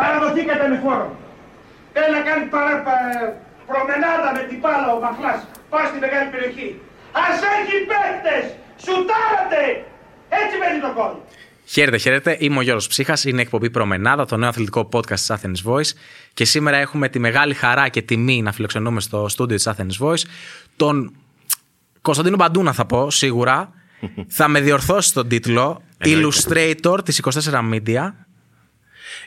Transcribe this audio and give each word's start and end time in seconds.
Παραδοθήκατε 0.00 0.64
με 0.72 0.76
φόρο. 0.84 1.06
Θέλει 1.94 2.12
να 2.18 2.22
κάνει 2.28 2.44
παρα, 2.54 2.74
προμενάδα 3.68 4.28
με 4.36 4.42
την 4.48 4.58
πάλα 4.64 4.88
ο 4.96 4.98
Μαχλάς. 5.04 5.40
Πάει 5.70 5.86
στη 5.90 5.98
μεγάλη 6.04 6.28
περιοχή. 6.34 6.68
Ας 7.26 7.38
έχει 7.56 7.76
παίκτες. 7.90 8.44
Σουτάρατε. 8.84 9.62
Έτσι 10.40 10.54
μένει 10.60 10.80
το 10.86 10.92
κόλ. 10.98 11.14
Χαίρετε, 11.66 11.96
χαίρετε. 11.96 12.36
Είμαι 12.40 12.58
ο 12.58 12.62
Γιώργος 12.62 12.86
Ψύχας. 12.86 13.24
Είναι 13.24 13.40
εκπομπή 13.40 13.70
Προμενάδα, 13.70 14.24
το 14.24 14.36
νέο 14.36 14.48
αθλητικό 14.48 14.88
podcast 14.92 15.20
της 15.24 15.32
Athens 15.34 15.70
Voice. 15.70 15.90
Και 16.34 16.44
σήμερα 16.44 16.76
έχουμε 16.76 17.08
τη 17.08 17.18
μεγάλη 17.18 17.54
χαρά 17.54 17.88
και 17.88 18.02
τιμή 18.02 18.42
να 18.42 18.52
φιλοξενούμε 18.52 19.00
στο 19.00 19.28
στούντιο 19.28 19.56
της 19.56 19.68
Athens 19.68 20.06
Voice 20.06 20.22
τον 20.76 21.12
Κωνσταντίνο 22.02 22.36
Μπαντούνα 22.36 22.72
θα 22.72 22.86
πω, 22.86 23.10
σίγουρα. 23.10 23.72
θα 24.28 24.48
με 24.48 24.60
διορθώσει 24.60 25.12
τον 25.12 25.28
τίτλο. 25.28 25.82
Illustrator 26.04 26.98
της 27.04 27.20
24 27.22 27.72
Media. 27.72 28.12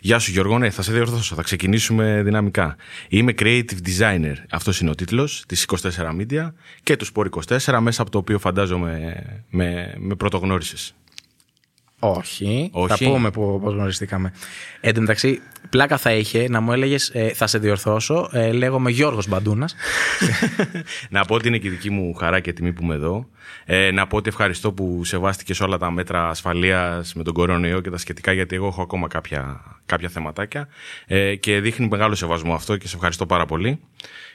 Γεια 0.02 0.20
σου 0.20 0.32
Γιώργο, 0.32 0.58
ναι, 0.58 0.70
θα 0.70 0.82
σε 0.82 0.92
διορθώσω. 0.92 1.36
Θα 1.36 1.42
ξεκινήσουμε 1.42 2.22
δυναμικά. 2.24 2.76
Είμαι 3.08 3.34
creative 3.40 3.78
designer. 3.86 4.36
Αυτός 4.50 4.80
είναι 4.80 4.90
ο 4.90 4.96
τίτλος 4.96 5.44
της 5.48 5.66
24 5.68 5.88
Media 6.20 6.52
και 6.84 6.96
του 6.96 7.06
Sport 7.14 7.30
24, 7.66 7.80
μέσα 7.80 8.02
από 8.02 8.12
το 8.12 8.18
οποίο 8.18 8.40
φαντάζομαι 8.40 9.24
με, 9.50 9.94
με 9.98 10.16
πρωτογνώρισες. 10.16 10.96
Όχι. 12.00 12.72
Θα 12.88 12.98
πούμε 12.98 13.32
πώς 13.32 13.74
γνωριστήκαμε. 13.74 14.34
Εν 14.82 14.94
τω 14.94 15.02
μεταξύ, 15.02 15.42
πλάκα 15.70 15.98
θα 15.98 16.14
είχε 16.14 16.48
να 16.50 16.62
μου 16.62 16.72
έλεγες 16.72 17.10
ε, 17.14 17.30
Θα 17.34 17.48
σε 17.48 17.58
διορθώσω. 17.58 18.30
Ε, 18.32 18.52
λέγομαι 18.52 18.92
Γιώργος 18.92 19.28
Μπαντούνας. 19.28 19.76
να 21.10 21.26
πω 21.26 21.36
ότι 21.36 21.48
είναι 21.48 21.58
και 21.58 21.68
η 21.68 21.70
δική 21.70 21.90
μου 21.90 22.14
χαρά 22.14 22.40
και 22.40 22.54
τιμή 22.54 22.74
που 22.74 22.84
είμαι 22.84 22.96
εδώ. 22.96 23.30
Ε, 23.66 23.92
να 23.92 24.08
πω 24.08 24.18
ότι 24.18 24.30
ευχαριστώ 24.30 24.72
που 24.72 25.04
σεβάστηκες 25.04 25.60
όλα 25.60 25.78
τα 25.78 25.92
μέτρα 25.92 26.30
ασφαλείας 26.30 27.14
με 27.14 27.24
τον 27.24 27.34
κορονοϊό 27.34 27.82
και 27.82 27.90
τα 27.90 27.98
σχετικά, 27.98 28.32
γιατί 28.32 28.56
εγώ 28.56 28.68
έχω 28.68 28.82
ακόμα 28.82 29.08
κάποια, 29.08 29.62
κάποια 29.88 30.10
θεματάκια. 30.10 30.68
Ε, 31.06 31.36
και 31.36 31.60
δείχνει 31.60 31.88
μεγάλο 31.88 32.16
σεβασμό 32.16 32.54
αυτό 32.54 32.78
και 32.78 32.88
σε 32.88 32.96
ευχαριστώ 32.96 33.26
πάρα 33.26 33.46
πολύ. 33.46 33.80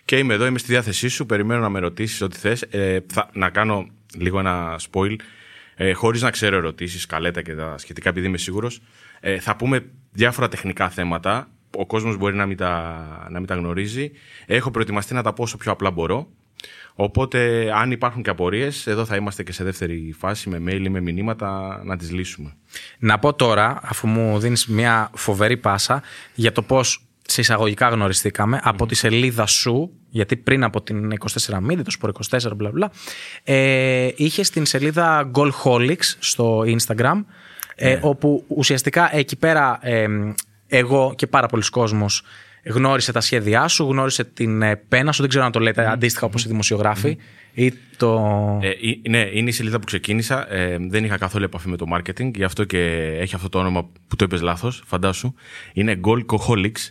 Και 0.04 0.18
είμαι 0.18 0.34
εδώ, 0.34 0.46
είμαι 0.46 0.58
στη 0.58 0.72
διάθεσή 0.72 1.08
σου. 1.08 1.26
Περιμένω 1.26 1.60
να 1.60 1.68
με 1.68 1.78
ρωτήσεις 1.78 2.20
ό,τι 2.20 2.36
θες. 2.36 2.62
Ε, 2.62 3.04
να 3.32 3.50
κάνω 3.50 3.86
λίγο 4.18 4.38
ένα 4.38 4.80
spoil 4.90 5.16
ε, 5.74 5.92
χωρίς 5.92 6.22
να 6.22 6.30
ξέρω 6.30 6.56
ερωτήσεις, 6.56 7.06
καλέτα 7.06 7.42
και 7.42 7.54
τα 7.54 7.78
σχετικά, 7.78 8.08
επειδή 8.08 8.26
είμαι 8.26 8.38
σίγουρος. 8.38 8.80
Ε, 9.20 9.38
θα 9.38 9.56
πούμε 9.56 9.84
διάφορα 10.12 10.48
τεχνικά 10.48 10.88
θέματα. 10.88 11.48
Ο 11.76 11.86
κόσμος 11.86 12.16
μπορεί 12.16 12.34
να 12.34 12.46
μην, 12.46 12.56
τα, 12.56 13.26
να 13.30 13.38
μην 13.38 13.48
τα 13.48 13.54
γνωρίζει. 13.54 14.10
Έχω 14.46 14.70
προετοιμαστεί 14.70 15.14
να 15.14 15.22
τα 15.22 15.32
πω 15.32 15.42
όσο 15.42 15.56
πιο 15.56 15.72
απλά 15.72 15.90
μπορώ. 15.90 16.28
Οπότε, 16.94 17.70
αν 17.74 17.90
υπάρχουν 17.90 18.22
και 18.22 18.30
απορίες, 18.30 18.86
εδώ 18.86 19.04
θα 19.04 19.16
είμαστε 19.16 19.42
και 19.42 19.52
σε 19.52 19.64
δεύτερη 19.64 20.14
φάση 20.18 20.48
με 20.48 20.62
mail 20.66 20.84
ή 20.84 20.88
με 20.88 21.00
μηνύματα 21.00 21.80
να 21.84 21.96
τις 21.96 22.10
λύσουμε. 22.10 22.56
Να 22.98 23.18
πω 23.18 23.34
τώρα, 23.34 23.80
αφού 23.82 24.06
μου 24.06 24.38
δίνεις 24.38 24.66
μια 24.66 25.10
φοβερή 25.14 25.56
πάσα, 25.56 26.02
για 26.34 26.52
το 26.52 26.62
πώς 26.62 27.06
σε 27.26 27.40
εισαγωγικά 27.40 27.88
γνωριστήκαμε 27.88 28.60
από 28.62 28.86
τη 28.86 28.94
σελίδα 28.94 29.46
σου, 29.46 29.90
γιατί 30.08 30.36
πριν 30.36 30.64
από 30.64 30.82
την 30.82 31.12
24 31.18 31.56
Media, 31.70 31.82
το 31.84 31.96
Sport 32.00 32.38
24, 32.38 32.52
μπλα 32.56 32.70
μπλα, 32.70 32.90
ε, 33.42 34.08
είχες 34.16 34.50
την 34.50 34.66
σελίδα 34.66 35.30
Goalholics 35.34 36.16
στο 36.18 36.64
Instagram, 36.66 37.24
ε, 37.74 37.88
ναι. 37.88 37.98
όπου 38.02 38.44
ουσιαστικά 38.48 39.16
εκεί 39.16 39.36
πέρα 39.36 39.78
ε, 39.82 40.06
εγώ 40.66 41.14
και 41.16 41.26
πάρα 41.26 41.46
πολλοί 41.46 41.62
κόσμος 41.70 42.22
γνώρισε 42.64 43.12
τα 43.12 43.20
σχέδιά 43.20 43.68
σου, 43.68 43.84
γνώρισε 43.84 44.24
την 44.24 44.62
ε, 44.62 44.76
πένα 44.76 45.12
σου, 45.12 45.20
δεν 45.20 45.28
ξέρω 45.30 45.44
να 45.44 45.50
το 45.50 45.60
λέτε 45.60 45.90
αντίστοιχα 45.90 46.26
όπως 46.26 46.44
οι 46.44 46.48
δημοσιογράφοι. 46.48 47.16
Ή 47.54 47.72
το... 47.96 48.20
Ε, 48.62 49.08
ναι, 49.08 49.28
είναι 49.32 49.48
η 49.48 49.52
σελίδα 49.52 49.78
που 49.78 49.86
ξεκίνησα. 49.86 50.52
Ε, 50.52 50.76
δεν 50.80 51.04
είχα 51.04 51.18
καθόλου 51.18 51.44
επαφή 51.44 51.68
με 51.68 51.76
το 51.76 51.86
marketing, 51.94 52.30
γι' 52.34 52.44
αυτό 52.44 52.64
και 52.64 52.78
έχει 53.18 53.34
αυτό 53.34 53.48
το 53.48 53.58
όνομα 53.58 53.88
που 54.08 54.16
το 54.16 54.24
είπες 54.24 54.40
λάθος, 54.40 54.82
φαντάσου. 54.86 55.34
Είναι 55.72 56.00
Goalholics 56.04 56.90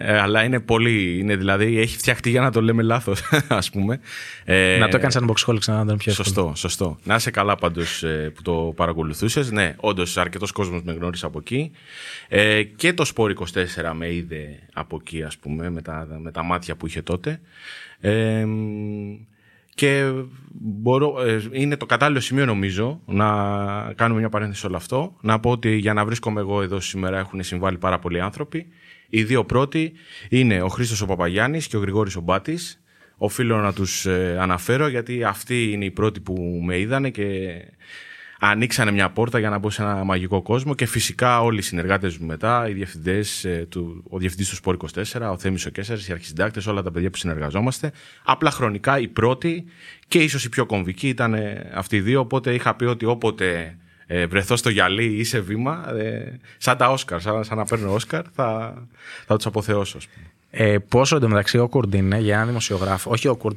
ε, 0.00 0.18
αλλά 0.18 0.44
είναι 0.44 0.60
πολύ. 0.60 1.18
Είναι, 1.18 1.36
δηλαδή 1.36 1.78
έχει 1.78 1.96
φτιαχτεί 1.96 2.30
για 2.30 2.40
να 2.40 2.50
το 2.50 2.62
λέμε 2.62 2.82
λάθος, 2.82 3.22
ας 3.48 3.70
πούμε. 3.70 4.00
Ε, 4.44 4.76
να 4.80 4.88
το 4.88 4.96
έκανε 4.96 5.12
σαν 5.12 5.30
boxholic 5.30 5.64
να 5.66 5.80
ήταν 5.80 5.96
πιο 5.96 6.12
εύκολο. 6.12 6.12
Σωστό, 6.12 6.52
σωστό. 6.54 6.98
Να 7.04 7.14
είσαι 7.14 7.30
καλά 7.30 7.56
πάντως 7.56 8.02
ε, 8.02 8.32
που 8.34 8.42
το 8.42 8.72
παρακολουθούσες. 8.76 9.50
Ναι, 9.50 9.74
όντως 9.76 10.16
αρκετός 10.16 10.52
κόσμος 10.52 10.82
με 10.82 10.92
γνώρισε 10.92 11.26
από 11.26 11.38
εκεί. 11.38 11.70
Ε, 12.28 12.62
και 12.62 12.92
το 12.92 13.10
Sport 13.14 13.32
24 13.34 13.34
με 13.94 14.14
είδε 14.14 14.58
από 14.72 14.98
εκεί, 15.00 15.22
ας 15.22 15.36
πούμε, 15.38 15.70
με 15.70 15.82
τα, 15.82 16.06
με 16.22 16.30
τα 16.30 16.42
μάτια 16.42 16.76
που 16.76 16.86
είχε 16.86 17.02
τότε. 17.02 17.40
Ε, 18.00 18.46
και 19.78 20.12
μπορώ, 20.60 21.22
ε, 21.22 21.42
είναι 21.50 21.76
το 21.76 21.86
κατάλληλο 21.86 22.20
σημείο 22.20 22.44
νομίζω 22.44 23.00
να 23.06 23.26
κάνουμε 23.94 24.20
μια 24.20 24.28
παρένθεση 24.28 24.60
σε 24.60 24.66
όλο 24.66 24.76
αυτό. 24.76 25.16
Να 25.20 25.40
πω 25.40 25.50
ότι 25.50 25.76
για 25.76 25.92
να 25.92 26.04
βρίσκομαι 26.04 26.40
εγώ 26.40 26.62
εδώ 26.62 26.80
σήμερα 26.80 27.18
έχουν 27.18 27.42
συμβάλει 27.42 27.78
πάρα 27.78 27.98
πολλοί 27.98 28.20
άνθρωποι. 28.20 28.66
Οι 29.08 29.22
δύο 29.22 29.44
πρώτοι 29.44 29.92
είναι 30.28 30.62
ο 30.62 30.68
Χρήστος 30.68 31.00
ο 31.00 31.06
Παπαγιάννης 31.06 31.66
και 31.66 31.76
ο 31.76 31.80
Γρηγόρης 31.80 32.16
ο 32.16 32.20
Μπάτης. 32.20 32.80
Οφείλω 33.16 33.56
να 33.56 33.72
τους 33.72 34.06
ε, 34.06 34.36
αναφέρω 34.40 34.88
γιατί 34.88 35.24
αυτοί 35.24 35.70
είναι 35.72 35.84
οι 35.84 35.90
πρώτοι 35.90 36.20
που 36.20 36.60
με 36.64 36.78
είδανε 36.78 37.10
και 37.10 37.54
ανοίξανε 38.40 38.90
μια 38.90 39.10
πόρτα 39.10 39.38
για 39.38 39.50
να 39.50 39.58
μπω 39.58 39.70
σε 39.70 39.82
ένα 39.82 40.04
μαγικό 40.04 40.42
κόσμο 40.42 40.74
και 40.74 40.86
φυσικά 40.86 41.40
όλοι 41.42 41.58
οι 41.58 41.62
συνεργάτες 41.62 42.16
μου 42.16 42.26
μετά, 42.26 42.68
οι 42.68 42.72
διευθυντές, 42.72 43.44
ε, 43.44 43.66
του, 43.70 44.04
ο 44.08 44.18
διευθυντής 44.18 44.48
του 44.48 44.54
Σπόρ 44.54 44.76
24, 44.94 45.30
ο 45.30 45.38
Θέμης 45.38 45.66
ο 45.66 45.70
Κέσσαρης, 45.70 46.08
οι 46.08 46.12
αρχισυντάκτες, 46.12 46.66
όλα 46.66 46.82
τα 46.82 46.90
παιδιά 46.90 47.10
που 47.10 47.16
συνεργαζόμαστε. 47.16 47.92
Απλά 48.24 48.50
χρονικά 48.50 48.98
οι 48.98 49.08
πρώτοι 49.08 49.64
και 50.08 50.18
ίσως 50.18 50.44
οι 50.44 50.48
πιο 50.48 50.66
κομβικοί 50.66 51.08
ήταν 51.08 51.34
αυτοί 51.74 51.96
οι 51.96 52.00
δύο, 52.00 52.20
οπότε 52.20 52.54
είχα 52.54 52.74
πει 52.74 52.84
ότι 52.84 53.04
όποτε 53.04 53.76
ε, 54.10 54.26
βρεθώ 54.26 54.56
στο 54.56 54.70
γυαλί 54.70 55.04
ή 55.04 55.24
σε 55.24 55.40
βήμα, 55.40 55.94
ε, 55.96 56.38
σαν 56.58 56.76
τα 56.76 56.90
Όσκαρ, 56.90 57.20
σαν, 57.20 57.44
σαν 57.44 57.56
να 57.56 57.64
παίρνω 57.64 57.92
Όσκαρ, 57.94 58.22
θα, 58.34 58.74
θα 59.26 59.36
τους 59.36 59.46
αποθεώσω. 59.46 59.98
Ε, 60.50 60.78
πόσο 60.88 61.16
εντωμεταξύ 61.16 61.68
awkward 61.68 61.94
είναι 61.94 62.18
για 62.18 62.36
ένα 62.36 62.46
δημοσιογράφο, 62.46 63.10
όχι 63.10 63.30
awkward, 63.32 63.56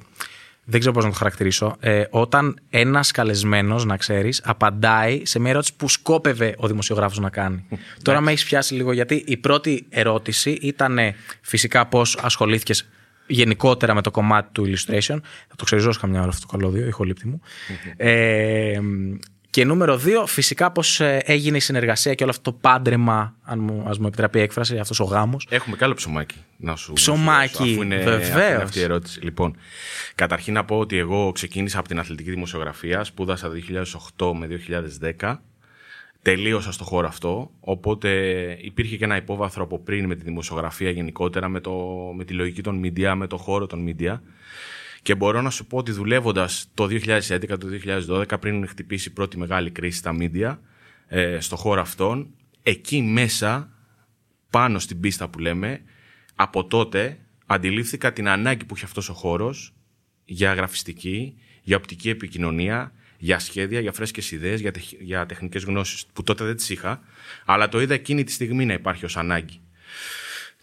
δεν 0.64 0.80
ξέρω 0.80 0.96
πώς 0.96 1.04
να 1.04 1.10
το 1.10 1.16
χαρακτηρίσω, 1.16 1.76
ε, 1.80 2.04
όταν 2.10 2.60
ένας 2.70 3.12
καλεσμένος, 3.12 3.86
να 3.86 3.98
ξέρεις, 3.98 4.42
απαντάει 4.46 5.26
σε 5.26 5.40
μια 5.40 5.50
ερώτηση 5.50 5.76
που 5.76 5.90
σκόπευε 5.90 6.56
ο 6.58 6.68
δημοσιογράφος 6.68 7.20
να 7.20 7.30
κάνει. 7.30 7.66
Τώρα 8.04 8.22
με 8.22 8.32
έχεις 8.32 8.46
πιάσει 8.46 8.74
λίγο, 8.74 8.92
γιατί 8.92 9.24
η 9.28 9.38
πρώτη 9.38 9.86
ερώτηση 9.90 10.52
ήταν 10.62 10.98
φυσικά 11.42 11.86
πώς 11.86 12.18
ασχολήθηκες 12.22 12.90
γενικότερα 13.28 13.94
με 13.94 14.02
το 14.02 14.12
κομμάτι 14.12 14.50
του 14.52 14.66
illustration. 14.66 15.18
Θα 15.48 15.56
το 15.56 15.64
ξεριζώσω 15.66 16.00
καμιά 16.00 16.20
ώρα 16.20 16.30
αυτό 16.30 16.48
το 16.48 16.58
καλώδιο, 16.58 16.88
ηχολήπτη 16.88 17.28
μου. 17.28 17.42
ε, 17.98 18.80
και 19.52 19.66
νούμερο 19.66 19.98
δύο, 19.98 20.26
φυσικά 20.26 20.72
πώς 20.72 21.00
ε, 21.00 21.22
έγινε 21.26 21.58
η 21.58 21.60
συνεργασία 21.60 22.14
και 22.14 22.24
όλο 22.24 22.32
αυτό 22.32 22.52
το 22.52 22.58
πάντρεμα, 22.62 23.36
αν 23.44 23.60
μου, 23.60 23.84
ας 23.88 24.00
μου 24.00 24.08
επιτραπεί 24.08 24.38
η 24.38 24.42
έκφραση, 24.42 24.78
αυτός 24.78 25.00
ο 25.00 25.04
γάμος. 25.04 25.48
Έχουμε 25.50 25.76
καλό 25.76 25.94
ψωμάκι 25.94 26.36
να 26.58 26.76
σου 26.76 26.94
Ψωμάκι, 26.94 27.78
βεβαίως. 27.88 28.64
αυτή 28.64 28.80
η 28.80 28.82
ερώτηση. 28.82 29.20
Λοιπόν, 29.24 29.56
καταρχήν 30.16 30.54
να 30.54 30.66
πω 30.66 30.80
ότι 30.80 30.98
εγώ 30.98 31.32
ξεκίνησα 31.32 31.80
από 31.80 31.88
την 31.88 32.00
αθλητική 32.00 32.30
δημοσιογραφία, 32.30 33.04
σπούδασα 33.04 33.50
2008 34.18 34.34
με 34.34 34.48
2010. 35.20 35.36
Τελείωσα 36.22 36.72
στο 36.72 36.84
χώρο 36.84 37.08
αυτό, 37.08 37.52
οπότε 37.60 38.10
υπήρχε 38.62 38.98
και 38.98 39.04
ένα 39.04 39.16
υπόβαθρο 39.16 39.64
από 39.64 39.80
πριν 39.80 40.06
με 40.06 40.16
τη 40.16 40.24
δημοσιογραφία 40.24 40.90
γενικότερα, 40.90 41.48
με, 41.48 41.60
το, 41.60 41.72
με 42.16 42.24
τη 42.24 42.34
λογική 42.34 42.62
των 42.62 42.82
media, 42.84 43.14
με 43.16 43.28
το 43.28 43.38
χώρο 43.38 43.68
των 43.68 43.86
media. 43.88 44.20
Και 45.02 45.16
μπορώ 45.16 45.42
να 45.42 45.50
σου 45.50 45.66
πω 45.66 45.78
ότι 45.78 45.92
δουλεύοντας 45.92 46.68
το 46.74 46.84
2011, 46.84 47.58
το 47.58 47.68
2012, 48.08 48.40
πριν 48.40 48.68
χτυπήσει 48.68 49.10
η 49.10 49.12
πρώτη 49.12 49.38
μεγάλη 49.38 49.72
κρίση 49.72 49.98
στα 49.98 50.16
media, 50.20 50.58
ε, 51.08 51.40
στο 51.40 51.56
χώρο 51.56 51.82
αυτόν, 51.82 52.34
εκεί 52.64 53.02
μέσα, 53.02 53.72
πάνω 54.50 54.80
στην 54.80 55.00
πίστα 55.00 55.30
που 55.30 55.40
λέμε, 55.40 55.82
από 56.36 56.66
τότε 56.66 57.20
αντιλήφθηκα 57.46 58.14
την 58.14 58.28
ανάγκη 58.28 58.66
που 58.66 58.76
έχει 58.76 58.86
αυτός 58.86 59.10
ο 59.10 59.14
χώρος 59.14 59.74
για 60.26 60.54
γραφιστική, 60.54 61.38
για 61.62 61.78
οπτική 61.78 62.10
επικοινωνία, 62.10 62.94
για 63.18 63.40
σχέδια, 63.40 63.80
για 63.80 63.92
φρέσκες 63.92 64.32
ιδέες, 64.32 64.60
για, 64.60 64.72
για 65.00 65.26
τεχνικές 65.26 65.64
γνώσεις 65.64 66.06
που 66.14 66.24
τότε 66.24 66.44
δεν 66.44 66.56
τις 66.56 66.70
είχα, 66.70 67.02
αλλά 67.46 67.70
το 67.70 67.82
είδα 67.82 67.94
εκείνη 67.94 68.24
τη 68.24 68.32
στιγμή 68.32 68.66
να 68.66 68.74
υπάρχει 68.74 69.06
ως 69.06 69.18
ανάγκη. 69.18 69.62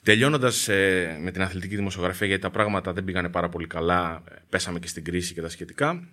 Τελειώνοντας 0.08 0.68
ε, 0.68 1.18
με 1.20 1.30
την 1.30 1.42
αθλητική 1.42 1.76
δημοσιογραφία, 1.76 2.26
γιατί 2.26 2.42
τα 2.42 2.50
πράγματα 2.50 2.92
δεν 2.92 3.04
πήγανε 3.04 3.28
πάρα 3.28 3.48
πολύ 3.48 3.66
καλά, 3.66 4.22
πέσαμε 4.48 4.78
και 4.78 4.88
στην 4.88 5.04
κρίση 5.04 5.34
και 5.34 5.40
τα 5.40 5.48
σχετικά. 5.48 6.08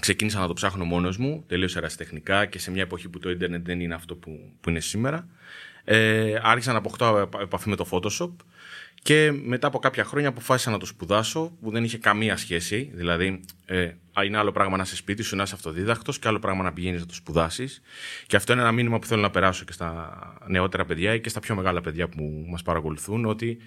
Ξεκίνησα 0.00 0.38
να 0.38 0.46
το 0.46 0.52
ψάχνω 0.52 0.84
μόνος 0.84 1.16
μου, 1.16 1.44
τελείω 1.46 1.68
ερασιτεχνικά 1.76 2.46
και 2.46 2.58
σε 2.58 2.70
μια 2.70 2.82
εποχή 2.82 3.08
που 3.08 3.18
το 3.18 3.30
Ιντερνετ 3.30 3.66
δεν 3.66 3.80
είναι 3.80 3.94
αυτό 3.94 4.16
που, 4.16 4.52
που 4.60 4.70
είναι 4.70 4.80
σήμερα. 4.80 5.28
Ε, 5.84 6.38
άρχισα 6.42 6.72
να 6.72 6.78
αποκτάω 6.78 7.18
επαφή 7.18 7.68
με 7.68 7.76
το 7.76 7.88
Photoshop 7.90 8.30
και 9.06 9.32
μετά 9.32 9.66
από 9.66 9.78
κάποια 9.78 10.04
χρόνια 10.04 10.28
αποφάσισα 10.28 10.70
να 10.70 10.78
το 10.78 10.86
σπουδάσω, 10.86 11.52
που 11.60 11.70
δεν 11.70 11.84
είχε 11.84 11.98
καμία 11.98 12.36
σχέση. 12.36 12.90
Δηλαδή, 12.94 13.40
ε, 13.66 13.90
είναι 14.24 14.38
άλλο 14.38 14.52
πράγμα 14.52 14.76
να 14.76 14.82
είσαι 14.82 14.96
σπίτι 14.96 15.22
σου, 15.22 15.36
να 15.36 15.42
είσαι 15.42 15.54
αυτοδίδακτος, 15.54 16.18
και 16.18 16.28
άλλο 16.28 16.38
πράγμα 16.38 16.62
να 16.62 16.72
πηγαίνεις 16.72 17.00
να 17.00 17.06
το 17.06 17.14
σπουδάσεις. 17.14 17.82
Και 18.26 18.36
αυτό 18.36 18.52
είναι 18.52 18.62
ένα 18.62 18.72
μήνυμα 18.72 18.98
που 18.98 19.06
θέλω 19.06 19.20
να 19.20 19.30
περάσω 19.30 19.64
και 19.64 19.72
στα 19.72 20.18
νεότερα 20.46 20.84
παιδιά 20.84 21.18
και 21.18 21.28
στα 21.28 21.40
πιο 21.40 21.54
μεγάλα 21.54 21.80
παιδιά 21.80 22.08
που 22.08 22.44
μας 22.48 22.62
παρακολουθούν, 22.62 23.24
ότι 23.24 23.58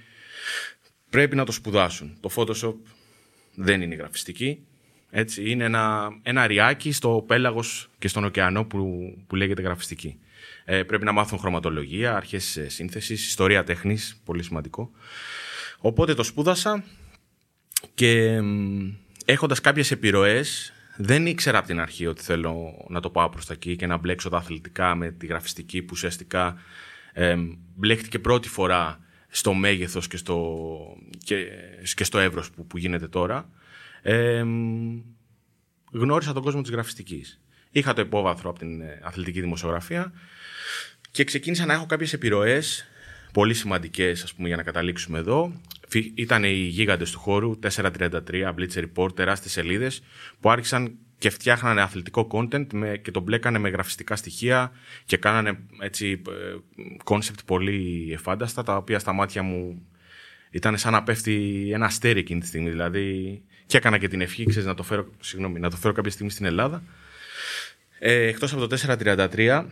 πρέπει 1.09 1.35
να 1.35 1.45
το 1.45 1.51
σπουδάσουν. 1.51 2.17
Το 2.19 2.29
Photoshop 2.35 2.75
δεν 3.55 3.81
είναι 3.81 3.95
γραφιστική. 3.95 4.59
Έτσι, 5.09 5.49
είναι 5.49 5.63
ένα, 5.63 6.09
ένα 6.23 6.47
ριάκι 6.47 6.91
στο 6.91 7.23
πέλαγος 7.27 7.89
και 7.99 8.07
στον 8.07 8.23
ωκεανό 8.23 8.65
που, 8.65 9.13
που 9.27 9.35
λέγεται 9.35 9.61
γραφιστική. 9.61 10.19
Ε, 10.71 10.83
πρέπει 10.83 11.05
να 11.05 11.11
μάθουν 11.11 11.39
χρωματολογία, 11.39 12.15
αρχές 12.15 12.57
ε, 12.57 12.69
σύνθεσης, 12.69 13.27
ιστορία 13.27 13.63
τέχνης, 13.63 14.21
πολύ 14.25 14.43
σημαντικό. 14.43 14.91
Οπότε 15.79 16.13
το 16.13 16.23
σπούδασα 16.23 16.83
και 17.93 18.39
έχοντας 19.25 19.61
κάποιες 19.61 19.91
επιρροές 19.91 20.73
δεν 20.97 21.25
ήξερα 21.25 21.57
από 21.57 21.67
την 21.67 21.79
αρχή 21.79 22.07
ότι 22.07 22.21
θέλω 22.21 22.85
να 22.89 22.99
το 22.99 23.09
πάω 23.09 23.29
προς 23.29 23.45
τα 23.45 23.53
εκεί 23.53 23.75
και 23.75 23.87
να 23.87 23.97
μπλέξω 23.97 24.29
τα 24.29 24.37
αθλητικά 24.37 24.95
με 24.95 25.11
τη 25.11 25.25
γραφιστική 25.25 25.81
που 25.81 25.91
ουσιαστικά 25.91 26.57
ε, 27.13 27.35
μπλέχτηκε 27.75 28.19
πρώτη 28.19 28.49
φορά 28.49 28.99
στο 29.27 29.53
μέγεθος 29.53 30.07
και 30.07 30.17
στο, 30.17 30.57
και, 31.23 31.45
και 31.95 32.03
στο 32.03 32.19
εύρος 32.19 32.51
που, 32.51 32.67
που 32.67 32.77
γίνεται 32.77 33.07
τώρα. 33.07 33.49
Ε, 34.01 34.43
γνώρισα 35.91 36.33
τον 36.33 36.43
κόσμο 36.43 36.61
της 36.61 36.71
γραφιστικής. 36.71 37.41
Είχα 37.71 37.93
το 37.93 38.01
υπόβαθρο 38.01 38.49
από 38.49 38.59
την 38.59 38.81
ε, 38.81 38.99
αθλητική 39.03 39.41
δημοσιογραφία 39.41 40.13
και 41.11 41.23
ξεκίνησα 41.23 41.65
να 41.65 41.73
έχω 41.73 41.85
κάποιες 41.85 42.13
επιρροές 42.13 42.87
πολύ 43.33 43.53
σημαντικές 43.53 44.23
ας 44.23 44.33
πούμε, 44.33 44.47
για 44.47 44.57
να 44.57 44.63
καταλήξουμε 44.63 45.17
εδώ. 45.17 45.61
Ήταν 46.15 46.43
οι 46.43 46.53
γίγαντες 46.53 47.11
του 47.11 47.19
χώρου, 47.19 47.59
433, 47.59 48.53
Blitzer 48.57 48.83
Report, 48.93 49.15
τεράστιες 49.15 49.51
σελίδες 49.51 50.01
που 50.39 50.51
άρχισαν 50.51 50.97
και 51.17 51.29
φτιάχνανε 51.29 51.81
αθλητικό 51.81 52.27
content 52.31 52.73
με, 52.73 52.97
και 52.97 53.11
τον 53.11 53.23
μπλέκανε 53.23 53.59
με 53.59 53.69
γραφιστικά 53.69 54.15
στοιχεία 54.15 54.71
και 55.05 55.17
κάνανε 55.17 55.59
έτσι 55.81 56.21
concept 57.03 57.39
πολύ 57.45 58.09
εφάνταστα 58.13 58.63
τα 58.63 58.75
οποία 58.75 58.99
στα 58.99 59.13
μάτια 59.13 59.43
μου 59.43 59.81
ήταν 60.51 60.77
σαν 60.77 60.91
να 60.91 61.03
πέφτει 61.03 61.69
ένα 61.73 61.85
αστέρι 61.85 62.19
εκείνη 62.19 62.39
τη 62.39 62.47
στιγμή. 62.47 62.69
Δηλαδή, 62.69 63.41
και 63.65 63.77
έκανα 63.77 63.97
και 63.97 64.07
την 64.07 64.21
ευχή, 64.21 64.45
ξέρεις, 64.45 64.67
να 64.67 64.73
το 64.73 64.83
φέρω, 64.83 65.07
συγγνώμη, 65.19 65.59
να 65.59 65.69
το 65.69 65.75
φέρω 65.75 65.93
κάποια 65.93 66.11
στιγμή 66.11 66.31
στην 66.31 66.45
Ελλάδα. 66.45 66.83
Ε, 67.99 68.27
εκτός 68.27 68.53
από 68.53 68.67
το 68.67 68.77
433, 69.31 69.65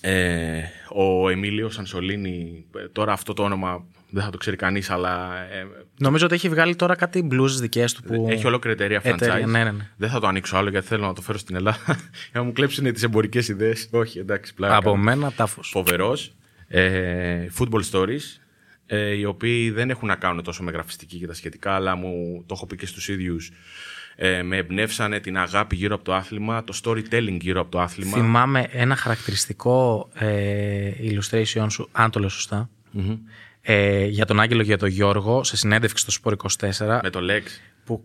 ε, 0.00 0.62
ο 0.88 1.28
Εμίλιο 1.28 1.70
Σανσολίνη, 1.70 2.64
ε, 2.76 2.88
τώρα 2.88 3.12
αυτό 3.12 3.32
το 3.32 3.42
όνομα 3.42 3.84
δεν 4.10 4.22
θα 4.22 4.30
το 4.30 4.36
ξέρει 4.36 4.56
κανείς, 4.56 4.90
αλλά. 4.90 5.36
Ε, 5.52 5.66
Νομίζω 5.98 6.24
ότι 6.24 6.34
έχει 6.34 6.48
βγάλει 6.48 6.76
τώρα 6.76 6.94
κάτι 6.96 7.28
blues 7.30 7.50
δικές 7.60 7.94
του. 7.94 8.02
Που... 8.02 8.26
Έχει 8.30 8.46
ολόκληρη 8.46 8.82
εταιρεία 8.82 9.02
franchise. 9.04 9.46
Ναι, 9.46 9.64
ναι, 9.64 9.70
ναι. 9.70 9.90
Δεν 9.96 10.08
θα 10.10 10.20
το 10.20 10.26
ανοίξω 10.26 10.56
άλλο 10.56 10.70
γιατί 10.70 10.86
θέλω 10.86 11.06
να 11.06 11.14
το 11.14 11.20
φέρω 11.20 11.38
στην 11.38 11.56
Ελλάδα. 11.56 11.84
για 12.30 12.40
να 12.40 12.42
μου 12.42 12.52
κλέψουν 12.52 12.92
τις 12.92 13.02
εμπορικές 13.02 13.48
ιδέες. 13.48 13.88
Όχι, 13.90 14.18
εντάξει, 14.18 14.54
πλάκα. 14.54 14.76
Από 14.76 14.96
μένα 14.96 15.32
τάφος. 15.32 15.68
Φοβερός. 15.68 16.34
Ε, 16.68 17.46
football 17.58 17.82
stories. 17.90 18.40
Ε, 18.86 19.14
οι 19.14 19.24
οποίοι 19.24 19.70
δεν 19.70 19.90
έχουν 19.90 20.08
να 20.08 20.16
κάνουν 20.16 20.42
τόσο 20.42 20.62
με 20.62 20.70
γραφιστική 20.70 21.18
και 21.18 21.26
τα 21.26 21.34
σχετικά, 21.34 21.74
αλλά 21.74 21.96
μου 21.96 22.44
το 22.46 22.54
έχω 22.56 22.66
πει 22.66 22.76
και 22.76 22.86
στους 22.86 23.08
ίδιους 23.08 23.50
ε, 24.22 24.42
με 24.42 24.56
εμπνεύσανε 24.56 25.20
την 25.20 25.38
αγάπη 25.38 25.76
γύρω 25.76 25.94
από 25.94 26.04
το 26.04 26.14
άθλημα, 26.14 26.64
το 26.64 26.80
storytelling 26.84 27.36
γύρω 27.40 27.60
από 27.60 27.70
το 27.70 27.80
άθλημα. 27.80 28.16
Θυμάμαι 28.16 28.66
ένα 28.70 28.96
χαρακτηριστικό 28.96 30.08
ε, 30.14 30.90
illustration 31.00 31.66
σου, 31.68 31.88
αν 31.92 32.10
το 32.10 32.20
λέω 32.20 32.28
ε, 33.60 34.04
για 34.04 34.26
τον 34.26 34.40
Άγγελο 34.40 34.60
και 34.60 34.66
για 34.66 34.78
τον 34.78 34.88
Γιώργο, 34.88 35.44
σε 35.44 35.56
συνέντευξη 35.56 36.02
στο 36.02 36.10
Σπορ 36.10 36.36
24. 36.60 37.00
Με 37.02 37.10
το 37.10 37.20
Lex. 37.22 37.42
Που... 37.84 38.04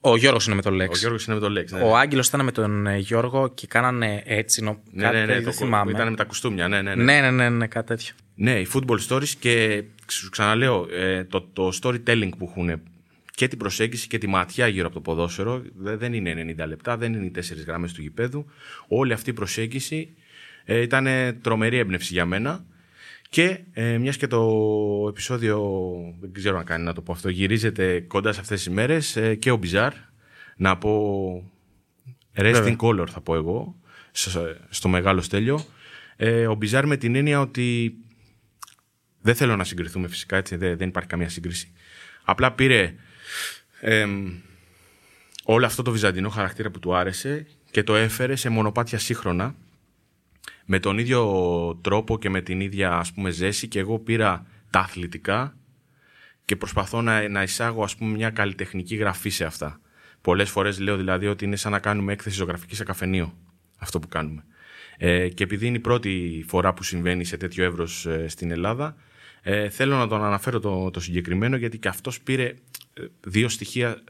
Ο 0.00 0.16
Γιώργος 0.16 0.46
είναι 0.46 0.54
με 0.54 0.62
το 0.62 0.70
Lex. 0.70 0.88
Ο 0.88 0.96
Γιώργος 0.96 1.26
είναι 1.26 1.34
με 1.34 1.40
το 1.40 1.60
Lex. 1.60 1.64
Ναι. 1.70 1.80
Ο 1.80 1.96
Άγγελος 1.96 2.28
ήταν 2.28 2.44
με 2.44 2.52
τον 2.52 2.86
ε, 2.86 2.98
Γιώργο 2.98 3.48
και 3.48 3.66
κάνανε 3.66 4.22
έτσι. 4.24 4.62
Νο... 4.62 4.80
Ναι, 4.92 5.10
ναι, 5.10 5.24
ναι, 5.24 5.40
το 5.40 5.52
θυμάμαι. 5.52 5.90
Ήταν 5.90 6.10
με 6.10 6.16
τα 6.16 6.24
κουστούμια, 6.24 6.68
ναι, 6.68 6.82
ναι. 6.82 6.94
Ναι, 6.94 7.04
ναι, 7.04 7.20
ναι, 7.20 7.30
ναι, 7.30 7.48
ναι 7.48 7.66
κάτι 7.66 7.86
τέτοιο. 7.86 8.14
Ναι, 8.34 8.60
οι 8.60 8.66
football 8.74 8.98
stories 9.08 9.28
και 9.38 9.84
σου 10.06 10.30
ξαναλέω, 10.30 10.86
ε, 10.90 11.24
το, 11.24 11.48
το 11.52 11.70
storytelling 11.82 12.30
που 12.38 12.48
έχουν 12.50 12.80
και 13.40 13.48
την 13.48 13.58
προσέγγιση 13.58 14.08
και 14.08 14.18
τη 14.18 14.26
ματιά 14.26 14.66
γύρω 14.68 14.86
από 14.86 14.94
το 14.94 15.00
ποδόσφαιρο. 15.00 15.62
Δεν 15.74 16.12
είναι 16.12 16.54
90 16.58 16.66
λεπτά, 16.66 16.96
δεν 16.96 17.12
είναι 17.12 17.24
οι 17.24 17.30
τέσσερις 17.30 17.64
γραμμές 17.64 17.92
του 17.92 18.02
γηπέδου. 18.02 18.46
Όλη 18.88 19.12
αυτή 19.12 19.30
η 19.30 19.32
προσέγγιση 19.32 20.14
ε, 20.64 20.80
ήταν 20.80 21.06
τρομερή 21.42 21.78
έμπνευση 21.78 22.12
για 22.12 22.26
μένα. 22.26 22.64
Και 23.28 23.60
ε, 23.72 23.98
μιας 23.98 24.16
και 24.16 24.26
το 24.26 24.42
επεισόδιο, 25.08 25.60
δεν 26.20 26.32
ξέρω 26.32 26.58
αν 26.58 26.64
κάνει 26.64 26.84
να 26.84 26.92
το 26.92 27.02
πω 27.02 27.12
αυτό, 27.12 27.28
γυρίζεται 27.28 28.00
κοντά 28.00 28.32
σε 28.32 28.40
αυτές 28.40 28.62
τις 28.62 28.72
μέρες 28.72 29.16
ε, 29.16 29.34
και 29.34 29.50
ο 29.50 29.56
Μπιζάρ, 29.56 29.92
να 30.56 30.78
πω 30.78 31.52
rest 32.36 32.64
in 32.64 32.76
color 32.76 33.08
θα 33.08 33.20
πω 33.20 33.34
εγώ, 33.34 33.76
στο 34.68 34.88
μεγάλο 34.88 35.20
στέλιο. 35.20 35.64
Ε, 36.16 36.46
ο 36.46 36.54
Μπιζάρ 36.54 36.86
με 36.86 36.96
την 36.96 37.14
έννοια 37.14 37.40
ότι 37.40 37.94
δεν 39.20 39.34
θέλω 39.34 39.56
να 39.56 39.64
συγκριθούμε 39.64 40.08
φυσικά, 40.08 40.36
έτσι, 40.36 40.56
δεν, 40.56 40.76
δεν 40.76 40.88
υπάρχει 40.88 41.08
καμία 41.08 41.28
σύγκριση. 41.28 41.72
Απλά 42.24 42.52
πήρε 42.52 42.94
ε, 43.80 44.06
όλο 45.44 45.66
αυτό 45.66 45.82
το 45.82 45.90
βυζαντινό 45.90 46.28
χαρακτήρα 46.28 46.70
που 46.70 46.78
του 46.78 46.94
άρεσε 46.94 47.46
και 47.70 47.82
το 47.82 47.94
έφερε 47.94 48.36
σε 48.36 48.48
μονοπάτια 48.48 48.98
σύγχρονα 48.98 49.54
με 50.64 50.78
τον 50.78 50.98
ίδιο 50.98 51.78
τρόπο 51.82 52.18
και 52.18 52.30
με 52.30 52.40
την 52.40 52.60
ίδια 52.60 52.92
ας 52.92 53.12
πούμε 53.12 53.30
ζέση 53.30 53.68
και 53.68 53.78
εγώ 53.78 53.98
πήρα 53.98 54.46
τα 54.70 54.78
αθλητικά 54.78 55.56
και 56.44 56.56
προσπαθώ 56.56 57.02
να, 57.02 57.28
να 57.28 57.42
εισάγω 57.42 57.82
ας 57.82 57.96
πούμε 57.96 58.16
μια 58.16 58.30
καλλιτεχνική 58.30 58.96
γραφή 58.96 59.28
σε 59.28 59.44
αυτά. 59.44 59.80
Πολλές 60.20 60.50
φορές 60.50 60.78
λέω 60.78 60.96
δηλαδή 60.96 61.26
ότι 61.26 61.44
είναι 61.44 61.56
σαν 61.56 61.72
να 61.72 61.78
κάνουμε 61.78 62.12
έκθεση 62.12 62.36
ζωγραφική 62.36 62.74
σε 62.74 62.84
καφενείο 62.84 63.36
αυτό 63.78 63.98
που 63.98 64.08
κάνουμε. 64.08 64.44
Ε, 64.96 65.28
και 65.28 65.44
επειδή 65.44 65.66
είναι 65.66 65.76
η 65.76 65.80
πρώτη 65.80 66.44
φορά 66.48 66.74
που 66.74 66.82
συμβαίνει 66.82 67.24
σε 67.24 67.36
τέτοιο 67.36 67.64
εύρος 67.64 68.06
ε, 68.06 68.28
στην 68.28 68.50
Ελλάδα 68.50 68.96
ε, 69.42 69.68
θέλω 69.68 69.96
να 69.96 70.08
τον 70.08 70.24
αναφέρω 70.24 70.60
το, 70.60 70.90
το 70.90 71.00
συγκεκριμένο 71.00 71.56
γιατί 71.56 71.78
και 71.78 71.88
αυτός 71.88 72.20
πήρε 72.20 72.44
ε, 72.44 72.54
δύο 73.20 73.48
στοιχεία 73.48 74.04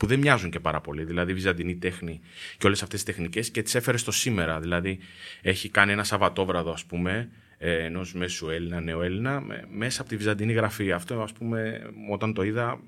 που 0.00 0.06
δεν 0.06 0.18
μοιάζουν 0.18 0.50
και 0.50 0.60
πάρα 0.60 0.80
πολύ. 0.80 1.04
Δηλαδή, 1.04 1.34
βυζαντινή 1.34 1.76
τέχνη 1.76 2.20
και 2.58 2.66
όλες 2.66 2.82
αυτές 2.82 3.02
τις 3.02 3.14
τεχνικές 3.14 3.50
και 3.50 3.62
τις 3.62 3.74
έφερε 3.74 3.96
στο 3.96 4.10
σήμερα. 4.10 4.60
Δηλαδή, 4.60 4.98
έχει 5.42 5.68
κάνει 5.68 5.92
ένα 5.92 6.04
Σαββατόβραδο, 6.04 6.70
ας 6.70 6.84
πούμε, 6.84 7.30
ε, 7.58 7.84
ενός 7.84 8.14
μέσου 8.14 8.50
Έλληνα, 8.50 8.80
νεοέλληνα, 8.80 9.42
μέσα 9.70 10.00
από 10.00 10.10
τη 10.10 10.16
βυζαντινή 10.16 10.52
γραφή. 10.52 10.92
Αυτό, 10.92 11.22
ας 11.22 11.32
πούμε, 11.32 11.80
όταν 12.10 12.34
το 12.34 12.42
είδα, 12.42 12.80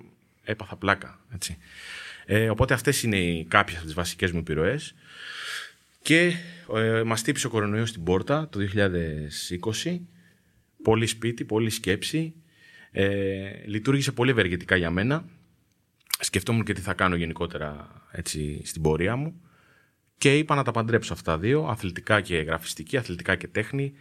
έπαθα 0.43 0.76
πλάκα. 0.76 1.20
Έτσι. 1.34 1.56
Ε, 2.26 2.50
οπότε 2.50 2.75
αυτές 2.75 3.02
είναι 3.02 3.16
οι, 3.16 3.44
κάποιες 3.44 3.76
από 3.76 3.87
τις 3.87 3.94
βασικές 3.94 4.32
μου 4.32 4.38
επιρροές. 4.38 4.94
Και 6.02 6.32
ε, 6.75 7.02
μας 7.02 7.22
τύψε 7.22 7.46
ο 7.46 7.50
κορονοϊός 7.50 7.88
στην 7.88 8.04
πόρτα 8.04 8.49
το 8.49 8.58
2020. 9.84 9.99
Πολύ 10.82 11.06
σπίτι, 11.06 11.44
πολύ 11.44 11.70
σκέψη. 11.70 12.34
Ε, 12.90 13.06
λειτουργήσε 13.66 14.12
πολύ 14.12 14.31
ευεργετικά 14.31 14.76
για 14.76 14.90
μένα 14.90 15.25
σκεφτόμουν 16.25 16.65
και 16.65 16.73
τι 16.73 16.81
θα 16.81 16.95
κάνω 16.95 17.17
γενικότερα 17.17 17.89
έτσι, 18.11 18.61
στην 18.65 18.83
πορεία 18.83 19.17
μου 19.17 19.41
και 20.23 20.39
είπα 20.39 20.55
να 20.55 20.63
τα 20.63 20.71
παντρέψω 20.71 21.13
αυτά 21.13 21.39
δύο, 21.39 21.65
αθλητικά 21.65 22.21
και 22.21 22.37
γραφιστική, 22.37 22.97
αθλητικά 22.97 23.37
και 23.37 23.49
τέχνη 23.49 23.93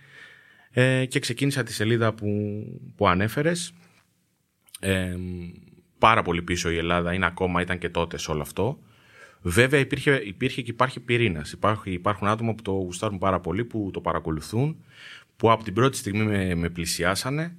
ε, 0.72 1.06
και 1.06 1.20
ξεκίνησα 1.20 1.64
τη 1.64 1.74
σελίδα 1.74 2.14
που, 2.14 2.64
που 2.96 3.08
ανέφερες. 3.08 3.74
Ε, 4.80 5.16
πάρα 5.98 6.22
πολύ 6.22 6.42
πίσω 6.42 6.72
η 6.72 6.78
Ελλάδα, 6.78 7.14
είναι 7.14 7.26
ακόμα, 7.26 7.62
ήταν 7.62 7.78
και 7.78 7.90
τότε 7.90 8.18
σε 8.18 8.32
όλο 8.32 8.42
αυτό. 8.42 8.80
Βέβαια 9.42 9.80
υπήρχε, 9.80 10.22
υπήρχε 10.26 10.62
και 10.62 10.72
υπάρχει 10.72 11.00
πυρήνας. 11.00 11.52
Υπάρχουν, 11.52 11.94
υπάρχουν 11.94 12.28
άτομα 12.28 12.54
που 12.56 12.62
το 12.62 12.72
γουστάρουν 12.72 13.18
πάρα 13.18 13.40
πολύ, 13.40 13.66
που 13.66 13.90
το 13.94 14.02
παρακολουθούν, 14.02 14.84
που 15.38 15.52
από 15.52 15.64
την 15.64 15.74
πρώτη 15.74 15.98
στιγμή 15.98 16.24
με, 16.24 16.56
με 16.56 16.70
πλησιάσανε, 16.70 17.56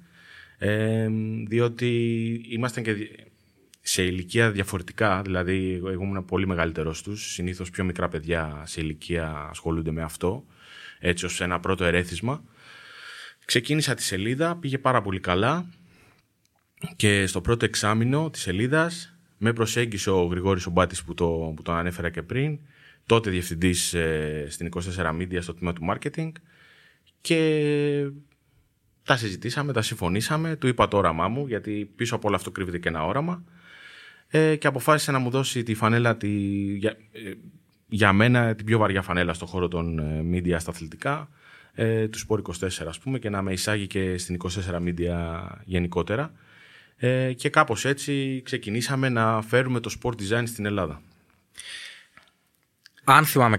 ε, 0.57 1.07
διότι 1.47 1.89
ήμασταν 2.49 2.83
και 2.83 2.93
σε 3.85 4.03
ηλικία 4.03 4.51
διαφορετικά, 4.51 5.21
δηλαδή 5.21 5.73
εγώ 5.73 5.91
ήμουν 5.91 6.25
πολύ 6.25 6.47
μεγαλύτερος 6.47 7.01
τους, 7.01 7.31
συνήθως 7.31 7.69
πιο 7.69 7.83
μικρά 7.83 8.07
παιδιά 8.07 8.63
σε 8.65 8.81
ηλικία 8.81 9.47
ασχολούνται 9.49 9.91
με 9.91 10.01
αυτό, 10.01 10.45
έτσι 10.99 11.25
ως 11.25 11.41
ένα 11.41 11.59
πρώτο 11.59 11.83
ερέθισμα. 11.83 12.43
Ξεκίνησα 13.45 13.93
τη 13.93 14.03
σελίδα, 14.03 14.55
πήγε 14.55 14.77
πάρα 14.77 15.01
πολύ 15.01 15.19
καλά 15.19 15.65
και 16.95 17.27
στο 17.27 17.41
πρώτο 17.41 17.65
εξάμεινο 17.65 18.29
της 18.29 18.41
σελίδας 18.41 19.17
με 19.37 19.53
προσέγγισε 19.53 20.09
ο 20.09 20.23
Γρηγόρης 20.23 20.65
Ομπάτης 20.65 21.03
που, 21.03 21.13
το, 21.13 21.53
που 21.55 21.61
τον 21.61 21.75
ανέφερα 21.75 22.09
και 22.09 22.21
πριν, 22.21 22.59
τότε 23.05 23.29
διευθυντής 23.29 23.93
ε, 23.93 24.45
στην 24.49 24.69
24 24.95 25.09
Media 25.09 25.37
στο 25.41 25.53
τμήμα 25.53 25.73
του 25.73 25.87
marketing 25.89 26.31
και 27.21 28.09
τα 29.03 29.17
συζητήσαμε, 29.17 29.73
τα 29.73 29.81
συμφωνήσαμε, 29.81 30.55
του 30.55 30.67
είπα 30.67 30.87
το 30.87 30.97
όραμά 30.97 31.27
μου 31.27 31.47
γιατί 31.47 31.91
πίσω 31.95 32.15
από 32.15 32.27
όλο 32.27 32.35
αυτό 32.35 32.51
κρύβεται 32.51 32.79
και 32.79 32.89
ένα 32.89 33.05
όραμα 33.05 33.43
ε, 34.35 34.55
και 34.55 34.67
αποφάσισε 34.67 35.11
να 35.11 35.19
μου 35.19 35.29
δώσει 35.29 35.63
τη 35.63 35.73
φανέλα 35.73 36.17
τη, 36.17 36.27
για, 36.75 36.97
ε, 37.11 37.31
για 37.87 38.13
μένα 38.13 38.55
την 38.55 38.65
πιο 38.65 38.77
βαριά 38.77 39.01
φανέλα 39.01 39.33
στον 39.33 39.47
χώρο 39.47 39.67
των 39.67 39.99
ε, 39.99 40.25
media 40.31 40.55
στα 40.59 40.71
αθλητικά 40.71 41.29
ε, 41.73 42.07
του 42.07 42.19
Sport 42.19 42.41
24 42.41 42.69
ας 42.87 42.99
πούμε 42.99 43.19
και 43.19 43.29
να 43.29 43.41
με 43.41 43.51
εισάγει 43.51 43.87
και 43.87 44.17
στην 44.17 44.37
24 44.43 44.49
media 44.75 45.41
γενικότερα 45.63 46.31
ε, 46.95 47.33
και 47.33 47.49
κάπως 47.49 47.85
έτσι 47.85 48.41
ξεκινήσαμε 48.45 49.09
να 49.09 49.41
φέρουμε 49.41 49.79
το 49.79 49.95
sport 50.01 50.13
design 50.13 50.43
στην 50.45 50.65
Ελλάδα. 50.65 51.01
Αν 53.03 53.25
θυμάμαι 53.25 53.57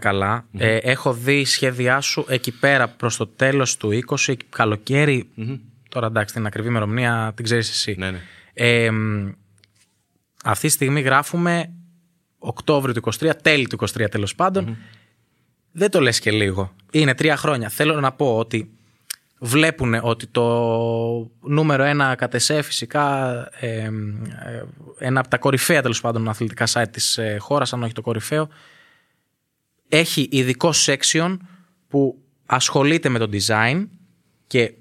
ε, 0.53 0.77
έχω 0.77 1.13
δει 1.13 1.45
σχέδιά 1.45 2.01
σου 2.01 2.27
εκεί 2.29 2.59
πέρα 2.59 2.89
προς 2.89 3.17
το 3.17 3.27
τέλος 3.27 3.77
του 3.77 4.03
20, 4.27 4.35
καλοκαιρι 4.49 5.29
τώρα 5.89 6.07
εντάξει 6.07 6.35
την 6.35 6.47
ακριβή 6.47 6.69
ημερομηνία 6.69 7.33
την 7.35 7.45
ξέρεις 7.45 7.71
εσύ. 7.71 7.95
Ναι, 7.99 8.11
ναι. 8.11 8.21
Ε, 10.45 10.51
αυτή 10.51 10.67
τη 10.67 10.73
στιγμή 10.73 11.01
γράφουμε 11.01 11.73
Οκτώβριο 12.39 12.95
του 12.95 13.13
23, 13.21 13.31
τέλη 13.43 13.67
του 13.67 13.79
23 13.81 14.07
τέλος 14.11 14.35
δεν 15.77 15.91
το 15.91 16.01
λες 16.01 16.21
και 16.21 16.31
λίγο. 16.31 16.75
Είναι 16.91 17.15
τρία 17.15 17.37
χρόνια. 17.37 17.69
Θέλω 17.69 18.01
να 18.01 18.13
πω 18.13 18.37
ότι 18.37 18.71
βλέπουν 19.39 19.95
ότι 20.03 20.27
το 20.27 21.31
νούμερο 21.41 21.83
ένα 21.83 22.15
κατεσέ 22.15 22.63
φυσικά 22.63 23.35
ε, 23.61 23.69
ε, 23.69 23.91
ένα 24.99 25.21
από 25.21 25.29
τα 25.29 25.39
κορυφαία 25.39 25.83
τέλος 25.83 26.01
πάντων 26.01 26.29
αθλητικά 26.29 26.67
site 26.69 26.91
της 26.91 27.19
ε, 27.19 27.37
χώρας, 27.41 27.73
αν 27.73 27.83
όχι 27.83 27.93
το 27.93 28.01
κορυφαίο, 28.01 28.49
έχει 29.89 30.29
ειδικό 30.31 30.71
section 30.87 31.37
που 31.89 32.19
ασχολείται 32.47 33.09
με 33.09 33.19
το 33.19 33.29
design 33.33 33.87
και 34.47 34.75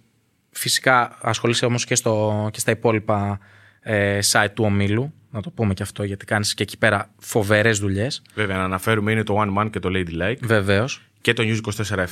φυσικά 0.50 1.18
ασχολείσαι 1.22 1.66
όμως 1.66 1.86
και, 1.86 1.96
στο, 1.96 2.50
και 2.52 2.60
στα 2.60 2.72
υπόλοιπα 2.72 3.40
ε, 3.80 4.20
site 4.32 4.50
του 4.54 4.64
ομίλου. 4.64 5.14
Να 5.34 5.42
το 5.42 5.50
πούμε 5.50 5.74
και 5.74 5.84
αυτό 5.84 6.04
γιατί 6.04 6.26
κάνεις 6.26 6.54
και 6.54 6.64
εκεί 6.64 6.78
πέρα 6.78 7.10
φοβερές 7.20 7.80
δουλειές. 7.80 8.22
Βέβαια, 8.36 8.58
να 8.58 8.64
αναφέρουμε 8.64 9.12
είναι 9.12 9.24
το 9.24 9.36
One 9.42 9.58
Man 9.62 9.70
και 9.72 9.80
το 9.80 9.90
Lady 9.94 10.22
Like. 10.22 10.38
Βεβαίως. 10.42 11.02
Και 11.22 11.34
το 11.34 11.44
News 11.46 11.60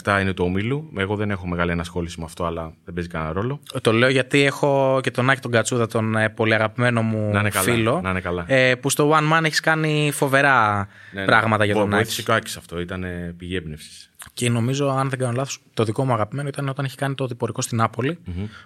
24-7 0.04 0.22
είναι 0.22 0.34
το 0.34 0.44
ομίλου. 0.44 0.90
Εγώ 0.98 1.16
δεν 1.16 1.32
έχω 1.32 1.48
μεγάλη 1.48 1.72
ενασχόληση 1.72 2.20
με 2.20 2.26
αυτό, 2.26 2.46
αλλά 2.46 2.74
δεν 2.86 2.94
παίζει 2.94 3.10
κανένα 3.10 3.32
ρόλο. 3.34 3.60
Το 3.82 3.92
λέω 3.94 4.10
γιατί 4.10 4.42
έχω 4.44 5.00
και 5.04 5.12
τον 5.12 5.30
Άκη 5.30 5.42
τον 5.42 5.52
Κατσούδα, 5.52 5.88
τον 5.88 6.16
ε, 6.16 6.30
πολύ 6.30 6.54
αγαπημένο 6.54 7.02
μου 7.02 7.30
Να 7.32 7.40
είναι 7.40 7.50
καλά, 7.50 7.64
φίλο. 7.74 8.02
να 8.02 8.10
είναι 8.10 8.20
καλά. 8.22 8.44
Ε, 8.48 8.76
που 8.76 8.90
στο 8.90 9.12
One 9.14 9.34
Man 9.38 9.44
έχεις 9.44 9.60
κάνει 9.60 10.12
φοβερά 10.14 10.88
Ναι, 11.14 11.20
ναι. 11.20 11.26
πράγματα 11.26 11.66
για 11.66 11.74
Βο- 11.74 11.80
τον 11.80 11.90
Άκη. 11.94 12.02
Βοήθησε 12.04 12.22
και 12.24 12.32
ο 12.32 12.34
Άκης 12.34 12.58
αυτό, 12.58 12.80
ήταν 12.80 13.04
ε, 13.04 13.34
πηγή 13.38 13.56
έμπνευσης. 13.56 14.12
Και 14.34 14.50
νομίζω, 14.50 14.90
αν 14.90 15.10
δεν 15.10 15.20
κάνω 15.20 15.32
λάθος, 15.36 15.60
το 15.74 15.84
δικό 15.84 16.06
μου 16.06 16.14
αγαπημένο 16.14 16.48
ήταν 16.48 16.70
όταν 16.70 16.86
είχε 16.86 16.96
κάνει 16.96 17.16
το 17.16 17.28
διπορικό 17.28 17.62
στην 17.62 17.78
ναπολη 17.78 18.20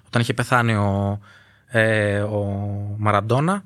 Όταν 0.08 0.22
είχε 0.22 0.34
πεθάνει 0.34 0.74
ο, 0.76 1.20
ε, 1.68 2.20
ο 2.20 2.46
Μαραντόνα. 2.98 3.64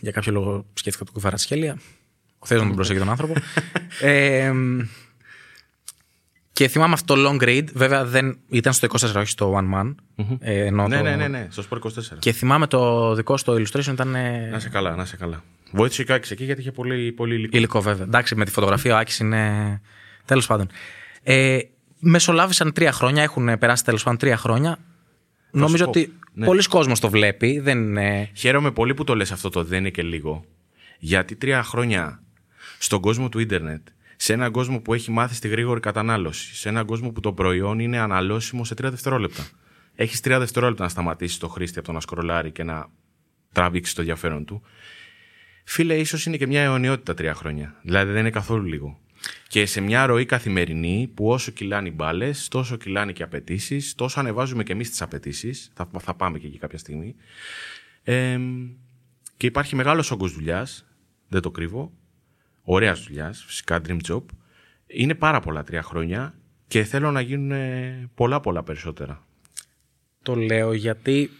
Για 0.00 0.12
κάποιο 0.12 0.32
λόγο 0.32 0.64
σκέφτηκα 0.74 1.04
τον 1.04 1.14
Κουβαρατσχέλια. 1.14 1.78
Ο 2.38 2.46
Θεός 2.46 2.60
να 2.60 2.66
τον 2.66 2.76
προσέχει 2.76 2.98
τον 2.98 3.08
άνθρωπο. 3.08 3.32
ε, 4.00 4.52
και 6.52 6.68
θυμάμαι 6.68 6.92
αυτό 6.92 7.14
το 7.14 7.28
long 7.30 7.42
read. 7.42 7.64
Βέβαια 7.74 8.04
δεν 8.04 8.38
ήταν 8.48 8.72
στο 8.72 8.88
24, 8.90 9.14
όχι 9.16 9.26
στο 9.26 9.56
One 9.58 9.74
Man. 9.80 9.94
Ε, 10.38 10.64
ενώ 10.64 10.88
Ναι, 10.88 10.96
το- 10.96 11.02
ναι, 11.02 11.16
ναι, 11.16 11.28
ναι, 11.28 11.46
στο 11.50 11.64
Sport 11.70 11.78
24. 11.78 11.90
Και 12.18 12.32
θυμάμαι 12.32 12.66
το 12.66 13.14
δικό 13.14 13.36
στο 13.36 13.52
illustration 13.52 13.86
ήταν. 13.92 14.14
ε, 14.14 14.48
Να 14.50 14.58
σε 14.58 14.68
καλά, 14.68 14.96
να 14.96 15.04
σε 15.04 15.16
καλά. 15.16 15.42
Βοήθησε 15.72 16.04
και 16.04 16.12
ο 16.12 16.14
Άκης 16.14 16.30
εκεί 16.30 16.44
γιατί 16.44 16.60
είχε 16.60 16.72
πολύ, 16.72 17.12
πολύ 17.12 17.34
υλικό. 17.34 17.56
Υλικό, 17.56 17.80
βέβαια. 17.80 18.04
Εντάξει, 18.04 18.34
με 18.34 18.44
τη 18.44 18.50
φωτογραφία 18.50 18.94
ο 18.94 18.98
Άκης 18.98 19.18
είναι. 19.18 19.80
Τέλος 20.24 20.46
πάντων. 20.46 20.68
Ε, 21.22 21.58
μεσολάβησαν 21.98 22.72
τρία 22.72 22.92
χρόνια, 22.92 23.22
έχουν 23.22 23.58
περάσει 23.58 23.84
τέλος 23.84 24.02
πάντων 24.02 24.18
τρία 24.18 24.36
χρόνια. 24.36 24.78
Νομίζω 25.50 25.84
πω. 25.84 25.90
ότι 25.90 26.12
Ναι. 26.32 26.46
πολλοί 26.46 26.62
κόσμος 26.62 27.00
το 27.00 27.10
βλέπει. 27.10 27.58
Δεν 27.58 27.78
είναι... 27.78 28.30
Χαίρομαι 28.34 28.70
πολύ 28.70 28.94
που 28.94 29.04
το 29.04 29.14
λες 29.14 29.32
αυτό 29.32 29.48
το 29.48 29.64
δεν 29.64 29.78
είναι 29.78 29.90
και 29.90 30.02
λίγο. 30.02 30.44
Γιατί 30.98 31.36
τρία 31.36 31.62
χρόνια 31.62 32.22
στον 32.78 33.00
κόσμο 33.00 33.28
του 33.28 33.38
ίντερνετ, 33.38 33.88
σε 34.16 34.32
έναν 34.32 34.52
κόσμο 34.52 34.80
που 34.80 34.94
έχει 34.94 35.10
μάθει 35.10 35.34
στη 35.34 35.48
γρήγορη 35.48 35.80
κατανάλωση, 35.80 36.54
σε 36.56 36.68
έναν 36.68 36.86
κόσμο 36.86 37.10
που 37.10 37.20
το 37.20 37.32
προϊόν 37.32 37.78
είναι 37.78 37.98
αναλώσιμο 37.98 38.64
σε 38.64 38.74
τρία 38.74 38.90
δευτερόλεπτα. 38.90 39.46
Έχεις 39.94 40.20
τρία 40.20 40.38
δευτερόλεπτα 40.38 40.82
να 40.82 40.88
σταματήσεις 40.88 41.38
το 41.38 41.48
χρήστη 41.48 41.78
από 41.78 41.86
το 41.86 41.92
να 41.92 42.00
σκρολάρει 42.00 42.50
και 42.50 42.62
να 42.64 42.86
τραβήξεις 43.52 43.94
το 43.94 44.00
ενδιαφέρον 44.00 44.44
του. 44.44 44.62
Φίλε, 45.64 45.94
ίσως 45.94 46.26
είναι 46.26 46.36
και 46.36 46.46
μια 46.46 46.62
αιωνιότητα 46.62 47.14
τρία 47.14 47.34
χρόνια. 47.34 47.74
Δηλαδή 47.82 48.12
δεν 48.12 48.20
είναι 48.20 48.30
καθόλου 48.30 48.64
λίγο. 48.64 48.98
Και 49.48 49.66
σε 49.66 49.80
μια 49.80 50.06
ροή 50.06 50.24
καθημερινή 50.24 51.10
που 51.14 51.28
όσο 51.28 51.50
κυλάνε 51.50 51.88
οι 51.88 51.92
μπάλες, 51.94 52.48
τόσο 52.48 52.76
κυλάνε 52.76 53.12
και 53.12 53.22
οι 53.22 53.24
απαιτήσεις, 53.24 53.94
τόσο 53.94 54.20
ανεβάζουμε 54.20 54.62
και 54.62 54.72
εμείς 54.72 54.90
τις 54.90 55.02
απαιτήσεις. 55.02 55.70
Θα, 55.74 55.90
θα 55.98 56.14
πάμε 56.14 56.38
και 56.38 56.46
εκεί 56.46 56.58
κάποια 56.58 56.78
στιγμή. 56.78 57.14
Ε, 58.02 58.38
και 59.36 59.46
υπάρχει 59.46 59.76
μεγάλος 59.76 60.10
όγκος 60.10 60.32
δουλειάς, 60.32 60.86
δεν 61.28 61.40
το 61.40 61.50
κρύβω. 61.50 61.92
Ωραία 62.62 62.94
δουλειάς, 62.94 63.44
φυσικά 63.46 63.80
dream 63.88 63.98
job. 64.08 64.22
Είναι 64.86 65.14
πάρα 65.14 65.40
πολλά 65.40 65.62
τρία 65.62 65.82
χρόνια 65.82 66.34
και 66.66 66.84
θέλω 66.84 67.10
να 67.10 67.20
γίνουν 67.20 67.50
ε, 67.50 68.10
πολλά 68.14 68.40
πολλά 68.40 68.62
περισσότερα. 68.62 69.26
Το 70.22 70.34
λέω 70.34 70.72
γιατί 70.72 71.30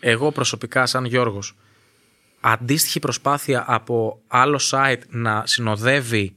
εγώ 0.00 0.32
προσωπικά 0.32 0.86
σαν 0.86 1.04
Γιώργος 1.04 1.56
αντίστοιχη 2.40 2.98
προσπάθεια 2.98 3.64
από 3.66 4.22
άλλο 4.26 4.60
site 4.70 5.00
να 5.08 5.46
συνοδεύει 5.46 6.34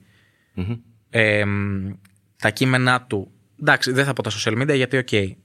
εμ, 1.10 1.92
τα 2.38 2.50
κείμενά 2.50 3.02
του. 3.02 3.32
Εντάξει, 3.62 3.92
δεν 3.92 4.06
θα 4.06 4.14
πω 4.14 4.22
τα 4.24 4.32
social 4.32 4.62
media 4.62 4.76
γιατί 4.76 4.98
οκ. 4.98 5.38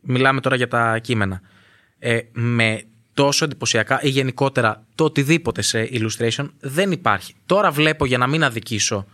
μιλάμε 0.00 0.40
τώρα 0.40 0.56
για 0.56 0.68
τα 0.68 0.98
κείμενα. 0.98 1.40
Ε, 1.98 2.18
με 2.32 2.82
τόσο 3.14 3.44
εντυπωσιακά 3.44 4.02
ή 4.02 4.08
γενικότερα 4.08 4.84
το 4.94 5.04
οτιδήποτε 5.04 5.62
σε 5.62 5.88
illustration 5.92 6.48
δεν 6.60 6.92
υπάρχει. 6.92 7.34
Τώρα 7.46 7.70
βλέπω 7.70 8.04
για 8.06 8.18
να 8.18 8.26
μην 8.26 8.44
αδικησω 8.44 9.06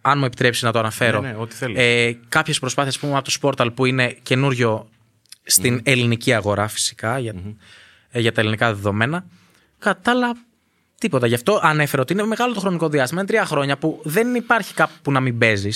αν 0.00 0.18
μου 0.18 0.24
επιτρέψει 0.24 0.64
να 0.64 0.72
το 0.72 0.78
αναφέρω, 0.78 1.20
Ναι, 1.20 1.28
ναι, 1.28 1.36
ό,τι 1.38 1.54
θέλεις. 1.54 1.76
ε, 1.78 2.18
κάποιες 2.28 2.58
προσπάθειες 2.58 2.98
που 2.98 3.06
πούμε 3.06 3.18
από 3.18 3.30
το 3.30 3.36
Sportal 3.40 3.68
που 3.74 3.84
είναι 3.84 4.16
καινούριο 4.22 4.88
στην 5.42 5.80
ελληνική 5.84 6.32
αγορά 6.32 6.68
φυσικά 6.68 7.18
για, 7.18 7.34
ε, 8.10 8.20
για 8.20 8.32
τα 8.32 8.40
ελληνικά 8.40 8.74
δεδομένα. 8.74 9.26
Κατά 9.78 10.00
τα 10.00 10.10
άλλα, 10.10 10.36
τίποτα. 10.98 11.26
Γι' 11.26 11.34
αυτό 11.34 11.60
ανέφερα 11.62 12.02
ότι 12.02 12.12
είναι 12.12 12.24
μεγάλο 12.24 12.54
το 12.54 12.60
χρονικό 12.60 12.88
διάστημα. 12.88 13.20
Είναι 13.20 13.28
τρία 13.30 13.44
χρόνια 13.44 13.78
που 13.78 14.00
δεν 14.04 14.34
υπάρχει 14.34 14.74
κάπου 14.74 14.92
που 15.02 15.12
να 15.12 15.20
μην 15.20 15.38
παιζει 15.38 15.70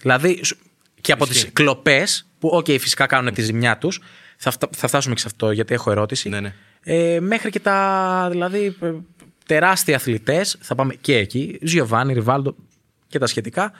Δηλαδή, 0.00 0.40
σου- 0.44 0.56
και 1.00 1.12
από 1.12 1.26
τις 1.26 1.52
κλοπές, 1.52 2.26
που, 2.38 2.48
οκ, 2.52 2.64
φυσικά 2.66 3.06
κάνουν 3.06 3.34
τη 3.34 3.42
ζημιά 3.42 3.78
τους, 3.78 4.00
θα, 4.36 4.50
φτα- 4.50 4.70
θα 4.76 4.88
φτάσουμε 4.88 5.14
και 5.14 5.20
σε 5.20 5.26
αυτό 5.26 5.50
γιατί 5.50 5.74
έχω 5.74 5.90
ερώτηση. 5.90 6.28
Ναι, 6.28 6.40
ναι. 6.40 6.54
Ε, 6.84 7.20
μέχρι 7.20 7.50
και 7.50 7.60
τα 7.60 8.28
δηλαδή, 8.30 8.76
ε, 8.80 8.92
τεράστια 9.46 9.96
αθλητές, 9.96 10.56
θα 10.60 10.74
πάμε 10.74 10.94
και 10.94 11.16
εκεί, 11.16 11.58
Τζιοβάνι, 11.62 12.12
Ριβάλντο 12.12 12.56
και 13.08 13.18
τα 13.18 13.26
σχετικά. 13.26 13.72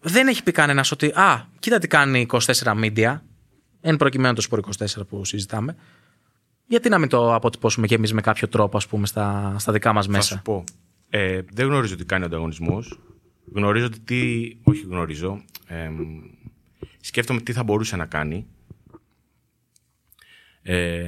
Δεν 0.00 0.28
έχει 0.28 0.42
πει 0.42 0.52
κανένας 0.52 0.90
ότι, 0.92 1.06
Α, 1.06 1.46
κοίτα 1.58 1.78
τι 1.78 1.86
κάνει 1.88 2.26
24 2.30 2.38
Media, 2.62 3.20
εν 3.80 3.96
προκειμένου 3.96 4.34
το 4.34 4.46
Sport 4.50 4.58
24 4.58 5.06
που 5.08 5.24
συζητάμε. 5.24 5.76
Γιατί 6.72 6.88
να 6.88 6.98
μην 6.98 7.08
το 7.08 7.34
αποτυπώσουμε 7.34 7.86
κι 7.86 7.94
εμείς 7.94 8.12
με 8.12 8.20
κάποιο 8.20 8.48
τρόπο, 8.48 8.76
ας 8.76 8.86
πούμε, 8.86 9.06
στα, 9.06 9.54
στα 9.58 9.72
δικά 9.72 9.92
μας 9.92 10.06
Θα 10.06 10.12
μέσα; 10.12 10.34
σου 10.36 10.42
πω. 10.42 10.64
Ε, 11.10 11.40
δεν 11.52 11.66
γνωρίζω 11.66 11.96
τι 11.96 12.04
κάνει 12.04 12.22
ο 12.22 12.26
ανταγωνισμός. 12.26 13.00
Γνωρίζω 13.54 13.86
ότι 13.86 14.00
τι. 14.00 14.52
Όχι 14.62 14.84
γνωρίζω. 14.84 15.42
Ε, 15.66 15.90
σκέφτομαι 17.00 17.40
τι 17.40 17.52
θα 17.52 17.62
μπορούσε 17.62 17.96
να 17.96 18.06
κάνει. 18.06 18.46
Ε, 20.62 21.02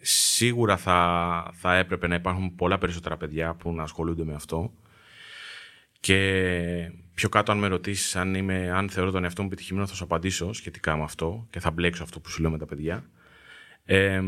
σίγουρα 0.00 0.76
θα, 0.76 1.50
θα 1.52 1.76
έπρεπε 1.76 2.06
να 2.06 2.14
υπάρχουν 2.14 2.54
πολλά 2.54 2.78
περισσότερα 2.78 3.16
παιδιά 3.16 3.54
που 3.54 3.72
να 3.72 3.82
ασχολούνται 3.82 4.24
με 4.24 4.34
αυτό. 4.34 4.72
Και 6.00 6.92
πιο 7.14 7.28
κάτω, 7.28 7.52
αν 7.52 7.58
με 7.58 7.66
ρωτήσεις 7.66 8.16
αν, 8.16 8.34
είμαι, 8.34 8.70
αν 8.70 8.90
θεωρώ 8.90 9.10
τον 9.10 9.24
εαυτό 9.24 9.42
μου 9.42 9.48
επιτυχημένο, 9.48 9.86
θα 9.86 9.94
σου 9.94 10.04
απαντήσω 10.04 10.52
σχετικά 10.52 10.96
με 10.96 11.02
αυτό 11.02 11.46
και 11.50 11.60
θα 11.60 11.70
μπλέξω 11.70 12.02
αυτό 12.02 12.20
που 12.20 12.30
σου 12.30 12.40
λέω 12.40 12.50
με 12.50 12.58
τα 12.58 12.66
παιδιά. 12.66 13.04
Ε, 13.90 14.22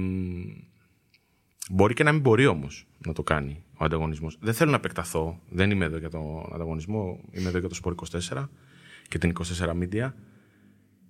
Μπορεί 1.73 1.95
και 1.95 2.03
να 2.03 2.13
μην 2.13 2.21
μπορεί 2.21 2.47
όμως 2.47 2.87
να 3.07 3.13
το 3.13 3.23
κάνει 3.23 3.65
ο 3.77 3.85
ανταγωνισμός. 3.85 4.39
Δεν 4.41 4.55
θέλω 4.55 4.71
να 4.71 4.77
επεκταθώ. 4.77 5.41
Δεν 5.49 5.71
είμαι 5.71 5.85
εδώ 5.85 5.99
για 5.99 6.11
τον 6.11 6.53
ανταγωνισμό. 6.53 7.21
Είμαι 7.31 7.49
εδώ 7.49 7.59
για 7.59 7.69
το 7.69 7.79
Sport 7.85 7.95
24 8.33 8.49
και 9.09 9.19
την 9.19 9.33
24 9.59 9.73
Media. 9.83 10.13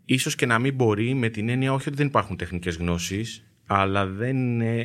Ίσως 0.05 0.35
και 0.35 0.47
να 0.47 0.59
μην 0.59 0.75
μπορεί 0.75 1.15
με 1.15 1.29
την 1.29 1.49
έννοια 1.49 1.73
όχι 1.73 1.89
ότι 1.89 1.97
δεν 1.97 2.07
υπάρχουν 2.07 2.37
τεχνικές 2.37 2.77
γνώσεις, 2.77 3.47
αλλά 3.67 4.07
δεν, 4.07 4.61
ε, 4.61 4.85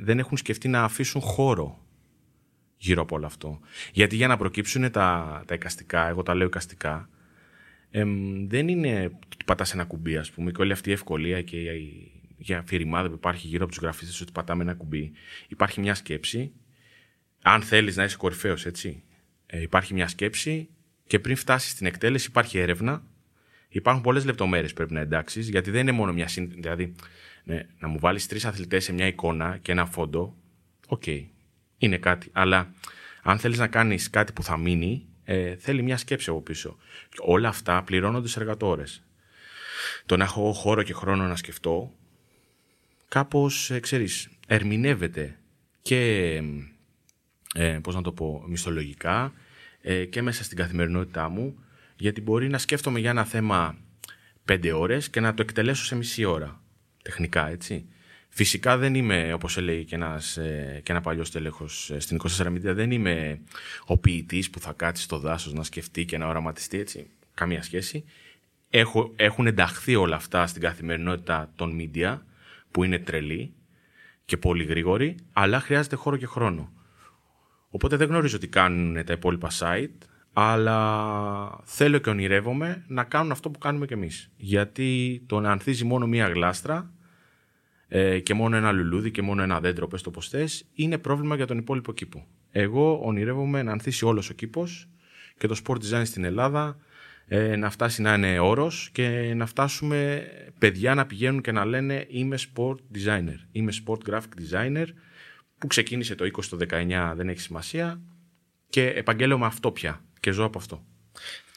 δεν 0.00 0.18
έχουν 0.18 0.36
σκεφτεί 0.36 0.68
να 0.68 0.82
αφήσουν 0.82 1.20
χώρο 1.20 1.84
γύρω 2.76 3.02
από 3.02 3.16
όλο 3.16 3.26
αυτό. 3.26 3.60
Γιατί 3.92 4.16
για 4.16 4.28
να 4.28 4.36
προκύψουν 4.36 4.90
τα, 4.90 5.42
τα 5.46 5.54
εικαστικά, 5.54 6.08
εγώ 6.08 6.22
τα 6.22 6.34
λέω 6.34 6.46
εικαστικά, 6.46 7.08
εμ, 7.90 8.46
δεν 8.48 8.68
είναι 8.68 9.04
ότι 9.04 9.44
πατάς 9.44 9.74
ένα 9.74 9.84
κουμπί, 9.84 10.16
ας 10.16 10.30
πούμε, 10.30 10.50
και 10.50 10.60
όλη 10.60 10.72
αυτή 10.72 10.90
η 10.90 10.92
ευκολία 10.92 11.42
και 11.42 11.56
η, 11.56 12.12
η 12.36 12.52
αφηρημάδα 12.52 13.08
που 13.08 13.14
υπάρχει 13.14 13.46
γύρω 13.46 13.64
από 13.64 13.72
τους 13.72 13.82
γραφίστες 13.82 14.20
ότι 14.20 14.32
πατάμε 14.32 14.62
ένα 14.62 14.74
κουμπί. 14.74 15.12
Υπάρχει 15.48 15.80
μια 15.80 15.94
σκέψη, 15.94 16.52
αν 17.42 17.62
θέλεις 17.62 17.96
να 17.96 18.04
είσαι 18.04 18.16
κορυφαίος, 18.16 18.66
έτσι, 18.66 19.02
ε, 19.46 19.60
υπάρχει 19.60 19.94
μια 19.94 20.08
σκέψη 20.08 20.68
και 21.06 21.18
πριν 21.18 21.36
φτάσεις 21.36 21.70
στην 21.70 21.86
εκτέλεση 21.86 22.26
υπάρχει 22.28 22.58
έρευνα, 22.58 23.02
υπάρχουν 23.68 24.02
πολλές 24.02 24.24
λεπτομέρειες 24.24 24.70
που 24.70 24.76
πρέπει 24.76 24.92
να 24.92 25.00
εντάξεις, 25.00 25.48
γιατί 25.48 25.70
δεν 25.70 25.80
είναι 25.80 25.92
μόνο 25.92 26.12
μια 26.12 26.28
συν... 26.28 26.50
Δηλαδή, 26.50 26.94
ναι, 27.44 27.66
να 27.78 27.88
μου 27.88 27.98
βάλεις 27.98 28.26
τρεις 28.26 28.44
αθλητές 28.44 28.84
σε 28.84 28.92
μια 28.92 29.06
εικόνα 29.06 29.58
και 29.62 29.72
ένα 29.72 29.86
φόντο, 29.86 30.36
οκ, 30.86 31.02
είναι 31.78 31.98
κάτι. 31.98 32.28
Αλλά 32.32 32.74
αν 33.22 33.38
θέλεις 33.38 33.58
να 33.58 33.66
κάνεις 33.66 34.10
κάτι 34.10 34.32
που 34.32 34.42
θα 34.42 34.56
μείνει, 34.56 35.06
ε, 35.24 35.56
θέλει 35.56 35.82
μια 35.82 35.96
σκέψη 35.96 36.30
από 36.30 36.40
πίσω. 36.40 36.76
Και 37.08 37.18
όλα 37.20 37.48
αυτά 37.48 37.82
πληρώνονται 37.82 38.28
σε 38.28 38.40
εργατοώρες. 38.40 39.02
Το 40.06 40.16
να 40.16 40.24
έχω 40.24 40.52
χώρο 40.52 40.82
και 40.82 40.92
χρόνο 40.92 41.26
να 41.26 41.36
σκεφτώ, 41.36 41.92
κάπως, 43.14 43.70
ε, 43.70 43.80
ξέρεις, 43.80 44.28
ερμηνεύεται 44.46 45.38
και, 45.82 46.32
ε, 47.54 47.78
πώς 47.82 47.94
να 47.94 48.02
το 48.02 48.12
πω, 48.12 48.44
μισθολογικά 48.46 49.32
ε, 49.80 50.04
και 50.04 50.22
μέσα 50.22 50.44
στην 50.44 50.56
καθημερινότητά 50.56 51.28
μου, 51.28 51.58
γιατί 51.96 52.20
μπορεί 52.20 52.48
να 52.48 52.58
σκέφτομαι 52.58 53.00
για 53.00 53.10
ένα 53.10 53.24
θέμα 53.24 53.76
πέντε 54.44 54.72
ώρες 54.72 55.10
και 55.10 55.20
να 55.20 55.34
το 55.34 55.42
εκτελέσω 55.42 55.84
σε 55.84 55.96
μισή 55.96 56.24
ώρα, 56.24 56.60
τεχνικά, 57.02 57.48
έτσι. 57.48 57.86
Φυσικά 58.28 58.76
δεν 58.76 58.94
είμαι, 58.94 59.32
όπως 59.32 59.56
έλεγε 59.56 59.82
και, 59.82 59.94
ένας, 59.94 60.36
ε, 60.36 60.80
και 60.84 60.92
ένα 60.92 61.00
παλιός 61.00 61.30
τέλεχος 61.30 61.90
ε, 61.90 61.98
στην 62.00 62.16
24 62.16 62.46
Media, 62.46 62.74
δεν 62.74 62.90
είμαι 62.90 63.40
ο 63.86 63.98
ποιητής 63.98 64.50
που 64.50 64.60
θα 64.60 64.72
κάτσει 64.72 65.02
στο 65.02 65.18
δάσος 65.18 65.52
να 65.52 65.62
σκεφτεί 65.62 66.04
και 66.04 66.18
να 66.18 66.26
οραματιστεί 66.26 66.78
έτσι. 66.78 67.06
Καμία 67.34 67.62
σχέση. 67.62 68.04
Έχω, 68.70 69.12
έχουν 69.16 69.46
ενταχθεί 69.46 69.94
όλα 69.94 70.16
αυτά 70.16 70.46
στην 70.46 70.62
καθημερινότητα 70.62 71.52
των 71.56 71.76
media, 71.80 72.18
που 72.74 72.84
είναι 72.84 72.98
τρελή 72.98 73.54
και 74.24 74.36
πολύ 74.36 74.64
γρήγορη, 74.64 75.16
αλλά 75.32 75.60
χρειάζεται 75.60 75.96
χώρο 75.96 76.16
και 76.16 76.26
χρόνο. 76.26 76.72
Οπότε 77.70 77.96
δεν 77.96 78.08
γνωρίζω 78.08 78.38
τι 78.38 78.48
κάνουν 78.48 79.04
τα 79.04 79.12
υπόλοιπα 79.12 79.50
site, 79.58 80.06
αλλά 80.32 81.60
θέλω 81.64 81.98
και 81.98 82.10
ονειρεύομαι 82.10 82.84
να 82.88 83.04
κάνουν 83.04 83.30
αυτό 83.30 83.50
που 83.50 83.58
κάνουμε 83.58 83.86
κι 83.86 83.92
εμείς. 83.92 84.30
Γιατί 84.36 85.22
το 85.26 85.40
να 85.40 85.50
ανθίζει 85.50 85.84
μόνο 85.84 86.06
μία 86.06 86.28
γλάστρα 86.28 86.92
ε, 87.88 88.18
και 88.18 88.34
μόνο 88.34 88.56
ένα 88.56 88.72
λουλούδι 88.72 89.10
και 89.10 89.22
μόνο 89.22 89.42
ένα 89.42 89.60
δέντρο, 89.60 89.86
πες 89.86 90.02
το 90.02 90.10
πως 90.10 90.28
θες, 90.28 90.66
είναι 90.74 90.98
πρόβλημα 90.98 91.36
για 91.36 91.46
τον 91.46 91.58
υπόλοιπο 91.58 91.92
κήπο. 91.92 92.26
Εγώ 92.50 93.00
ονειρεύομαι 93.02 93.62
να 93.62 93.72
ανθίσει 93.72 94.04
όλος 94.04 94.30
ο 94.30 94.34
κήπος 94.34 94.88
και 95.38 95.46
το 95.46 95.56
sport 95.64 95.76
design 95.76 96.02
στην 96.04 96.24
Ελλάδα 96.24 96.76
ε, 97.26 97.56
να 97.56 97.70
φτάσει 97.70 98.02
να 98.02 98.14
είναι 98.14 98.38
όρος 98.38 98.88
και 98.92 99.32
να 99.36 99.46
φτάσουμε 99.46 100.26
παιδιά 100.58 100.94
να 100.94 101.06
πηγαίνουν 101.06 101.40
και 101.40 101.52
να 101.52 101.64
λένε 101.64 102.06
είμαι 102.08 102.36
sport 102.38 102.74
designer, 102.74 103.38
είμαι 103.52 103.72
sport 103.86 104.10
graphic 104.10 104.52
designer 104.52 104.86
που 105.58 105.66
ξεκίνησε 105.66 106.14
το 106.14 106.24
20 106.24 106.44
το 106.44 106.56
19 106.70 107.12
δεν 107.16 107.28
έχει 107.28 107.40
σημασία 107.40 108.00
και 108.68 108.86
επαγγέλλομαι 108.86 109.46
αυτό 109.46 109.70
πια 109.70 110.00
και 110.20 110.30
ζω 110.30 110.44
από 110.44 110.58
αυτό. 110.58 110.84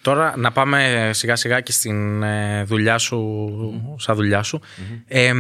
Τώρα 0.02 0.38
να 0.38 0.52
πάμε 0.52 1.10
σιγά 1.14 1.36
σιγά 1.36 1.62
και 1.62 1.72
στην 1.72 2.24
ε, 2.24 2.64
δουλειά 2.64 2.98
σου, 2.98 3.96
σαν 3.98 4.16
δουλειά 4.16 4.44
σου. 4.44 4.62
Ε, 5.06 5.34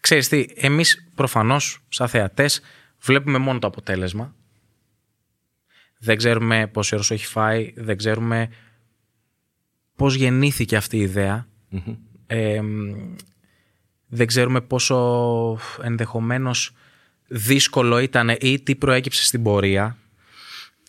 ξέρεις 0.00 0.28
τι, 0.28 0.46
εμείς 0.54 1.08
προφανώς 1.14 1.84
σαν 1.88 2.08
θεατές 2.08 2.60
βλέπουμε 3.00 3.38
μόνο 3.38 3.58
το 3.58 3.66
αποτέλεσμα. 3.66 4.34
Δεν 5.98 6.16
ξέρουμε 6.16 6.66
πόση 6.66 6.94
ώρες 6.94 7.10
έχει 7.10 7.26
φάει, 7.26 7.72
δεν 7.76 7.96
ξέρουμε 7.96 8.48
πώς 9.98 10.14
γεννήθηκε 10.14 10.76
αυτή 10.76 10.96
η 10.96 11.00
ιδεα 11.00 11.46
δεν 14.08 14.26
ξέρουμε 14.26 14.60
πόσο 14.60 15.58
ενδεχομένως 15.82 16.72
δύσκολο 17.28 17.98
ήταν 17.98 18.36
ή 18.40 18.60
τι 18.60 18.76
προέκυψε 18.76 19.24
στην 19.24 19.42
πορεία. 19.42 19.96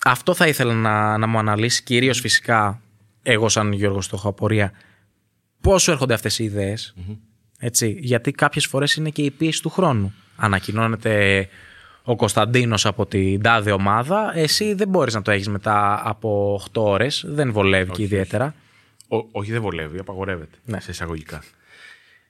Αυτό 0.05 0.33
θα 0.33 0.47
ήθελα 0.47 0.73
να, 0.73 1.17
να 1.17 1.27
μου 1.27 1.37
αναλύσει, 1.37 1.83
κυρίως 1.83 2.19
φυσικά 2.19 2.81
εγώ 3.23 3.49
σαν 3.49 3.71
Γιώργος 3.71 4.07
το 4.07 4.15
έχω 4.15 4.29
απορία, 4.29 4.71
πόσο 5.61 5.91
έρχονται 5.91 6.13
αυτές 6.13 6.39
οι 6.39 6.43
ιδεες 6.43 6.93
Έτσι, 7.59 7.97
γιατί 7.99 8.31
κάποιες 8.31 8.65
φορές 8.65 8.95
είναι 8.95 9.09
και 9.09 9.21
η 9.21 9.31
πίεση 9.31 9.61
του 9.61 9.69
χρόνου. 9.69 10.13
Ανακοινώνεται 10.35 11.47
ο 12.03 12.15
Κωνσταντίνος 12.15 12.85
από 12.85 13.05
την 13.05 13.41
τάδε 13.41 13.71
ομάδα, 13.71 14.31
εσύ 14.35 14.73
δεν 14.73 14.87
μπορείς 14.87 15.13
να 15.13 15.21
το 15.21 15.31
έχεις 15.31 15.47
μετά 15.49 16.01
από 16.05 16.61
8 16.73 16.81
ώρες, 16.81 17.23
δεν 17.27 17.51
βολεύει 17.51 17.91
και 17.91 18.03
ιδιαίτερα. 18.03 18.55
Όχι 19.31 19.51
δεν 19.51 19.61
βολεύει, 19.61 19.99
απαγορεύεται 19.99 20.57
ναι. 20.65 20.79
σε 20.79 20.91
εισαγωγικά. 20.91 21.43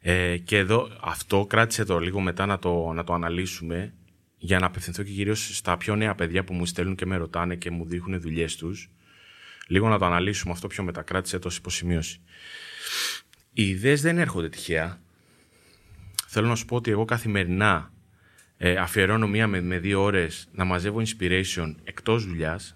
Ε, 0.01 0.38
και 0.38 0.57
εδώ 0.57 0.89
αυτό 1.01 1.45
κράτησε 1.45 1.83
το 1.83 2.00
λίγο 2.00 2.19
μετά 2.19 2.45
να 2.45 2.59
το, 2.59 2.91
να 2.93 3.03
το 3.03 3.13
αναλύσουμε 3.13 3.93
για 4.38 4.59
να 4.59 4.65
απευθυνθώ 4.65 5.03
και 5.03 5.12
κυρίως 5.12 5.57
στα 5.57 5.77
πιο 5.77 5.95
νέα 5.95 6.15
παιδιά 6.15 6.43
που 6.43 6.53
μου 6.53 6.65
στέλνουν 6.65 6.95
και 6.95 7.05
με 7.05 7.15
ρωτάνε 7.15 7.55
και 7.55 7.71
μου 7.71 7.86
δείχνουν 7.86 8.21
δουλειές 8.21 8.55
τους. 8.55 8.89
Λίγο 9.67 9.88
να 9.88 9.98
το 9.98 10.05
αναλύσουμε 10.05 10.51
αυτό 10.53 10.67
πιο 10.67 10.83
μετά. 10.83 11.01
Κράτησε 11.01 11.39
το 11.39 11.50
υποσημείωση. 11.57 12.21
Οι 13.53 13.69
ιδέες 13.69 14.01
δεν 14.01 14.17
έρχονται 14.17 14.50
τυχαία. 14.50 15.01
Θέλω 16.27 16.48
να 16.48 16.55
σου 16.55 16.65
πω 16.65 16.75
ότι 16.75 16.91
εγώ 16.91 17.05
καθημερινά 17.05 17.91
ε, 18.57 18.75
αφιερώνω 18.75 19.27
μία 19.27 19.48
με, 19.48 19.79
δύο 19.79 20.01
ώρες 20.01 20.48
να 20.51 20.63
μαζεύω 20.63 21.01
inspiration 21.05 21.75
εκτός 21.83 22.25
δουλειάς. 22.25 22.75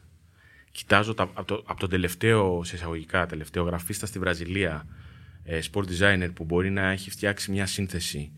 Κοιτάζω 0.74 1.14
τα, 1.14 1.24
από, 1.24 1.44
το, 1.44 1.64
από 1.66 1.80
τον 1.80 1.90
τελευταίο, 1.90 2.64
σε 2.64 2.76
εισαγωγικά, 2.76 3.26
τελευταίο 3.26 3.64
γραφίστα 3.64 4.06
στη 4.06 4.20
Βραζιλία, 4.20 4.88
ε, 5.44 5.60
sport 5.72 5.84
designer 5.84 6.30
που 6.34 6.44
μπορεί 6.44 6.70
να 6.70 6.92
έχει 6.92 7.10
φτιάξει 7.10 7.52
μια 7.52 7.66
σύνθεση 7.66 8.32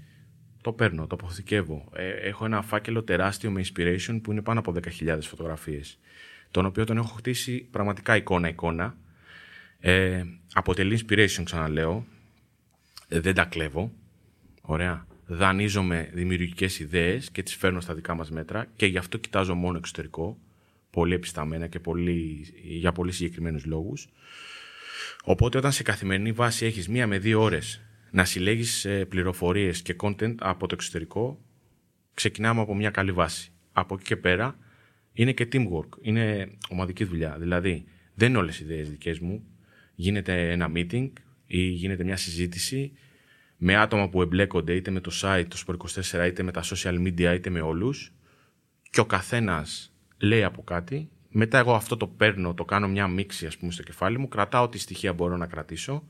το 0.66 0.74
παίρνω, 0.74 1.08
το 1.08 1.16
αποθηκεύω. 1.16 1.90
Ε, 1.96 2.10
έχω 2.10 2.46
ένα 2.46 2.62
φάκελο 2.62 3.04
τεράστιο 3.04 3.52
με 3.52 3.62
inspiration 3.66 4.20
που 4.24 4.32
είναι 4.32 4.42
πάνω 4.42 4.60
από 4.60 4.74
10.000 5.00 5.18
φωτογραφίες, 5.22 6.00
τον 6.52 6.66
οποίο 6.66 6.84
τον 6.84 6.98
έχω 6.98 7.14
χτίσει 7.16 7.68
πραγματικά 7.72 8.16
εικόνα-εικόνα. 8.16 8.98
Ε, 9.80 10.24
αποτελεί 10.54 11.00
inspiration, 11.02 11.42
ξαναλέω. 11.44 12.06
Ε, 13.08 13.20
δεν 13.20 13.34
τα 13.34 13.46
κλέβω. 13.46 13.92
Ωραία. 14.62 15.08
Δανείζομαι 15.26 16.10
δημιουργικές 16.14 16.80
ιδέες 16.80 17.32
και 17.32 17.44
τις 17.44 17.56
φέρνω 17.56 17.80
στα 17.80 17.94
δικά 17.94 18.16
μας 18.16 18.32
μέτρα 18.32 18.68
και 18.76 18.86
γι' 18.86 18.98
αυτό 18.98 19.18
κοιτάζω 19.18 19.56
μόνο 19.56 19.78
εξωτερικό, 19.78 20.38
πολύ 20.96 21.14
επισταμένα 21.14 21.68
και 21.68 21.80
πολύ, 21.80 22.46
για 22.64 22.92
πολύ 22.92 23.12
συγκεκριμένους 23.12 23.66
λόγους. 23.66 24.08
Οπότε 25.24 25.58
όταν 25.58 25.72
σε 25.72 25.84
καθημερινή 25.84 26.32
βάση 26.32 26.66
έχεις 26.66 26.88
μία 26.88 27.08
με 27.08 27.18
δύο 27.18 27.42
ώρες 27.42 27.82
να 28.12 28.26
συλλέγεις 28.26 28.86
ε, 28.86 29.06
πληροφορίες 29.06 29.82
και 29.82 29.96
content 30.00 30.36
από 30.40 30.68
το 30.68 30.76
εξωτερικό, 30.76 31.40
ξεκινάμε 32.14 32.62
από 32.62 32.76
μια 32.76 32.90
καλή 32.90 33.12
βάση. 33.12 33.52
Από 33.72 33.94
εκεί 33.96 34.04
και 34.04 34.16
πέρα 34.16 34.58
είναι 35.14 35.32
και 35.32 35.48
teamwork, 35.52 35.90
είναι 36.02 36.52
ομαδική 36.70 37.04
δουλειά. 37.04 37.38
Δηλαδή, 37.40 37.86
δεν 38.14 38.30
είναι 38.30 38.38
όλες 38.38 38.60
οι 38.60 38.64
ιδέες 38.64 38.90
δικές 38.90 39.20
μου. 39.20 39.44
Γίνεται 39.96 40.52
ένα 40.52 40.72
meeting 40.76 41.10
ή 41.46 41.62
γίνεται 41.62 42.04
μια 42.04 42.18
συζήτηση 42.18 42.92
με 43.58 43.76
άτομα 43.76 44.10
που 44.10 44.22
εμπλέκονται 44.22 44.74
είτε 44.74 44.92
με 44.92 45.00
το 45.00 45.12
site, 45.22 45.46
το 45.48 45.64
Sport24, 45.68 46.28
είτε 46.28 46.44
με 46.44 46.52
τα 46.52 46.64
social 46.64 47.08
media, 47.08 47.34
είτε 47.36 47.50
με 47.50 47.62
όλους. 47.62 48.14
Και 48.90 49.00
ο 49.00 49.06
καθένας 49.06 49.95
λέει 50.18 50.44
από 50.44 50.64
κάτι. 50.64 51.10
Μετά 51.30 51.58
εγώ 51.58 51.74
αυτό 51.74 51.98
το 51.98 52.08
παίρνω, 52.08 52.54
το 52.54 52.66
κάνω 52.66 52.88
μια 52.88 53.08
μίξη 53.08 53.46
ας 53.46 53.58
πούμε 53.58 53.72
στο 53.72 53.84
κεφάλι 53.84 54.18
μου, 54.18 54.28
κρατάω 54.28 54.64
ό,τι 54.64 54.78
στοιχεία 54.78 55.14
μπορώ 55.14 55.38
να 55.38 55.46
κρατήσω 55.46 56.04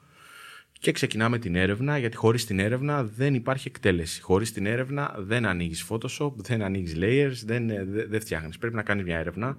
και 0.80 0.92
ξεκινάμε 0.92 1.38
την 1.38 1.56
έρευνα, 1.56 1.98
γιατί 1.98 2.16
χωρίς 2.18 2.46
την 2.46 2.60
έρευνα 2.60 3.04
δεν 3.04 3.34
υπάρχει 3.34 3.68
εκτέλεση. 3.68 4.22
Χωρίς 4.22 4.52
την 4.52 4.66
έρευνα 4.66 5.16
δεν 5.18 5.46
ανοίγεις 5.46 5.86
Photoshop, 5.90 6.32
δεν 6.36 6.62
ανοίγεις 6.62 6.96
layers, 6.98 7.46
δεν, 7.46 7.68
δεν, 7.68 8.10
δεν 8.10 8.20
φτιάχνεις. 8.20 8.58
Πρέπει 8.58 8.76
να 8.76 8.84
κάνεις 8.84 9.04
μια 9.04 9.18
έρευνα 9.18 9.58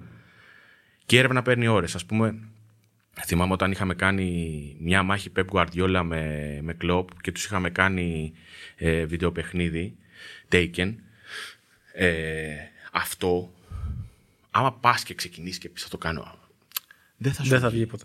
και 1.07 1.17
η 1.17 1.19
έρευνα 1.19 1.43
παίρνει 1.43 1.67
ώρες. 1.67 1.95
Ας 1.95 2.05
πούμε, 2.05 2.39
θυμάμαι 3.25 3.53
όταν 3.53 3.71
είχαμε 3.71 3.95
κάνει 3.95 4.77
μια 4.81 5.03
μάχη 5.03 5.33
Pep 5.37 5.45
Guardiola 5.53 6.03
με, 6.05 6.59
με 6.63 6.77
Klopp 6.83 7.05
και 7.21 7.33
τους 7.33 7.45
είχαμε 7.45 7.71
κάνει 7.71 8.33
ε, 8.77 9.05
βιντεοπαιχνίδι, 9.05 9.97
Taken, 10.53 10.95
ε, 11.93 12.55
αυτό, 12.93 13.53
άμα 14.57 14.73
πας 14.73 15.03
και 15.03 15.15
ξεκινήσεις 15.15 15.59
και 15.59 15.69
πεις 15.69 15.83
θα 15.83 15.89
το 15.89 15.99
κάνω, 15.99 16.39
δεν 17.17 17.33
θα 17.33 17.43
σου 17.43 17.49
δεν 17.49 17.61
θα 17.61 17.71
βγει 17.71 17.87
ποτέ. 17.87 18.05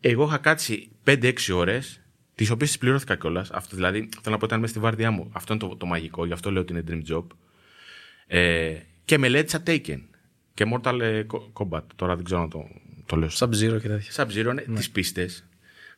Εγώ 0.00 0.24
είχα 0.24 0.38
κάτσει 0.38 0.90
5-6 1.04 1.32
ώρες 1.54 2.00
τις 2.34 2.50
οποίες 2.50 2.68
τις 2.68 2.78
πληρώθηκα 2.78 3.16
κιόλας. 3.16 3.50
Δηλαδή, 3.70 4.08
θέλω 4.22 4.34
να 4.34 4.38
πω 4.38 4.46
ήταν 4.46 4.60
μέσα 4.60 4.72
στη 4.72 4.80
βάρδιά 4.80 5.10
μου. 5.10 5.30
Αυτό 5.32 5.52
είναι 5.52 5.68
το, 5.68 5.76
το 5.76 5.86
μαγικό, 5.86 6.26
γι' 6.26 6.32
αυτό 6.32 6.50
λέω 6.50 6.62
ότι 6.62 6.72
είναι 6.72 6.84
dream 6.88 7.12
job. 7.12 7.24
Ε, 8.26 8.76
και 9.04 9.18
μελέτησα 9.18 9.62
Taken 9.66 10.00
και 10.54 10.64
Mortal 10.74 11.00
ε, 11.00 11.26
Kombat. 11.52 11.82
Τώρα 11.96 12.14
δεν 12.16 12.24
ξέρω 12.24 12.40
να 12.40 12.48
το, 12.48 12.68
το 13.06 13.16
λέω. 13.16 13.28
Sub-Zero 13.32 13.78
και 13.80 13.88
τέτοια. 13.88 14.12
Sub-Zero, 14.14 14.54
ναι, 14.54 14.62
ναι. 14.66 14.76
τις 14.76 14.90
πίστες. 14.90 15.44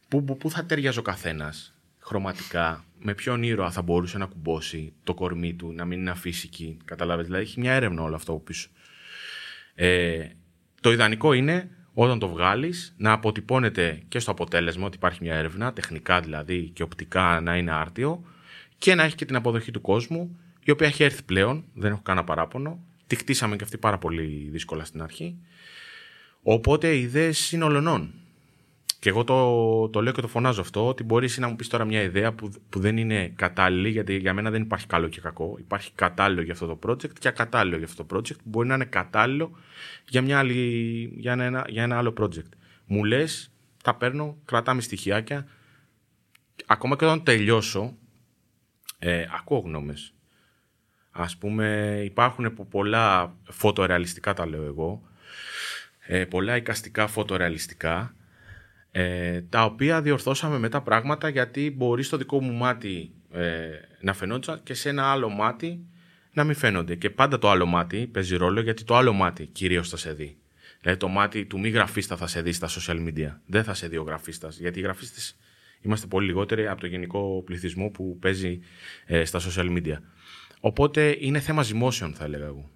Πού, 0.08 0.24
πού, 0.24 0.36
πού 0.36 0.50
θα 0.50 0.64
ταιριάζει 0.64 0.98
ο 0.98 1.02
καθένας 1.02 1.74
χρωματικά, 1.98 2.84
με 2.98 3.14
ποιον 3.14 3.42
ήρωα 3.42 3.70
θα 3.70 3.82
μπορούσε 3.82 4.18
να 4.18 4.26
κουμπώσει 4.26 4.92
το 5.04 5.14
κορμί 5.14 5.54
του, 5.54 5.72
να 5.72 5.84
μην 5.84 6.00
είναι 6.00 6.10
αφύσικη. 6.10 6.76
Καταλάβει. 6.84 7.22
Δηλαδή, 7.22 7.42
έχει 7.42 7.60
μια 7.60 7.72
έρευνα 7.72 8.02
όλο 8.02 8.14
αυτό 8.14 8.32
από 8.32 8.40
πίσω. 8.40 8.68
Ε, 9.82 10.28
το 10.80 10.92
ιδανικό 10.92 11.32
είναι 11.32 11.70
όταν 11.94 12.18
το 12.18 12.28
βγάλεις, 12.28 12.94
να 12.96 13.12
αποτυπώνεται 13.12 14.02
και 14.08 14.18
στο 14.18 14.30
αποτέλεσμα 14.30 14.86
ότι 14.86 14.96
υπάρχει 14.96 15.18
μια 15.22 15.34
έρευνα, 15.34 15.72
τεχνικά 15.72 16.20
δηλαδή 16.20 16.68
και 16.68 16.82
οπτικά 16.82 17.40
να 17.40 17.56
είναι 17.56 17.72
άρτιο, 17.72 18.24
και 18.78 18.94
να 18.94 19.02
έχει 19.02 19.14
και 19.14 19.24
την 19.24 19.36
αποδοχή 19.36 19.70
του 19.70 19.80
κόσμου, 19.80 20.38
η 20.64 20.70
οποία 20.70 20.86
έχει 20.86 21.02
έρθει 21.02 21.22
πλέον, 21.22 21.64
δεν 21.74 21.90
έχω 21.92 22.00
κανένα 22.02 22.26
παράπονο. 22.26 22.84
Τη 23.06 23.16
χτίσαμε 23.16 23.56
και 23.56 23.64
αυτή 23.64 23.78
πάρα 23.78 23.98
πολύ 23.98 24.48
δύσκολα 24.50 24.84
στην 24.84 25.02
αρχή. 25.02 25.38
Οπότε 26.42 26.94
οι 26.94 27.00
ιδέες 27.00 27.52
είναι 27.52 27.64
ολονών. 27.64 28.14
Και 29.00 29.08
εγώ 29.08 29.24
το, 29.24 29.88
το 29.88 30.02
λέω 30.02 30.12
και 30.12 30.20
το 30.20 30.28
φωνάζω 30.28 30.60
αυτό, 30.60 30.88
ότι 30.88 31.02
μπορείς 31.02 31.38
να 31.38 31.48
μου 31.48 31.56
πεις 31.56 31.68
τώρα 31.68 31.84
μια 31.84 32.02
ιδέα 32.02 32.32
που, 32.32 32.50
που 32.68 32.80
δεν 32.80 32.96
είναι 32.96 33.32
κατάλληλη, 33.36 33.88
γιατί 33.88 34.16
για 34.16 34.34
μένα 34.34 34.50
δεν 34.50 34.62
υπάρχει 34.62 34.86
καλό 34.86 35.08
και 35.08 35.20
κακό. 35.20 35.56
Υπάρχει 35.58 35.92
κατάλληλο 35.94 36.42
για 36.42 36.52
αυτό 36.52 36.66
το 36.66 36.78
project 36.86 37.12
και 37.18 37.28
ακατάλληλο 37.28 37.76
για 37.76 37.86
αυτό 37.86 38.04
το 38.04 38.16
project, 38.16 38.36
που 38.36 38.42
μπορεί 38.44 38.68
να 38.68 38.74
είναι 38.74 38.84
κατάλληλο 38.84 39.58
για, 40.08 40.22
μια 40.22 40.38
άλλη, 40.38 41.12
για, 41.16 41.32
ένα, 41.32 41.66
για 41.68 41.82
ένα 41.82 41.98
άλλο 41.98 42.14
project. 42.20 42.48
Μου 42.86 43.04
λες, 43.04 43.52
τα 43.82 43.94
παίρνω, 43.94 44.36
κρατάμε 44.44 44.80
στοιχειάκια. 44.80 45.46
Ακόμα 46.66 46.96
και 46.96 47.04
όταν 47.04 47.22
τελειώσω, 47.22 47.96
ε, 48.98 49.24
ακούω 49.38 49.58
γνώμες. 49.58 50.14
Α 51.10 51.26
πούμε, 51.38 52.00
υπάρχουν 52.04 52.68
πολλά 52.70 53.36
φωτορεαλιστικά, 53.50 54.34
τα 54.34 54.46
λέω 54.46 54.64
εγώ, 54.64 55.02
ε, 56.06 56.24
πολλά 56.24 56.56
εικαστικά 56.56 57.06
φωτορεαλιστικά, 57.06 58.14
ε, 58.92 59.40
τα 59.40 59.64
οποία 59.64 60.02
διορθώσαμε 60.02 60.58
μετά 60.58 60.80
πράγματα 60.80 61.28
γιατί 61.28 61.74
μπορεί 61.76 62.02
στο 62.02 62.16
δικό 62.16 62.40
μου 62.40 62.52
μάτι 62.52 63.10
ε, 63.32 63.68
να 64.00 64.12
φαινόντουσαν 64.12 64.60
και 64.62 64.74
σε 64.74 64.88
ένα 64.88 65.10
άλλο 65.10 65.28
μάτι 65.28 65.84
να 66.32 66.44
μην 66.44 66.54
φαίνονται. 66.54 66.94
Και 66.94 67.10
πάντα 67.10 67.38
το 67.38 67.50
άλλο 67.50 67.66
μάτι 67.66 68.06
παίζει 68.06 68.36
ρόλο 68.36 68.60
γιατί 68.60 68.84
το 68.84 68.96
άλλο 68.96 69.12
μάτι 69.12 69.46
κυρίως 69.46 69.88
θα 69.88 69.96
σε 69.96 70.12
δει. 70.12 70.36
Δηλαδή 70.80 70.98
το 70.98 71.08
μάτι 71.08 71.44
του 71.44 71.58
μη 71.58 71.68
γραφίστα 71.68 72.16
θα 72.16 72.26
σε 72.26 72.42
δει 72.42 72.52
στα 72.52 72.68
social 72.68 73.08
media. 73.08 73.36
Δεν 73.46 73.64
θα 73.64 73.74
σε 73.74 73.88
δει 73.88 73.96
ο 73.96 74.02
γραφίστας. 74.02 74.58
Γιατί 74.58 74.78
οι 74.78 74.82
γραφίστες 74.82 75.36
είμαστε 75.80 76.06
πολύ 76.06 76.26
λιγότεροι 76.26 76.66
από 76.66 76.80
το 76.80 76.86
γενικό 76.86 77.42
πληθυσμό 77.46 77.88
που 77.88 78.18
παίζει 78.20 78.60
ε, 79.06 79.24
στα 79.24 79.40
social 79.40 79.76
media. 79.76 79.96
Οπότε 80.60 81.16
είναι 81.20 81.40
θέμα 81.40 81.62
ζυμώσεων, 81.62 82.14
θα 82.14 82.24
έλεγα 82.24 82.44
εγώ. 82.44 82.70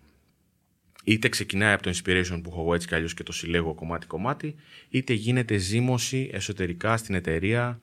Είτε 1.05 1.29
ξεκινάει 1.29 1.73
από 1.73 1.83
το 1.83 1.90
inspiration 1.90 2.40
που 2.43 2.51
έχω 2.51 2.61
εγώ 2.61 2.75
έτσι 2.75 2.87
κι 2.87 2.95
αλλιώς 2.95 3.14
και 3.14 3.23
το 3.23 3.33
συλλέγω 3.33 3.75
κομμάτι-κομμάτι, 3.75 4.55
είτε 4.88 5.12
γίνεται 5.12 5.57
ζήμωση 5.57 6.31
εσωτερικά 6.33 6.97
στην 6.97 7.14
εταιρεία 7.14 7.81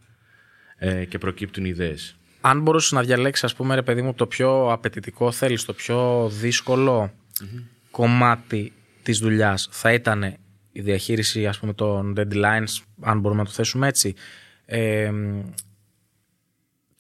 ε, 0.78 1.06
και 1.06 1.18
προκύπτουν 1.18 1.66
ιδέες. 1.66 2.16
Αν 2.42 2.62
μπορούσες 2.62 2.92
να 2.92 3.02
διαλέξεις, 3.02 3.44
ας 3.44 3.56
πούμε, 3.56 3.76
ρε 3.76 3.82
παιδί 3.82 4.02
μου, 4.02 4.14
το 4.14 4.28
πιο 4.28 4.72
απαιτητικό 4.72 5.32
θέλεις, 5.32 5.66
το 5.66 5.74
πιο 5.74 6.30
δυσκολο 6.30 7.14
κομμάτι 7.92 8.74
της 9.04 9.20
δουλειάς, 9.20 9.68
θα 9.72 9.94
ήταν 9.94 10.24
η 10.72 10.82
διαχείριση 10.82 11.48
ας 11.48 11.60
πούμε, 11.60 11.74
των 11.74 12.14
deadlines, 12.18 12.84
αν 13.02 13.20
μπορούμε 13.20 13.42
να 13.42 13.48
το 13.48 13.54
θέσουμε 13.54 13.88
έτσι. 13.88 14.14
Ε, 14.66 15.12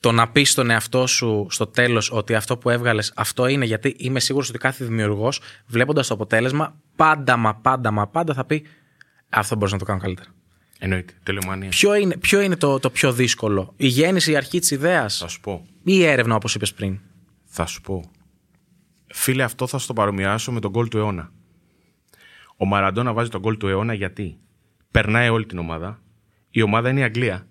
το 0.02 0.12
να 0.12 0.30
πεις 0.30 0.52
στον 0.52 0.70
εαυτό 0.70 1.08
σου 1.08 1.48
στο 1.50 1.68
τέλος 1.68 2.12
ότι 2.12 2.36
αυτό 2.36 2.58
που 2.58 2.70
έβγαλες 2.70 3.14
αυτό 3.16 3.48
είναι, 3.48 3.66
γιατί 3.66 3.96
είμαι 3.98 4.20
σίγουρος 4.20 4.50
ότι 4.50 4.58
κάθε 4.58 4.86
δημιουργός, 4.86 5.42
βλέποντας 5.66 6.08
το 6.08 6.14
αποτέλεσμα, 6.14 6.76
πάντα 6.96 7.38
μα 7.38 7.56
πάντα 7.56 7.92
μα 7.92 8.08
πάντα 8.08 8.34
θα 8.34 8.46
πει 8.46 8.64
Αυτό 9.30 9.56
μπορείς 9.56 9.72
να 9.72 9.80
το 9.80 9.86
κάνω 9.86 10.00
καλύτερα. 10.00 10.30
Εννοείται. 10.80 11.14
Τελειομανία. 11.24 11.70
Ποιο 11.70 11.96
είναι, 11.96 12.18
ποιο 12.18 12.42
είναι 12.42 12.56
το, 12.56 12.80
το 12.80 12.90
πιο 12.90 13.14
δύσκολο, 13.14 13.74
η 13.78 13.88
γέννηση, 13.88 14.32
η 14.32 14.36
αρχή 14.36 14.60
της 14.60 14.72
ιδέας, 14.72 15.18
Θα 15.18 15.28
σου 15.28 15.40
πω. 15.40 15.66
ή 15.84 15.94
η 15.96 16.04
έρευνα, 16.04 16.36
όπως 16.36 16.56
είπες 16.56 16.74
πριν; 16.74 17.00
Θα 17.46 17.66
σου 17.66 17.82
πω. 17.82 18.12
Φίλε, 19.08 19.44
αυτό 19.44 19.68
θα 19.68 19.78
σου 19.78 19.88
το 19.88 19.94
παρομοιάσω 19.94 20.52
με 20.52 20.60
τον 20.60 20.72
γκολ 20.72 20.88
του 20.88 20.98
αιώνα. 20.98 21.32
Ο 22.58 22.66
Μαραντόνα 22.66 23.14
βάζει 23.14 23.30
τον 23.30 23.40
γκολ 23.42 23.58
του 23.58 23.68
αιώνα 23.68 23.94
γιατί 23.94 24.38
περνάει 24.92 25.30
όλη 25.30 25.46
την 25.46 25.58
ομάδα. 25.58 26.02
Η 26.50 26.62
ομάδα 26.62 26.90
είναι 26.90 27.00
η 27.00 27.04
Αγγλία. 27.04 27.48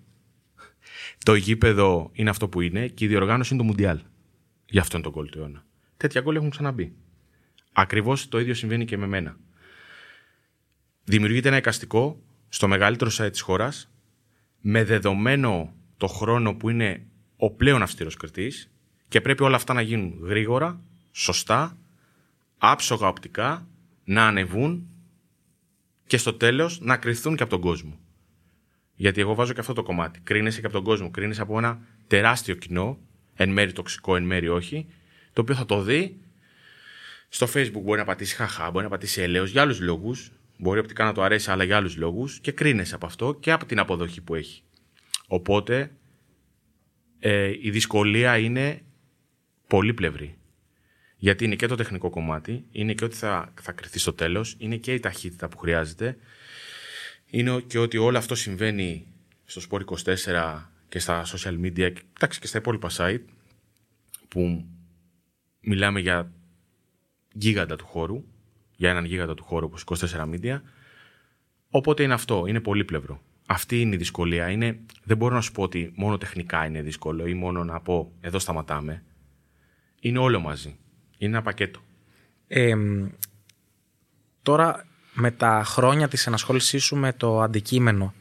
Το 1.25 1.35
γήπεδο 1.35 2.09
είναι 2.13 2.29
αυτό 2.29 2.47
που 2.47 2.61
είναι 2.61 2.87
και 2.87 3.05
η 3.05 3.07
διοργάνωση 3.07 3.53
είναι 3.53 3.61
το 3.61 3.67
Μουντιάλ. 3.67 3.99
Γι' 4.65 4.79
αυτό 4.79 4.97
είναι 4.97 5.05
το 5.05 5.11
γκολ 5.11 5.29
του 5.29 5.39
αιώνα. 5.39 5.65
Τέτοια 5.97 6.21
γκολ 6.21 6.35
έχουν 6.35 6.49
ξαναμπεί. 6.49 6.93
Ακριβώς 7.73 8.27
το 8.27 8.39
ίδιο 8.39 8.53
συμβαίνει 8.53 8.85
και 8.85 8.97
με 8.97 9.07
μένα. 9.07 9.37
Δημιουργείται 11.03 11.47
ένα 11.47 11.57
εικαστικό 11.57 12.23
στο 12.49 12.67
μεγαλύτερο 12.67 13.11
site 13.13 13.31
της 13.31 13.41
χώρας 13.41 13.91
με 14.61 14.83
δεδομένο 14.83 15.73
το 15.97 16.07
χρόνο 16.07 16.55
που 16.55 16.69
είναι 16.69 17.05
ο 17.37 17.51
πλέον 17.51 17.81
αυστηρός 17.81 18.15
κριτής 18.15 18.71
και 19.07 19.21
πρέπει 19.21 19.43
όλα 19.43 19.55
αυτά 19.55 19.73
να 19.73 19.81
γίνουν 19.81 20.19
γρήγορα, 20.23 20.81
σωστά, 21.11 21.77
άψογα 22.57 23.07
οπτικά, 23.07 23.67
να 24.03 24.27
ανεβούν 24.27 24.87
και 26.07 26.17
στο 26.17 26.33
τέλος 26.33 26.79
να 26.81 26.97
κρυθούν 26.97 27.35
και 27.35 27.43
από 27.43 27.51
τον 27.51 27.61
κόσμο. 27.61 27.99
Γιατί 29.01 29.21
εγώ 29.21 29.35
βάζω 29.35 29.53
και 29.53 29.59
αυτό 29.59 29.73
το 29.73 29.83
κομμάτι. 29.83 30.19
Κρίνεσαι 30.19 30.59
και 30.59 30.65
από 30.65 30.75
τον 30.75 30.83
κόσμο. 30.83 31.11
Κρίνεσαι 31.11 31.41
από 31.41 31.57
ένα 31.57 31.79
τεράστιο 32.07 32.55
κοινό, 32.55 32.99
εν 33.35 33.49
μέρει 33.49 33.71
τοξικό, 33.71 34.15
εν 34.15 34.23
μέρει 34.23 34.47
όχι, 34.47 34.87
το 35.33 35.41
οποίο 35.41 35.55
θα 35.55 35.65
το 35.65 35.81
δει. 35.81 36.19
Στο 37.29 37.47
Facebook 37.53 37.81
μπορεί 37.81 37.99
να 37.99 38.05
πατήσει 38.05 38.35
χαχά, 38.35 38.71
μπορεί 38.71 38.83
να 38.83 38.89
πατήσει 38.89 39.21
ελαίος 39.21 39.51
για 39.51 39.61
άλλους 39.61 39.79
λόγους. 39.79 40.31
Μπορεί 40.57 40.79
οπτικά 40.79 41.03
να 41.03 41.13
το 41.13 41.21
αρέσει, 41.21 41.51
αλλά 41.51 41.63
για 41.63 41.75
άλλους 41.75 41.97
λόγους. 41.97 42.39
Και 42.39 42.51
κρίνεσαι 42.51 42.95
από 42.95 43.05
αυτό 43.05 43.33
και 43.33 43.51
από 43.51 43.65
την 43.65 43.79
αποδοχή 43.79 44.21
που 44.21 44.35
έχει. 44.35 44.63
Οπότε 45.27 45.91
ε, 47.19 47.53
η 47.61 47.69
δυσκολία 47.69 48.37
είναι 48.37 48.81
πολύπλευρη. 49.67 50.37
Γιατί 51.17 51.45
είναι 51.45 51.55
και 51.55 51.67
το 51.67 51.75
τεχνικό 51.75 52.09
κομμάτι, 52.09 52.65
είναι 52.71 52.93
και 52.93 53.03
ότι 53.03 53.15
θα, 53.15 53.53
θα 53.61 53.71
κρυθεί 53.71 53.99
στο 53.99 54.13
τέλος, 54.13 54.55
είναι 54.57 54.75
και 54.75 54.93
η 54.93 54.99
ταχύτητα 54.99 55.47
που 55.47 55.57
χρειάζεται, 55.57 56.17
είναι 57.31 57.59
και 57.59 57.79
ότι 57.79 57.97
όλο 57.97 58.17
αυτό 58.17 58.35
συμβαίνει 58.35 59.07
στο 59.45 59.61
Sport 59.69 59.83
24 60.15 60.61
και 60.89 60.99
στα 60.99 61.25
social 61.25 61.59
media, 61.61 61.93
εντάξει 62.13 62.39
και 62.39 62.47
στα 62.47 62.57
υπόλοιπα 62.57 62.89
site, 62.91 63.23
που 64.27 64.65
μιλάμε 65.59 65.99
για 65.99 66.31
γίγαντα 67.33 67.75
του 67.75 67.85
χώρου, 67.85 68.23
για 68.75 68.89
έναν 68.89 69.05
γίγαντα 69.05 69.33
του 69.33 69.43
χώρου 69.43 69.65
όπως 69.65 69.83
24 70.11 70.29
media, 70.33 70.61
οπότε 71.69 72.03
είναι 72.03 72.13
αυτό, 72.13 72.45
είναι 72.47 72.59
πολύπλευρο. 72.59 73.21
Αυτή 73.45 73.81
είναι 73.81 73.95
η 73.95 73.97
δυσκολία. 73.97 74.49
Είναι, 74.49 74.79
δεν 75.03 75.17
μπορώ 75.17 75.35
να 75.35 75.41
σου 75.41 75.51
πω 75.51 75.63
ότι 75.63 75.91
μόνο 75.95 76.17
τεχνικά 76.17 76.65
είναι 76.65 76.81
δύσκολο 76.81 77.25
ή 77.27 77.33
μόνο 77.33 77.63
να 77.63 77.81
πω 77.81 78.11
εδώ 78.19 78.39
σταματάμε. 78.39 79.03
Είναι 79.99 80.19
όλο 80.19 80.39
μαζί. 80.39 80.77
Είναι 81.17 81.31
ένα 81.31 81.41
πακέτο. 81.41 81.79
Ε, 82.47 82.75
τώρα 84.41 84.90
με 85.13 85.31
τα 85.31 85.63
χρόνια 85.65 86.07
της 86.07 86.27
ενασχόλησής 86.27 86.83
σου 86.83 86.95
με 86.95 87.13
το 87.13 87.41
αντικείμενο 87.41 88.13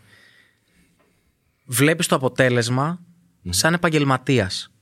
βλέπεις 1.70 2.06
το 2.06 2.16
αποτελεσμα 2.16 3.00
σαν 3.48 3.74
επαγγελματίας. 3.74 4.72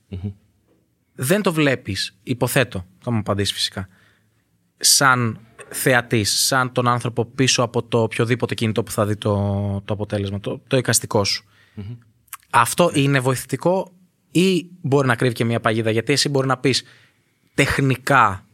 Δεν 1.15 1.43
το 1.43 1.53
βλέπεις, 1.53 2.17
υποθέτω, 2.23 2.87
θα 2.99 3.11
μου 3.11 3.19
απαντήσεις 3.19 3.55
φυσικά, 3.55 3.89
σαν 4.77 5.39
θεατής, 5.69 6.47
σαν 6.47 6.73
τον 6.73 6.89
άνθρωπο 6.89 7.25
πίσω 7.25 7.63
από 7.63 7.83
το 7.83 8.03
οποιοδήποτε 8.03 8.55
κινητό 8.55 8.83
που 8.83 8.91
θα 8.91 9.07
δει 9.07 9.17
το, 9.17 9.35
το 9.85 9.95
αποτέλεσμα, 9.95 10.41
το, 10.41 10.61
το 10.67 10.77
εικαστικό 10.77 11.25
σου. 11.25 11.45
Αυτό 12.51 12.91
είναι 12.95 13.21
βοηθητικό 13.21 13.93
ή 14.31 14.69
μπορεί 14.81 15.07
να 15.07 15.17
κρύβει 15.17 15.35
και 15.35 15.45
μια 15.45 15.61
παγίδα, 15.61 15.91
γιατί 15.91 16.13
εσύ 16.13 16.29
μπορεί 16.29 16.47
να 16.47 16.59
πεις 16.59 16.83
τεχνικά 17.55 18.47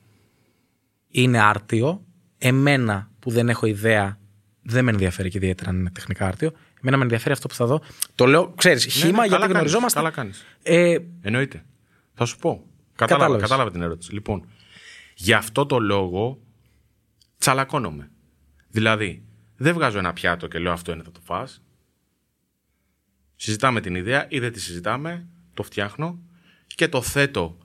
είναι 1.09 1.41
άρτιο, 1.41 2.05
εμένα 2.39 3.11
που 3.25 3.31
δεν 3.31 3.49
έχω 3.49 3.67
ιδέα 3.67 4.19
δεν 4.63 4.85
με 4.85 4.91
ενδιαφέρει 4.91 5.31
και 5.31 5.37
ιδιαίτερα 5.39 5.71
αν 5.71 5.77
είναι 5.79 5.91
τεχνικά 5.91 6.27
άρτιο. 6.27 6.53
Εμένα 6.81 6.97
με 6.97 7.03
ενδιαφέρει 7.03 7.33
αυτό 7.33 7.49
που 7.49 7.55
θα 7.55 7.67
δω. 7.67 7.81
Το 8.15 8.27
λέω, 8.27 8.53
ξέρεις, 8.57 8.85
χήμα 8.85 9.09
ναι, 9.11 9.15
καλά 9.15 9.23
γιατί 9.27 9.39
κάνεις, 9.41 9.53
γνωριζόμαστε. 9.53 9.99
καλά 9.99 10.11
κάνεις. 10.11 10.45
Ε, 10.63 10.97
Εννοείται. 11.23 11.65
Θα 12.15 12.25
σου 12.25 12.39
πω. 12.39 12.51
Κατάλαβα, 12.95 13.25
Κατάλαβες. 13.25 13.43
κατάλαβα 13.43 13.71
την 13.71 13.83
ερώτηση. 13.83 14.13
Λοιπόν, 14.13 14.47
γι' 15.15 15.33
αυτό 15.33 15.67
το 15.67 15.79
λόγο 15.79 16.41
τσαλακώνομαι. 17.39 18.11
Δηλαδή, 18.69 19.23
δεν 19.57 19.75
βγάζω 19.75 19.99
ένα 19.99 20.13
πιάτο 20.13 20.47
και 20.47 20.59
λέω 20.59 20.73
αυτό 20.73 20.93
είναι 20.93 21.03
θα 21.03 21.11
το 21.11 21.21
φας. 21.25 21.63
Συζητάμε 23.37 23.81
την 23.81 23.95
ιδέα 23.95 24.27
ή 24.29 24.39
δεν 24.39 24.53
τη 24.53 24.61
συζητάμε, 24.61 25.27
το 25.55 25.63
φτιάχνω 25.63 26.19
και 26.67 26.89
το 26.89 27.03
θέτω 27.03 27.59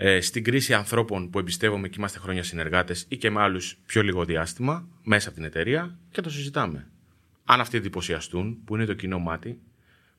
ε, 0.00 0.20
στην 0.20 0.44
κρίση 0.44 0.74
ανθρώπων 0.74 1.30
που 1.30 1.38
εμπιστεύομαι 1.38 1.88
και 1.88 1.94
είμαστε 1.98 2.18
χρόνια 2.18 2.42
συνεργάτες 2.42 3.06
ή 3.08 3.16
και 3.16 3.30
με 3.30 3.40
άλλους 3.40 3.78
πιο 3.86 4.02
λίγο 4.02 4.24
διάστημα 4.24 4.88
μέσα 5.02 5.28
από 5.28 5.36
την 5.36 5.46
εταιρεία 5.46 5.98
και 6.10 6.20
το 6.20 6.30
συζητάμε. 6.30 6.90
Αν 7.44 7.60
αυτοί 7.60 7.76
εντυπωσιαστούν, 7.76 8.64
που 8.64 8.74
είναι 8.74 8.84
το 8.84 8.94
κοινό 8.94 9.18
μάτι, 9.18 9.60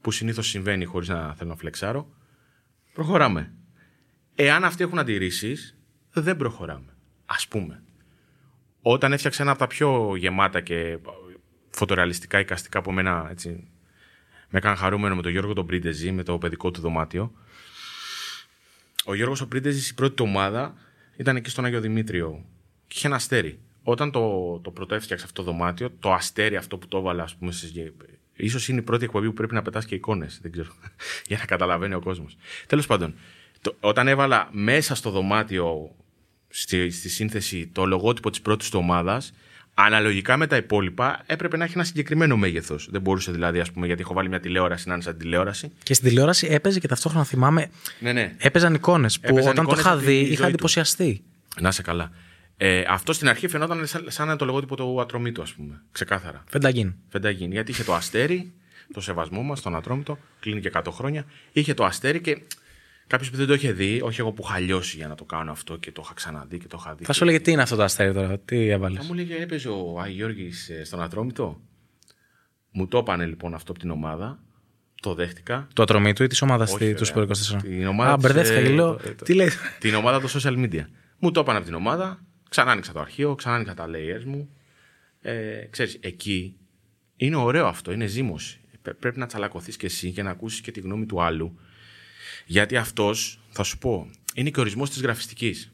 που 0.01 0.11
συνήθως 0.11 0.47
συμβαίνει 0.47 0.85
χωρίς 0.85 1.07
να 1.07 1.35
θέλω 1.35 1.49
να 1.49 1.55
φλεξάρω, 1.55 2.13
προχωράμε. 2.93 3.53
Εάν 4.35 4.63
αυτοί 4.63 4.83
έχουν 4.83 4.99
αντιρρήσεις, 4.99 5.77
δεν 6.11 6.37
προχωράμε. 6.37 6.93
Α 7.25 7.47
πούμε, 7.49 7.83
όταν 8.81 9.13
έφτιαξα 9.13 9.41
ένα 9.41 9.51
από 9.51 9.59
τα 9.59 9.67
πιο 9.67 10.15
γεμάτα 10.15 10.61
και 10.61 10.97
φωτορεαλιστικά 11.69 12.39
εικαστικά 12.39 12.81
που 12.81 12.89
εμένα 12.89 13.27
έτσι, 13.31 13.49
με 14.49 14.57
έκανε 14.57 14.75
χαρούμενο 14.75 15.15
με 15.15 15.21
τον 15.21 15.31
Γιώργο 15.31 15.53
τον 15.53 15.65
Πρίντεζη, 15.65 16.11
με 16.11 16.23
το 16.23 16.37
παιδικό 16.37 16.71
του 16.71 16.81
δωμάτιο. 16.81 17.33
Ο 19.09 19.15
Γιώργος 19.15 19.41
ο 19.41 19.47
Πρίντεζης, 19.47 19.89
η 19.89 19.93
πρώτη 19.93 20.15
του 20.15 20.25
ομάδα, 20.27 20.73
ήταν 21.17 21.35
εκεί 21.35 21.49
στον 21.49 21.65
Άγιο 21.65 21.81
Δημήτριο 21.81 22.45
και 22.87 22.95
είχε 22.97 23.07
ένα 23.07 23.15
αστέρι. 23.15 23.59
Όταν 23.83 24.11
το, 24.11 24.59
το 24.63 24.71
πρώτο 24.71 24.95
έφτιαξα 24.95 25.25
αυτό 25.25 25.43
το 25.43 25.51
δωμάτιο, 25.51 25.89
το 25.99 26.13
αστέρι 26.13 26.55
αυτό 26.55 26.77
που 26.77 26.87
το 26.87 26.97
έβαλα, 26.97 27.23
ας 27.23 27.35
πούμε, 27.35 27.51
στις, 27.51 27.73
ίσως 28.35 28.67
είναι 28.67 28.79
η 28.79 28.81
πρώτη 28.81 29.03
εκπομπή 29.03 29.27
που 29.27 29.33
πρέπει 29.33 29.53
να 29.53 29.61
πετάς 29.61 29.85
και 29.85 29.95
εικόνες, 29.95 30.39
δεν 30.41 30.51
ξέρω, 30.51 30.69
για 31.27 31.37
να 31.37 31.45
καταλαβαίνει 31.45 31.93
ο 31.93 31.99
κόσμος. 31.99 32.37
Τέλος 32.67 32.87
πάντων, 32.87 33.15
το, 33.61 33.75
όταν 33.79 34.07
έβαλα 34.07 34.49
μέσα 34.51 34.95
στο 34.95 35.09
δωμάτιο 35.09 35.95
στη, 36.49 36.89
στη 36.89 37.09
σύνθεση 37.09 37.67
το 37.67 37.85
λογότυπο 37.85 38.29
της 38.29 38.41
πρώτης 38.41 38.69
του 38.69 38.79
ομάδας, 38.79 39.33
αναλογικά 39.83 40.37
με 40.37 40.47
τα 40.47 40.55
υπόλοιπα 40.55 41.23
έπρεπε 41.25 41.57
να 41.57 41.63
έχει 41.63 41.73
ένα 41.75 41.83
συγκεκριμένο 41.83 42.37
μέγεθος. 42.37 42.87
Δεν 42.91 43.01
μπορούσε 43.01 43.31
δηλαδή, 43.31 43.59
ας 43.59 43.71
πούμε, 43.71 43.85
γιατί 43.85 44.01
έχω 44.01 44.13
βάλει 44.13 44.29
μια 44.29 44.39
τηλεόραση 44.39 44.87
να 44.87 44.93
είναι 44.93 45.03
σαν 45.03 45.17
τηλεόραση. 45.17 45.71
και 45.83 45.93
στην 45.93 46.07
τηλεόραση 46.07 46.47
έπαιζε 46.51 46.79
και 46.79 46.87
ταυτόχρονα 46.87 47.25
θυμάμαι. 47.25 47.69
Ναι, 47.99 48.13
ναι. 48.13 48.35
Έπαιζαν 48.37 48.73
εικόνες 48.73 49.19
που 49.19 49.27
Έπαιζαν 49.27 49.51
όταν 49.51 49.63
εικόνες 49.63 49.83
το 49.83 49.89
είχα 49.89 49.91
από 49.97 50.05
τη 50.05 50.11
δει 50.11 50.19
ζωή 50.23 50.31
είχα 50.31 50.41
του. 50.43 50.47
εντυπωσιαστεί. 50.47 51.23
Να 51.59 51.71
σε 51.71 51.81
καλά. 51.81 52.11
Ε, 52.57 52.83
αυτό 52.87 53.13
στην 53.13 53.29
αρχή 53.29 53.47
φαινόταν 53.47 53.87
σαν, 53.87 54.05
σαν 54.07 54.37
το 54.37 54.45
λογότυπο 54.45 54.75
του 54.75 55.01
Ατρομήτου, 55.01 55.41
ας 55.41 55.53
πούμε. 55.53 55.81
Ξεκάθαρα. 55.91 56.43
Φενταγίν. 56.47 56.93
Φενταγίνη. 57.09 57.53
Γιατί 57.53 57.71
είχε 57.71 57.83
το 57.83 57.93
αστέρι, 57.93 58.53
το 58.93 59.01
σεβασμό 59.01 59.41
μας, 59.41 59.61
τον 59.61 59.75
Ατρόμητο, 59.75 60.17
κλείνει 60.39 60.61
και 60.61 60.71
100 60.73 60.81
χρόνια. 60.91 61.25
Είχε 61.51 61.73
το 61.73 61.85
αστέρι 61.85 62.21
και 62.21 62.41
κάποιος 63.09 63.29
που 63.31 63.37
δεν 63.37 63.47
το 63.47 63.53
είχε 63.53 63.71
δει, 63.71 64.01
όχι 64.03 64.19
εγώ 64.19 64.31
που 64.31 64.43
είχα 64.47 64.59
λιώσει 64.59 64.97
για 64.97 65.07
να 65.07 65.15
το 65.15 65.23
κάνω 65.23 65.51
αυτό 65.51 65.77
και 65.77 65.91
το 65.91 66.01
είχα 66.05 66.13
ξαναδεί 66.13 66.57
και 66.57 66.67
το 66.67 66.77
είχα 66.79 66.95
δει. 66.95 67.03
Θα 67.05 67.13
σου 67.13 67.25
λέγε 67.25 67.39
τι 67.39 67.51
είναι 67.51 67.61
αυτό 67.61 67.75
το 67.75 67.83
αστέρι 67.83 68.13
τώρα, 68.13 68.39
τι 68.39 68.67
έβαλες; 68.69 68.97
Θα 68.99 69.03
μου 69.07 69.13
λέγε, 69.13 69.35
έπαιζε 69.41 69.69
ο 69.69 69.99
Άγιο 69.99 70.15
Γιώργης 70.15 70.69
ε, 70.69 70.83
στον 70.83 71.01
Ατρόμητο. 71.01 71.61
Μου 72.71 72.87
το 72.87 72.97
έπανε 72.97 73.25
λοιπόν 73.25 73.53
αυτό 73.53 73.71
από 73.71 73.79
την 73.81 73.89
ομάδα 73.89 74.39
Το 75.01 75.13
δέχτηκα. 75.13 75.67
Το 75.73 75.81
ατρομή 75.83 76.13
του 76.13 76.23
ή 76.23 76.27
της 76.27 76.41
ομάδας 76.41 76.73
Όχι, 76.73 76.93
του 76.93 77.05
βέβαια. 77.05 77.27
Sport 77.27 77.55
24. 77.57 77.61
Την 77.61 77.87
ομάδα 77.87 78.11
Α, 78.11 78.15
της, 78.17 78.23
μπερδεύτηκα 78.25 78.59
ε, 78.59 78.63
και 78.63 78.69
λέω. 78.69 78.95
το- 78.95 79.15
το- 79.15 79.23
Τι 79.25 79.33
λέει. 79.33 79.49
Την 79.79 79.93
ομάδα 79.95 80.19
των 80.21 80.29
social 80.41 80.57
media. 80.65 80.85
Μου 81.19 81.31
το 81.31 81.39
είπαν 81.39 81.55
από 81.55 81.65
την 81.65 81.73
ομάδα, 81.73 82.19
ξανά 82.49 82.71
άνοιξα 82.71 82.91
το 82.93 82.99
αρχείο, 82.99 83.35
ξανά 83.35 83.55
άνοιξα 83.55 83.73
τα 83.73 83.85
layers 83.89 84.23
μου. 84.25 84.49
Ε, 85.21 85.65
ξέρεις, 85.69 85.97
εκεί 86.01 86.55
είναι 87.15 87.35
ωραίο 87.35 87.65
αυτό, 87.67 87.91
είναι 87.91 88.05
ζήμωση. 88.05 88.59
Πρέ- 88.81 88.97
Πρέπει 88.97 89.19
να 89.19 89.25
τσαλακωθείς 89.25 89.77
και 89.77 89.85
εσύ 89.85 90.11
και 90.11 90.23
να 90.23 90.29
ακούσεις 90.29 90.61
και 90.61 90.71
τη 90.71 90.79
γνώμη 90.79 91.05
του 91.05 91.21
άλλου. 91.21 91.59
Γιατί 92.45 92.77
αυτός, 92.77 93.39
θα 93.49 93.63
σου 93.63 93.77
πω, 93.77 94.09
είναι 94.33 94.49
και 94.49 94.59
ο 94.59 94.61
ορισμός 94.61 94.89
της 94.89 95.01
γραφιστικής. 95.01 95.71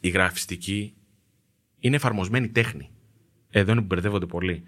Η 0.00 0.08
γραφιστική 0.08 0.94
είναι 1.78 1.96
εφαρμοσμένη 1.96 2.48
τέχνη. 2.48 2.90
Εδώ 3.50 3.72
είναι 3.72 3.80
που 3.80 3.86
μπερδεύονται 3.86 4.26
πολύ. 4.26 4.62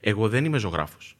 Εγώ 0.00 0.28
δεν 0.28 0.44
είμαι 0.44 0.58
ζωγράφος. 0.58 1.18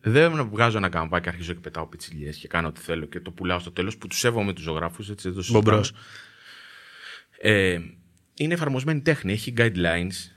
Δεν 0.00 0.48
βγάζω 0.48 0.76
ένα 0.76 0.88
καμπάκι 0.88 1.22
και 1.22 1.28
αρχίζω 1.28 1.52
και 1.52 1.60
πετάω 1.60 1.86
πιτσιλιές 1.86 2.36
και 2.36 2.48
κάνω 2.48 2.68
ό,τι 2.68 2.80
θέλω 2.80 3.06
και 3.06 3.20
το 3.20 3.30
πουλάω 3.30 3.58
στο 3.58 3.72
τέλος 3.72 3.96
που 3.96 4.06
τους 4.06 4.18
σέβομαι 4.18 4.52
τους 4.52 4.62
ζωγράφους. 4.62 5.10
Έτσι, 5.10 5.28
δεν 5.28 5.36
το 5.36 5.42
συζητάμε. 5.42 5.64
Μπομπρός. 5.64 5.92
Ε, 7.38 7.80
είναι 8.34 8.54
εφαρμοσμένη 8.54 9.00
τέχνη, 9.00 9.32
έχει 9.32 9.54
guidelines, 9.56 10.30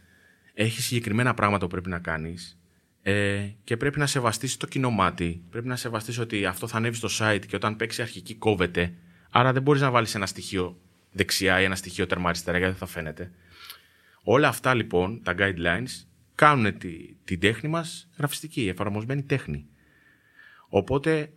έχει 0.53 0.81
συγκεκριμένα 0.81 1.33
πράγματα 1.33 1.65
που 1.65 1.71
πρέπει 1.71 1.89
να 1.89 1.99
κάνεις 1.99 2.59
ε, 3.03 3.49
και 3.63 3.77
πρέπει 3.77 3.99
να 3.99 4.07
σεβαστείς 4.07 4.57
το 4.57 4.67
κοινό 4.67 4.89
μάτι. 4.89 5.43
Πρέπει 5.49 5.67
να 5.67 5.75
σεβαστείς 5.75 6.19
ότι 6.19 6.45
αυτό 6.45 6.67
θα 6.67 6.77
ανέβει 6.77 6.95
στο 6.95 7.09
site 7.19 7.41
και 7.47 7.55
όταν 7.55 7.75
παίξει 7.75 8.01
αρχική 8.01 8.35
κόβεται. 8.35 8.93
Άρα 9.29 9.53
δεν 9.53 9.61
μπορείς 9.61 9.81
να 9.81 9.91
βάλεις 9.91 10.15
ένα 10.15 10.25
στοιχείο 10.25 10.79
δεξιά 11.11 11.61
ή 11.61 11.63
ένα 11.63 11.75
στοιχείο 11.75 12.05
τερμά 12.07 12.29
αριστερά 12.29 12.57
γιατί 12.57 12.71
δεν 12.77 12.87
θα 12.87 12.93
φαίνεται. 12.93 13.31
Όλα 14.23 14.47
αυτά 14.47 14.73
λοιπόν, 14.73 15.21
τα 15.23 15.35
guidelines, 15.37 16.05
κάνουν 16.35 16.77
τη, 16.77 17.13
την 17.23 17.39
τέχνη 17.39 17.69
μας 17.69 18.09
γραφιστική, 18.17 18.67
εφαρμοσμένη 18.67 19.23
τέχνη. 19.23 19.65
Οπότε 20.67 21.31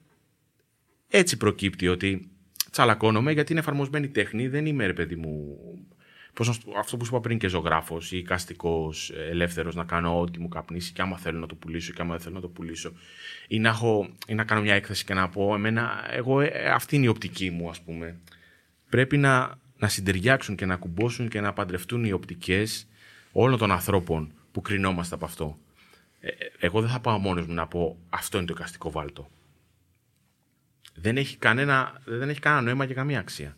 έτσι 1.08 1.36
προκύπτει 1.36 1.88
ότι 1.88 2.30
τσαλακώνομαι 2.70 3.32
γιατί 3.32 3.52
είναι 3.52 3.60
εφαρμοσμένη 3.60 4.08
τέχνη. 4.08 4.48
Δεν 4.48 4.66
είμαι, 4.66 4.86
ρε 4.86 4.92
παιδί 4.92 5.16
μου, 5.16 5.58
πώς 6.36 6.46
να 6.46 6.52
σου 6.52 6.60
πω, 6.60 6.78
αυτό 6.78 6.96
που 6.96 7.04
σου 7.04 7.10
είπα 7.14 7.20
πριν 7.20 7.38
και 7.38 7.48
ζωγράφος 7.48 8.12
ή 8.12 8.22
καστικός 8.22 9.10
ελεύθερος 9.10 9.74
να 9.74 9.84
κάνω 9.84 10.20
ό,τι 10.20 10.38
μου 10.40 10.48
καπνίσει 10.48 10.92
και 10.92 11.02
άμα 11.02 11.18
θέλω 11.18 11.38
να 11.38 11.46
το 11.46 11.54
πουλήσω 11.54 11.92
και 11.92 12.02
άμα 12.02 12.12
δεν 12.12 12.22
θέλω 12.22 12.34
να 12.34 12.40
το 12.40 12.48
πουλήσω. 12.48 12.92
Ή 13.48 13.58
να, 13.58 13.68
έχω, 13.68 14.08
ή 14.26 14.34
να 14.34 14.44
κάνω 14.44 14.60
μια 14.60 14.74
έκθεση 14.74 15.04
και 15.04 15.14
να 15.14 15.28
πω, 15.28 15.54
εμένα, 15.54 16.06
εγώ, 16.10 16.40
ε, 16.40 16.70
αυτή 16.70 16.96
είναι 16.96 17.04
η 17.04 17.08
οπτική 17.08 17.50
μου, 17.50 17.68
ας 17.68 17.80
πούμε. 17.80 18.16
Πρέπει 18.88 19.16
να, 19.16 19.58
να 19.78 19.88
συντεριάξουν 19.88 20.56
και 20.56 20.66
να 20.66 20.76
κουμπώσουν 20.76 21.28
και 21.28 21.40
να 21.40 21.52
παντρευτούν 21.52 22.04
οι 22.04 22.12
οπτικές 22.12 22.86
όλων 23.32 23.58
των 23.58 23.70
ανθρώπων 23.70 24.32
που 24.52 24.60
κρινόμαστε 24.60 25.14
από 25.14 25.24
αυτό. 25.24 25.58
Ε, 26.20 26.28
ε, 26.28 26.34
εγώ 26.58 26.80
δεν 26.80 26.90
θα 26.90 27.00
πάω 27.00 27.18
μόνος 27.18 27.46
μου 27.46 27.54
να 27.54 27.66
πω 27.66 27.96
αυτό 28.10 28.36
είναι 28.38 28.46
το 28.46 28.54
εικαστικό 28.56 28.90
βάλτο 28.90 29.30
δεν 30.96 31.16
έχει, 31.16 31.36
κανένα, 31.36 32.00
δεν 32.04 32.28
έχει 32.28 32.40
κανένα 32.40 32.62
νόημα 32.62 32.86
και 32.86 32.94
καμία 32.94 33.18
αξία. 33.18 33.56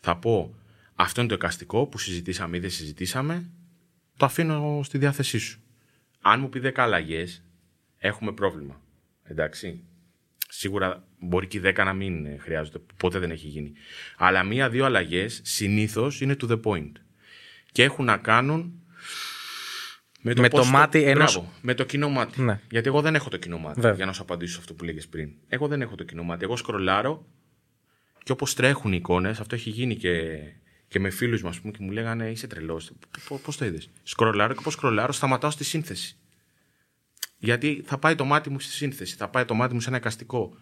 Θα 0.00 0.16
πω, 0.16 0.54
αυτό 1.02 1.20
είναι 1.20 1.28
το 1.28 1.34
εικαστικό 1.34 1.86
που 1.86 1.98
συζητήσαμε 1.98 2.56
ή 2.56 2.60
δεν 2.60 2.70
συζητήσαμε, 2.70 3.50
το 4.16 4.24
αφήνω 4.26 4.80
στη 4.84 4.98
διάθεσή 4.98 5.38
σου. 5.38 5.60
Αν 6.20 6.40
μου 6.40 6.48
πει 6.48 6.60
10 6.64 6.72
αλλαγές, 6.76 7.42
έχουμε 7.98 8.32
πρόβλημα. 8.32 8.80
Εντάξει. 9.24 9.84
Σίγουρα 10.48 11.04
μπορεί 11.18 11.46
και 11.46 11.58
οι 11.58 11.60
10 11.64 11.74
να 11.76 11.92
μην 11.92 12.26
ε, 12.26 12.36
χρειάζονται, 12.40 12.78
ποτέ 12.96 13.18
δεν 13.18 13.30
έχει 13.30 13.46
γίνει. 13.46 13.72
Αλλά 14.16 14.42
μία-δύο 14.42 14.84
αλλαγές 14.84 15.40
συνήθως 15.44 16.20
είναι 16.20 16.36
to 16.40 16.50
the 16.50 16.60
point. 16.62 16.92
Και 17.72 17.82
έχουν 17.82 18.04
να 18.04 18.16
κάνουν 18.16 18.72
με 20.20 20.34
το, 20.34 20.40
Με 20.40 20.48
πώς 20.48 20.64
το 20.64 20.70
μάτι 20.70 21.02
ενός- 21.02 21.32
Μπράβο, 21.32 21.52
με 21.60 21.74
το 21.74 21.84
κοινό 21.84 22.08
μάτι. 22.08 22.42
Ναι. 22.42 22.60
Γιατί 22.70 22.88
εγώ 22.88 23.00
δεν 23.00 23.14
έχω 23.14 23.28
το 23.30 23.36
κοινό 23.36 23.58
μάτι. 23.58 23.80
Βέβαια. 23.80 23.96
Για 23.96 24.06
να 24.06 24.12
σου 24.12 24.22
απαντήσω 24.22 24.52
σε 24.52 24.58
αυτό 24.58 24.74
που 24.74 24.84
λέγες 24.84 25.08
πριν. 25.08 25.30
Εγώ 25.48 25.68
δεν 25.68 25.82
έχω 25.82 25.94
το 25.94 26.04
κοινό 26.04 26.22
μάτι. 26.22 26.44
Εγώ 26.44 26.56
σκρολάρω 26.56 27.26
και 28.22 28.32
όπως 28.32 28.54
τρέχουν 28.54 28.92
οι 28.92 28.96
εικόνες, 28.98 29.40
αυτό 29.40 29.54
έχει 29.54 29.70
γίνει 29.70 29.96
και, 29.96 30.38
και 30.92 31.00
με 31.00 31.10
φίλους 31.10 31.42
μα 31.42 31.50
και 31.50 31.78
μου 31.78 31.90
λέγανε 31.90 32.30
Είσαι 32.30 32.46
τρελός. 32.46 32.92
Πώς 33.42 33.56
το 33.56 33.64
είδες; 33.64 33.90
Σκρολάρω 34.02 34.52
και 34.52 34.58
όπω 34.58 34.70
σκρολάρω, 34.70 35.12
σταματάω 35.12 35.50
στη 35.50 35.64
σύνθεση. 35.64 36.16
Γιατί 37.38 37.82
θα 37.86 37.98
πάει 37.98 38.14
το 38.14 38.24
μάτι 38.24 38.50
μου 38.50 38.60
στη 38.60 38.72
σύνθεση, 38.72 39.16
θα 39.16 39.28
πάει 39.28 39.44
το 39.44 39.54
μάτι 39.54 39.74
μου 39.74 39.80
σε 39.80 39.88
ένα 39.88 39.96
εικαστικό. 39.96 40.56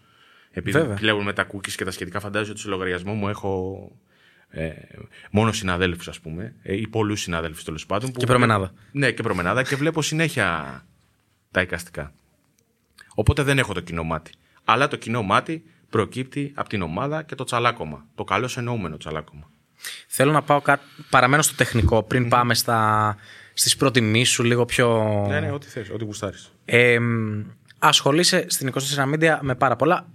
Επειδή 0.50 0.78
Βέβαια. 0.78 0.96
πλέον 0.96 1.22
με 1.22 1.32
τα 1.32 1.46
cookies 1.52 1.70
και 1.70 1.84
τα 1.84 1.90
σχετικά, 1.90 2.20
φαντάζομαι 2.20 2.50
ότι 2.50 2.60
στο 2.60 2.68
λογαριασμό 2.68 3.14
μου 3.14 3.28
έχω 3.28 3.92
ε, 4.48 4.70
μόνο 5.30 5.52
συναδέλφους, 5.52 6.08
ας 6.08 6.20
πούμε, 6.20 6.54
ε, 6.62 6.76
ή 6.76 6.88
πολλούς 6.88 7.20
συναδέλφους 7.20 7.64
τέλος 7.64 7.86
πάντων. 7.86 8.12
που 8.12 8.18
Και 8.18 8.26
προμενάδα. 8.26 8.72
ναι, 8.92 9.12
και 9.12 9.22
προμενάδα 9.22 9.62
και 9.62 9.76
βλέπω 9.76 10.02
συνέχεια 10.02 10.80
τα 11.50 11.60
εικαστικά. 11.60 12.12
Οπότε 13.14 13.42
δεν 13.42 13.58
έχω 13.58 13.72
το 13.74 13.80
κοινό 13.80 14.02
μάτι. 14.02 14.30
Αλλά 14.64 14.88
το 14.88 14.96
κοινό 14.96 15.22
μάτι 15.22 15.64
προκύπτει 15.90 16.52
από 16.54 16.68
την 16.68 16.82
ομάδα 16.82 17.22
και 17.22 17.34
το 17.34 17.44
τσαλάκωμα. 17.44 18.06
Το 18.14 18.24
καλό 18.24 18.50
εννοούμενο 18.56 18.96
τσαλάκωμα. 18.96 19.50
Θέλω 20.06 20.32
να 20.32 20.42
πάω 20.42 20.60
κά... 20.60 20.80
παραμένω 21.10 21.42
στο 21.42 21.54
τεχνικό 21.54 22.02
πριν 22.02 22.28
πάμε 22.28 22.54
στα... 22.54 23.16
στις 23.52 23.76
προτιμήσεις 23.76 24.34
σου 24.34 24.42
λίγο 24.42 24.64
πιο... 24.64 25.26
Ναι, 25.28 25.40
ναι, 25.40 25.50
ό,τι 25.50 25.66
θες, 25.66 25.90
ό,τι 25.90 26.04
γουστάρεις. 26.04 26.50
Ε, 26.64 26.98
μ, 26.98 27.42
ασχολείσαι 27.78 28.46
στην 28.48 28.72
24 28.72 29.14
Media 29.14 29.38
με 29.40 29.54
πάρα 29.54 29.76
πολλά. 29.76 30.08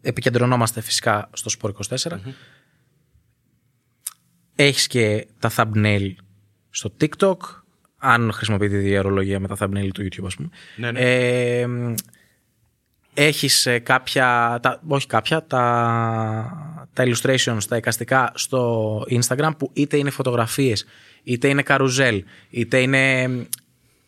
Επικεντρωνόμαστε 0.00 0.80
φυσικά 0.80 1.30
στο 1.32 1.50
Sport 1.60 1.70
24. 2.06 2.18
Έχεις 4.54 4.86
και 4.86 5.26
τα 5.38 5.50
thumbnail 5.56 6.12
στο 6.70 6.92
TikTok. 7.00 7.36
Αν 7.98 8.32
χρησιμοποιείτε 8.32 8.78
τη 8.78 8.82
διαρρολογία 8.82 9.40
με 9.40 9.48
τα 9.48 9.56
thumbnail 9.58 9.88
του 9.94 10.02
YouTube, 10.02 10.24
ας 10.26 10.36
πούμε. 10.36 10.48
Ναι, 10.76 10.90
ναι. 10.90 11.00
Ε, 11.00 11.66
μ, 11.66 11.94
έχεις 13.14 13.66
ε, 13.66 13.78
κάποια, 13.78 14.58
τα, 14.62 14.80
όχι 14.88 15.06
κάποια, 15.06 15.46
τα, 15.46 16.79
τα 17.02 17.12
illustrations, 17.12 17.62
τα 17.68 17.76
εικαστικά 17.76 18.32
στο 18.34 19.04
Instagram 19.10 19.50
που 19.58 19.70
είτε 19.72 19.96
είναι 19.96 20.10
φωτογραφίες, 20.10 20.84
είτε 21.22 21.48
είναι 21.48 21.62
καρουζέλ, 21.62 22.24
είτε 22.50 22.80
είναι 22.80 23.28
μ, 23.28 23.40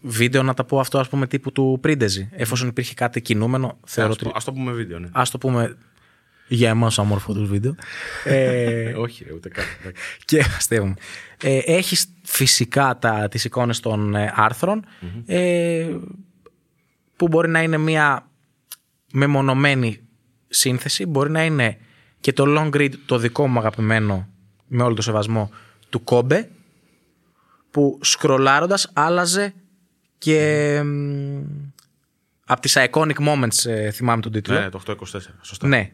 βίντεο 0.01 0.43
να 0.43 0.55
τα 0.55 0.65
πω 0.65 0.81
αυτό 0.81 0.99
ας 0.99 1.09
πούμε 1.09 1.27
τύπου 1.27 1.53
του 1.53 1.79
Πρίντεζι. 1.81 2.29
Εφόσον 2.33 2.69
υπήρχε 2.69 2.95
κάτι 2.95 3.21
κινούμενο, 3.21 3.79
θεωρώ 3.87 4.11
Ας 4.11 4.17
ότι... 4.17 4.25
το, 4.25 4.33
ας 4.35 4.45
το 4.45 4.53
πούμε 4.53 4.73
βίντεο, 4.73 4.99
ναι. 4.99 5.09
Ας 5.13 5.31
το 5.31 5.39
πούμε 5.39 5.77
για 6.49 6.69
εμάς 6.69 6.99
αμόρφο 6.99 7.33
τους 7.33 7.49
βίντεο. 7.49 7.75
ε, 8.25 8.93
Όχι, 8.93 9.25
ρε, 9.25 9.33
ούτε 9.33 9.49
κάτι. 9.49 9.69
εντάξει. 9.81 10.03
και 10.25 10.39
αστείευομαι. 10.57 10.95
Ε, 11.43 11.59
έχεις 11.65 12.07
φυσικά 12.23 12.99
τα, 12.99 13.29
τις 13.29 13.45
εικόνες 13.45 13.81
των 13.81 14.15
ε, 14.15 14.33
αρθρων 14.37 14.85
ε, 15.27 15.89
που 17.17 17.29
μπορεί 17.29 17.49
να 17.49 17.63
είναι 17.63 17.77
μια 17.77 18.31
μεμονωμένη 19.13 20.01
σύνθεση, 20.49 21.07
μπορεί 21.07 21.31
να 21.31 21.45
είναι 21.45 21.79
και 22.23 22.33
το 22.33 22.45
long 22.49 22.75
read 22.77 22.91
το 23.07 23.19
δικό 23.19 23.49
μου 23.49 23.59
αγαπημένο 23.59 24.29
με 24.67 24.83
όλο 24.83 24.95
το 24.95 25.03
σεβασμό 25.03 25.51
του 25.91 26.05
Κόμπε 26.05 26.51
που 27.71 27.99
σκρολάροντας 28.03 28.91
άλλαζε 28.93 29.55
και 30.19 30.81
μ, 30.85 31.41
από 32.47 32.61
τις 32.61 32.77
iconic 32.79 33.15
moments 33.29 33.65
ε, 33.71 33.91
θυμάμαι 33.91 34.23
τον 34.23 34.33
τίτλο. 34.33 34.59
Ναι, 34.61 34.69
το 34.69 34.83
824. 34.87 34.95
Σωστά. 35.41 35.67
Ναι. 35.67 35.93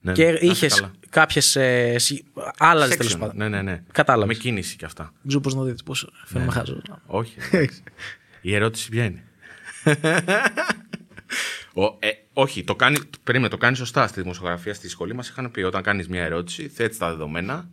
Ναι, 0.00 0.12
Και 0.12 0.24
ναι, 0.24 0.30
να 0.30 0.36
είσαι 0.38 0.46
είχες 0.50 0.74
καλά. 0.74 0.90
κάποιες. 1.10 1.56
Ε, 1.56 1.98
συ- 1.98 2.24
άλλαζε 2.58 2.94
Section, 2.94 2.96
τέλο 3.06 3.16
πάντων. 3.18 3.36
Ναι, 3.36 3.48
ναι, 3.48 3.62
ναι. 3.62 3.82
Κατάλαβες. 3.92 4.36
Με 4.36 4.42
κίνηση 4.42 4.76
και 4.76 4.84
αυτά. 4.84 5.02
Δεν 5.02 5.12
ξέρω 5.26 5.40
πώς 5.40 5.54
να 5.54 5.62
δείτε. 5.62 5.82
Πώς 5.84 6.10
φαίνομαι 6.24 6.52
χάζο. 6.52 6.82
Όχι. 7.06 7.34
εντάξει. 7.50 7.82
Η 8.40 8.54
ερώτηση 8.54 8.88
ποια 8.90 9.04
είναι; 9.04 9.24
Ο, 11.74 11.84
ε, 11.84 12.10
όχι, 12.32 12.64
το 12.64 12.74
κάνει, 12.74 12.98
περίμενε, 13.24 13.50
το 13.50 13.56
κάνει 13.56 13.76
σωστά 13.76 14.06
στη 14.06 14.20
δημοσιογραφία 14.20 14.74
στη 14.74 14.88
σχολή 14.88 15.14
μας. 15.14 15.28
Είχαν 15.28 15.50
πει 15.50 15.60
όταν 15.60 15.82
κάνεις 15.82 16.08
μια 16.08 16.22
ερώτηση, 16.22 16.68
θέτεις 16.68 16.98
τα 16.98 17.08
δεδομένα. 17.08 17.70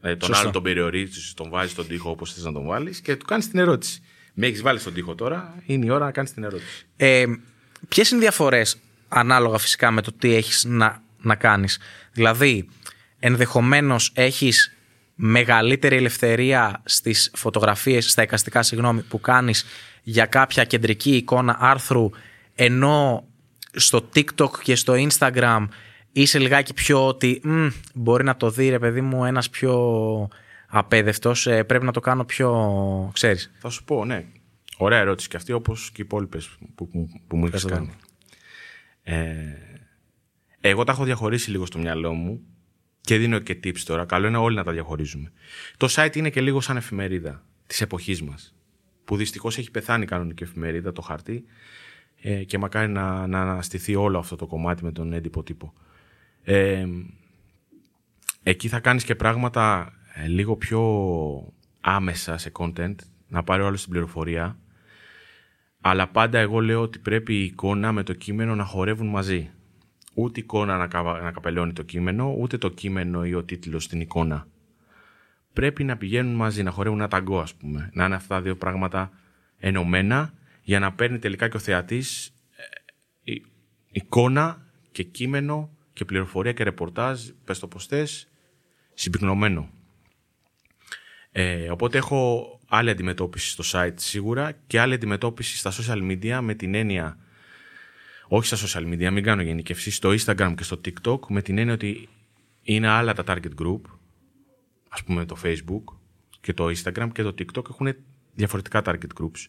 Ε, 0.00 0.16
τον 0.16 0.28
Σωστό. 0.28 0.42
άλλο 0.42 0.50
τον 0.50 0.62
περιορίζεις, 0.62 1.34
τον 1.34 1.50
βάζεις 1.50 1.72
στον 1.72 1.86
τοίχο 1.86 2.10
όπως 2.10 2.32
θες 2.32 2.44
να 2.44 2.52
τον 2.52 2.66
βάλεις 2.66 3.00
και 3.00 3.16
του 3.16 3.24
κάνεις 3.24 3.48
την 3.50 3.58
ερώτηση. 3.58 4.02
Με 4.34 4.46
έχεις 4.46 4.62
βάλει 4.62 4.78
στον 4.78 4.94
τοίχο 4.94 5.14
τώρα, 5.14 5.62
είναι 5.66 5.86
η 5.86 5.90
ώρα 5.90 6.04
να 6.04 6.10
κάνεις 6.10 6.32
την 6.32 6.44
ερώτηση. 6.44 6.86
Ε, 6.96 7.24
Ποιες 7.88 8.10
είναι 8.10 8.20
οι 8.20 8.22
διαφορές 8.22 8.76
ανάλογα 9.08 9.58
φυσικά 9.58 9.90
με 9.90 10.02
το 10.02 10.12
τι 10.12 10.34
έχεις 10.34 10.64
να, 10.64 11.02
να 11.20 11.34
κάνεις; 11.34 11.78
Δηλαδή, 12.12 12.68
ενδεχομένως 13.18 14.12
έχεις 14.14 14.72
μεγαλύτερη 15.14 15.96
ελευθερία 15.96 16.82
στις 16.84 17.30
φωτογραφίες, 17.34 18.10
στα 18.10 18.22
εικαστικά 18.22 18.62
συγγνώμη, 18.62 19.02
που 19.02 19.20
κάνεις 19.20 19.64
για 20.02 20.26
κάποια 20.26 20.64
κεντρική 20.64 21.16
εικόνα 21.16 21.56
άρθρου 21.60 22.10
ενώ 22.54 23.28
στο 23.72 24.08
TikTok 24.14 24.50
και 24.62 24.74
στο 24.74 24.94
Instagram 24.96 25.66
είσαι 26.12 26.38
λιγάκι 26.38 26.74
πιο 26.74 27.06
ότι 27.06 27.40
«Μμ, 27.44 27.66
μπορεί 27.94 28.24
να 28.24 28.36
το 28.36 28.50
δει 28.50 28.68
ρε 28.68 28.78
παιδί 28.78 29.00
μου 29.00 29.24
ένας 29.24 29.50
πιο 29.50 30.28
απέδευτος, 30.68 31.46
ε, 31.46 31.64
πρέπει 31.64 31.84
να 31.84 31.92
το 31.92 32.00
κάνω 32.00 32.24
πιο, 32.24 33.10
ξέρεις. 33.14 33.52
Θα 33.58 33.68
σου 33.68 33.84
πω, 33.84 34.04
ναι. 34.04 34.24
Ωραία 34.76 34.98
ερώτηση 34.98 35.28
και 35.28 35.36
αυτή, 35.36 35.52
όπως 35.52 35.90
και 35.90 36.00
οι 36.02 36.04
υπόλοιπες 36.04 36.48
που, 36.74 36.88
που, 36.88 37.08
που 37.26 37.36
μου 37.36 37.46
έχεις 37.46 37.64
Ευχαριστώ. 37.64 37.92
κάνει. 37.92 37.98
Ε, 39.02 39.58
εγώ 40.60 40.84
τα 40.84 40.92
έχω 40.92 41.04
διαχωρίσει 41.04 41.50
λίγο 41.50 41.66
στο 41.66 41.78
μυαλό 41.78 42.12
μου 42.12 42.40
και 43.00 43.16
δίνω 43.16 43.38
και 43.38 43.58
tips 43.64 43.78
τώρα. 43.78 44.04
Καλό 44.04 44.26
είναι 44.26 44.36
όλοι 44.36 44.56
να 44.56 44.64
τα 44.64 44.72
διαχωρίζουμε. 44.72 45.32
Το 45.76 45.88
site 45.90 46.16
είναι 46.16 46.30
και 46.30 46.40
λίγο 46.40 46.60
σαν 46.60 46.76
εφημερίδα 46.76 47.44
της 47.66 47.80
εποχής 47.80 48.22
μας. 48.22 48.54
Που 49.04 49.16
δυστυχώς 49.16 49.58
έχει 49.58 49.70
πεθάνει 49.70 50.02
η 50.02 50.06
κανονική 50.06 50.42
εφημερίδα, 50.42 50.92
το 50.92 51.02
χαρτί. 51.02 51.44
Ε, 52.26 52.44
και 52.44 52.58
μακάρι 52.58 52.88
να, 52.92 53.26
να 53.26 53.40
αναστηθεί 53.40 53.94
όλο 53.94 54.18
αυτό 54.18 54.36
το 54.36 54.46
κομμάτι 54.46 54.84
με 54.84 54.92
τον 54.92 55.12
έντυπο 55.12 55.42
τύπο. 55.42 55.72
Ε, 56.42 56.86
εκεί 58.42 58.68
θα 58.68 58.80
κάνεις 58.80 59.04
και 59.04 59.14
πράγματα 59.14 59.92
ε, 60.14 60.26
λίγο 60.26 60.56
πιο 60.56 60.82
άμεσα 61.80 62.38
σε 62.38 62.52
content, 62.58 62.94
να 63.28 63.42
πάρει 63.42 63.62
όλο 63.62 63.76
την 63.76 63.90
πληροφορία, 63.90 64.58
αλλά 65.80 66.08
πάντα 66.08 66.38
εγώ 66.38 66.60
λέω 66.60 66.80
ότι 66.80 66.98
πρέπει 66.98 67.34
η 67.34 67.44
εικόνα 67.44 67.92
με 67.92 68.02
το 68.02 68.12
κείμενο 68.12 68.54
να 68.54 68.64
χορεύουν 68.64 69.06
μαζί. 69.08 69.50
Ούτε 70.14 70.40
η 70.40 70.42
εικόνα 70.42 70.76
να, 70.76 71.02
να 71.02 71.30
καπελώνει 71.30 71.72
το 71.72 71.82
κείμενο, 71.82 72.34
ούτε 72.38 72.58
το 72.58 72.68
κείμενο 72.68 73.24
ή 73.24 73.34
ο 73.34 73.42
τίτλος 73.42 73.84
στην 73.84 74.00
εικόνα. 74.00 74.46
Πρέπει 75.52 75.84
να 75.84 75.96
πηγαίνουν 75.96 76.34
μαζί, 76.34 76.62
να 76.62 76.70
χορεύουν 76.70 76.98
ένα 76.98 77.08
ταγκό, 77.08 77.40
ας 77.40 77.54
πούμε. 77.54 77.90
Να 77.92 78.04
είναι 78.04 78.14
αυτά 78.14 78.34
τα 78.34 78.42
δύο 78.42 78.56
πράγματα 78.56 79.10
ενωμένα 79.58 80.32
για 80.64 80.78
να 80.78 80.92
παίρνει 80.92 81.18
τελικά 81.18 81.48
και 81.48 81.56
ο 81.56 81.60
θεατής 81.60 82.34
ε, 83.24 83.32
εικόνα 83.90 84.66
και 84.92 85.02
κείμενο 85.02 85.76
και 85.92 86.04
πληροφορία 86.04 86.52
και 86.52 86.64
ρεπορτάζ, 86.64 87.28
πες 87.44 87.58
το 87.58 87.68
πως 87.68 87.86
θες, 87.86 88.28
συμπυκνωμένο. 88.94 89.70
Ε, 91.32 91.70
οπότε 91.70 91.98
έχω 91.98 92.48
άλλη 92.68 92.90
αντιμετώπιση 92.90 93.50
στο 93.50 93.64
site 93.72 93.94
σίγουρα 93.94 94.52
και 94.66 94.80
άλλη 94.80 94.94
αντιμετώπιση 94.94 95.56
στα 95.56 95.72
social 95.72 96.10
media 96.10 96.38
με 96.42 96.54
την 96.54 96.74
έννοια, 96.74 97.18
όχι 98.28 98.56
στα 98.56 98.56
social 98.56 98.86
media, 98.92 99.10
μην 99.10 99.22
κάνω 99.22 99.42
γενικευσή, 99.42 99.90
στο 99.90 100.10
Instagram 100.10 100.54
και 100.56 100.62
στο 100.62 100.80
TikTok 100.84 101.18
με 101.28 101.42
την 101.42 101.58
έννοια 101.58 101.74
ότι 101.74 102.08
είναι 102.62 102.88
άλλα 102.88 103.12
τα 103.12 103.24
target 103.26 103.62
group, 103.62 103.80
ας 104.88 105.04
πούμε 105.04 105.24
το 105.24 105.36
Facebook 105.44 105.84
και 106.40 106.52
το 106.52 106.66
Instagram 106.66 107.08
και 107.12 107.22
το 107.22 107.34
TikTok 107.38 107.70
έχουν 107.70 107.96
διαφορετικά 108.34 108.82
target 108.84 109.20
groups. 109.20 109.46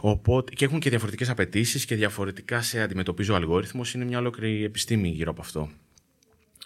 Οπότε, 0.00 0.52
και 0.52 0.64
έχουν 0.64 0.78
και 0.78 0.90
διαφορετικές 0.90 1.28
απαιτήσεις 1.28 1.84
και 1.84 1.94
διαφορετικά 1.94 2.62
σε 2.62 2.80
αντιμετωπίζει 2.80 3.30
ο 3.30 3.34
αλγόριθμος. 3.34 3.94
Είναι 3.94 4.04
μια 4.04 4.18
ολόκληρη 4.18 4.64
επιστήμη 4.64 5.08
γύρω 5.08 5.30
από 5.30 5.40
αυτό. 5.40 5.70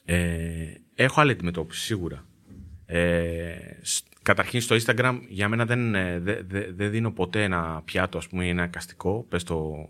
Ε, 0.05 0.75
έχω 0.95 1.21
άλλη 1.21 1.31
αντιμετώπιση 1.31 1.81
σίγουρα. 1.81 2.27
Ε, 2.87 3.55
καταρχήν 4.23 4.61
στο 4.61 4.77
Instagram 4.77 5.21
για 5.29 5.49
μένα 5.49 5.67
δεν, 5.67 5.95
ε, 5.95 6.19
δεν, 6.75 6.91
δίνω 6.91 7.13
ποτέ 7.13 7.43
ένα 7.43 7.83
πιάτο, 7.85 8.19
ας 8.19 8.29
πούμε, 8.29 8.49
ένα 8.49 8.67
καστικό, 8.67 9.27
πες 9.29 9.43
το 9.43 9.89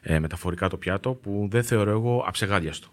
ε, 0.00 0.18
μεταφορικά 0.18 0.68
το 0.68 0.76
πιάτο, 0.76 1.14
που 1.14 1.48
δεν 1.50 1.62
θεωρώ 1.62 1.90
εγώ 1.90 2.24
αψεγάδιαστο. 2.26 2.88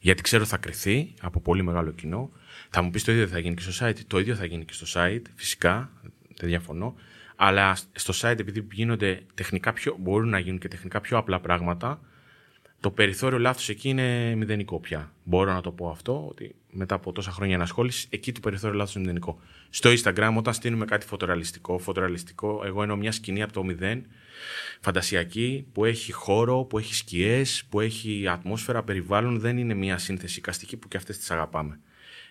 Γιατί 0.00 0.22
ξέρω 0.22 0.44
θα 0.44 0.56
κρυθεί 0.56 1.14
από 1.20 1.40
πολύ 1.40 1.62
μεγάλο 1.62 1.90
κοινό. 1.90 2.30
Θα 2.70 2.82
μου 2.82 2.90
πεις 2.90 3.04
το 3.04 3.12
ίδιο 3.12 3.26
θα 3.26 3.38
γίνει 3.38 3.54
και 3.54 3.62
στο 3.70 3.86
site. 3.86 3.98
Το 4.06 4.18
ίδιο 4.18 4.34
θα 4.34 4.44
γίνει 4.44 4.64
και 4.64 4.72
στο 4.72 4.86
site, 4.94 5.22
φυσικά, 5.34 5.90
δεν 6.36 6.48
διαφωνώ. 6.48 6.94
Αλλά 7.36 7.76
στο 7.92 8.12
site, 8.16 8.38
επειδή 8.38 8.66
γίνονται 8.72 9.22
τεχνικά 9.34 9.72
πιο, 9.72 9.96
μπορούν 10.00 10.28
να 10.28 10.38
γίνουν 10.38 10.58
και 10.58 10.68
τεχνικά 10.68 11.00
πιο 11.00 11.18
απλά 11.18 11.40
πράγματα, 11.40 12.00
το 12.80 12.90
περιθώριο 12.90 13.38
λάθο 13.38 13.72
εκεί 13.72 13.88
είναι 13.88 14.34
μηδενικό 14.34 14.80
πια. 14.80 15.12
Μπορώ 15.24 15.52
να 15.52 15.60
το 15.60 15.72
πω 15.72 15.88
αυτό, 15.88 16.26
ότι 16.28 16.54
μετά 16.70 16.94
από 16.94 17.12
τόσα 17.12 17.30
χρόνια 17.30 17.54
ενασχόλησης, 17.54 18.06
εκεί 18.10 18.32
το 18.32 18.40
περιθώριο 18.40 18.76
λάθο 18.76 18.92
είναι 18.94 19.00
μηδενικό. 19.00 19.40
Στο 19.70 19.90
Instagram, 19.90 20.34
όταν 20.36 20.54
στείλουμε 20.54 20.84
κάτι 20.84 21.06
φωτορεαλιστικό, 21.06 21.78
φωτορεαλιστικό, 21.78 22.62
εγώ 22.64 22.82
εννοώ 22.82 22.96
μια 22.96 23.12
σκηνή 23.12 23.42
από 23.42 23.52
το 23.52 23.64
μηδέν, 23.64 24.06
φαντασιακή, 24.80 25.66
που 25.72 25.84
έχει 25.84 26.12
χώρο, 26.12 26.64
που 26.64 26.78
έχει 26.78 26.94
σκιές, 26.94 27.64
που 27.68 27.80
έχει 27.80 28.28
ατμόσφαιρα, 28.28 28.82
περιβάλλον, 28.82 29.38
δεν 29.38 29.58
είναι 29.58 29.74
μια 29.74 29.98
σύνθεση 29.98 30.40
καστική 30.40 30.76
που 30.76 30.88
και 30.88 30.96
αυτές 30.96 31.18
τις 31.18 31.30
αγαπάμε. 31.30 31.80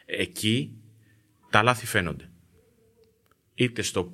Εκεί 0.06 0.72
τα 1.50 1.64
λάθη 1.64 1.86
φαίνονται. 1.86 2.30
Είτε 3.56 3.82
στο 3.82 4.14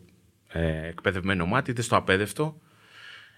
ε, 0.52 0.88
εκπαιδευμένο 0.88 1.46
μάτι, 1.46 1.72
είτε 1.72 1.82
στο 1.82 1.96
απέδευτο. 1.96 2.58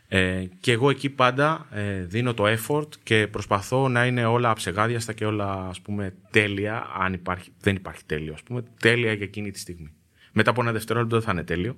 Ε, 0.07 0.45
και 0.59 0.71
εγώ 0.71 0.89
εκεί 0.89 1.09
πάντα 1.09 1.67
ε, 1.71 2.03
δίνω 2.03 2.33
το 2.33 2.43
effort 2.47 2.87
και 3.03 3.27
προσπαθώ 3.27 3.87
να 3.89 4.05
είναι 4.05 4.25
όλα 4.25 4.49
αψεγάδιαστα 4.49 5.13
και 5.13 5.25
όλα 5.25 5.67
ας 5.69 5.81
πούμε 5.81 6.13
τέλεια, 6.31 6.87
αν 6.99 7.13
υπάρχει, 7.13 7.51
δεν 7.59 7.75
υπάρχει 7.75 8.01
τέλειο, 8.05 8.33
ας 8.33 8.43
πούμε, 8.43 8.63
τέλεια 8.79 9.13
για 9.13 9.25
εκείνη 9.25 9.51
τη 9.51 9.59
στιγμή. 9.59 9.93
Μετά 10.31 10.49
από 10.49 10.61
ένα 10.61 10.71
δευτερόλεπτο 10.71 11.15
δεν 11.15 11.25
θα 11.25 11.31
είναι 11.31 11.43
τέλειο, 11.43 11.75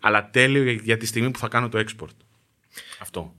αλλά 0.00 0.30
τέλειο 0.30 0.70
για, 0.70 0.96
τη 0.96 1.06
στιγμή 1.06 1.30
που 1.30 1.38
θα 1.38 1.48
κάνω 1.48 1.68
το 1.68 1.84
export. 1.86 2.14
Αυτό. 3.00 3.34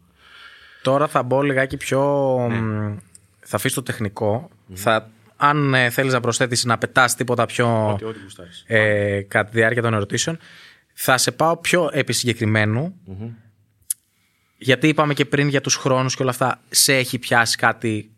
Τώρα 0.81 1.07
θα 1.07 1.23
μπω 1.23 1.41
λιγάκι 1.41 1.77
πιο... 1.77 2.01
Ναι. 2.49 2.95
Θα 3.39 3.55
αφήσω 3.55 3.75
το 3.75 3.83
τεχνικο 3.83 4.49
Θα, 4.73 5.09
αν 5.35 5.73
ε, 5.73 5.89
θέλεις 5.89 6.13
να 6.13 6.19
προσθέτεις 6.19 6.65
να 6.65 6.77
πετάς 6.77 7.15
τίποτα 7.15 7.45
πιο... 7.45 7.91
Ό,τι, 7.91 8.05
ό,τι 8.05 8.19
ε, 8.65 9.21
κατά 9.21 9.49
τη 9.49 9.55
διάρκεια 9.57 9.81
των 9.81 9.93
ερωτήσεων. 9.93 10.37
Θα 11.01 11.17
σε 11.17 11.31
πάω 11.31 11.57
πιο 11.57 11.89
επί 11.93 12.13
Γιατί 14.57 14.87
είπαμε 14.87 15.13
και 15.13 15.25
πριν 15.25 15.47
για 15.47 15.61
τους 15.61 15.75
χρόνους 15.75 16.15
και 16.15 16.21
όλα 16.21 16.31
αυτά, 16.31 16.61
σε 16.69 16.95
έχει 16.95 17.19
πιάσει 17.19 17.57
κάτι 17.57 18.11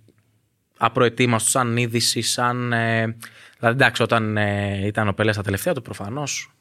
απροετοίμαστο, 0.77 1.49
σαν 1.49 1.77
είδηση, 1.77 2.21
σαν... 2.21 2.73
Ε, 2.73 3.17
δηλαδή 3.59 3.75
εντάξει, 3.75 4.01
όταν 4.01 4.37
ε, 4.37 4.85
ήταν 4.85 5.07
ο 5.07 5.13
Πελές 5.13 5.33
στα 5.33 5.43
τελευταία 5.43 5.73
του 5.73 5.81
προφανώς... 5.81 6.51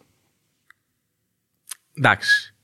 Εντάξει, 1.95 2.55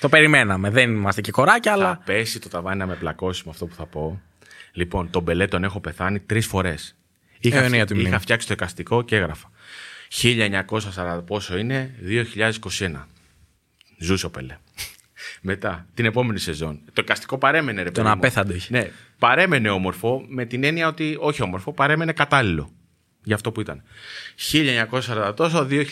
το 0.00 0.08
περιμέναμε, 0.08 0.70
δεν 0.70 0.90
είμαστε 0.90 1.20
και 1.20 1.30
κοράκια, 1.30 1.72
αλλά... 1.72 1.94
Θα 1.94 2.02
πέσει 2.04 2.40
το 2.40 2.48
ταβάνι 2.48 2.78
να 2.78 2.86
με 2.86 2.94
πλακώσει 2.94 3.42
με 3.44 3.50
αυτό 3.50 3.66
που 3.66 3.74
θα 3.74 3.86
πω. 3.86 4.20
Λοιπόν, 4.72 5.10
τον 5.10 5.24
Πελέ 5.24 5.46
τον 5.46 5.64
έχω 5.64 5.80
πεθάνει 5.80 6.20
τρεις 6.20 6.46
φορές. 6.46 6.96
Είχα, 7.38 7.62
ε, 7.62 7.84
είχα 7.94 8.18
φτιάξει 8.18 8.46
το 8.46 8.52
εικαστικό 8.52 9.02
και 9.02 9.16
έγραφα. 9.16 9.50
1940 10.22 11.20
πόσο 11.26 11.56
είναι, 11.56 11.94
2021. 12.78 13.06
Ζούσε 13.98 14.26
ο 14.26 14.30
Πελέ. 14.30 14.58
Μετά, 15.40 15.86
την 15.94 16.04
επόμενη 16.04 16.38
σεζόν. 16.38 16.80
Το 16.92 17.02
εικαστικό 17.04 17.38
παρέμενε, 17.38 17.82
ρε 17.82 17.90
Τον 17.90 18.06
απέθαντο 18.06 18.54
είχε. 18.54 18.78
Ναι, 18.78 18.90
παρέμενε 19.18 19.70
όμορφο 19.70 20.24
με 20.28 20.44
την 20.44 20.64
έννοια 20.64 20.88
ότι, 20.88 21.16
όχι 21.20 21.42
όμορφο, 21.42 21.72
παρέμενε 21.72 22.12
κατάλληλο. 22.12 22.72
Για 23.24 23.34
αυτό 23.34 23.52
που 23.52 23.60
ήταν. 23.60 23.82
1940 24.52 25.32
τόσο, 25.36 25.66
2022. 25.70 25.84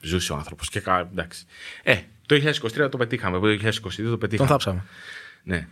Ζούσε 0.00 0.32
ο 0.32 0.36
άνθρωπος. 0.36 0.68
Και 0.68 0.82
εντάξει. 1.10 1.44
Ε, 1.82 1.96
το 2.26 2.34
2023 2.34 2.90
το 2.90 2.96
πετύχαμε. 2.96 3.38
Το 3.38 3.46
2022 3.46 4.10
το 4.10 4.18
πετύχαμε. 4.18 4.36
Τον 4.36 4.46
θάψαμε. 4.46 4.84
Ναι. 5.42 5.68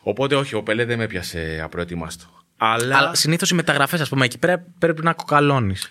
Οπότε 0.00 0.34
όχι, 0.34 0.54
ο 0.54 0.62
Πελέ 0.62 0.84
δεν 0.84 0.98
με 0.98 1.04
έπιασε 1.04 1.60
απροετοίμαστο. 1.62 2.44
Αλλά, 2.56 2.96
Αλλά 2.96 3.14
συνήθως 3.14 3.50
οι 3.50 3.54
μεταγραφές, 3.54 4.00
ας 4.00 4.08
πούμε, 4.08 4.24
εκεί 4.24 4.38
πρέπει, 4.38 4.64
πρέπει 4.78 5.02
να 5.02 5.12
κοκαλώνεις. 5.12 5.90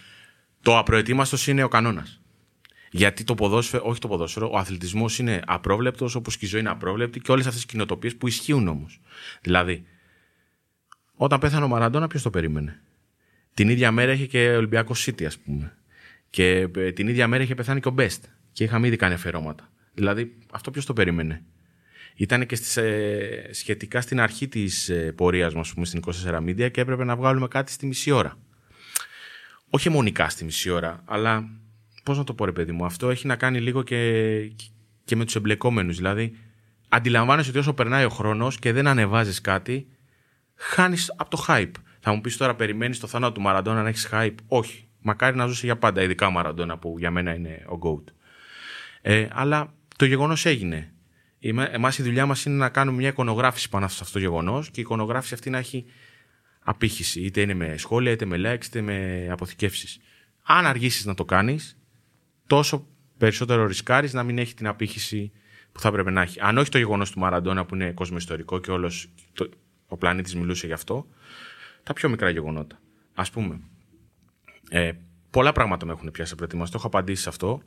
Το 0.61 0.77
απροετοίμαστος 0.77 1.47
είναι 1.47 1.63
ο 1.63 1.67
κανόνας. 1.67 2.21
Γιατί 2.91 3.23
το 3.23 3.35
ποδόσφαιρο, 3.35 3.83
όχι 3.85 3.99
το 3.99 4.07
ποδόσφαιρο, 4.07 4.49
ο 4.51 4.57
αθλητισμός 4.57 5.19
είναι 5.19 5.41
απρόβλεπτος, 5.45 6.15
όπως 6.15 6.37
και 6.37 6.45
η 6.45 6.47
ζωή 6.47 6.59
είναι 6.59 6.69
απρόβλεπτη 6.69 7.19
και 7.19 7.31
όλες 7.31 7.45
αυτές 7.45 7.61
τις 7.61 7.71
κοινοτοπίες 7.71 8.15
που 8.15 8.27
ισχύουν 8.27 8.67
όμως. 8.67 8.99
Δηλαδή, 9.41 9.85
όταν 11.15 11.39
πέθανε 11.39 11.65
ο 11.65 11.67
Μαραντόνα, 11.67 12.07
ποιος 12.07 12.21
το 12.21 12.29
περίμενε; 12.29 12.81
Την 13.53 13.69
ίδια 13.69 13.91
μέρα 13.91 14.11
είχε 14.11 14.25
και 14.25 14.49
ο 14.49 14.57
Ολυμπιακό 14.57 14.93
City, 15.05 15.23
ας 15.23 15.37
πούμε. 15.37 15.77
Και 16.29 16.67
ε, 16.75 16.91
την 16.91 17.07
ίδια 17.07 17.27
μέρα 17.27 17.43
είχε 17.43 17.55
πεθάνει 17.55 17.79
και 17.79 17.87
ο 17.87 17.95
Best. 17.97 18.19
Και 18.51 18.63
είχαμε 18.63 18.87
ήδη 18.87 18.95
κάνει 18.95 19.13
αφιερώματα. 19.13 19.71
Δηλαδή, 19.93 20.37
αυτό 20.51 20.71
ποιος 20.71 20.85
το 20.85 20.93
περίμενε; 20.93 21.43
Ήταν 22.15 22.45
και 22.45 22.55
στις, 22.55 22.77
ε, 22.77 23.49
σχετικά 23.51 24.01
στην 24.01 24.19
αρχή 24.19 24.47
της 24.47 24.89
ε, 24.89 25.11
πορείας 25.11 25.53
μας, 25.53 25.73
στην 25.81 25.99
24 25.99 26.37
Media 26.37 26.71
και 26.71 26.81
έπρεπε 26.81 27.03
να 27.03 27.15
βγάλουμε 27.15 27.47
κάτι 27.47 27.71
στη 27.71 27.85
μισή 27.85 28.11
ώρα. 28.11 28.37
Όχι 29.69 29.89
μονικά 29.89 30.29
στη 30.29 30.43
μισή 30.43 30.69
ώρα, 30.69 31.03
αλλά 31.05 31.49
πώς 32.03 32.17
να 32.17 32.23
το 32.23 32.33
πω, 32.33 32.45
ρε 32.45 32.51
παιδί 32.51 32.71
μου, 32.71 32.85
αυτό 32.85 33.09
έχει 33.09 33.27
να 33.27 33.35
κάνει 33.35 33.59
λίγο 33.59 33.83
και, 33.83 34.51
και 35.03 35.15
με 35.15 35.25
τους 35.25 35.35
εμπλεκόμενους. 35.35 35.95
Δηλαδή, 35.95 36.37
αντιλαμβάνεσαι 36.89 37.49
ότι 37.49 37.59
όσο 37.59 37.73
περνάει 37.73 38.05
ο 38.05 38.09
χρόνος 38.09 38.59
και 38.59 38.71
δεν 38.71 38.87
ανεβάζεις 38.87 39.41
κάτι, 39.41 39.87
χάνεις 40.55 41.13
από 41.17 41.29
το 41.29 41.45
hype. 41.47 41.71
Θα 41.99 42.13
μου 42.13 42.21
πεις 42.21 42.37
τώρα, 42.37 42.55
περιμένεις 42.55 42.99
το 42.99 43.07
θάνατο 43.07 43.33
του 43.33 43.41
Μαραντόνα 43.41 43.81
να 43.81 43.89
έχεις 43.89 44.09
hype; 44.11 44.35
Όχι. 44.47 44.83
Μακάρι 45.01 45.35
να 45.35 45.45
ζούσε 45.45 45.65
για 45.65 45.77
πάντα, 45.77 46.01
ειδικά 46.01 46.27
ο 46.27 46.31
Μαραντόνα 46.31 46.77
που 46.77 46.95
για 46.97 47.11
μένα 47.11 47.33
είναι 47.33 47.65
ο 47.67 47.79
GOAT. 47.83 48.03
Ε, 49.01 49.27
αλλά 49.31 49.73
το 49.95 50.05
γεγονός 50.05 50.45
έγινε. 50.45 50.93
Εμάς 51.71 51.97
η 51.97 52.03
δουλειά 52.03 52.25
μας 52.25 52.45
είναι 52.45 52.55
να 52.55 52.69
κάνουμε 52.69 52.97
μια 52.97 53.07
εικονογράφηση 53.07 53.69
πάνω 53.69 53.87
σε 53.87 53.99
αυτό 54.01 54.13
το 54.13 54.19
γεγονός 54.19 54.69
και 54.69 54.79
η 54.79 54.83
εικονογράφηση 54.83 55.33
αυτή 55.33 55.49
να 55.49 55.57
έχει 55.57 55.85
απήχηση. 56.59 57.21
Είτε 57.21 57.41
είναι 57.41 57.53
με 57.53 57.77
σχόλια, 57.77 58.11
είτε 58.11 58.25
με 58.25 58.37
likes, 58.37 58.65
είτε 58.65 58.81
με 58.81 59.27
αποθηκεύσεις. 59.31 59.99
Αν 60.43 60.65
αργήσεις 60.65 61.05
να 61.05 61.13
το 61.13 61.25
κάνεις, 61.25 61.77
τόσο 62.47 62.87
περισσότερο 63.17 63.67
ρισκάρεις 63.67 64.13
να 64.13 64.23
μην 64.23 64.37
έχει 64.37 64.53
την 64.53 64.67
απήχηση 64.67 65.31
που 65.71 65.79
θα 65.79 65.87
έπρεπε 65.87 66.11
να 66.11 66.21
έχει. 66.21 66.39
Αν 66.41 66.57
όχι 66.57 66.69
το 66.69 66.77
γεγονός 66.77 67.11
του 67.11 67.19
Μαραντόνα 67.19 67.65
που 67.65 67.75
είναι 67.75 67.91
κοσμοϊστορικό 67.91 68.59
και 68.59 68.71
όλος 68.71 69.09
ο 69.87 69.97
πλανήτης 69.97 70.35
μιλούσε 70.35 70.67
γι' 70.67 70.73
αυτό, 70.73 71.07
τα 71.83 71.93
πιο 71.93 72.09
μικρά 72.09 72.29
γεγονότα. 72.29 72.79
Α 73.13 73.23
πούμε, 73.23 73.59
ε, 74.69 74.91
πολλά 75.29 75.51
πράγματα 75.51 75.85
με 75.85 75.91
έχουν 75.91 76.11
πιάσει 76.11 76.35
προετοιμαστεί. 76.35 76.75
Έχω 76.77 76.87
απαντήσει 76.87 77.21
σε 77.21 77.29
αυτό. 77.29 77.61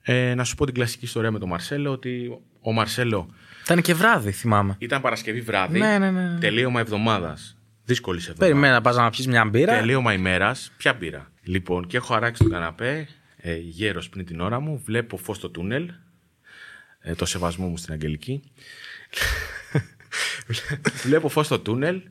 Ε, 0.00 0.34
να 0.34 0.44
σου 0.44 0.54
πω 0.54 0.64
την 0.64 0.74
κλασική 0.74 1.04
ιστορία 1.04 1.30
με 1.30 1.38
τον 1.38 1.48
Μαρσέλο, 1.48 1.90
ότι 1.90 2.38
ο 2.60 2.72
Μαρσέλο. 2.72 3.28
Ήταν 3.64 3.82
και 3.82 3.94
βράδυ, 3.94 4.30
θυμάμαι. 4.30 4.76
Ήταν 4.78 5.00
Παρασκευή 5.00 5.40
βράδυ. 5.40 5.78
Ναι, 5.78 5.98
ναι, 5.98 6.10
ναι. 6.10 6.38
Τελείωμα 6.38 6.80
εβδομάδας. 6.80 7.58
Δύσκολη 7.84 8.18
εβδομάδα. 8.18 8.44
Περιμένα, 8.46 8.80
πας 8.80 8.96
να 8.96 9.10
πιεις 9.10 9.26
μια 9.26 9.44
μπύρα. 9.44 9.78
Τελείωμα 9.78 10.12
ημέρας. 10.12 10.72
Ποια 10.76 10.94
μπύρα; 10.94 11.32
Λοιπόν, 11.42 11.86
και 11.86 11.96
έχω 11.96 12.14
αράξει 12.14 12.42
τον 12.42 12.52
καναπέ, 12.52 13.08
ε, 13.36 13.56
γέρος 13.56 14.08
πριν 14.08 14.24
την 14.24 14.40
ώρα 14.40 14.60
μου. 14.60 14.82
Βλέπω 14.84 15.16
φως 15.16 15.36
στο 15.36 15.48
τούνελ. 15.50 15.90
ε, 17.00 17.14
το 17.14 17.24
σεβασμό 17.24 17.66
μου 17.66 17.76
στην 17.76 17.92
Αγγελική. 17.92 18.42
Βλέπω 21.04 21.28
φως 21.28 21.46
στο 21.46 21.60
τούνελ 21.60 22.02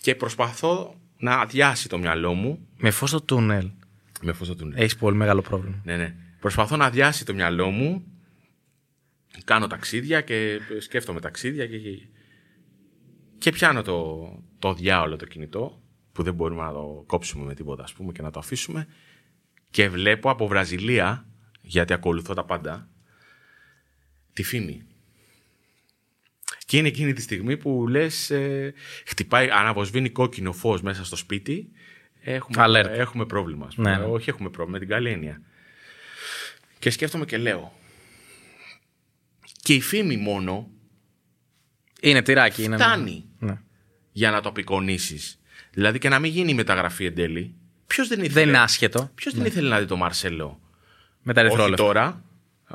και 0.00 0.14
προσπαθώ 0.14 1.00
να 1.18 1.34
αδειάσει 1.34 1.88
το 1.88 1.98
μυαλό 1.98 2.34
μου. 2.34 2.68
Με 2.76 2.90
φως 2.90 3.08
στο 3.08 3.20
τούνελ. 3.20 3.70
Με 4.20 4.32
φως 4.32 4.46
στο 4.46 4.56
τούνελ. 4.56 4.80
Έχεις 4.80 4.96
πολύ 4.96 5.16
μεγάλο 5.16 5.42
πρόβλημα. 5.42 5.80
Ναι, 5.84 5.96
ναι. 5.96 6.14
Προσπαθώ 6.40 6.76
να 6.76 6.84
αδειάσει 6.84 7.24
το 7.24 7.34
μυαλό 7.34 7.70
μου. 7.70 8.04
Κάνω 9.44 9.66
ταξίδια 9.66 10.20
και 10.20 10.60
σκέφτομαι 10.78 11.20
ταξίδια 11.20 11.66
και, 11.66 11.78
και 13.40 13.50
πιάνω 13.50 13.82
το, 13.82 14.28
το 14.58 14.74
διάολο 14.74 15.16
το 15.16 15.26
κινητό 15.26 15.82
που 16.12 16.22
δεν 16.22 16.34
μπορούμε 16.34 16.62
να 16.62 16.72
το 16.72 17.04
κόψουμε 17.06 17.44
με 17.44 17.54
τίποτα 17.54 17.82
ας 17.82 17.92
πούμε 17.92 18.12
και 18.12 18.22
να 18.22 18.30
το 18.30 18.38
αφήσουμε 18.38 18.86
και 19.70 19.88
βλέπω 19.88 20.30
από 20.30 20.46
Βραζιλία 20.46 21.26
γιατί 21.60 21.92
ακολουθώ 21.92 22.34
τα 22.34 22.44
πάντα 22.44 22.88
τη 24.32 24.42
φήμη. 24.42 24.82
Και 26.66 26.76
είναι 26.76 26.88
εκείνη 26.88 27.12
τη 27.12 27.22
στιγμή 27.22 27.56
που 27.56 27.88
λες 27.88 28.30
ε, 28.30 28.74
χτυπάει, 29.06 29.50
αναβοσβήνει 29.50 30.10
κόκκινο 30.10 30.52
φως 30.52 30.82
μέσα 30.82 31.04
στο 31.04 31.16
σπίτι 31.16 31.70
έχουμε, 32.20 32.80
έχουμε 32.80 33.26
πρόβλημα. 33.26 33.68
Ναι, 33.76 33.96
ναι. 33.96 34.04
Όχι 34.04 34.30
έχουμε 34.30 34.50
πρόβλημα, 34.50 34.78
με 34.78 34.84
την 34.84 34.94
καλή 34.94 35.10
έννοια. 35.10 35.42
Και 36.78 36.90
σκέφτομαι 36.90 37.24
και 37.24 37.36
λέω 37.36 37.72
και 39.62 39.74
η 39.74 39.80
φήμη 39.80 40.16
μόνο 40.16 40.70
είναι 42.02 42.22
τυράκι. 42.22 42.62
Είναι... 42.62 42.76
Φτάνει 42.76 43.24
ναι. 43.38 43.60
για 44.12 44.30
να 44.30 44.40
το 44.40 44.48
απεικονίσεις. 44.48 45.40
Δηλαδή 45.72 45.98
και 45.98 46.08
να 46.08 46.18
μην 46.18 46.30
γίνει 46.30 46.50
η 46.50 46.54
μεταγραφή 46.54 47.04
εν 47.04 47.14
τέλει. 47.14 47.54
Ποιος 47.86 48.08
δεν 48.08 48.18
ήθελε. 48.18 48.32
Δεν 48.32 48.48
είναι 48.48 48.58
άσχετο. 48.58 49.10
Ποιος 49.14 49.34
δεν 49.34 49.42
ναι. 49.42 49.48
ήθελε 49.48 49.68
να 49.68 49.78
δει 49.78 49.86
τον 49.86 49.98
Μαρσέλο; 49.98 50.60
Με 51.22 51.32
τα 51.32 51.40
ερυθρόλευκα. 51.40 51.84
Όχι 51.84 51.92
τώρα, 51.92 52.24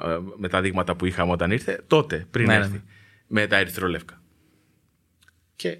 ε, 0.01 0.17
με 0.37 0.47
τα 0.47 0.61
δείγματα 0.61 0.95
που 0.95 1.05
είχαμε 1.05 1.31
όταν 1.31 1.51
ήρθε, 1.51 1.83
τότε, 1.87 2.27
πριν 2.31 2.45
ναι, 2.45 2.53
έρθει. 2.53 2.71
Ναι. 2.71 2.81
Με 3.27 3.47
τα 3.47 3.57
ερυθρόλευκα. 3.57 4.21
Και 5.55 5.77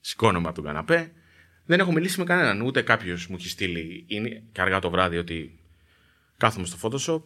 σηκώνομαι 0.00 0.46
από 0.46 0.54
τον 0.54 0.64
καναπέ. 0.64 1.12
Δεν 1.64 1.80
έχω 1.80 1.92
μιλήσει 1.92 2.18
με 2.18 2.24
κανέναν. 2.24 2.60
Ούτε 2.60 2.82
κάποιος 2.82 3.26
μου 3.26 3.36
έχει 3.38 3.48
στείλει 3.48 4.04
είναι, 4.06 4.42
και 4.52 4.60
αργά 4.60 4.78
το 4.78 4.90
βράδυ 4.90 5.16
ότι 5.16 5.58
κάθομαι 6.36 6.66
στο 6.66 6.78
Photoshop. 6.82 7.22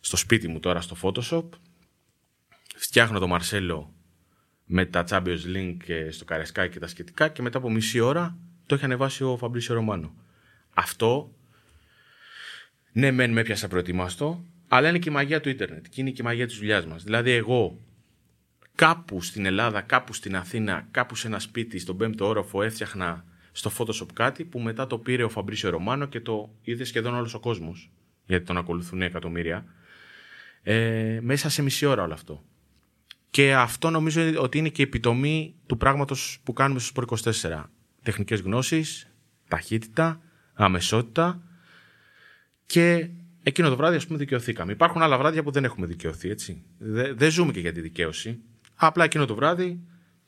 Στο 0.00 0.16
σπίτι 0.16 0.48
μου 0.48 0.60
τώρα 0.60 0.80
στο 0.80 0.96
Photoshop. 1.02 1.48
Φτιάχνω 2.76 3.18
τον 3.18 3.28
Μαρσέλο 3.28 3.94
με 4.64 4.84
τα 4.84 5.04
Champions 5.08 5.56
League 5.56 5.76
και 5.84 6.10
στο 6.10 6.24
Καρεσκάκι 6.24 6.72
και 6.72 6.78
τα 6.78 6.86
σχετικά 6.86 7.28
και 7.28 7.42
μετά 7.42 7.58
από 7.58 7.70
μισή 7.70 8.00
ώρα 8.00 8.36
το 8.66 8.74
έχει 8.74 8.84
ανεβάσει 8.84 9.24
ο 9.24 9.36
Φαμπρίσιο 9.36 9.74
Ρωμάνο. 9.74 10.14
Αυτό, 10.74 11.34
ναι 12.92 13.10
μεν 13.10 13.32
με 13.32 13.40
έπιασα 13.40 13.68
προετοιμάστο, 13.68 14.44
αλλά 14.68 14.88
είναι 14.88 14.98
και 14.98 15.08
η 15.08 15.12
μαγεία 15.12 15.40
του 15.40 15.48
ίντερνετ 15.48 15.86
και 15.90 16.00
είναι 16.00 16.10
και 16.10 16.22
η 16.22 16.24
μαγεία 16.24 16.46
της 16.46 16.56
δουλειάς 16.56 16.86
μας. 16.86 17.02
Δηλαδή 17.02 17.30
εγώ 17.30 17.80
κάπου 18.74 19.22
στην 19.22 19.46
Ελλάδα, 19.46 19.80
κάπου 19.80 20.12
στην 20.12 20.36
Αθήνα, 20.36 20.88
κάπου 20.90 21.14
σε 21.14 21.26
ένα 21.26 21.38
σπίτι, 21.38 21.78
στον 21.78 21.96
πέμπτο 21.96 22.26
όροφο 22.26 22.62
έφτιαχνα 22.62 23.24
στο 23.52 23.70
Photoshop 23.78 24.12
κάτι 24.12 24.44
που 24.44 24.60
μετά 24.60 24.86
το 24.86 24.98
πήρε 24.98 25.22
ο 25.22 25.28
Φαμπρίσιο 25.28 25.70
Ρωμάνο 25.70 26.06
και 26.06 26.20
το 26.20 26.54
είδε 26.62 26.84
σχεδόν 26.84 27.14
όλος 27.14 27.34
ο 27.34 27.40
κόσμος, 27.40 27.90
γιατί 28.26 28.44
τον 28.44 28.56
ακολουθούν 28.56 29.02
εκατομμύρια, 29.02 29.64
ε, 30.62 31.18
μέσα 31.22 31.48
σε 31.48 31.62
μισή 31.62 31.86
ώρα 31.86 32.02
όλο 32.02 32.12
αυτό. 32.12 32.44
Και 33.34 33.54
αυτό 33.54 33.90
νομίζω 33.90 34.40
ότι 34.40 34.58
είναι 34.58 34.68
και 34.68 34.82
η 34.82 34.84
επιτομή 34.84 35.54
του 35.66 35.76
πράγματος 35.76 36.40
που 36.44 36.52
κάνουμε 36.52 36.80
στο 36.80 36.88
Σπορ 36.88 37.20
24. 37.42 37.64
Τεχνικές 38.02 38.40
γνώσεις, 38.40 39.10
ταχύτητα, 39.48 40.20
αμεσότητα 40.54 41.42
και 42.66 43.08
εκείνο 43.42 43.68
το 43.68 43.76
βράδυ 43.76 43.96
ας 43.96 44.06
πούμε 44.06 44.18
δικαιωθήκαμε. 44.18 44.72
Υπάρχουν 44.72 45.02
άλλα 45.02 45.18
βράδια 45.18 45.42
που 45.42 45.50
δεν 45.50 45.64
έχουμε 45.64 45.86
δικαιωθεί, 45.86 46.30
έτσι. 46.30 46.62
Δεν 47.14 47.30
ζούμε 47.30 47.52
και 47.52 47.60
για 47.60 47.72
τη 47.72 47.80
δικαίωση. 47.80 48.38
Απλά 48.74 49.04
εκείνο 49.04 49.24
το 49.24 49.34
βράδυ 49.34 49.80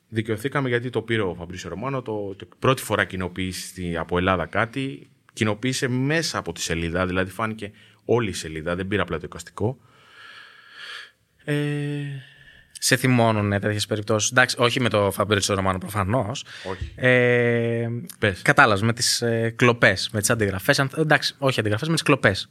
δικαιωθήκαμε 0.07 0.69
γιατί 0.69 0.89
το 0.89 1.01
πήρε 1.01 1.21
ο 1.21 1.35
Φαμπρίσιο 1.35 1.69
Ρωμάνο, 1.69 2.01
το, 2.01 2.35
το, 2.35 2.47
πρώτη 2.59 2.81
φορά 2.81 3.05
κοινοποίησε 3.05 3.97
από 3.97 4.17
Ελλάδα 4.17 4.45
κάτι, 4.45 5.09
κοινοποίησε 5.33 5.87
μέσα 5.87 6.37
από 6.37 6.51
τη 6.51 6.61
σελίδα, 6.61 7.05
δηλαδή 7.05 7.31
φάνηκε 7.31 7.71
όλη 8.05 8.29
η 8.29 8.33
σελίδα, 8.33 8.75
δεν 8.75 8.87
πήρα 8.87 9.01
απλά 9.01 9.17
το 9.17 9.23
εικαστικό. 9.25 9.79
Ε, 11.43 11.55
σε 12.79 12.95
θυμώνουν 12.95 13.49
τέτοιες 13.49 13.85
περιπτώσεις. 13.85 14.31
Εντάξει, 14.31 14.55
όχι 14.59 14.79
με 14.79 14.89
το 14.89 15.11
Φαμπρίτσο 15.11 15.53
Ρωμάνο 15.53 15.77
προφανώς. 15.77 16.43
Όχι. 16.69 16.91
Ε, 16.95 17.87
Κατάλαβες 18.41 18.81
με 18.81 18.93
τις 18.93 19.21
ε, 19.21 19.53
κλοπές, 19.55 20.09
με 20.11 20.19
τις 20.19 20.29
αντιγραφές. 20.29 20.79
Εντάξει, 20.79 21.35
όχι 21.37 21.59
αντιγραφές, 21.59 21.87
με 21.87 21.93
τις 21.93 22.03
κλοπές. 22.03 22.49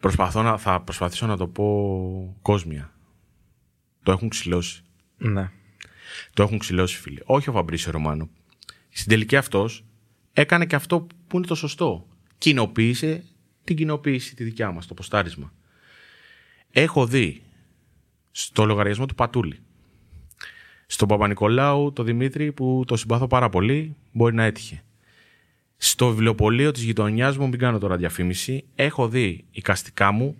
Προσπαθώ 0.00 0.42
να, 0.42 0.58
θα 0.58 0.80
προσπαθήσω 0.80 1.26
να 1.26 1.36
το 1.36 1.46
πω 1.46 2.36
κόσμια. 2.42 2.92
Το 4.02 4.12
έχουν 4.12 4.28
ξυλώσει. 4.28 4.82
Ναι. 5.16 5.50
Το 6.34 6.42
έχουν 6.42 6.58
ξυλώσει, 6.58 6.98
φίλοι. 6.98 7.22
Όχι 7.24 7.48
ο 7.48 7.52
Φαμπρίσιο 7.52 7.92
Ρωμάνο. 7.92 8.28
Στην 8.90 9.08
τελική 9.08 9.36
αυτός 9.36 9.84
έκανε 10.32 10.66
και 10.66 10.76
αυτό 10.76 11.06
που 11.26 11.36
είναι 11.36 11.46
το 11.46 11.54
σωστό. 11.54 12.06
Κοινοποίησε 12.38 13.24
την 13.64 13.76
κοινοποίηση 13.76 14.34
τη 14.34 14.44
δικιά 14.44 14.70
μας, 14.70 14.86
το 14.86 14.94
ποστάρισμα. 14.94 15.52
Έχω 16.70 17.06
δει 17.06 17.42
στο 18.38 18.64
λογαριασμό 18.64 19.06
του 19.06 19.14
Πατούλη. 19.14 19.58
Στον 20.86 21.08
Παπα-Νικολάου, 21.08 21.92
το 21.92 22.02
Δημήτρη, 22.02 22.52
που 22.52 22.84
το 22.86 22.96
συμπάθω 22.96 23.26
πάρα 23.26 23.48
πολύ, 23.48 23.96
μπορεί 24.12 24.34
να 24.34 24.44
έτυχε. 24.44 24.84
Στο 25.76 26.08
βιβλιοπωλείο 26.08 26.70
της 26.70 26.82
γειτονιάς 26.82 27.36
μου, 27.36 27.48
μην 27.48 27.58
κάνω 27.58 27.78
τώρα 27.78 27.96
διαφήμιση, 27.96 28.64
έχω 28.74 29.08
δει 29.08 29.44
οικαστικά 29.50 30.10
μου 30.10 30.36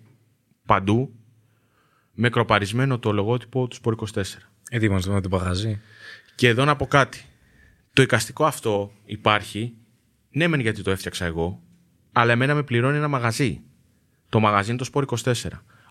παντού 0.67 1.15
με 2.13 2.29
κροπαρισμένο 2.29 2.99
το 2.99 3.13
λογότυπο 3.13 3.69
του 3.69 3.77
Σπορ 3.77 3.97
24. 4.15 4.23
Ετοίμαστε 4.71 5.11
με 5.11 5.21
την 5.21 5.31
παγαζή. 5.31 5.81
Και 6.35 6.49
εδώ 6.49 6.65
να 6.65 6.77
πω 6.77 6.87
κάτι. 6.87 7.25
Το 7.93 8.03
οικαστικό 8.03 8.45
αυτό 8.45 8.93
υπάρχει, 9.05 9.75
ναι 10.31 10.49
μεν 10.49 10.61
γιατί 10.61 10.83
το 10.83 10.91
έφτιαξα 10.91 11.25
εγώ, 11.25 11.63
αλλά 12.13 12.33
εμένα 12.33 12.55
με 12.55 12.63
πληρώνει 12.63 12.97
ένα 12.97 13.09
μαγαζί. 13.09 13.61
Το 14.29 14.41
μαγαζί 14.41 14.69
είναι 14.69 14.79
το 14.79 14.85
Σπορ 14.85 15.05
24. 15.25 15.33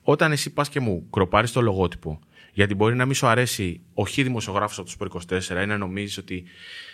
Όταν 0.07 0.31
εσύ 0.31 0.53
πας 0.53 0.69
και 0.69 0.79
μου 0.79 1.07
κροπάρεις 1.09 1.51
το 1.51 1.61
λογότυπο, 1.61 2.19
γιατί 2.53 2.75
μπορεί 2.75 2.95
να 2.95 3.05
μην 3.05 3.15
σου 3.15 3.27
αρέσει 3.27 3.81
ο 3.93 4.05
χι 4.05 4.23
δημοσιογράφος 4.23 4.79
από 4.79 5.09
το 5.09 5.19
24 5.29 5.63
ή 5.63 5.65
να 5.65 5.77
νομίζεις 5.77 6.17
ότι 6.17 6.43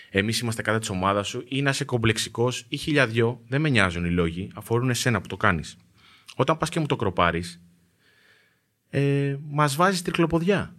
εμείς 0.09 0.39
είμαστε 0.39 0.61
κατά 0.61 0.79
της 0.79 0.89
ομάδας 0.89 1.27
σου 1.27 1.43
ή 1.47 1.61
να 1.61 1.69
είσαι 1.69 1.83
κομπλεξικός 1.83 2.65
ή 2.67 2.77
χιλιαδιό, 2.77 3.41
δεν 3.47 3.61
με 3.61 3.69
νοιάζουν 3.69 4.05
οι 4.05 4.09
λόγοι, 4.09 4.49
αφορούν 4.53 4.89
εσένα 4.89 5.21
που 5.21 5.27
το 5.27 5.37
κάνεις. 5.37 5.77
Όταν 6.35 6.57
πας 6.57 6.69
και 6.69 6.79
μου 6.79 6.85
το 6.85 6.95
κροπάρεις, 6.95 7.61
ε, 8.89 9.37
μας 9.49 9.75
βάζεις 9.75 10.01
τρικλοποδιά. 10.01 10.75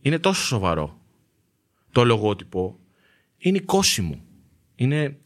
Είναι 0.00 0.18
τόσο 0.18 0.44
σοβαρό. 0.44 1.00
Το 1.92 2.04
λογότυπο 2.04 2.78
είναι 3.38 3.60
κόσιμο. 3.60 4.24
Είναι... 4.74 5.16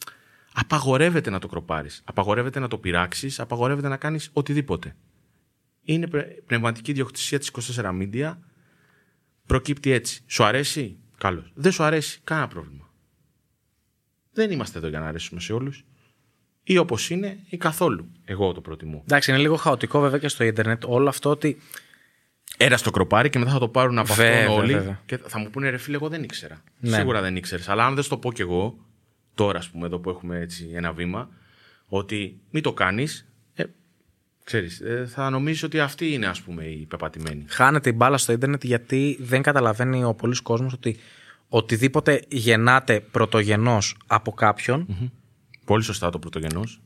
Απαγορεύεται 0.55 1.31
να 1.31 1.39
το 1.39 1.47
κροπάρεις. 1.47 2.03
Απαγορεύεται 2.05 2.59
να 2.61 2.69
το 2.69 2.79
πειράξεις. 2.79 3.41
Απαγορεύεται 3.41 3.89
να 3.89 3.97
κάνεις 3.97 4.31
οτιδήποτε 4.33 4.95
είναι 5.85 6.07
πνευματική 6.47 6.93
διοκτησία 6.93 7.39
της 7.39 7.51
24 7.77 7.85
Media. 7.85 8.37
Προκύπτει 9.47 9.91
έτσι. 9.91 10.23
Σου 10.27 10.45
αρέσει, 10.45 10.97
καλώς. 11.19 11.53
Δεν 11.55 11.73
σου 11.73 11.83
αρέσει, 11.83 12.21
κανένα 12.25 12.49
πρόβλημα. 12.49 12.91
Δεν 14.33 14.51
είμαστε 14.51 14.79
εδώ 14.79 14.89
για 14.89 15.01
να 15.01 15.07
αρέσουμε 15.07 15.41
σε 15.41 15.53
όλους. 15.53 15.85
Ή 16.63 16.79
όπως 16.79 17.11
είναι, 17.11 17.39
ή 17.49 17.57
καθόλου. 17.57 18.11
Εγώ 18.25 18.53
το 18.53 18.61
προτιμώ. 18.61 19.03
Εντάξει, 19.05 19.31
είναι 19.31 19.41
λίγο 19.41 19.57
χαοτικό 19.57 20.01
βέβαια 20.01 20.19
και 20.19 20.29
στο 20.29 20.45
Ιντερνετ 20.45 20.83
όλο 20.87 21.09
αυτό 21.09 21.31
ότι. 21.31 21.61
Ένα 22.57 22.77
στο 22.77 22.91
κροπάρι 22.91 23.31
και 23.31 23.39
μετά 23.39 23.51
θα 23.51 23.59
το 23.59 23.69
πάρουν 23.69 23.99
από 23.99 24.13
αυτόν 24.13 24.47
όλοι. 24.47 24.99
Και 25.07 25.17
θα 25.17 25.39
μου 25.39 25.51
πούνε 25.51 25.71
ρε 25.71 25.77
φίλε, 25.77 25.97
εγώ 25.97 26.09
δεν 26.09 26.23
ήξερα. 26.23 26.63
Ναι. 26.79 26.97
Σίγουρα 26.97 27.21
δεν 27.21 27.37
ήξερες. 27.37 27.69
Αλλά 27.69 27.87
αν 27.87 27.95
δεν 27.95 28.09
το 28.09 28.17
πω 28.17 28.33
κι 28.33 28.41
εγώ, 28.41 28.79
τώρα 29.35 29.59
ας 29.59 29.71
πούμε, 29.71 29.87
εδώ 29.87 29.99
που 29.99 30.11
έχουμε 30.11 30.39
έτσι 30.41 30.71
ένα 30.75 30.93
βήμα, 30.93 31.29
ότι 31.87 32.41
μην 32.51 32.63
το 32.63 32.73
κάνεις, 32.73 33.29
Ξέρεις, 34.45 34.81
ε, 34.81 35.07
θα 35.09 35.31
νομίζεις 35.31 35.63
ότι 35.63 35.81
αυτή 35.81 36.13
είναι 36.13 36.27
ας 36.27 36.41
πούμε 36.41 36.65
η 36.65 36.87
πεπατημένη. 36.87 37.45
Χάνεται 37.49 37.89
η 37.89 37.93
μπάλα 37.97 38.19
στο 38.19 38.33
ίντερνετ 38.33 38.65
γιατί 38.65 39.17
δεν 39.21 39.43
καταλαβαίνει 39.43 40.05
ο 40.05 40.15
πολλής 40.15 40.41
κόσμος 40.41 40.73
ότι 40.73 40.97
οτιδήποτε 41.49 42.23
γεννάται 42.29 43.01
πρωτογενός 43.01 43.97
από 44.07 44.33
κάποιον 44.33 44.87
Πολύ 45.65 45.83
σωστά 45.83 46.11
το 46.11 46.19
πρωτογενός. 46.19 46.81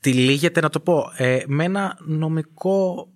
Τυλίγεται, 0.00 0.60
να 0.60 0.68
το 0.68 0.80
πω, 0.80 1.12
ε, 1.16 1.42
με 1.46 1.64
ένα 1.64 1.98
νομικό 2.00 3.08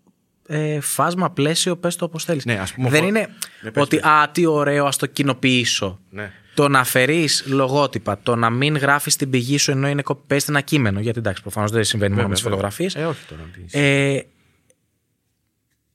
ε, 0.47 0.81
φάσμα, 0.81 1.31
πλαίσιο, 1.31 1.77
πες 1.77 1.97
το 1.97 2.05
όπως 2.05 2.25
θέλεις. 2.25 2.45
Ναι, 2.45 2.59
ας 2.59 2.73
πούμε, 2.73 2.89
δεν 2.89 3.05
είναι 3.05 3.29
ναι, 3.63 3.71
ότι 3.81 3.97
«Α, 3.97 4.31
τι 4.33 4.47
ωραίο, 4.47 4.87
ας 4.87 4.97
το 4.97 5.07
κοινοποιήσω». 5.07 6.01
Ναι 6.11 6.33
το 6.57 6.69
να 6.69 6.79
αφαιρείς 6.79 7.45
λογότυπα, 7.47 8.19
το 8.23 8.37
να 8.37 8.51
μην 8.51 8.77
γράφεις 8.77 9.17
την 9.17 9.31
πηγή 9.31 9.59
σου 9.59 9.71
ενώ 9.71 9.89
είναι 9.89 10.03
copy-paste 10.05 10.49
ένα 10.49 10.61
κείμενο. 10.61 11.01
Γιατί 11.01 11.19
εντάξει, 11.19 11.43
προφανώς 11.43 11.71
δεν 11.71 11.85
συμβαίνει 11.85 12.15
μόνο 12.15 12.29
με 12.29 12.35
τι 12.35 12.43
φωτογραφίες. 12.43 12.95
Ε, 12.95 13.05
όχι 13.05 13.27
τώρα. 13.27 13.43
Ε, 13.71 14.23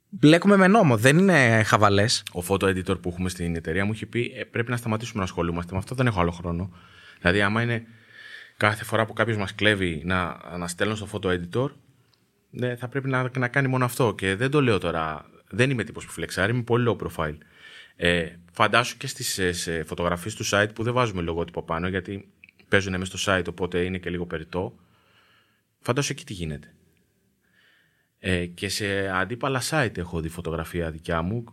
μπλέκουμε 0.09 0.57
με 0.57 0.67
νόμο, 0.67 0.97
δεν 0.97 1.17
είναι 1.17 1.63
χαβαλές. 1.65 2.23
Ο 2.33 2.43
photo 2.47 2.63
editor 2.63 3.01
που 3.01 3.09
έχουμε 3.09 3.29
στην 3.29 3.55
εταιρεία 3.55 3.85
μου 3.85 3.91
έχει 3.91 4.05
πει 4.05 4.33
ε, 4.37 4.43
πρέπει 4.43 4.71
να 4.71 4.77
σταματήσουμε 4.77 5.17
να 5.17 5.23
ασχολούμαστε 5.23 5.71
με 5.71 5.77
αυτό, 5.77 5.95
δεν 5.95 6.07
έχω 6.07 6.21
άλλο 6.21 6.31
χρόνο. 6.31 6.71
Δηλαδή, 7.19 7.41
άμα 7.41 7.61
είναι 7.61 7.83
κάθε 8.57 8.83
φορά 8.83 9.05
που 9.05 9.13
κάποιος 9.13 9.37
μας 9.37 9.55
κλέβει 9.55 10.01
να, 10.05 10.37
να 10.57 10.67
στέλνω 10.67 10.95
στο 10.95 11.07
photo 11.11 11.27
editor, 11.27 11.69
ναι, 12.49 12.75
θα 12.75 12.87
πρέπει 12.87 13.09
να, 13.09 13.31
να 13.37 13.47
κάνει 13.47 13.67
μόνο 13.67 13.85
αυτό. 13.85 14.13
Και 14.17 14.35
δεν 14.35 14.51
το 14.51 14.61
λέω 14.61 14.77
τώρα. 14.77 15.25
Δεν 15.49 15.69
είμαι 15.69 15.83
τύπος 15.83 16.05
που 16.05 16.11
φλεξάρει, 16.11 16.51
είμαι 16.51 16.61
πολύ 16.61 16.85
low 16.89 17.05
profile. 17.05 17.37
Ε, 18.03 18.35
φαντάσου 18.51 18.97
και 18.97 19.07
στις 19.07 19.39
φωτογραφίες 19.85 20.35
του 20.35 20.45
site 20.45 20.69
που 20.75 20.83
δεν 20.83 20.93
βάζουμε 20.93 21.21
λογότυπο 21.21 21.63
πάνω, 21.63 21.87
γιατί 21.87 22.31
παίζουν 22.67 22.97
μέσα 22.97 23.17
στο 23.17 23.33
site, 23.33 23.45
οπότε 23.49 23.83
είναι 23.83 23.97
και 23.97 24.09
λίγο 24.09 24.25
περιττό. 24.25 24.75
Φαντάσου 25.79 26.11
εκεί 26.11 26.25
τι 26.25 26.33
γίνεται. 26.33 26.73
Ε, 28.19 28.45
και 28.45 28.69
σε 28.69 29.07
αντίπαλα 29.07 29.61
site 29.69 29.97
έχω 29.97 30.19
δει 30.19 30.29
φωτογραφία 30.29 30.91
δικιά 30.91 31.21
μου 31.21 31.43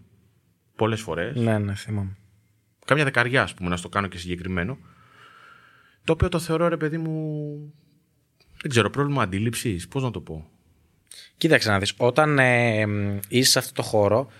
πολλές 0.76 1.00
φορές. 1.00 1.36
Ναι, 1.36 1.58
ναι, 1.58 1.74
θυμάμαι. 1.74 2.16
Κάμια 2.84 3.04
δεκαριά, 3.04 3.42
ας 3.42 3.54
πούμε, 3.54 3.68
να 3.68 3.76
στο 3.76 3.88
κάνω 3.88 4.06
και 4.06 4.18
συγκεκριμένο. 4.18 4.78
Το 6.04 6.12
οποίο 6.12 6.28
το 6.28 6.38
θεωρώ, 6.38 6.68
ρε 6.68 6.76
παιδί 6.76 6.98
μου. 6.98 7.14
Δεν 8.60 8.70
ξέρω, 8.70 8.90
πρόβλημα 8.90 9.22
αντίληψης. 9.22 9.88
Πώς 9.88 10.02
να 10.02 10.10
το 10.10 10.20
πω. 10.20 10.50
Κοίταξε 11.36 11.70
να 11.70 11.78
δεις, 11.78 11.94
όταν 11.96 12.38
ε, 12.38 12.86
είσαι 13.28 13.50
σε 13.50 13.58
αυτό 13.58 13.72
το 13.72 13.82
χώρο, 13.82 14.30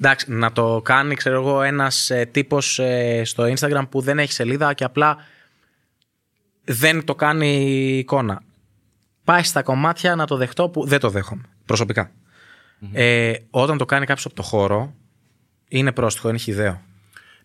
εντάξει, 0.00 0.32
να 0.32 0.52
το 0.52 0.80
κάνει, 0.84 1.14
ξέρω 1.14 1.36
εγώ, 1.36 1.62
ένας 1.62 2.10
ε, 2.10 2.24
τύπος 2.24 2.78
ε, 2.78 3.22
στο 3.24 3.44
Instagram 3.44 3.82
που 3.90 4.00
δεν 4.00 4.18
έχει 4.18 4.32
σελίδα 4.32 4.74
και 4.74 4.84
απλά 4.84 5.16
δεν 6.64 7.04
το 7.04 7.14
κάνει 7.14 7.64
εικόνα. 7.98 8.42
Πάει 9.24 9.42
στα 9.42 9.62
κομμάτια 9.62 10.14
να 10.14 10.26
το 10.26 10.36
δεχτώ 10.36 10.68
που 10.68 10.86
δεν 10.86 11.00
το 11.00 11.10
δέχομαι, 11.10 11.42
προσωπικά. 11.64 12.10
Ε, 12.92 13.32
όταν 13.50 13.78
το 13.78 13.84
κάνει 13.84 14.06
κάποιος 14.06 14.26
από 14.26 14.34
το 14.34 14.42
χώρο, 14.42 14.94
είναι 15.68 15.92
πρόστιχο, 15.92 16.28
είναι 16.28 16.38
χιδαίο. 16.38 16.82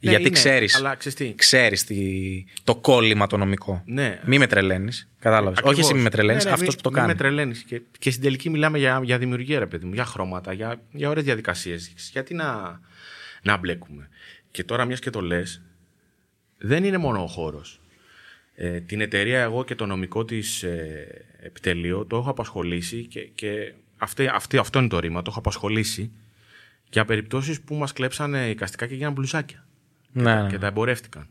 Ναι, 0.04 0.10
Γιατί 0.10 0.26
είναι, 0.26 0.34
ξέρεις, 0.34 0.76
αλλά 0.76 0.96
ξέρεις 0.96 1.18
τι; 1.18 1.34
ξέρεις 1.36 1.84
τι- 1.84 2.44
το 2.64 2.76
κόλλημα 2.76 3.28
το 3.28 3.38
νομικό. 3.38 3.82
Ναι. 3.86 4.20
Μη 4.26 4.38
με 4.38 4.48
τρελαίνεις, 4.48 5.10
κατάλαβες. 5.20 5.58
Όχι 5.60 5.68
Ακριβώς. 5.68 5.86
εσύ 5.90 5.94
μη 5.98 6.02
με 6.02 6.10
τρελαίνεις, 6.10 6.44
Ναι, 6.44 6.50
ναι, 6.50 6.56
αυτός 6.56 6.68
μη- 6.70 6.76
που 6.76 6.82
το 6.82 6.90
μη 6.90 6.96
κάνει. 6.96 7.08
με 7.08 7.16
τρελαίνεις. 7.16 7.64
Και, 7.64 7.82
και 8.00 8.12
στην 8.12 8.24
τελική 8.24 8.50
μιλάμε 8.50 8.78
για, 8.78 9.02
για 9.04 9.18
δημιουργία, 9.18 9.60
ρε 9.60 9.66
παιδί 9.68 9.86
μου, 9.86 9.94
για 9.94 10.06
χρώματα, 10.06 10.54
για, 10.54 10.82
για 10.92 11.10
ωραίες 11.10 11.26
διαδικασίες. 11.26 11.92
Γιατί 12.12 12.34
να, 12.34 12.80
να 13.44 13.58
μπλέκουμε; 13.58 14.10
Και 14.52 14.64
τώρα, 14.64 14.86
μιας 14.86 15.00
και 15.00 15.10
το 15.10 15.22
λες, 15.22 15.62
δεν 16.58 16.84
είναι 16.84 16.98
μόνο 16.98 17.24
ο 17.24 17.28
χώρος. 17.28 17.80
Ε, 18.56 18.80
την 18.80 19.02
εταιρεία, 19.02 19.42
εγώ 19.42 19.64
και 19.64 19.76
το 19.76 19.86
νομικό 19.86 20.26
της 20.26 20.64
ε, 20.64 21.26
επιτελείο 21.40 22.06
το 22.06 22.18
έχω 22.18 22.30
απασχολήσει 22.30 23.06
και, 23.06 23.20
και 23.36 23.74
αυτή, 23.98 24.28
αυτή, 24.34 24.58
αυτό 24.58 24.80
είναι 24.80 24.88
το 24.88 25.00
ρήμα. 25.00 25.22
Το 25.22 25.28
έχω 25.30 25.40
απασχολήσει 25.40 26.12
για 26.90 27.06
περιπτώσεις 27.06 27.62
που 27.62 27.76
μας 27.76 27.94
κλέψανε 27.94 28.50
εικαστικά 28.50 28.88
και 28.88 28.96
γίνανε 28.96 29.14
μπλουζάκια. 29.14 29.66
Ναι, 30.12 30.42
ναι. 30.42 30.50
Και 30.50 30.58
τα 30.58 30.68
εμπορεύτηκαν 30.68 31.28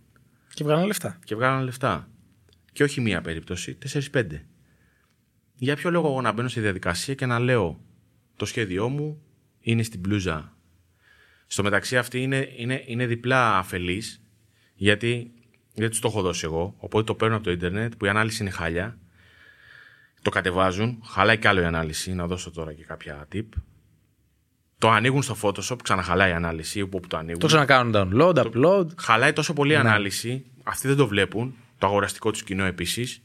Και 0.54 0.64
βγάλουν 0.64 0.86
λεφτά. 0.86 1.18
και 1.24 1.34
βγάλαν 1.34 1.64
λεφτά. 1.64 2.08
Και 2.72 2.82
όχι 2.82 3.00
μία 3.00 3.20
περίπτωση, 3.20 3.78
4-5. 4.12 4.24
Για 5.54 5.76
ποιο 5.76 5.90
λόγο 5.90 6.08
εγώ 6.08 6.20
να 6.20 6.32
μπαίνω 6.32 6.48
στη 6.48 6.60
διαδικασία 6.60 7.14
και 7.14 7.26
να 7.26 7.38
λέω 7.38 7.80
το 8.36 8.44
σχέδιό 8.44 8.88
μου 8.88 9.22
είναι 9.60 9.82
στην 9.82 10.00
μπλούζα. 10.00 10.56
Στο 11.46 11.62
μεταξύ 11.62 11.98
αυτή 11.98 12.22
είναι, 12.22 12.48
είναι, 12.56 12.82
είναι 12.86 13.06
διπλά 13.06 13.58
αφελής 13.58 14.22
γιατί 14.74 15.32
δεν 15.74 15.90
τους 15.90 16.00
το 16.00 16.08
έχω 16.08 16.22
δώσει 16.22 16.44
εγώ. 16.44 16.74
Οπότε 16.76 17.04
το 17.04 17.14
παίρνω 17.14 17.34
από 17.34 17.44
το 17.44 17.50
ίντερνετ 17.50 17.92
που 17.94 18.04
η 18.04 18.08
ανάλυση 18.08 18.42
είναι 18.42 18.50
χάλια. 18.50 18.98
Το 20.22 20.30
κατεβάζουν, 20.30 21.02
χαλάει 21.06 21.38
κι 21.38 21.46
άλλο 21.46 21.60
η 21.60 21.64
ανάλυση. 21.64 22.12
Να 22.14 22.26
δώσω 22.26 22.50
τώρα 22.50 22.72
και 22.72 22.84
κάποια 22.84 23.28
tip. 23.32 23.46
Το 24.80 24.90
ανοίγουν 24.90 25.22
στο 25.22 25.36
Photoshop, 25.42 25.76
ξαναχαλάει 25.82 26.30
η 26.30 26.32
ανάλυση 26.32 26.80
όπου 26.80 27.00
το 27.06 27.16
ανοίγουν. 27.16 27.38
Το 27.40 27.46
ξανακάνουν 27.46 27.92
download, 27.96 28.34
upload. 28.34 28.86
Χαλάει 28.96 29.32
τόσο 29.32 29.52
πολύ 29.52 29.72
η 29.72 29.76
ανάλυση. 29.76 30.44
Αυτοί 30.62 30.88
δεν 30.88 30.96
το 30.96 31.06
βλέπουν. 31.06 31.54
Το 31.78 31.86
αγοραστικό 31.86 32.30
τους 32.30 32.42
κοινό 32.42 32.64
επίσης. 32.64 33.22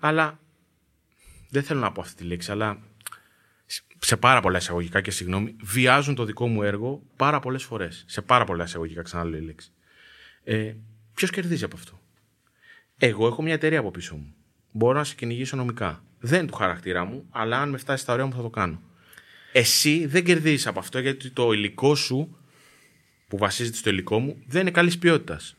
Αλλά 0.00 0.38
δεν 1.48 1.62
θέλω 1.62 1.80
να 1.80 1.92
πω 1.92 2.00
αυτή 2.00 2.14
τη 2.14 2.24
λέξη, 2.24 2.50
αλλά 2.50 2.78
σε 3.98 4.16
πάρα 4.16 4.40
πολλά 4.40 4.58
εισαγωγικά 4.58 5.00
και 5.00 5.10
συγγνώμη, 5.10 5.56
βιάζουν 5.62 6.14
το 6.14 6.24
δικό 6.24 6.46
μου 6.46 6.62
έργο 6.62 7.02
πάρα 7.16 7.40
πολλές 7.40 7.64
φορές. 7.64 8.04
Σε 8.06 8.22
πάρα 8.22 8.44
πολλά 8.44 8.64
εισαγωγικά, 8.64 9.02
ξαναλέω 9.02 9.40
η 9.40 9.44
λέξη. 9.44 9.72
Ε, 10.44 10.74
Ποιος 11.14 11.30
κερδίζει 11.30 11.64
από 11.64 11.76
αυτό; 11.76 12.00
Εγώ 12.98 13.26
έχω 13.26 13.42
μια 13.42 13.54
εταιρεία 13.54 13.78
από 13.78 13.90
πίσω 13.90 14.16
μου. 14.16 14.34
Μπορώ 14.70 14.98
να 14.98 15.04
σε 15.04 15.14
κυνηγήσω 15.14 15.56
νομικά. 15.56 16.02
Δεν 16.18 16.38
είναι 16.38 16.48
του 16.48 16.56
χαρακτήρα 16.56 17.04
μου, 17.04 17.26
αλλά 17.30 17.60
αν 17.60 17.68
με 17.68 17.76
φτάσει 17.76 18.02
στα 18.02 18.12
ωραία 18.12 18.26
μου 18.26 18.32
θα 18.32 18.42
το 18.42 18.50
κάνω. 18.50 18.80
Εσύ 19.52 20.06
δεν 20.06 20.24
κερδίζεις 20.24 20.66
από 20.66 20.78
αυτό 20.78 20.98
γιατί 20.98 21.30
το 21.30 21.52
υλικό 21.52 21.94
σου 21.94 22.36
που 23.28 23.36
βασίζεται 23.38 23.76
στο 23.76 23.90
υλικό 23.90 24.18
μου 24.18 24.36
δεν 24.46 24.60
είναι 24.60 24.70
καλής 24.70 24.98
ποιότητας. 24.98 25.54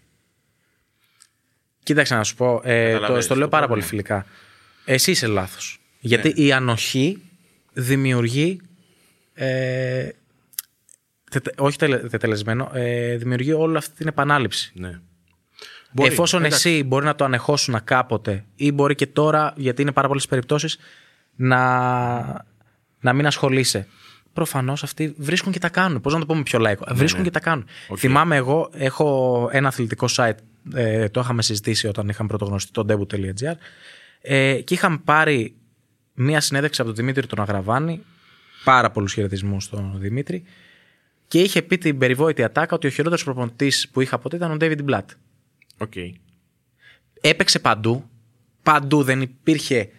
Κοίταξε 1.83 2.15
να 2.15 2.23
σου 2.23 2.35
πω. 2.35 2.61
Ε, 2.63 2.85
το, 2.85 2.91
Καταλαβαίνεις 2.93 3.25
στο 3.25 3.35
λέω 3.35 3.43
το 3.43 3.49
πάρα 3.49 3.65
πρόβλημα. 3.67 3.89
πολύ 3.89 4.03
φιλικά. 4.03 4.25
Εσύ 4.85 5.11
είσαι 5.11 5.27
λάθος. 5.27 5.79
Γιατί 5.99 6.27
Ναι. 6.35 6.43
η 6.45 6.51
ανοχή 6.51 7.21
δημιουργεί. 7.73 8.61
Ε, 9.33 10.09
τετε- 11.31 11.59
όχι 11.61 11.77
τελε, 11.77 11.97
τετελεσμένο, 11.97 12.71
ε, 12.73 13.15
δημιουργεί 13.17 13.53
όλη 13.53 13.77
αυτή 13.77 13.95
την 13.95 14.07
επανάληψη. 14.07 14.71
Ναι. 14.75 14.99
Εφόσον 16.01 16.43
εντάξει. 16.45 16.69
εσύ 16.69 16.83
μπορεί 16.83 17.05
να 17.05 17.15
το 17.15 17.23
ανεχώσουν 17.23 17.83
κάποτε 17.83 18.45
ή 18.55 18.71
μπορεί 18.71 18.95
και 18.95 19.07
τώρα, 19.07 19.53
γιατί 19.57 19.81
είναι 19.81 19.91
πάρα 19.91 20.07
πολλές 20.07 20.27
περιπτώσεις, 20.27 20.77
να, 21.35 22.45
να 23.01 23.13
μην 23.13 23.25
ασχολείσαι. 23.25 23.87
Προφανώς 24.33 24.83
αυτοί 24.83 25.13
βρίσκουν 25.17 25.51
και 25.51 25.59
τα 25.59 25.69
κάνουν. 25.69 26.01
Πώς 26.01 26.13
να 26.13 26.19
το 26.19 26.25
πούμε 26.25 26.43
πιο 26.43 26.59
λαϊκό; 26.59 26.85
βρίσκουν 26.93 27.19
ναι. 27.19 27.25
και 27.25 27.31
τα 27.31 27.39
κάνουν. 27.39 27.65
Οκ. 27.87 27.97
Θυμάμαι 27.99 28.35
εγώ, 28.35 28.69
έχω 28.73 29.49
ένα 29.51 29.67
αθλητικό 29.67 30.07
site. 30.15 30.35
Ε, 30.73 31.09
το 31.09 31.19
είχαμε 31.19 31.41
συζητήσει 31.41 31.87
όταν 31.87 32.09
είχαμε 32.09 32.29
πρωτογνωστεί 32.29 32.71
το 32.71 32.85
debut.gr. 32.89 33.53
Ε, 34.21 34.61
και 34.61 34.73
είχαμε 34.73 34.97
πάρει 35.03 35.55
μία 36.13 36.41
συνέντευξη 36.41 36.81
από 36.81 36.89
τον 36.89 36.99
Δημήτρη 36.99 37.27
τον 37.27 37.41
Αγραβάνη. 37.41 38.01
Πάρα 38.63 38.91
πολλούς 38.91 39.13
χαιρετισμούς 39.13 39.63
στον 39.63 39.95
Δημήτρη. 39.99 40.43
Και 41.27 41.41
είχε 41.41 41.61
πει 41.61 41.77
την 41.77 41.97
περιβόητη 41.97 42.43
ατάκα 42.43 42.75
ότι 42.75 42.87
ο 42.87 42.89
χειρότερος 42.89 43.23
προπονητής 43.23 43.89
που 43.89 44.01
είχα 44.01 44.17
ποτέ 44.17 44.35
ήταν 44.35 44.51
ο 44.51 44.57
David 44.59 44.79
Blatt. 44.89 45.05
OK. 45.77 45.93
Έπαιξε 47.21 47.59
παντού. 47.59 48.09
Παντού 48.63 49.03
δεν 49.03 49.21
υπήρχε 49.21 49.89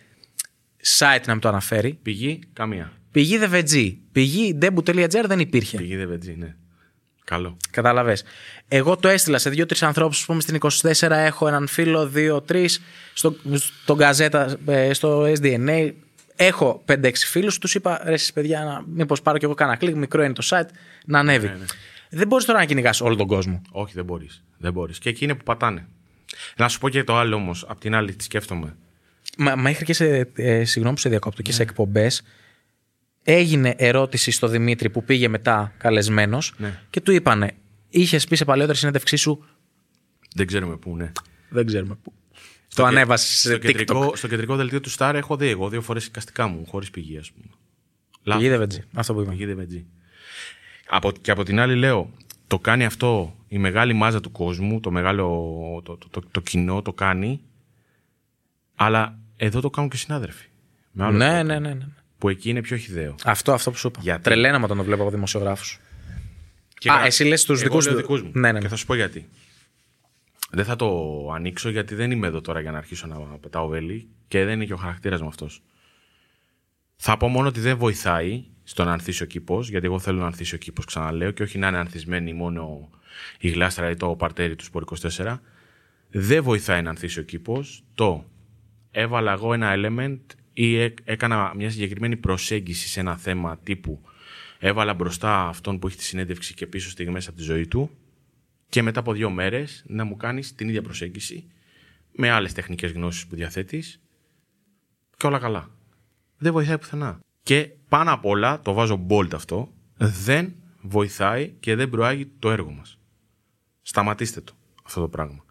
site 0.99 1.23
να 1.27 1.33
μην 1.33 1.41
το 1.41 1.49
αναφέρει. 1.49 1.99
Πηγή, 2.03 2.41
καμία. 2.53 2.93
Πηγή 3.11 3.39
DVG. 3.43 3.97
Πηγή 4.13 4.59
debut.gr 4.63 5.25
δεν 5.27 5.39
υπήρχε. 5.39 5.77
Πηγή 5.77 5.97
δεν 5.97 6.09
βετζή, 6.09 6.35
ναι. 6.39 6.55
Καλό. 7.25 7.57
Κατάλαβες. 7.71 8.25
Εγώ 8.69 8.97
το 8.97 9.09
έστειλα 9.09 9.39
σε 9.39 9.51
δύο-τρεις 9.51 9.83
ανθρώπους. 9.83 10.23
Α 10.23 10.27
πούμε 10.27 10.41
στην 10.41 10.59
24 10.61 11.11
έχω 11.11 11.49
έναν 11.49 11.67
φίλο, 11.67 12.07
δύο-τρει. 12.07 12.69
Στο, 13.15 13.37
στο 13.55 13.95
Γκαζέτα, 13.95 14.57
ε, 14.67 14.93
στο 14.93 15.23
SDNA. 15.23 15.91
Έχω 16.37 16.85
5-6 16.87 17.27
φίλους. 17.27 17.59
Τους 17.59 17.75
είπα 17.75 18.01
ρε, 18.05 18.13
εσείς 18.13 18.33
παιδιά, 18.33 18.85
μήπως 18.87 19.23
πάρω 19.23 19.39
κι 19.39 19.45
εγώ 19.45 19.55
κάνα 19.55 19.77
κλικ. 19.77 19.95
Μικρό 19.95 20.23
είναι 20.23 20.33
το 20.33 20.47
site 20.51 20.69
να 21.07 21.19
ανέβει. 21.19 21.47
Ναι, 21.47 21.53
ναι. 21.53 21.65
Δεν 22.11 22.27
μπορείς 22.27 22.45
τώρα 22.45 22.59
να 22.59 22.65
κυνηγάς 22.65 23.01
όλο 23.01 23.17
τον 23.17 23.27
κόσμο. 23.27 23.63
Όχι, 23.71 23.93
δεν 23.95 24.05
μπορείς. 24.05 24.43
Δεν 24.59 24.73
μπορείς. 24.73 24.99
Και 24.99 25.09
εκεί 25.09 25.25
είναι 25.25 25.35
που 25.35 25.45
πατάνε. 25.45 25.87
Να 26.57 26.69
σου 26.69 26.79
πω 26.79 26.89
και 26.89 27.05
το 27.05 27.17
άλλο 27.17 27.37
όμως. 27.37 27.65
Απ' 27.69 27.81
την 27.81 27.95
άλλη, 27.95 28.15
τι 28.15 28.25
σκέφτομαι. 28.25 28.77
Μα, 29.39 29.57
μέχρι 29.57 29.85
και 29.85 29.93
σε. 29.93 30.31
Ε, 30.35 30.65
συγγνώμη 30.65 30.95
που 30.95 31.01
σε 31.01 31.09
διακόπτω 31.09 31.43
και 31.43 31.53
σε 31.53 31.63
εκπομπές. 31.63 32.23
Έγινε 33.23 33.75
ερώτηση 33.79 34.31
στο 34.31 34.49
Δημήτρη 34.49 34.91
που 34.91 35.05
πήγε 35.05 35.29
μετά 35.29 35.73
καλεσμένος 35.79 36.55
Ναι. 36.57 36.79
και 36.91 37.01
του 37.01 37.13
είπανε, 37.13 37.53
είχες 37.89 38.27
πει 38.27 38.37
σε 38.37 38.45
παλαιότερη 38.45 38.79
συνέντευξή 38.79 39.17
σου; 39.17 39.45
Δεν 40.35 40.47
ξέρουμε 40.47 40.77
πού, 40.77 40.97
ναι. 40.97 41.13
Δεν 41.49 41.67
ξέρουμε 41.67 41.95
πού. 42.03 42.13
Στο 42.69 42.83
το 42.83 42.89
κε- 42.89 42.97
ανέβασες 42.99 43.29
σε 43.29 43.49
στο 43.49 43.57
TikTok. 43.57 43.61
κεντρικό, 43.67 44.17
στο 44.17 44.29
κεντρικό 44.29 44.57
δελτίο 44.57 44.81
του 44.81 44.91
Star 44.91 45.13
έχω 45.15 45.37
δει 45.37 45.47
εγώ 45.49 45.69
δύο 45.69 45.83
φορές 45.83 46.07
εικαστικά 46.07 46.47
μου, 46.47 46.67
χωρίς 46.67 46.91
πηγή, 46.91 47.19
ας 47.19 47.31
πούμε. 47.33 47.47
Πηγή 48.39 48.49
Λάθος. 48.49 48.77
DVG, 48.77 48.81
αυτό 48.95 49.15
που 49.15 49.21
είπα. 49.21 49.31
Πηγή 49.31 49.57
DVG. 49.59 49.83
Από, 50.89 51.13
και 51.13 51.31
από 51.31 51.43
την 51.43 51.61
άλλη 51.61 51.75
λέω, 51.75 52.11
το 52.47 52.59
κάνει 52.59 52.85
αυτό 52.85 53.37
η 53.49 53.59
μεγάλη 53.59 53.93
μάζα 53.93 54.21
του 54.21 54.31
κόσμου, 54.33 54.81
το 54.81 54.91
μεγάλο 54.91 55.25
το, 55.85 55.97
το, 55.97 56.09
το, 56.11 56.23
το 56.31 56.41
κοινό 56.41 56.83
το 56.83 56.93
κάνει, 56.93 57.41
αλλά 58.75 59.19
εδώ 59.37 59.61
το 59.61 59.71
κάνουν 59.71 59.91
και 59.91 59.97
οι 59.97 59.99
συνάδελφοι. 59.99 60.47
Με 60.93 61.05
άλλο 61.05 61.17
Ναι, 61.17 61.29
τρόπο, 61.29 61.43
ναι, 61.45 61.59
ναι, 61.59 61.75
ναι. 61.75 61.87
Που 62.19 62.29
εκεί 62.29 62.51
είναι 62.51 62.61
πιο 62.61 62.77
χιδαίο. 62.77 63.15
Αυτό, 63.25 63.53
αυτό 63.53 63.71
που 63.71 63.77
σου 63.77 63.87
είπα. 63.87 64.01
Γιατί; 64.03 64.23
Τρελαίναμε 64.23 64.65
όταν 64.65 64.77
το 64.77 64.85
βλέπω 64.85 65.03
από 65.03 65.11
δημοσιογράφους. 65.11 65.81
Και 66.79 66.91
Α, 66.91 66.97
κα- 66.99 67.05
εσύ 67.05 67.25
λες 67.25 67.45
τους 67.45 67.61
Εγώ 67.61 67.69
δικούς 67.69 67.85
λέω 67.87 67.95
του- 67.95 68.01
δικούς 68.01 68.23
μου. 68.23 68.31
Ναι, 68.35 68.41
ναι, 68.41 68.53
ναι. 68.53 68.59
Και 68.59 68.69
θα 68.69 68.77
σου 68.77 68.87
πω 68.87 68.95
γιατί. 68.95 69.29
Δεν 70.51 70.65
θα 70.65 70.77
το 70.77 70.89
ανοίξω 71.35 71.69
γιατί 71.71 71.95
δεν 71.95 72.11
είμαι 72.11 72.27
εδώ 72.27 72.41
τώρα 72.41 72.61
για 72.61 72.71
να 72.71 72.79
αρχίσω 72.79 73.07
να 73.07 73.17
πετάω 73.17 73.67
βέλη 73.69 74.09
και 74.29 74.45
δεν 74.45 74.55
είναι 74.55 74.65
και 74.65 74.73
ο 74.73 74.77
χαρακτήρας 74.77 75.21
μου 75.21 75.29
αυτός. 75.29 75.63
Θα 76.97 77.17
πω 77.17 77.29
μόνο 77.29 77.49
ότι 77.49 77.61
δεν 77.61 77.77
βοηθάει 77.77 78.45
στο 78.65 78.85
να 78.85 78.93
ανθίσει 78.93 79.23
ο 79.23 79.27
κήπος, 79.27 79.69
γιατί 79.69 79.87
εγώ 79.87 79.99
θέλω 79.99 80.19
να 80.21 80.27
ανθίσει 80.27 80.55
ο 80.55 80.59
κήπος, 80.59 80.85
ξαναλέω, 80.85 81.31
και 81.31 81.43
όχι 81.43 81.59
να 81.59 81.69
είναι 81.69 81.79
ανθισμένη 81.79 82.33
μόνο 82.33 82.91
η 83.39 83.49
γλάστρα 83.49 83.91
ή 83.91 83.97
το 83.97 84.09
παρτέρι 84.17 84.57
του 84.57 84.65
Σπορ 84.65 84.83
24. 84.83 85.41
Δεν 86.11 86.43
βοηθάει 86.43 86.83
να 86.83 86.91
ανθίσει 86.91 87.21
ο 87.21 87.23
κήπος 87.23 87.85
το 87.95 88.25
έβαλα 88.93 89.33
εγώ 89.33 89.53
ένα 89.53 89.73
element 89.77 90.21
ή 90.53 90.77
έ- 90.81 90.99
έκανα 91.05 91.53
μια 91.57 91.71
συγκεκριμένη 91.71 92.17
προσέγγιση 92.17 92.89
σε 92.89 93.01
ένα 93.01 93.17
θέμα 93.17 93.59
τύπου 93.59 94.01
έβαλα 94.59 94.95
μπροστά 94.95 95.47
αυτόν 95.47 95.79
που 95.79 95.87
έχει 95.87 95.97
τη 95.97 96.03
συνέντευξη 96.03 96.55
και 96.55 96.67
πίσω 96.67 96.91
στιγμές 96.91 97.29
από 97.29 97.37
τη 97.37 97.43
ζωή 97.43 97.67
του 97.67 97.91
και 98.69 98.83
μετά 98.83 99.01
από 99.01 99.13
δύο 99.13 99.31
μέρες 99.31 99.85
να 99.87 100.05
μου 100.05 100.17
κάνεις 100.17 100.55
την 100.55 100.69
ίδια 100.69 100.83
προσέγγιση 100.83 101.47
με 102.13 102.31
άλλες 102.31 102.53
τεχνικές 102.53 102.93
γνώσεις 102.93 103.27
που 103.27 103.35
διαθέτεις 103.37 104.01
και 105.17 105.27
όλα 105.27 105.39
καλά. 105.39 105.71
Δεν 106.39 106.53
βοηθάει 106.53 106.79
πουθενά. 106.79 107.21
Και 107.43 107.71
πάνω 107.89 108.13
απ' 108.13 108.25
όλα, 108.25 108.61
το 108.61 108.73
βάζω 108.73 109.07
bold 109.09 109.35
αυτό, 109.35 109.73
δεν 109.97 110.55
βοηθάει 110.81 111.49
και 111.61 111.75
δεν 111.75 111.91
προάγει 111.91 112.27
το 112.39 112.51
έργο 112.51 112.71
μας. 112.71 112.99
Σταματήστε 113.83 114.41
το 114.41 114.53
αυτό 114.83 115.01
το 115.01 115.09
πράγμα. 115.09 115.45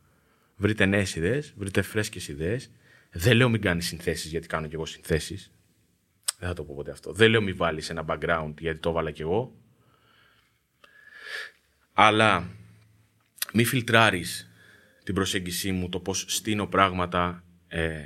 Βρείτε 0.55 0.85
νέες 0.85 1.15
ιδέες, 1.15 1.53
βρείτε 1.57 1.81
φρέσκες 1.81 2.27
ιδέες. 2.27 2.71
Δεν 3.11 3.35
λέω 3.35 3.49
μην 3.49 3.61
κάνεις 3.61 3.85
συνθέσεις 3.85 4.31
γιατί 4.31 4.47
κάνω 4.47 4.67
κι 4.67 4.75
εγώ 4.75 4.85
συνθέσεις. 4.85 5.51
Δεν 6.39 6.49
θα 6.49 6.55
το 6.55 6.63
πω 6.63 6.75
ποτέ 6.75 6.91
αυτό. 6.91 7.13
Δεν 7.13 7.29
λέω 7.29 7.41
μην 7.41 7.55
βάλεις 7.55 7.89
ένα 7.89 8.05
background 8.07 8.53
γιατί 8.59 8.79
το 8.79 8.89
έβαλα 8.89 9.11
κι 9.11 9.21
εγώ. 9.21 9.55
Αλλά 11.93 12.49
μη 13.53 13.63
φιλτράρεις 13.65 14.51
την 15.03 15.13
προσέγγιση 15.13 15.71
μου, 15.71 15.89
το 15.89 15.99
πώς 15.99 16.25
στείνω 16.27 16.67
πράγματα, 16.67 17.43
ε, 17.67 18.01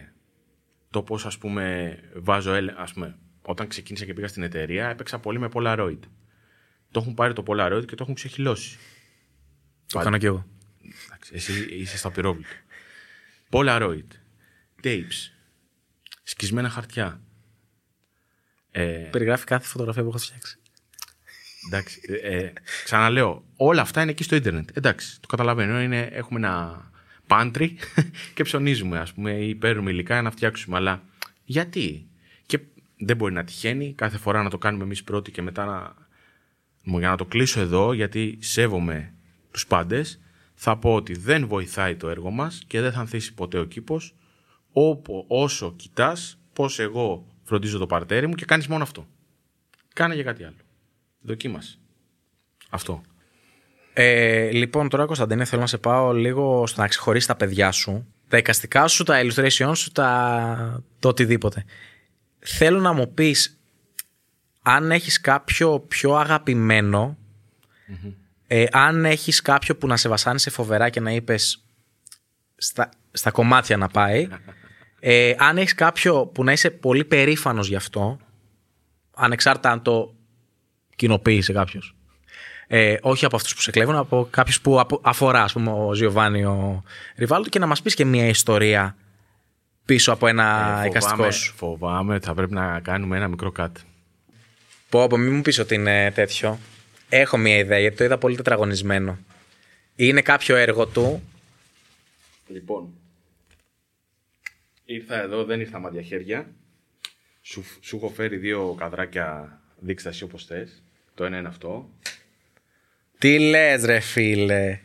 το 0.89 1.03
πώς 1.03 1.25
ας 1.25 1.37
πούμε 1.37 1.97
βάζω, 2.15 2.51
ας 2.75 2.93
πούμε, 2.93 3.17
όταν 3.41 3.67
ξεκίνησα 3.67 4.05
και 4.05 4.13
πήγα 4.13 4.27
στην 4.27 4.43
εταιρεία 4.43 4.89
έπαιξα 4.89 5.19
πολύ 5.19 5.39
με 5.39 5.49
Polaroid. 5.53 5.99
Το 6.91 6.99
έχουν 6.99 7.13
πάρει 7.13 7.33
το 7.33 7.43
Polaroid 7.47 7.83
και 7.85 7.95
το 7.95 8.03
έχουν 8.03 8.13
ξεχυλώσει. 8.13 8.77
Το 9.87 9.99
κάνω 9.99 10.17
κι 10.17 10.25
εγώ. 10.25 10.45
εσύ 11.31 11.65
είσαι 11.69 11.97
στο 11.97 12.07
απειρόβλητο. 12.07 12.49
Polaroid, 13.49 14.07
tapes, 14.85 15.31
σκισμένα 16.23 16.69
χαρτιά. 16.69 17.21
Ε, 18.71 18.83
Περιγράφει 19.11 19.45
κάθε 19.45 19.67
φωτογραφία 19.67 20.01
που 20.03 20.09
έχω 20.09 20.17
φτιάξει. 20.17 20.57
Εντάξει, 21.67 21.99
ε, 22.07 22.37
ε, 22.37 22.53
ξαναλέω, 22.83 23.45
όλα 23.55 23.81
αυτά 23.81 24.01
είναι 24.01 24.11
εκεί 24.11 24.23
στο 24.23 24.35
ίντερνετ. 24.35 24.69
Εντάξει, 24.73 25.21
το 25.21 25.27
καταλαβαίνω. 25.27 25.81
Είναι, 25.81 26.01
έχουμε 26.01 26.39
ένα 26.39 26.85
πάντρι 27.27 27.77
και 28.35 28.43
ψωνίζουμε, 28.43 28.99
ας 28.99 29.13
πούμε, 29.13 29.31
ή 29.31 29.55
παίρνουμε 29.55 29.91
υλικά 29.91 30.21
να 30.21 30.31
φτιάξουμε. 30.31 30.77
Αλλά 30.77 31.03
γιατί; 31.43 32.07
Και 32.45 32.59
δεν 32.97 33.17
μπορεί 33.17 33.33
να 33.33 33.43
τυχαίνει 33.43 33.93
κάθε 33.93 34.17
φορά 34.17 34.43
να 34.43 34.49
το 34.49 34.57
κάνουμε 34.57 34.83
εμείς 34.83 35.03
πρώτοι 35.03 35.31
και 35.31 35.41
μετά 35.41 35.65
να... 35.65 36.03
Για 36.99 37.09
να 37.09 37.17
το 37.17 37.25
κλείσω 37.25 37.59
εδώ, 37.59 37.93
γιατί 37.93 38.37
σέβομαι 38.41 39.13
τους 39.51 39.67
πάντες, 39.67 40.19
θα 40.53 40.77
πω 40.77 40.95
ότι 40.95 41.13
δεν 41.13 41.47
βοηθάει 41.47 41.95
το 41.95 42.09
έργο 42.09 42.29
μας 42.29 42.63
και 42.67 42.81
δεν 42.81 42.91
θα 42.91 42.99
ανθίσει 42.99 43.33
ποτέ 43.33 43.59
ο 43.59 43.63
κήπος 43.63 44.15
όπου, 44.77 45.25
όσο 45.27 45.73
κοιτάς 45.75 46.37
πώς 46.53 46.79
εγώ 46.79 47.25
φροντίζω 47.43 47.77
το 47.77 47.87
παρτέρι 47.87 48.27
μου 48.27 48.33
και 48.33 48.45
κάνεις 48.45 48.67
μόνο 48.67 48.83
αυτό. 48.83 49.07
Κάνε 49.93 50.13
για 50.13 50.23
κάτι 50.23 50.43
άλλο. 50.43 50.55
Δοκίμασε. 51.21 51.77
Αυτό. 52.69 53.01
Ε, 53.93 54.51
λοιπόν, 54.51 54.89
τώρα 54.89 55.05
Κωνσταντίνε, 55.05 55.45
θέλω 55.45 55.61
να 55.61 55.67
σε 55.67 55.77
πάω 55.77 56.13
λίγο 56.13 56.67
στο 56.67 56.81
να 56.81 56.87
ξεχωρίσει 56.87 57.27
τα 57.27 57.35
παιδιά 57.35 57.71
σου, 57.71 58.13
τα 58.27 58.37
εικαστικά 58.37 58.87
σου, 58.87 59.03
τα 59.03 59.21
illustration 59.23 59.71
σου, 59.75 59.91
τα... 59.91 60.83
το 60.99 61.07
οτιδήποτε. 61.07 61.65
Θέλω 62.39 62.79
να 62.79 62.93
μου 62.93 63.13
πεις 63.13 63.59
αν 64.61 64.91
έχεις 64.91 65.21
κάποιο 65.21 65.79
πιο 65.79 66.15
αγαπημενο 66.15 67.17
ε, 68.47 68.65
αν 68.71 69.05
έχεις 69.05 69.41
κάποιο 69.41 69.75
που 69.75 69.87
να 69.87 69.97
σε 69.97 70.09
βασάνισε 70.09 70.49
φοβερά 70.49 70.89
και 70.89 70.99
να 70.99 71.11
είπες 71.11 71.63
στα, 72.55 72.89
στα 73.11 73.31
κομμάτια 73.31 73.77
να 73.77 73.87
πάει, 73.87 74.27
ε, 75.07 75.35
αν 75.37 75.57
έχεις 75.57 75.73
κάποιο 75.75 76.25
που 76.25 76.43
να 76.43 76.51
είσαι 76.51 76.69
πολύ 76.69 77.05
περήφανος 77.05 77.67
γι' 77.67 77.75
αυτό, 77.75 78.19
ανεξάρτητα 79.15 79.71
αν 79.71 79.81
το 79.81 80.15
κοινοποίησε 80.95 81.53
κάποιος. 81.53 81.95
Ε, 82.67 82.97
όχι 83.01 83.25
από 83.25 83.35
αυτούς 83.35 83.55
που 83.55 83.61
σε 83.61 83.71
κλέβουν, 83.71 83.95
από 83.95 84.27
κάποιους 84.29 84.61
που 84.61 84.81
αφορά, 85.01 85.43
ας 85.43 85.53
πούμε, 85.53 85.71
ο 85.71 85.93
Ζιωβάνι 85.93 86.45
ο 86.45 86.83
Ριβάλτο 87.15 87.49
και 87.49 87.59
να 87.59 87.65
μας 87.65 87.81
πεις 87.81 87.93
και 87.93 88.05
μια 88.05 88.27
ιστορία 88.27 88.95
πίσω 89.85 90.11
από 90.11 90.27
ένα 90.27 90.79
ε, 90.83 90.87
εικαστικός 90.87 91.35
σου. 91.35 91.53
Φοβάμαι 91.55 92.15
ότι 92.15 92.25
θα 92.25 92.33
πρέπει 92.33 92.53
να 92.53 92.79
κάνουμε 92.79 93.17
ένα 93.17 93.27
μικρό 93.27 93.51
κάτι. 93.51 93.81
Πω, 94.89 95.07
πω, 95.07 95.17
μην 95.17 95.33
μου 95.33 95.41
πεις 95.41 95.59
ότι 95.59 95.75
είναι 95.75 96.11
τέτοιο. 96.11 96.59
Έχω 97.09 97.37
μια 97.37 97.57
ιδέα 97.57 97.79
γιατί 97.79 97.97
το 97.97 98.03
είδα 98.03 98.17
πολύ 98.17 98.35
τετραγωνισμένο. 98.35 99.17
Είναι 99.95 100.21
κάποιο 100.21 100.55
έργο 100.55 100.85
του; 100.85 101.23
Λοιπόν. 102.47 102.89
Ήρθα 104.85 105.21
εδώ, 105.21 105.43
δεν 105.43 105.59
ήρθα 105.59 105.79
μάτια 105.79 106.01
χέρια. 106.01 106.47
Σου, 107.41 107.63
σου 107.81 107.95
έχω 107.95 108.09
φέρει 108.09 108.37
δύο 108.37 108.75
καδράκια 108.77 109.59
δείξτε 109.79 110.09
εσύ 110.09 110.23
όπως 110.23 110.45
θες. 110.45 110.83
Το 111.13 111.25
ένα 111.25 111.37
είναι 111.37 111.47
αυτό. 111.47 111.89
Τι 113.17 113.39
λες 113.39 113.83
ρε 113.83 113.99
φίλε; 113.99 114.79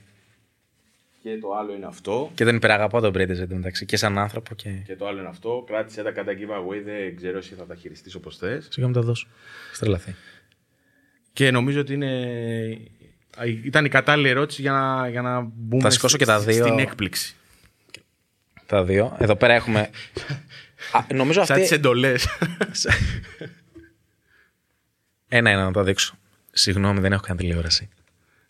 Και 1.23 1.39
το 1.39 1.55
άλλο 1.55 1.75
είναι 1.75 1.87
αυτό. 1.87 2.31
Και 2.35 2.45
τον 2.45 2.55
υπεραγαπώ 2.55 3.01
τον 3.01 3.11
Μπρέντεζ 3.11 3.41
μεταξύ 3.49 3.87
και 3.87 3.97
σαν 3.97 4.19
άνθρωπο. 4.19 4.55
Και... 4.55 4.71
και 4.87 4.97
το 4.97 5.07
άλλο 5.07 5.19
είναι 5.19 5.29
αυτό. 5.29 5.65
Κράτησε 5.67 6.03
τα 6.03 6.11
κατά 6.11 6.33
giveaway. 6.33 6.83
Δεν 6.85 7.17
ξέρω 7.17 7.39
εσύ 7.39 7.55
θα 7.55 7.67
τα 7.67 7.75
χειριστείς 7.75 8.15
όπως 8.15 8.37
θες. 8.37 8.69
Σιγά 8.71 8.87
μου 8.87 8.93
τα 8.93 9.01
δώσω. 9.01 9.29
Στρελαθεί. 9.73 10.15
Και 11.33 11.51
νομίζω 11.51 11.81
ότι 11.81 11.93
είναι. 11.93 12.79
Ήταν 13.65 13.85
η 13.85 13.89
κατάλληλη 13.89 14.29
ερώτηση 14.29 14.61
για 14.61 14.73
να, 14.73 15.09
για 15.09 15.23
να 15.23 15.41
μπούμε 15.41 15.83
θα 15.83 15.91
σηκώσω 15.91 16.17
και 16.17 16.25
τα 16.25 16.41
δύο. 16.41 16.67
στην 16.67 16.79
έκπληξη. 16.79 17.35
Τα 18.71 18.85
δύο. 18.85 19.17
Εδώ 19.19 19.37
πέρα 19.37 19.55
έχουμε. 19.55 19.91
Α, 20.93 21.15
νομίζω 21.15 21.41
αυτή... 21.41 21.53
Σαν 21.53 21.63
τις 21.63 21.71
εντολές. 21.71 22.27
Ένα-ένα 25.29 25.65
να 25.65 25.73
το 25.73 25.83
δείξω. 25.83 26.15
Συγγνώμη, 26.51 27.01
δεν 27.01 27.13
έχω 27.13 27.23
καν 27.23 27.37
τηλεόραση. 27.37 27.89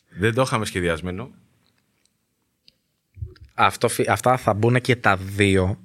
Δεν 0.09 0.35
το 0.35 0.43
είχαμε 0.43 0.64
σχεδιασμένο. 0.64 1.31
Αυτό, 3.55 3.89
αυτά 4.09 4.37
θα 4.37 4.55
μπουν 4.55 4.81
και 4.81 4.97
τα 4.97 5.16
δύο 5.16 5.79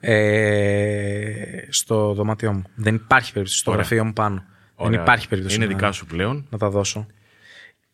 ε, 0.00 1.66
στο 1.68 2.12
δωμάτιό 2.12 2.52
μου. 2.52 2.64
Δεν 2.74 2.94
υπάρχει 2.94 3.32
περίπτωση. 3.32 3.58
Στο 3.58 3.70
γραφείο 3.70 4.04
μου 4.04 4.12
πάνω. 4.12 4.44
Δεν 4.76 4.92
υπάρχει 4.92 5.28
περίπτωση. 5.28 5.56
Είναι 5.56 5.66
δικά 5.66 5.92
σου 5.92 6.06
πλέον. 6.06 6.46
Να 6.50 6.58
τα 6.58 6.70
δώσω. 6.70 7.06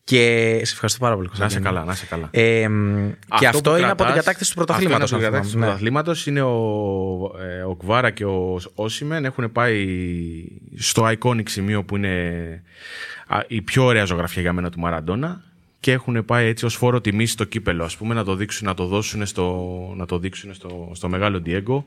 Και 0.05 0.61
σε 0.63 0.73
ευχαριστώ 0.73 0.99
πάρα 0.99 1.15
πολύ. 1.15 1.29
Να 1.37 1.49
σε 1.49 1.59
καλά, 1.59 1.83
να 1.83 1.93
σε 1.93 2.05
καλά. 2.05 2.27
Ε, 2.31 2.67
και 3.39 3.47
αυτό 3.47 3.77
είναι 3.77 3.89
από 3.89 4.05
την 4.05 4.13
κατάκτηση 4.13 4.49
του 4.49 4.55
πρωταθλήματος. 4.55 5.11
Από 5.11 5.21
την 5.21 5.29
κατάκτηση 5.29 5.53
του 5.53 5.59
ναι. 5.59 5.65
πρωταθλήματος 5.65 6.27
είναι 6.27 6.41
ο, 6.41 6.51
ε, 7.39 7.61
ο 7.61 7.75
Κβάρα 7.75 8.09
και 8.09 8.25
ο 8.25 8.59
Όσιμεν. 8.75 9.25
Έχουν 9.25 9.51
πάει 9.51 9.87
στο 10.75 11.09
iconic 11.11 11.49
σημείο 11.49 11.83
που 11.83 11.95
είναι 11.95 12.63
η 13.47 13.61
πιο 13.61 13.85
ωραία 13.85 14.05
ζωγραφιά 14.05 14.41
για 14.41 14.53
μένα 14.53 14.69
του 14.69 14.79
Μαραντόνα 14.79 15.43
και 15.79 15.91
έχουν 15.91 16.25
πάει 16.25 16.47
έτσι 16.47 16.65
ως 16.65 16.75
φόρο 16.75 17.01
τιμή 17.01 17.25
στο 17.25 17.43
κύπελο, 17.43 17.83
ας 17.83 17.97
πούμε, 17.97 18.13
να 18.13 18.23
το 18.23 18.35
δείξουν, 18.35 18.67
να 18.67 18.73
το 18.73 18.85
δώσουν 18.85 19.25
στο, 19.25 19.93
να 19.95 20.05
το 20.05 20.19
δείξουν 20.19 20.53
στο, 20.53 20.91
στο 20.93 21.09
μεγάλο 21.09 21.39
Διέγκο. 21.39 21.85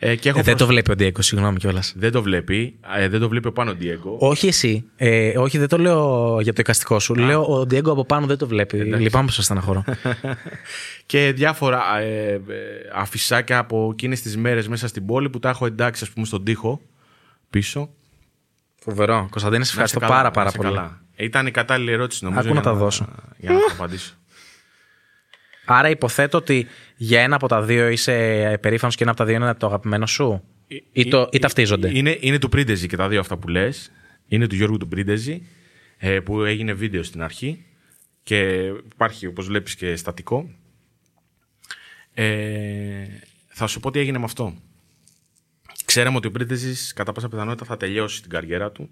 Ε, 0.00 0.16
και 0.16 0.28
έχω 0.28 0.38
ε, 0.38 0.42
δεν 0.42 0.56
το 0.56 0.66
βλέπει 0.66 0.90
ο 0.90 0.94
Ντιέγκο, 0.94 1.22
συγγνώμη 1.22 1.58
κιόλας. 1.58 1.92
Δεν 1.96 2.12
το 2.12 2.22
βλέπει. 2.22 2.78
Ε, 2.96 3.08
δεν 3.08 3.20
το 3.20 3.28
βλέπει 3.28 3.48
ο 3.48 3.52
πάνω 3.52 3.74
Ντιέγκο. 3.74 4.16
Όχι 4.20 4.46
εσύ. 4.46 4.84
Ε, 4.96 5.38
όχι, 5.38 5.58
δεν 5.58 5.68
το 5.68 5.78
λέω 5.78 6.38
για 6.40 6.52
το 6.52 6.60
εικαστικό 6.60 6.98
σου. 6.98 7.14
Λέω 7.14 7.44
ο 7.44 7.66
Ντιέγκο 7.66 7.92
από 7.92 8.04
πάνω 8.04 8.26
δεν 8.26 8.38
το 8.38 8.46
βλέπει. 8.46 8.78
Εντάξει. 8.78 9.02
Λυπάμαι 9.02 9.26
που 9.26 9.32
σας 9.32 9.44
στεναχωρώ. 9.44 9.84
και 11.06 11.32
διάφορα 11.32 11.98
ε, 11.98 12.32
ε, 12.32 12.40
αφισάκια 12.94 13.58
από 13.58 13.88
εκείνες 13.92 14.22
τις 14.22 14.36
μέρες 14.36 14.68
μέσα 14.68 14.88
στην 14.88 15.06
πόλη 15.06 15.30
που 15.30 15.38
τα 15.38 15.48
έχω 15.48 15.66
εντάξει, 15.66 16.04
ας 16.04 16.10
πούμε, 16.10 16.26
στον 16.26 16.44
τοίχο 16.44 16.80
πίσω. 17.50 17.90
Φοβερό. 18.80 19.28
Κωνσταντίνε, 19.30 19.64
σε 19.64 19.70
ευχαριστώ 19.70 19.98
καλά, 19.98 20.12
πάρα, 20.12 20.30
πάρα 20.30 20.50
πολύ. 20.50 20.68
Καλά. 20.68 21.00
Ήταν 21.16 21.46
η 21.46 21.50
κατάλληλη 21.50 21.92
ερώτηση 21.92 22.24
νομίζω. 22.24 22.46
Άκου 22.46 22.54
να 22.54 22.60
τα 22.60 22.74
δώσω. 22.74 23.06
Για 23.36 23.50
να, 23.50 23.58
για 23.58 23.66
να 23.68 23.74
απαντήσω. 23.74 24.17
Άρα 25.70 25.90
υποθέτω 25.90 26.38
ότι 26.38 26.66
για 26.96 27.20
ένα 27.20 27.36
από 27.36 27.48
τα 27.48 27.62
δύο 27.62 27.88
είσαι 27.88 28.58
περήφανος 28.60 28.96
και 28.96 29.02
ένα 29.02 29.12
από 29.12 29.20
τα 29.20 29.26
δύο 29.26 29.36
είναι 29.36 29.54
το 29.54 29.66
αγαπημένο 29.66 30.06
σου; 30.06 30.42
Ή, 30.92 31.08
το, 31.08 31.28
ή 31.32 31.38
ταυτίζονται; 31.38 31.90
Είναι, 31.98 32.16
είναι 32.20 32.38
του 32.38 32.48
Πρίντεζη 32.48 32.86
και 32.86 32.96
τα 32.96 33.08
δύο 33.08 33.20
αυτά 33.20 33.36
που 33.36 33.48
λες. 33.48 33.92
Είναι 34.28 34.46
του 34.46 34.54
Γιώργου 34.54 34.76
του 34.76 34.88
Πρίντεζη 34.88 35.42
ε, 35.98 36.20
που 36.20 36.42
έγινε 36.42 36.72
βίντεο 36.72 37.02
στην 37.02 37.22
αρχή 37.22 37.64
και 38.22 38.72
υπάρχει 38.92 39.26
όπως 39.26 39.46
βλέπεις 39.46 39.74
και 39.74 39.96
στατικό. 39.96 40.50
Ε, 42.14 43.04
θα 43.48 43.66
σου 43.66 43.80
πω 43.80 43.90
τι 43.90 43.98
έγινε 43.98 44.18
με 44.18 44.24
αυτό. 44.24 44.54
Ξέραμε 45.84 46.16
ότι 46.16 46.26
ο 46.26 46.30
Πρίντεζης 46.30 46.92
κατά 46.92 47.12
πάσα 47.12 47.28
πιθανότητα 47.28 47.64
θα 47.64 47.76
τελειώσει 47.76 48.20
την 48.20 48.30
καριέρα 48.30 48.72
του 48.72 48.90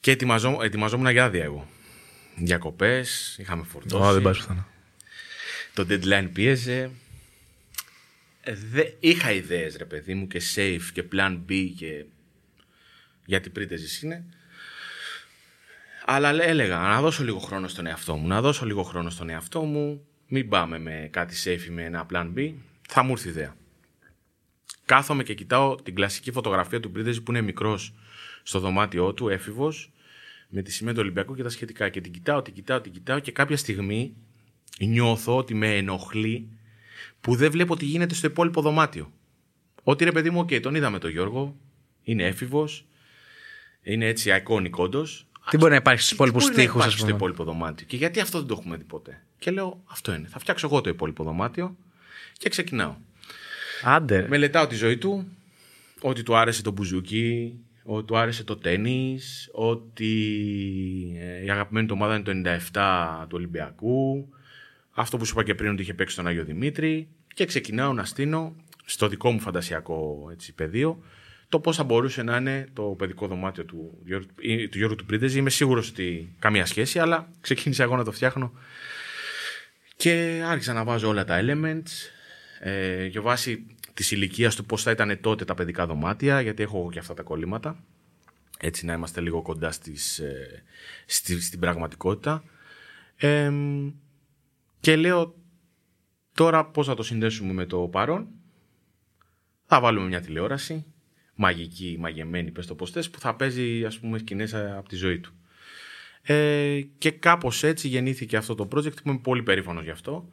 και 0.00 0.10
ετοιμαζόμουν 0.60 1.10
για 1.10 1.24
άδεια 1.24 1.44
εγώ 1.44 1.66
διακοπές, 2.44 3.36
είχαμε 3.38 3.64
φορτώσει. 3.64 4.08
Oh, 4.08 4.12
δεν 4.12 4.22
πάει 4.22 4.32
πουθενά. 4.32 4.66
Το 5.74 5.86
deadline 5.88 6.28
πίεζε. 6.32 6.90
Ε, 8.40 8.54
δε, 8.54 8.82
είχα 9.00 9.32
ιδέες 9.32 9.76
ρε 9.76 9.84
παιδί 9.84 10.14
μου 10.14 10.26
και 10.26 10.42
safe 10.54 10.88
και 10.92 11.04
plan 11.12 11.38
B 11.48 11.72
και 11.76 12.04
γιατί 13.24 13.50
πρίτεζης 13.50 14.02
είναι. 14.02 14.24
Αλλά 16.04 16.42
έλεγα 16.42 16.78
να 16.78 17.00
δώσω 17.00 17.24
λίγο 17.24 17.38
χρόνο 17.38 17.68
στον 17.68 17.86
εαυτό 17.86 18.16
μου, 18.16 18.26
να 18.26 18.40
δώσω 18.40 18.66
λίγο 18.66 18.82
χρόνο 18.82 19.10
στον 19.10 19.28
εαυτό 19.28 19.62
μου, 19.62 20.06
μην 20.26 20.48
πάμε 20.48 20.78
με 20.78 21.08
κάτι 21.12 21.34
safe 21.44 21.70
με 21.70 21.84
ένα 21.84 22.06
plan 22.12 22.32
B, 22.36 22.52
θα 22.88 23.02
μου 23.02 23.12
έρθει 23.12 23.28
ιδέα. 23.28 23.56
Κάθομαι 24.84 25.22
και 25.22 25.34
κοιτάω 25.34 25.74
την 25.74 25.94
κλασική 25.94 26.32
φωτογραφία 26.32 26.80
του 26.80 26.90
Πρίτεζη 26.90 27.22
που 27.22 27.30
είναι 27.30 27.40
μικρός 27.40 27.94
στο 28.42 28.58
δωμάτιό 28.58 29.14
του, 29.14 29.28
έφηβος, 29.28 29.92
με 30.48 30.62
τη 30.62 30.72
σημαία 30.72 30.92
του 30.92 31.00
Ολυμπιακού 31.02 31.34
και 31.34 31.42
τα 31.42 31.48
σχετικά. 31.48 31.88
Και 31.88 32.00
την 32.00 32.12
κοιτάω, 32.12 32.42
την 32.42 32.54
κοιτάω, 32.54 32.80
την 32.80 32.92
κοιτάω 32.92 33.18
και 33.18 33.32
κάποια 33.32 33.56
στιγμή 33.56 34.14
νιώθω 34.78 35.36
ότι 35.36 35.54
με 35.54 35.76
ενοχλεί 35.76 36.48
που 37.20 37.34
δεν 37.36 37.50
βλέπω 37.50 37.76
τι 37.76 37.84
γίνεται 37.84 38.14
στο 38.14 38.26
υπόλοιπο 38.26 38.60
δωμάτιο. 38.60 39.12
Ότι 39.82 40.04
ρε 40.04 40.12
παιδί 40.12 40.30
μου, 40.30 40.40
οκ, 40.40 40.60
τον 40.60 40.74
είδαμε 40.74 40.98
τον 40.98 41.10
Γιώργο, 41.10 41.56
είναι 42.02 42.24
έφηβος, 42.24 42.86
είναι 43.82 44.06
έτσι 44.06 44.42
iconic 44.42 44.70
όντως. 44.70 45.26
Τι 45.50 45.56
μπορεί 45.56 45.70
να 45.70 45.76
υπάρχει 45.76 46.00
στους 46.00 46.12
υπόλοιπους 46.12 46.44
Τι 46.44 46.50
μπορεί 46.50 46.60
να 46.60 46.64
τοίχου, 46.66 46.78
ας 46.78 46.84
υπάρχει 46.84 46.98
στο 46.98 47.06
πούμε; 47.06 47.16
υπόλοιπο 47.18 47.44
δωμάτιο; 47.44 47.86
Και 47.86 47.96
γιατί 47.96 48.20
αυτό 48.20 48.38
δεν 48.38 48.46
το 48.48 48.56
έχουμε 48.60 48.76
δει 48.76 48.84
ποτέ; 48.84 49.22
Και 49.38 49.50
λέω, 49.50 49.82
αυτό 49.84 50.14
είναι. 50.14 50.28
Θα 50.28 50.38
φτιάξω 50.38 50.66
εγώ 50.66 50.80
το 50.80 50.90
υπόλοιπο 50.90 51.24
δωμάτιο 51.24 51.76
και 52.32 52.48
ξεκινάω. 52.48 52.96
Άντε. 53.82 54.20
ρε. 54.20 54.28
Μελετάω 54.28 54.66
τη 54.66 54.74
ζωή 54.74 54.96
του, 54.96 55.28
ότι 56.00 56.22
του 56.22 56.36
άρεσε 56.36 56.62
το 56.62 56.70
μπουζούκι, 56.70 57.54
ότι 57.90 58.06
του 58.06 58.16
άρεσε 58.18 58.44
το 58.44 58.56
τέννις, 58.56 59.48
ότι 59.52 60.12
ε, 61.20 61.44
η 61.44 61.50
αγαπημένη 61.50 61.86
του 61.86 61.94
ομάδα 61.96 62.14
είναι 62.14 62.22
το 62.42 62.50
97 62.72 63.22
του 63.22 63.32
Ολυμπιακού, 63.36 64.28
αυτό 64.90 65.16
που 65.16 65.24
σου 65.24 65.32
είπα 65.32 65.44
και 65.44 65.54
πριν 65.54 65.70
ότι 65.72 65.82
είχε 65.82 65.94
παίξει 65.94 66.16
τον 66.16 66.26
Άγιο 66.26 66.44
Δημήτρη. 66.44 67.08
Και 67.34 67.44
ξεκινάω 67.44 67.92
να 67.92 68.04
στείνω 68.04 68.56
στο 68.84 69.08
δικό 69.08 69.30
μου 69.30 69.40
φαντασιακό 69.40 70.28
έτσι, 70.32 70.54
πεδίο. 70.54 71.02
Το 71.48 71.60
πώς 71.60 71.76
θα 71.76 71.84
μπορούσε 71.84 72.22
να 72.22 72.36
είναι 72.36 72.68
το 72.72 72.82
παιδικό 72.82 73.26
δωμάτιο 73.26 73.64
του, 73.64 73.98
Γιώργου- 74.04 74.30
ή 74.40 74.68
του 74.68 74.78
Γιώργου 74.78 74.96
του 74.96 75.04
Πρίντεζη. 75.06 75.38
Είμαι 75.38 75.50
σίγουρος 75.50 75.88
ότι 75.88 76.34
καμία 76.38 76.66
σχέση, 76.66 76.98
αλλά 76.98 77.30
ξεκίνησα 77.40 77.82
εγώ 77.82 77.96
να 77.96 78.04
το 78.04 78.12
φτιάχνω. 78.12 78.52
Και 79.96 80.42
άρχισα 80.46 80.72
να 80.72 80.84
βάζω 80.84 81.08
όλα 81.08 81.24
τα 81.24 81.40
elements 81.42 82.10
ε, 82.60 83.06
για 83.06 83.20
βάση 83.20 83.66
της 83.98 84.10
ηλικίας 84.10 84.56
του 84.56 84.64
πώς 84.64 84.82
θα 84.82 84.90
ήταν 84.90 85.20
τότε 85.20 85.44
τα 85.44 85.54
παιδικά 85.54 85.86
δωμάτια, 85.86 86.40
γιατί 86.40 86.62
έχω 86.62 86.78
εγώ 86.78 86.90
και 86.90 86.98
αυτά 86.98 87.14
τα 87.14 87.22
κολλήματα. 87.22 87.84
Έτσι 88.58 88.86
να 88.86 88.92
είμαστε 88.92 89.20
λίγο 89.20 89.42
κοντά 89.42 89.70
στις, 89.70 90.18
ε, 90.18 90.62
στη, 91.06 91.40
στην 91.40 91.60
πραγματικότητα. 91.60 92.44
Ε, 93.16 93.52
και 94.80 94.96
λέω 94.96 95.34
τώρα 96.34 96.66
πώς 96.66 96.86
θα 96.86 96.94
το 96.94 97.02
συνδέσουμε 97.02 97.52
με 97.52 97.66
το 97.66 97.78
παρόν; 97.78 98.28
Θα 99.66 99.80
βάλουμε 99.80 100.06
μια 100.06 100.20
τηλεόραση, 100.20 100.84
μαγική, 101.34 101.96
μαγεμένη, 101.98 102.50
πες 102.50 102.66
το 102.66 102.74
πώς 102.74 102.90
θες, 102.90 103.10
που 103.10 103.20
θα 103.20 103.36
παίζει 103.36 103.84
ας 103.84 103.98
πούμε 103.98 104.18
σκηνές 104.18 104.52
ε, 104.52 104.74
από 104.76 104.88
τη 104.88 104.96
ζωή 104.96 105.18
του. 105.18 105.32
Ε, 106.22 106.80
και 106.98 107.10
κάπως 107.10 107.62
έτσι 107.62 107.88
γεννήθηκε 107.88 108.36
αυτό 108.36 108.54
το 108.54 108.68
project 108.72 109.02
που 109.02 109.08
είμαι 109.08 109.18
πολύ 109.18 109.42
περήφανος 109.42 109.84
γι' 109.84 109.90
αυτό. 109.90 110.28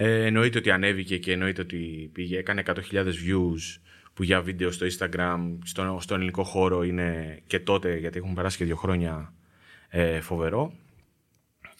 Ε, 0.00 0.24
εννοείται 0.26 0.58
ότι 0.58 0.70
ανέβηκε 0.70 1.18
και 1.18 1.32
εννοείται 1.32 1.60
ότι 1.60 2.10
πήγε, 2.12 2.38
έκανε 2.38 2.62
100.000 2.66 2.74
views 3.06 3.78
που 4.14 4.22
για 4.22 4.40
βίντεο 4.42 4.70
στο 4.70 4.86
Instagram, 4.86 5.38
στο, 5.64 5.98
στον 6.00 6.16
ελληνικό 6.16 6.42
χώρο 6.44 6.82
είναι 6.82 7.38
και 7.46 7.58
τότε, 7.60 7.96
γιατί 7.96 8.18
έχουν 8.18 8.34
περάσει 8.34 8.56
και 8.56 8.64
δύο 8.64 8.76
χρόνια, 8.76 9.32
ε, 9.88 10.20
φοβερό. 10.20 10.72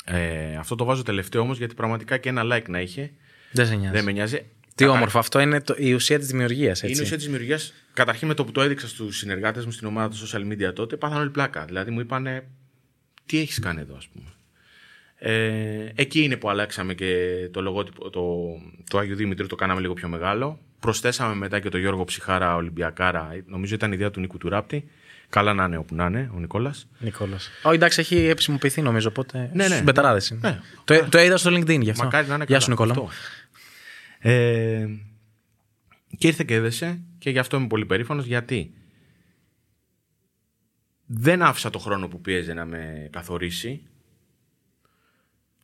Ε, 0.05 0.57
αυτό 0.57 0.75
το 0.75 0.85
βάζω 0.85 1.03
τελευταίο 1.03 1.41
όμως 1.41 1.59
γιατί 1.59 1.75
πραγματικά 1.75 2.17
και 2.19 2.29
ένα 2.29 2.43
like 2.45 2.69
να 2.69 2.81
είχε 2.81 3.11
Δεν 3.53 3.67
σε 3.67 3.75
νοιάζει. 3.75 3.95
δεν 3.95 4.05
με 4.05 4.13
νοιάζει. 4.13 4.37
Τι 4.75 4.85
Κατα- 4.85 4.91
όμορφο. 4.97 5.19
Αυτό 5.19 5.41
είναι 5.41 5.61
το, 5.61 5.75
η 5.79 5.93
ουσία 5.93 6.19
της 6.19 6.27
δημιουργίας. 6.29 6.83
είναι 6.83 6.93
η 6.99 7.01
ουσία 7.03 7.17
της 7.17 7.25
δημιουργίας. 7.25 7.73
Καταρχήν 7.93 8.29
με 8.29 8.35
το 8.35 8.45
που 8.45 8.53
το 8.53 8.61
έδειξα 8.63 8.89
στους 8.89 9.17
συνεργάτες 9.17 9.65
μου 9.65 9.71
στην 9.71 9.87
ομάδα 9.87 10.09
τους 10.09 10.35
social 10.35 10.41
media 10.53 10.75
τότε, 10.75 10.97
πάθανε 10.97 11.21
όλη 11.21 11.31
πλάκα. 11.31 11.65
Δηλαδή 11.65 11.91
μου 11.91 12.01
είπανε, 12.01 12.49
Τι 13.27 13.39
έχεις 13.39 13.59
κάνει 13.59 13.81
εδώ, 13.81 13.97
ας 13.97 14.07
πούμε. 14.09 14.27
Ε, 15.21 15.93
εκεί 15.95 16.23
είναι 16.23 16.37
που 16.37 16.51
αλλάξαμε 16.51 16.95
και 16.95 17.27
το 17.53 17.61
λογότυπο, 17.63 18.11
το, 18.11 18.23
το 18.91 18.99
Άγιο 18.99 19.17
Δήμητρο 19.17 19.47
το 19.47 19.55
κάναμε 19.55 19.81
λίγο 19.81 19.93
πιο 19.95 20.09
μεγάλο. 20.09 20.59
Προσθέσαμε 20.81 21.35
μετά 21.35 21.61
και 21.61 21.69
το 21.69 21.79
Γιώργο 21.79 22.05
Ψυχάρα 22.05 22.55
Ολυμπιακάρα. 22.55 23.43
Νομίζω 23.47 23.75
ήταν 23.75 23.93
ιδέα 23.93 24.11
του 24.11 24.21
Νίκου 24.21 24.39
Τουράπτη. 24.39 24.91
Καλά 25.29 25.55
να 25.55 25.65
είναι 25.65 25.77
όπου 25.77 25.95
να 25.95 26.07
είναι 26.07 26.31
ο 26.35 26.39
Νικόλας. 26.39 26.89
Νικόλας. 26.99 27.51
Όχι, 27.63 27.75
εντάξει, 27.75 28.01
έχει 28.01 28.17
επισημοποιηθεί 28.17 28.83
νομίζω. 28.83 29.09
Οπότε. 29.09 29.39
Ναι, 29.39 29.63
ναι. 29.63 29.65
Στους 29.65 29.83
μπεταράδες 29.83 30.29
είναι. 30.29 30.41
Ναι. 30.43 30.61
Το, 30.85 31.09
το 31.09 31.19
είδα 31.19 31.37
στο 31.37 31.51
LinkedIn 31.51 31.81
γι' 31.81 31.91
αυτό. 31.91 32.05
Μακάρι 32.05 32.27
να 32.27 32.35
είναι 32.35 32.45
Γεια 32.49 32.59
καλά. 32.59 32.61
σου, 32.61 32.71
Νικόλα. 32.71 32.91
Αυτό. 32.93 33.09
Ε, 34.19 34.87
και 36.19 36.27
ήρθε 36.27 36.45
και 36.47 36.55
έδεσε 36.55 37.01
και 37.19 37.31
γι' 37.31 37.39
αυτό 37.39 37.57
είμαι 37.57 37.67
πολύ 37.67 37.87
περήφανος 37.87 38.27
γιατί 38.27 38.73
δεν 41.07 41.43
άφησα 41.43 41.71
το 41.71 41.79
χρόνο 41.79 42.09
που 42.09 42.21
πίεζε 42.21 42.53
να 42.53 42.65
με 42.65 43.09
καθορίσει 43.13 43.83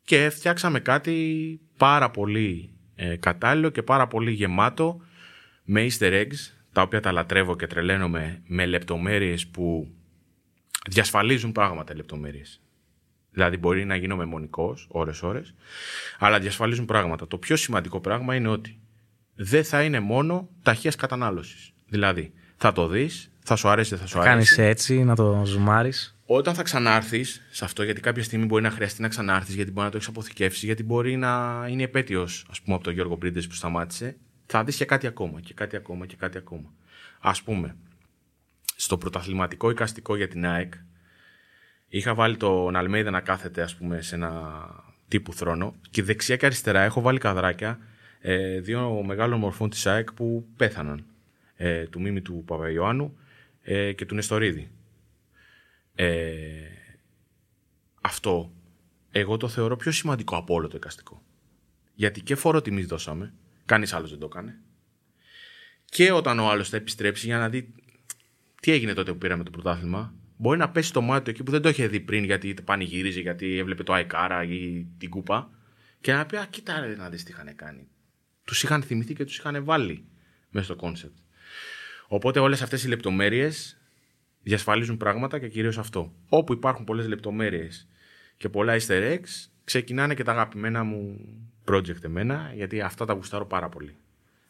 και 0.05 0.31
φτιάξαμε 0.31 0.81
κάτι 0.81 1.61
πάρα 1.77 2.11
πολύ 2.11 2.71
ε, 2.95 3.17
κατάλληλο 3.17 3.71
και 3.71 3.83
πάρα 3.83 4.07
πολύ 4.07 4.31
γεμάτο 4.31 5.01
με 5.65 5.87
easter 5.91 6.13
eggs 6.13 6.53
τα 6.73 6.83
οποία 6.83 7.01
τα 7.01 7.13
λατρεύω 7.13 7.57
και 7.57 7.67
τρελαίνομαι 7.67 8.43
με 8.47 8.67
λεπτομέρειες 8.67 9.47
που 9.47 9.95
διασφαλίζουν 10.91 11.53
πράγματα 11.53 11.95
λεπτομέρειες. 11.97 12.61
Δηλαδή 13.31 13.57
μπορεί 13.57 13.85
να 13.85 13.97
γίνω 13.97 14.17
μεμονικός 14.17 14.87
ώρες-ώρες, 14.91 15.55
αλλά 16.19 16.39
διασφαλίζουν 16.39 16.85
πράγματα. 16.85 17.27
Το 17.27 17.39
πιο 17.39 17.57
σημαντικό 17.57 18.01
πράγμα 18.01 18.35
είναι 18.35 18.49
ότι 18.49 18.79
δεν 19.35 19.65
θα 19.65 19.83
είναι 19.83 20.01
μόνο 20.01 20.49
ταχείας 20.63 20.97
κατανάλωσης. 20.97 21.73
Δηλαδή 21.89 22.33
θα 22.57 22.73
το 22.73 22.87
δεις, 22.89 23.31
θα 23.45 23.57
σου 23.57 23.69
αρέσει, 23.69 23.91
δεν 23.91 23.99
θα 23.99 24.07
σου 24.07 24.19
Κάνεις 24.19 24.53
αρέσει. 24.53 24.63
έτσι, 24.63 25.05
να 25.05 25.15
το 25.15 25.43
ζουμάρεις. 25.45 26.14
Όταν 26.27 26.55
θα 26.55 26.63
ξανάρθεις 26.63 27.43
σε 27.51 27.65
αυτό, 27.65 27.83
γιατί 27.83 28.01
κάποια 28.01 28.23
στιγμή 28.23 28.45
μπορεί 28.47 28.63
να 28.63 28.71
χρειαστεί 28.71 29.03
να 29.03 29.09
ξανάρθεις, 29.09 29.55
γιατί 29.55 29.71
μπορεί 29.71 29.85
να 29.85 29.91
το 29.91 29.97
έχεις 29.97 30.09
αποθηκεύσει, 30.09 30.67
γιατί 30.67 30.83
μπορεί 30.83 31.17
να 31.17 31.65
είναι 31.69 31.83
επέτειος, 31.83 32.47
ας 32.51 32.61
πούμε, 32.61 32.75
από 32.75 32.85
τον 32.85 32.93
Γιώργο 32.93 33.17
Μπρίντες 33.17 33.47
που 33.47 33.55
σταμάτησε, 33.55 34.17
θα 34.47 34.65
δεις 34.65 34.77
και 34.77 34.85
κάτι 34.85 35.07
ακόμα 35.07 35.41
και 35.41 35.55
κάτι 35.55 35.77
ακόμα 35.77 36.07
και 36.07 36.17
κάτι 36.17 36.39
ακόμα. 36.39 36.73
Α 37.21 37.33
πούμε, 37.45 37.77
στο 38.77 38.99
πρωταθληματικό 38.99 39.71
εικαστικό 39.71 40.17
για 40.17 40.29
την 40.29 40.47
ΑΕΚ, 40.47 40.75
είχα 41.89 42.15
βάλει 42.15 42.37
τον 42.37 42.77
Αλμέιδα 42.77 43.11
να 43.11 43.21
κάθεται, 43.21 43.63
ας 43.63 43.77
πούμε, 43.77 44.01
σε 44.01 44.15
ένα 44.15 44.67
τύπου 45.09 45.33
θρόνο 45.33 45.75
και 45.91 46.03
δεξιά 46.03 46.37
και 46.37 46.47
αριστερά 46.47 46.81
έχω 46.81 47.01
βάλει 47.01 47.19
καδράκια 47.19 47.79
ε, 48.21 48.61
δύο 48.61 49.03
μεγάλων 49.07 49.39
μορφών 49.39 49.71
της 49.71 49.87
ΑΕΚ 49.87 50.13
που 50.13 50.47
πέθαναν. 50.57 51.05
Ε, 51.57 51.87
του 51.87 52.01
Μίμη 52.01 52.21
του 52.21 52.43
Παπαϊωάννου 52.47 53.17
ε, 53.63 53.93
και 53.93 54.07
του 54.07 54.15
Νεστορίδη. 54.15 54.71
Ε, 55.95 56.55
αυτό 58.01 58.53
εγώ 59.11 59.37
το 59.37 59.49
θεωρώ 59.49 59.77
πιο 59.77 59.93
σημαντικό 59.93 60.37
από 60.37 60.55
όλο 60.55 60.69
το 60.69 60.77
εικαστικό. 60.77 61.23
Γιατί 61.95 62.21
και 62.21 62.35
φόρο 62.35 62.63
τιμής 62.63 62.87
δώσαμε, 62.87 63.35
κανείς 63.65 63.93
άλλος 63.93 64.11
δεν 64.11 64.19
το 64.19 64.27
έκανε. 64.27 64.61
Και 65.85 66.13
όταν 66.13 66.39
ο 66.39 66.49
άλλος 66.49 66.69
θα 66.69 66.77
επιστρέψει 66.77 67.27
για 67.27 67.39
να 67.39 67.49
δει 67.49 67.75
τι 68.61 68.73
έγινε 68.73 68.95
τότε 68.95 69.13
που 69.13 69.19
πήραμε 69.19 69.45
το 69.45 69.51
πρωτάθλημα, 69.51 70.15
μπορεί 70.37 70.59
να 70.59 70.71
πέσει 70.71 70.93
το 70.93 71.01
μάτι 71.01 71.25
του 71.25 71.31
εκεί 71.31 71.43
που 71.43 71.51
δεν 71.51 71.63
το 71.63 71.69
είχε 71.69 71.87
δει 71.87 72.01
πριν 72.01 72.25
γιατί 72.25 72.55
πανηγύριζε, 72.65 73.21
γιατί 73.21 73.59
έβλεπε 73.59 73.83
το 73.83 73.93
Αϊκάρα 73.93 74.45
ή 74.45 74.87
την 74.99 75.11
κούπα 75.11 75.51
και 76.01 76.13
να 76.13 76.27
πει: 76.27 76.37
Α, 76.37 76.47
κοίτα 76.51 76.81
ρε, 76.81 76.97
να 76.97 77.09
δεις 77.09 77.23
τι 77.23 77.31
είχαν 77.31 77.57
κάνει. 77.57 77.89
Τους 78.45 78.63
είχαν 78.63 78.83
θυμηθεί 78.83 79.15
και 79.15 79.25
τους 79.25 79.39
είχαν 79.39 79.65
βάλει 79.65 80.05
μέσα 80.51 80.65
στο 80.67 80.77
κόνσεπτ. 80.77 81.17
Οπότε 82.07 82.41
όλες 82.41 82.63
αυτές 82.63 82.85
οι 82.85 82.89
λεπτομέρειες 82.89 83.79
διασφαλίζουν 84.45 84.97
πράγματα 84.97 85.39
και 85.39 85.49
κυρίως 85.49 85.79
αυτό. 85.79 86.13
Όπου 86.29 86.53
υπάρχουν 86.53 86.85
πολλές 86.85 87.07
λεπτομέρειες 87.09 87.89
και 88.37 88.49
πολλά 88.49 88.77
easter 88.77 89.13
eggs, 89.13 89.49
ξεκινάνε 89.65 90.15
και 90.15 90.23
τα 90.23 90.33
αγαπημένα 90.33 90.85
μου 90.85 91.21
project 91.71 92.05
εμένα, 92.05 92.53
γιατί 92.55 92.81
αυτά 92.81 93.05
τα 93.05 93.13
γουστάρω 93.13 93.47
πάρα 93.47 93.69
πολύ. 93.69 93.97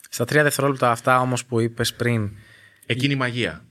Στα 0.09 0.25
τρία 0.25 0.43
δευτερόλεπτα 0.43 0.91
αυτά 0.91 1.21
όμως 1.21 1.45
που 1.45 1.61
είπες 1.61 1.95
πριν, 1.95 2.31
Εκείνη 2.87 3.13
η 3.13 3.17
μαγεία. 3.17 3.65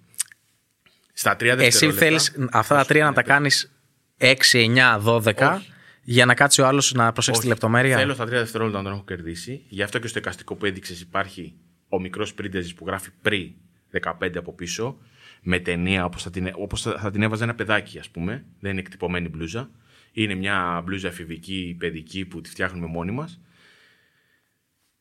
Στα 1.13 1.35
τρία 1.35 1.53
εσύ 1.53 1.61
δευτερόλεπτα... 1.61 2.05
θέλεις 2.05 2.49
αυτά 2.51 2.75
τα 2.75 2.85
τρία 2.85 3.05
να 3.05 3.13
τα 3.13 3.23
κάνεις 3.23 3.71
6, 4.17 4.33
9, 4.51 5.03
12 5.03 5.21
Όχι. 5.23 5.71
για 6.03 6.25
να 6.25 6.33
κάτσει 6.33 6.61
ο 6.61 6.67
άλλος 6.67 6.93
να 6.93 7.11
προσέξει 7.11 7.39
τη 7.39 7.45
Όχι. 7.45 7.53
λεπτομέρεια; 7.55 7.97
Θέλω 7.97 8.13
στα 8.13 8.25
τρία 8.25 8.39
δευτερόλεπτα 8.39 8.77
να 8.77 8.83
τον 8.83 8.93
έχω 8.93 9.03
κερδίσει. 9.03 9.65
Γι' 9.67 9.83
αυτό 9.83 9.99
και 9.99 10.07
στο 10.07 10.19
εικαστικό 10.19 10.55
που 10.55 10.65
έδειξες 10.65 11.01
υπάρχει 11.01 11.55
ο 11.89 11.99
μικρός 11.99 12.33
πρίντεζη 12.33 12.73
που 12.73 12.85
γράφει 12.85 13.09
πρι 13.21 13.55
15 14.01 14.31
από 14.35 14.53
πίσω, 14.53 14.97
με 15.43 15.59
ταινία 15.59 16.05
όπως 16.05 16.23
θα, 16.23 16.29
την, 16.29 16.51
όπως 16.55 16.81
θα, 16.81 16.99
θα 16.99 17.11
την 17.11 17.21
έβαζε 17.21 17.43
ένα 17.43 17.55
παιδάκι, 17.55 17.99
ας 17.99 18.09
πούμε. 18.09 18.45
Δεν 18.59 18.71
είναι 18.71 18.79
εκτυπωμένη 18.79 19.29
μπλούζα. 19.29 19.69
Είναι 20.11 20.35
μια 20.35 20.81
μπλούζα 20.85 21.07
εφηβική, 21.07 21.75
παιδική 21.79 22.25
που 22.25 22.41
τη 22.41 22.49
φτιάχνουμε 22.49 22.87
μόνοι 22.87 23.11
μας. 23.11 23.41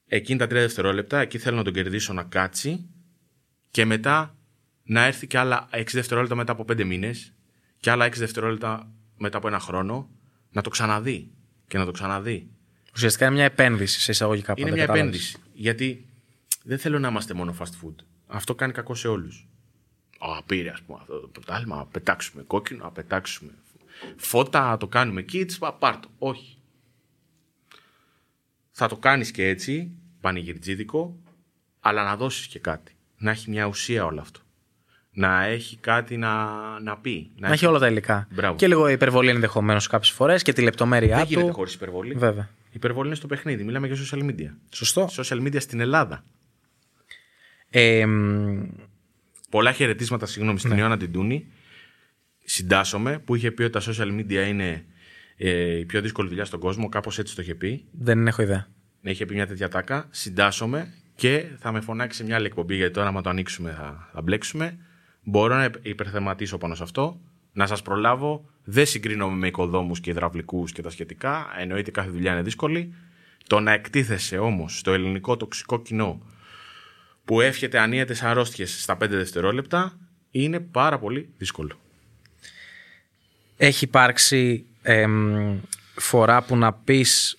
Εκείνη 0.06 0.38
τα 0.38 0.46
τρία 0.46 0.60
δευτερόλεπτα, 0.60 1.20
εκεί 1.20 1.38
θέλω 1.38 1.56
να 1.56 1.62
τον 1.62 1.72
κερδίσω 1.72 2.12
να 2.12 2.22
κάτσει 2.22 2.86
και 3.70 3.84
μετά 3.84 4.36
να 4.82 5.04
έρθει 5.04 5.26
και 5.26 5.38
άλλα 5.38 5.68
6 5.72 5.82
δευτερόλεπτα 5.92 6.34
μετά 6.34 6.52
από 6.52 6.64
5 6.72 6.84
μήνες 6.84 7.32
και 7.80 7.90
άλλα 7.90 8.06
6 8.06 8.12
δευτερόλεπτα 8.16 8.92
μετά 9.16 9.38
από 9.38 9.48
ένα 9.48 9.58
χρόνο 9.58 10.10
να 10.50 10.62
το 10.62 10.70
ξαναδεί 10.70 11.30
και 11.66 11.78
να 11.78 11.84
το 11.84 11.90
ξαναδεί. 11.90 12.50
Ουσιαστικά 12.94 13.26
είναι 13.26 13.34
μια 13.34 13.44
επένδυση 13.44 14.00
σε 14.00 14.10
εισαγωγικά 14.10 14.54
Είναι 14.56 14.62
πάντα, 14.70 14.76
μια 14.76 14.86
κατάλαβες. 14.86 15.10
επένδυση. 15.12 15.50
Γιατί 15.52 16.06
δεν 16.64 16.78
θέλω 16.78 16.98
να 16.98 17.08
είμαστε 17.08 17.34
μόνο 17.34 17.56
fast 17.58 17.86
food. 17.86 17.94
Αυτό 18.26 18.54
κάνει 18.54 18.72
κακό 18.72 18.94
σε 18.94 19.08
όλους. 19.08 19.48
Α, 20.24 20.42
πήρε 20.42 20.70
ας 20.70 20.82
πούμε 20.82 20.98
αυτό 21.00 21.20
το 21.20 21.26
πρωτάθλημα, 21.28 21.76
να 21.76 21.86
πετάξουμε 21.86 22.42
κόκκινο, 22.42 22.84
να 22.84 22.90
πετάξουμε 22.90 23.52
φώτα, 24.16 24.60
να 24.68 24.76
το 24.76 24.86
κάνουμε 24.86 25.24
kids, 25.32 25.52
πα, 25.58 25.72
πάρ' 25.72 25.96
το. 26.00 26.08
Όχι. 26.18 26.56
Θα 28.70 28.88
το 28.88 28.96
κάνεις 28.96 29.30
και 29.30 29.48
έτσι, 29.48 29.90
πανηγυρτζίδικο, 30.20 31.16
αλλά 31.80 32.04
να 32.04 32.16
δώσεις 32.16 32.46
και 32.46 32.58
κάτι. 32.58 32.96
Να 33.16 33.30
έχει 33.30 33.50
μια 33.50 33.64
ουσία 33.66 34.04
όλο 34.04 34.20
αυτό. 34.20 34.40
Να 35.14 35.44
έχει 35.44 35.76
κάτι 35.76 36.16
να, 36.16 36.44
να 36.80 36.96
πει. 36.98 37.30
Να 37.38 37.52
έχει 37.52 37.66
όλα 37.66 37.78
τα 37.78 37.88
υλικά. 37.88 38.28
Μπράβο. 38.30 38.56
Και 38.56 38.68
λίγο 38.68 38.88
υπερβολή 38.88 39.30
ενδεχομένως 39.30 39.86
κάποιες 39.86 40.10
φορές 40.10 40.42
και 40.42 40.52
τη 40.52 40.62
λεπτομέρειά 40.62 41.16
Δεν 41.16 41.26
του. 41.26 41.32
γίνεται 41.32 41.52
χωρίς 41.52 41.74
υπερβολή. 41.74 42.14
Βέβαια. 42.14 42.48
Η 42.66 42.74
υπερβολή 42.74 43.06
είναι 43.06 43.16
στο 43.16 43.26
παιχνίδι. 43.26 43.64
Μιλάμε 43.64 43.86
για 43.86 43.96
social 43.96 44.24
media. 44.24 44.50
Σωστό. 44.70 45.08
Social 45.10 45.42
media 45.46 45.60
στην 45.60 45.80
Ελλάδα. 45.80 46.24
Ε, 47.70 48.06
μ, 48.06 48.62
Πολλά 49.52 49.72
χαιρετίσματα, 49.72 50.26
συγγνώμη, 50.26 50.58
στην 50.58 50.70
Ναι. 50.70 50.78
Ιωάννα 50.78 50.96
Τιντούνη. 50.96 51.46
Συντάσσομαι, 52.44 53.18
που 53.18 53.34
είχε 53.34 53.50
πει 53.50 53.62
ότι 53.62 53.72
τα 53.72 53.80
social 53.80 54.18
media 54.18 54.48
είναι 54.48 54.84
ε, 55.36 55.78
η 55.78 55.84
πιο 55.84 56.00
δύσκολη 56.00 56.28
δουλειά 56.28 56.44
στον 56.44 56.60
κόσμο. 56.60 56.88
Κάπως 56.88 57.18
έτσι 57.18 57.34
το 57.34 57.42
είχε 57.42 57.54
πει. 57.54 57.84
δεν 57.90 58.26
έχω 58.26 58.42
ιδέα. 58.42 58.68
Ναι, 59.00 59.10
είχε 59.10 59.26
πει 59.26 59.34
μια 59.34 59.46
τέτοια 59.46 59.68
τάκα. 59.68 60.06
Συντάσσομαι 60.10 60.92
και 61.14 61.44
θα 61.58 61.72
με 61.72 61.80
φωνάξει 61.80 62.18
σε 62.18 62.24
μια 62.24 62.36
άλλη 62.36 62.46
εκπομπή, 62.46 62.76
γιατί 62.76 62.92
τώρα, 62.92 63.08
άμα 63.08 63.20
το 63.20 63.30
ανοίξουμε, 63.30 63.70
θα, 63.70 64.08
θα 64.12 64.22
μπλέξουμε. 64.22 64.78
Μπορώ 65.22 65.54
να 65.56 65.70
υπερθεματίσω 65.82 66.58
πάνω 66.58 66.74
σε 66.74 66.82
αυτό. 66.82 67.20
Να 67.52 67.66
σας 67.66 67.82
προλάβω. 67.82 68.44
Δεν 68.64 68.86
συγκρίνομαι 68.86 69.36
με 69.36 69.46
οικοδόμους 69.46 70.00
και 70.00 70.10
υδραυλικούς 70.10 70.72
και 70.72 70.82
τα 70.82 70.90
σχετικά. 70.90 71.46
Εννοείται 71.58 71.90
κάθε 71.90 72.10
δουλειά 72.10 72.32
είναι 72.32 72.42
δύσκολη. 72.42 72.94
Το 73.46 73.60
να 73.60 73.72
εκτίθεσαι 73.72 74.38
όμως 74.38 74.78
στο 74.78 74.92
ελληνικό 74.92 75.36
τοξικό 75.36 75.82
κοινό 75.82 76.22
που 77.24 77.40
εύχεται 77.40 77.78
ανίατες 77.78 78.22
αρρώστιες 78.22 78.82
στα 78.82 78.94
5 78.94 79.08
δευτερόλεπτα 79.08 79.98
είναι 80.30 80.60
πάρα 80.60 80.98
πολύ 80.98 81.34
δύσκολο. 81.38 81.80
Έχει 83.56 83.84
υπάρξει 83.84 84.66
εμ, 84.82 85.60
φορά 85.94 86.42
που 86.42 86.56
να 86.56 86.72
πεις 86.72 87.38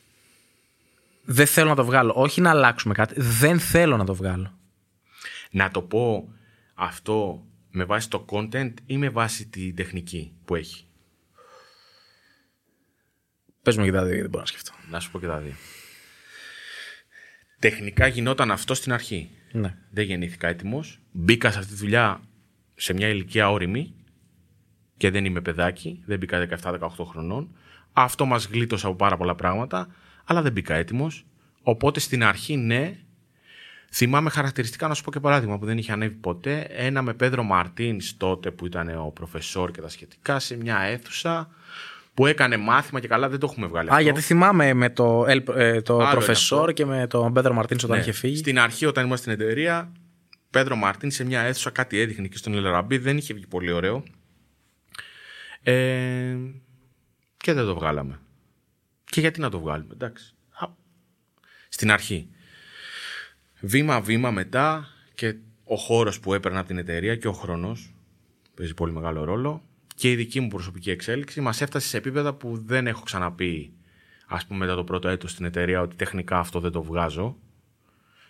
δεν 1.23 1.47
θέλω 1.47 1.69
να 1.69 1.75
το 1.75 1.85
βγάλω. 1.85 2.13
Όχι 2.15 2.41
να 2.41 2.49
αλλάξουμε 2.49 2.93
κάτι. 2.93 3.13
Δεν 3.17 3.59
θέλω 3.59 3.97
να 3.97 4.05
το 4.05 4.15
βγάλω. 4.15 4.57
Να 5.51 5.71
το 5.71 5.81
πω 5.81 6.33
αυτό 6.73 7.45
με 7.69 7.83
βάση 7.83 8.09
το 8.09 8.25
content 8.29 8.73
ή 8.85 8.97
με 8.97 9.09
βάση 9.09 9.47
την 9.47 9.75
τεχνική 9.75 10.33
που 10.45 10.55
έχει. 10.55 10.85
Πες 13.61 13.77
μου 13.77 13.83
και 13.83 13.91
τα 13.91 13.97
δύο, 13.99 14.07
γιατί 14.07 14.21
δεν 14.21 14.29
μπορώ 14.29 14.41
να 14.41 14.47
σκεφτώ. 14.47 14.71
Να 14.89 14.99
σου 14.99 15.11
πω 15.11 15.19
και 15.19 15.27
τα 15.27 15.37
δύο. 15.37 15.53
Τεχνικά 17.59 18.07
γινόταν 18.07 18.51
αυτό 18.51 18.73
στην 18.73 18.93
αρχή. 18.93 19.29
Ναι. 19.53 19.75
Δεν 19.91 20.05
γεννήθηκα 20.05 20.47
έτοιμος. 20.47 20.99
Μπήκα 21.11 21.51
σε 21.51 21.59
αυτή 21.59 21.71
τη 21.71 21.77
δουλειά 21.77 22.21
σε 22.75 22.93
μια 22.93 23.07
ηλικία 23.07 23.51
όρημη 23.51 23.93
και 24.97 25.09
δεν 25.09 25.25
είμαι 25.25 25.41
παιδάκι. 25.41 26.01
Δεν 26.05 26.17
μπήκα 26.17 26.47
17-18 26.61 26.77
χρονών. 27.05 27.55
Αυτό 27.93 28.25
μας 28.25 28.45
γλίτωσε 28.45 28.85
από 28.85 28.95
πάρα 28.95 29.17
πολλά 29.17 29.35
πράγματα, 29.35 29.87
αλλά 30.25 30.41
δεν 30.41 30.51
μπήκα 30.51 30.75
έτοιμος. 30.75 31.25
Οπότε 31.63 31.99
στην 31.99 32.23
αρχή, 32.23 32.57
ναι. 32.57 32.97
Θυμάμαι 33.91 34.29
χαρακτηριστικά 34.29 34.87
να 34.87 34.93
σου 34.93 35.03
πω 35.03 35.11
και 35.11 35.19
παράδειγμα 35.19 35.59
που 35.59 35.65
δεν 35.65 35.77
είχε 35.77 35.91
ανέβει 35.91 36.15
ποτέ. 36.15 36.59
Ένα 36.69 37.01
με 37.01 37.13
Πέδρο 37.13 37.43
Μαρτίνς 37.43 38.17
τότε 38.17 38.51
που 38.51 38.65
ήταν 38.65 38.97
ο 38.97 39.11
προφεσόρ 39.11 39.71
και 39.71 39.81
τα 39.81 39.89
σχετικά 39.89 40.39
σε 40.39 40.57
μια 40.57 40.79
αίθουσα 40.79 41.49
που 42.13 42.25
έκανε 42.25 42.57
μάθημα 42.57 42.99
και 42.99 43.07
καλά 43.07 43.29
δεν 43.29 43.39
το 43.39 43.47
έχουμε 43.51 43.67
βγάλει 43.67 43.89
Α, 43.89 43.91
αυτό. 43.91 44.03
γιατί 44.03 44.21
θυμάμαι 44.21 44.73
με 44.73 44.89
το, 44.89 45.25
El- 45.27 45.55
ε, 45.55 45.81
το 45.81 45.97
Άλλο 45.97 46.09
προφεσόρ 46.11 46.63
είναι 46.63 46.73
και 46.73 46.85
με 46.85 47.07
τον 47.07 47.33
Πέδρο 47.33 47.53
Μαρτίν 47.53 47.77
όταν 47.83 47.89
Ναι. 47.95 48.01
είχε 48.01 48.11
φύγει. 48.11 48.35
Στην 48.35 48.59
αρχή, 48.59 48.85
όταν 48.85 49.05
ήμασταν 49.05 49.33
στην 49.33 49.45
εταιρεία, 49.45 49.91
Πέδρο 50.49 50.75
Μαρτίν 50.75 51.11
σε 51.11 51.23
μια 51.23 51.41
αίθουσα 51.41 51.69
κάτι 51.69 51.99
έδειχνε 51.99 52.27
και 52.27 52.37
στον 52.37 52.53
Ελαραμπή. 52.53 52.97
Δεν 52.97 53.17
είχε 53.17 53.33
βγει 53.33 53.47
πολύ 53.47 53.71
ωραίο. 53.71 54.03
Ε, 55.63 56.35
και 57.37 57.53
δεν 57.53 57.65
το 57.65 57.75
βγάλαμε. 57.75 58.19
Και 59.03 59.19
γιατί 59.19 59.39
να 59.39 59.49
το 59.49 59.59
βγάλουμε, 59.59 59.93
εντάξει. 59.93 60.33
Α, 60.59 60.67
Στην 61.69 61.91
αρχή. 61.91 62.29
Βήμα-βήμα 63.59 64.31
μετά 64.31 64.87
και 65.15 65.35
ο 65.63 65.75
χώρος 65.75 66.19
που 66.19 66.33
έπαιρνα 66.33 66.59
από 66.59 66.67
την 66.67 66.77
εταιρεία 66.77 67.15
και 67.15 67.27
ο 67.27 67.33
χρόνος 67.33 67.93
παίζει 68.55 68.73
πολύ 68.73 68.91
μεγάλο 68.93 69.23
ρόλο 69.23 69.63
και 69.95 70.11
η 70.11 70.15
δική 70.15 70.39
μου 70.39 70.47
προσωπική 70.47 70.91
εξέλιξη 70.91 71.41
μας 71.41 71.61
έφτασε 71.61 71.87
σε 71.87 71.97
επίπεδα 71.97 72.33
που 72.33 72.61
δεν 72.65 72.87
έχω 72.87 73.01
ξαναπεί 73.03 73.73
ας 74.27 74.45
πούμε 74.45 74.59
μετά 74.59 74.75
το 74.75 74.83
πρώτο 74.83 75.07
έτος 75.07 75.31
στην 75.31 75.45
εταιρεία 75.45 75.81
ότι 75.81 75.95
τεχνικά 75.95 76.37
αυτό 76.39 76.59
δεν 76.59 76.71
το 76.71 76.83
βγάζω 76.83 77.37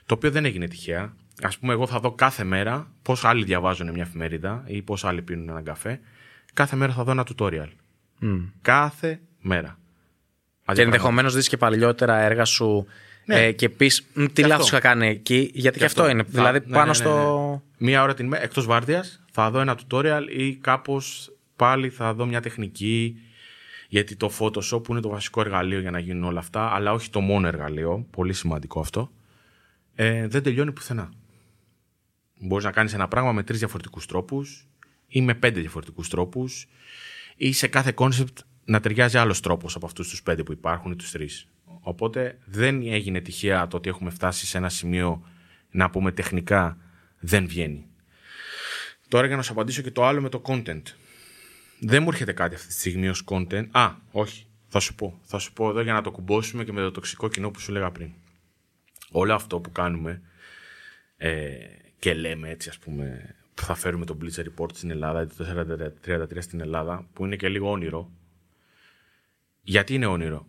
το 0.06 0.14
οποίο 0.14 0.32
δεν 0.32 0.46
έγινε 0.46 0.68
τυχαία. 0.68 1.14
Α 1.42 1.50
πούμε, 1.60 1.74
εγώ 1.74 1.88
θα 1.88 2.00
δω 2.00 2.12
κάθε 2.12 2.44
μέρα 2.44 2.92
πώς 3.02 3.26
άλλοι 3.26 3.44
διαβάζουν 3.44 3.92
μια 3.92 4.04
εφημερίδα 4.04 4.64
ή 4.66 4.82
πώς 4.82 5.04
άλλοι 5.06 5.22
πίνουν 5.22 5.50
έναν 5.50 5.64
καφέ. 5.64 6.00
Κάθε 6.54 6.76
μέρα 6.76 6.94
θα 6.94 7.04
δω 7.04 7.12
ένα 7.12 7.26
tutorial. 7.36 7.68
Μμ. 8.20 8.40
Κάθε 8.62 9.20
μέρα. 9.42 9.80
Και 10.74 10.82
ενδεχομένως 10.82 11.36
δεις 11.36 11.48
και 11.48 11.58
παλιότερα 11.58 12.18
έργα 12.18 12.46
σου 12.46 12.86
Ναι. 13.26 13.46
ε, 13.46 13.52
και 13.52 13.70
πεις 13.70 14.06
τι 14.14 14.28
Και 14.28 14.42
λάθος 14.48 14.64
αυτό. 14.66 14.78
είχα 14.78 14.80
κάνει 14.88 15.08
εκεί. 15.08 15.52
Γιατί 15.54 15.80
και, 15.80 15.86
αυτό, 15.86 16.10
είναι. 16.10 16.24
Θα- 16.24 16.30
δηλαδή 16.30 16.60
ναι, 16.60 16.66
πάνω 16.66 16.82
ναι, 16.82 16.88
ναι, 16.88 16.94
στο. 16.94 17.50
ναι. 17.78 17.86
Μία 17.88 18.04
ώρα 18.04 18.14
την 18.14 18.26
ημέρα, 18.26 18.44
εκτός 18.44 18.66
βάρδιας, 18.66 19.22
θα 19.32 19.50
δω 19.52 19.60
ένα 19.60 19.78
tutorial 19.78 20.22
ή 20.38 20.56
κάπως 20.56 21.33
πάλι 21.56 21.90
θα 21.90 22.14
δω 22.14 22.26
μια 22.26 22.42
τεχνική. 22.42 23.18
Γιατί 23.88 24.16
το 24.16 24.32
Photoshop 24.40 24.84
που 24.84 24.92
είναι 24.92 25.02
το 25.02 25.10
βασικό 25.10 25.42
εργαλείο 25.42 25.80
για 25.80 25.92
να 25.92 26.00
γίνουν 26.00 26.24
όλα 26.24 26.40
αυτά, 26.40 26.74
αλλά 26.74 26.92
όχι 26.92 27.10
το 27.10 27.22
μόνο 27.22 27.48
εργαλείο, 27.48 28.08
πολύ 28.10 28.34
σημαντικό 28.34 28.80
αυτό, 28.80 29.12
ε, 29.96 30.28
δεν 30.28 30.44
τελειώνει 30.44 30.72
πουθενά. 30.72 31.12
Μπορείς 32.40 32.66
να 32.66 32.72
κάνεις 32.72 32.94
ένα 32.94 33.08
πράγμα 33.08 33.32
με 33.32 33.44
τρεις 33.44 33.60
διαφορετικούς 33.60 34.06
τρόπους 34.06 34.68
ή 35.08 35.22
με 35.22 35.34
πέντε 35.34 35.60
διαφορετικούς 35.60 36.10
τρόπους 36.10 36.68
ή 37.36 37.52
σε 37.52 37.68
κάθε 37.68 37.94
concept 37.96 38.38
να 38.66 38.80
ταιριάζει 38.80 39.18
άλλος 39.18 39.40
τρόπος 39.40 39.76
από 39.76 39.86
αυτούς 39.86 40.10
τους 40.10 40.24
πέντε 40.24 40.44
που 40.44 40.52
υπάρχουν 40.52 40.92
ή 40.92 40.96
τους 40.96 41.12
τρεις. 41.12 41.48
Οπότε 41.80 42.38
δεν 42.46 42.82
έγινε 42.82 43.20
τυχαία 43.20 43.68
το 43.68 43.78
ότι 43.78 43.90
έχουμε 43.90 44.10
φτάσει 44.10 44.46
σε 44.46 44.58
ένα 44.58 44.70
σημείο 44.70 45.28
να 45.72 45.90
πούμε 45.90 46.12
τεχνικά 46.12 46.78
δεν 47.20 47.48
βγαίνει. 47.48 47.88
Τώρα 49.08 49.28
για 49.28 49.36
να 49.36 49.42
σου 49.42 49.52
απαντήσω 49.52 49.82
και 49.82 49.92
το 49.92 50.06
άλλο 50.06 50.22
με 50.22 50.30
το 50.30 50.42
content. 50.46 50.82
Δεν 51.86 52.04
μου 52.04 52.10
έρχεται 52.10 52.34
κάτι 52.34 52.56
αυτή 52.56 52.68
τη 52.68 52.74
στιγμή 52.74 53.10
ως 53.10 53.24
content. 53.26 53.68
Α, 53.72 53.92
όχι. 54.12 54.46
Θα 54.68 54.80
σου 54.80 54.96
πω. 54.96 55.20
Θα 55.24 55.38
σου 55.38 55.54
πω 55.54 55.70
εδώ 55.70 55.82
για 55.82 55.94
να 55.94 56.02
το 56.02 56.12
κουμπώσουμε 56.12 56.64
και 56.64 56.72
με 56.72 56.82
το 56.82 56.92
τοξικό 56.92 57.28
κοινό 57.28 57.52
που 57.52 57.60
σου 57.60 57.72
λέγα 57.72 57.92
πριν. 57.92 58.12
Όλο 59.12 59.34
αυτό 59.34 59.60
που 59.60 59.72
κάνουμε 59.72 60.22
ε, 61.18 61.56
και 62.00 62.14
λέμε 62.14 62.50
έτσι 62.50 62.70
ας 62.70 62.78
πούμε 62.78 63.36
που 63.54 63.64
θα 63.64 63.76
φέρουμε 63.76 64.06
το 64.06 64.18
Bleacher 64.22 64.44
Report 64.44 64.76
στην 64.76 64.90
Ελλάδα 64.90 65.22
ή 65.22 65.26
το 65.26 65.66
433 66.32 66.38
στην 66.40 66.60
Ελλάδα 66.60 67.08
που 67.14 67.26
είναι 67.26 67.36
και 67.36 67.50
λίγο 67.50 67.72
όνειρο. 67.72 68.12
Γιατί 69.62 69.94
είναι 69.94 70.06
όνειρο; 70.06 70.48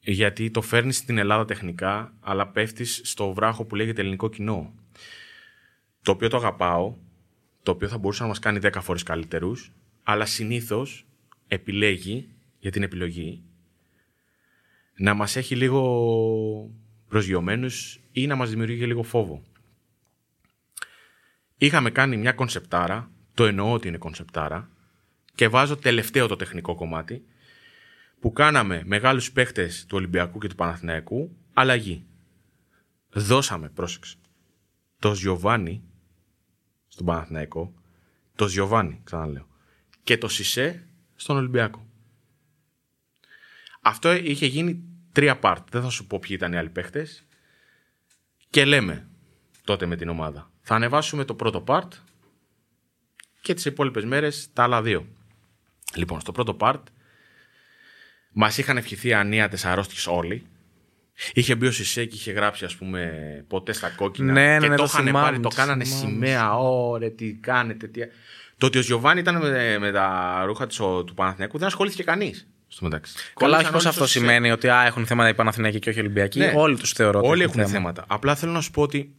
Γιατί 0.00 0.50
το 0.50 0.60
φέρνεις 0.60 0.96
στην 0.96 1.18
Ελλάδα 1.18 1.44
τεχνικά 1.44 2.14
αλλά 2.20 2.48
πέφτεις 2.48 3.00
στο 3.04 3.32
βράχο 3.32 3.64
που 3.64 3.74
λέγεται 3.74 4.00
ελληνικό 4.00 4.28
κοινό. 4.28 4.74
Το 6.02 6.10
οποίο 6.10 6.28
το 6.28 6.36
αγαπάω, 6.36 6.94
το 7.62 7.70
οποίο 7.70 7.88
θα 7.88 7.98
μπορούσε 7.98 8.22
να 8.22 8.28
μας 8.28 8.38
κάνει 8.38 8.58
10 8.62 8.70
φορές 8.80 9.02
καλύτερους 9.02 9.72
αλλά 10.04 10.26
συνήθως 10.26 11.06
επιλέγει 11.46 12.28
για 12.58 12.70
την 12.70 12.82
επιλογή 12.82 13.42
να 14.96 15.14
μας 15.14 15.36
έχει 15.36 15.56
λίγο 15.56 16.70
προσγειωμένους 17.08 18.00
ή 18.12 18.26
να 18.26 18.34
μας 18.34 18.50
δημιουργεί 18.50 18.86
λίγο 18.86 19.02
φόβο. 19.02 19.42
Είχαμε 21.56 21.90
κάνει 21.90 22.16
μια 22.16 22.32
κονσεπτάρα, 22.32 23.10
το 23.34 23.44
εννοώ 23.44 23.72
ότι 23.72 23.88
είναι 23.88 23.96
κονσεπτάρα, 23.96 24.70
και 25.34 25.48
βάζω 25.48 25.76
τελευταίο 25.76 26.26
το 26.26 26.36
τεχνικό 26.36 26.74
κομμάτι, 26.74 27.24
που 28.20 28.32
κάναμε 28.32 28.82
μεγάλους 28.84 29.32
παίχτες 29.32 29.86
του 29.86 29.96
Ολυμπιακού 29.96 30.38
και 30.38 30.48
του 30.48 30.54
Παναθηναϊκού 30.54 31.36
αλλαγή. 31.52 32.06
Δώσαμε, 33.10 33.68
πρόσεξε, 33.68 34.16
το 34.98 35.14
Ζιωβάνι 35.14 35.82
στον 36.88 37.06
Παναθηναϊκό, 37.06 37.74
το 38.34 38.48
Ζιωβάνι, 38.48 39.00
ξαναλέω, 39.04 39.48
και 40.04 40.18
το 40.18 40.28
Σισε 40.28 40.86
στον 41.16 41.36
Ολυμπιακό. 41.36 41.86
Αυτό 43.80 44.12
είχε 44.12 44.46
γίνει 44.46 44.82
τρία 45.12 45.38
part. 45.42 45.62
Δεν 45.70 45.82
θα 45.82 45.88
σου 45.88 46.06
πω 46.06 46.18
ποιοι 46.18 46.30
ήταν 46.38 46.52
οι 46.52 46.56
άλλοι 46.56 46.68
παίχτες. 46.68 47.24
Και 48.50 48.64
λέμε 48.64 49.08
τότε 49.64 49.86
με 49.86 49.96
την 49.96 50.08
ομάδα. 50.08 50.50
Θα 50.60 50.74
ανεβάσουμε 50.74 51.24
το 51.24 51.34
πρώτο 51.34 51.64
part 51.66 51.88
και 53.40 53.54
τις 53.54 53.64
υπόλοιπες 53.64 54.04
μέρες 54.04 54.48
τα 54.52 54.62
άλλα 54.62 54.82
δύο. 54.82 55.06
Λοιπόν, 55.94 56.20
στο 56.20 56.32
πρώτο 56.32 56.56
part 56.60 56.82
μας 58.32 58.58
είχαν 58.58 58.76
ευχηθεί 58.76 59.12
ανίατες 59.12 59.64
αρρώστιες 59.64 60.06
όλοι. 60.06 60.46
Είχε 61.32 61.54
μπει 61.54 61.66
ο 61.66 61.72
Σισε 61.72 62.04
και 62.04 62.14
είχε 62.14 62.32
γράψει, 62.32 62.64
ας 62.64 62.76
πούμε, 62.76 63.44
ποτέ 63.48 63.72
στα 63.72 63.90
κόκκινα. 63.90 64.32
Ναι, 64.32 64.52
ναι, 64.52 64.58
και 64.58 64.68
ναι, 64.68 64.76
το 64.76 64.82
το 64.82 64.88
είχαν 64.92 65.04
θυμάμαι, 65.04 65.26
πάρει, 65.26 65.40
το 65.40 65.48
το 65.48 65.54
κάνανε 65.54 65.84
θυμάμαι. 65.84 66.06
σημαία. 66.06 66.56
Ωρε, 66.56 67.10
τι 67.10 67.34
κάνετε, 67.34 67.86
τι... 67.86 68.00
Το 68.64 68.78
ότι 68.78 68.78
ο 68.78 68.80
Γιωβάνι 68.88 69.20
ήταν 69.20 69.36
με, 69.36 69.78
με 69.78 69.92
τα 69.92 70.42
ρούχα 70.46 70.66
της, 70.66 70.80
ο- 70.80 71.04
του 71.04 71.14
Παναθηναϊκού 71.14 71.58
δεν 71.58 71.66
ασχολήθηκε 71.66 72.02
κανείς. 72.02 72.48
Στο 72.68 72.84
μεταξύ. 72.84 73.14
Καλά, 73.14 73.32
Κόλλησαν 73.34 73.60
όχι 73.60 73.70
πω 73.72 73.78
όλοι 73.78 73.88
αυτό 73.88 73.92
στο 74.00 74.06
Σισε. 74.06 74.18
σημαίνει 74.18 74.50
ότι 74.50 74.68
α, 74.68 74.84
έχουν 74.84 75.06
θέματα 75.06 75.28
οι 75.28 75.34
Παναθηναϊκοί 75.34 75.78
και 75.78 75.88
όχι 75.88 75.98
οι 75.98 76.02
Ολυμπιακοί; 76.02 76.38
Ναι. 76.38 76.52
Όλοι 76.56 76.76
τους 76.78 76.92
θεωρώ 76.92 77.18
ότι 77.18 77.28
Όλοι 77.28 77.42
έχουν 77.42 77.60
έχουν 77.60 77.72
θέμα. 77.72 77.82
θέματα. 77.92 78.04
Απλά 78.14 78.34
θέλω 78.34 78.52
να 78.52 78.60
σου 78.60 78.70
πω 78.70 78.82
ότι 78.82 79.14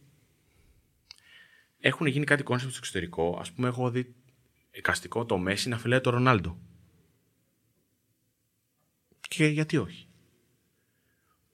έχουν 1.80 2.06
γίνει 2.06 2.24
κάτι 2.24 2.42
κόνσεπτ 2.42 2.70
στο 2.70 2.80
εξωτερικό. 2.82 3.42
Α 3.44 3.54
πούμε, 3.54 3.68
έχω 3.68 3.90
δει 3.90 4.14
εικαστικό 4.70 5.24
το 5.24 5.38
Μέση 5.38 5.68
να 5.68 5.78
φυλάει 5.78 6.00
το 6.00 6.10
Ρονάλντο. 6.10 6.58
Και 9.28 9.46
γιατί 9.46 9.76
όχι; 9.76 10.08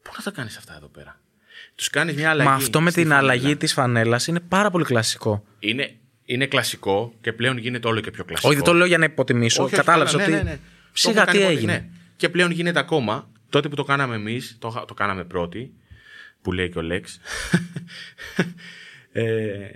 Πού 0.03 0.11
να 0.17 0.23
τα 0.25 0.31
κάνεις 0.31 0.57
αυτά 0.57 0.75
εδώ 0.77 0.87
πέρα; 0.87 1.21
Τους 1.75 1.91
κάνεις 1.91 2.15
μια 2.15 2.31
αλλαγή. 2.31 2.49
Μα 2.49 2.55
αυτό 2.55 2.81
με 2.81 2.91
στη 2.91 3.01
την 3.03 3.11
φανέλα. 3.11 3.33
αλλαγή 3.33 3.57
της 3.57 3.73
φανέλας 3.73 4.27
είναι 4.27 4.41
πάρα 4.41 4.71
πολύ 4.71 4.85
κλασικό. 4.85 5.45
Είναι, 5.59 5.97
είναι 6.25 6.47
κλασικό 6.47 7.15
και 7.21 7.33
πλέον 7.33 7.57
γίνεται 7.59 7.89
όλο 7.89 8.01
και 8.01 8.11
πιο 8.11 8.25
κλασικό. 8.25 8.49
Όχι, 8.49 8.57
δεν 8.57 8.67
το 8.67 8.73
λέω 8.73 8.87
για 8.87 8.99
να 8.99 9.05
υποτιμήσω. 9.05 9.63
Όχι, 9.63 9.75
όχι, 9.75 9.85
Κατάλαβες 9.85 10.13
καλά, 10.13 10.25
ότι. 10.25 10.33
ναι, 10.33 10.39
ναι, 10.43 10.51
ναι. 10.51 10.57
Το 10.57 10.61
Σιγά 10.93 11.17
έχω 11.23 11.25
κάνει 11.27 11.39
τι 11.39 11.45
πολύ, 11.45 11.57
έγινε. 11.57 11.73
ναι. 11.73 11.89
Και 12.17 12.29
πλέον 12.29 12.51
γίνεται 12.51 12.79
ακόμα. 12.79 13.31
Τότε 13.49 13.69
που 13.69 13.75
το 13.77 13.83
κάναμε 13.85 14.15
εμείς, 14.15 14.57
το, 14.61 14.69
είχα- 14.69 14.85
το 14.85 14.95
κάναμε 14.95 15.25
πρώτοι, 15.25 15.73
που 16.43 16.53
λέει 16.53 16.71
και 16.71 16.79
ο 16.79 16.83
Λέξ. 16.83 17.21
ε, 19.13 19.71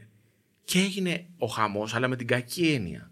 Και 0.65 0.79
έγινε 0.79 1.25
ο 1.39 1.47
χαμός, 1.47 1.95
αλλά 1.95 2.09
με 2.09 2.17
την 2.17 2.27
κακή 2.27 2.67
έννοια. 2.69 3.11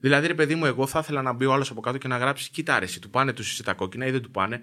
Δηλαδή, 0.00 0.26
ρε 0.26 0.34
παιδί 0.34 0.54
μου, 0.54 0.64
εγώ 0.66 0.86
θα 0.86 0.98
ήθελα 1.02 1.22
να 1.22 1.32
μπει 1.32 1.44
ο 1.44 1.52
άλλος 1.52 1.70
από 1.70 1.80
κάτω 1.80 1.98
και 1.98 2.08
να 2.08 2.16
γράψει: 2.16 2.50
Κοίτα, 2.50 2.74
αρέσει, 2.74 3.00
του 3.00 3.10
πάνε 3.10 3.32
τους 3.32 3.56
τα 3.62 3.72
κόκκινα 3.72 4.06
ή 4.06 4.10
δεν 4.10 4.22
του 4.22 4.30
πάνε. 4.30 4.60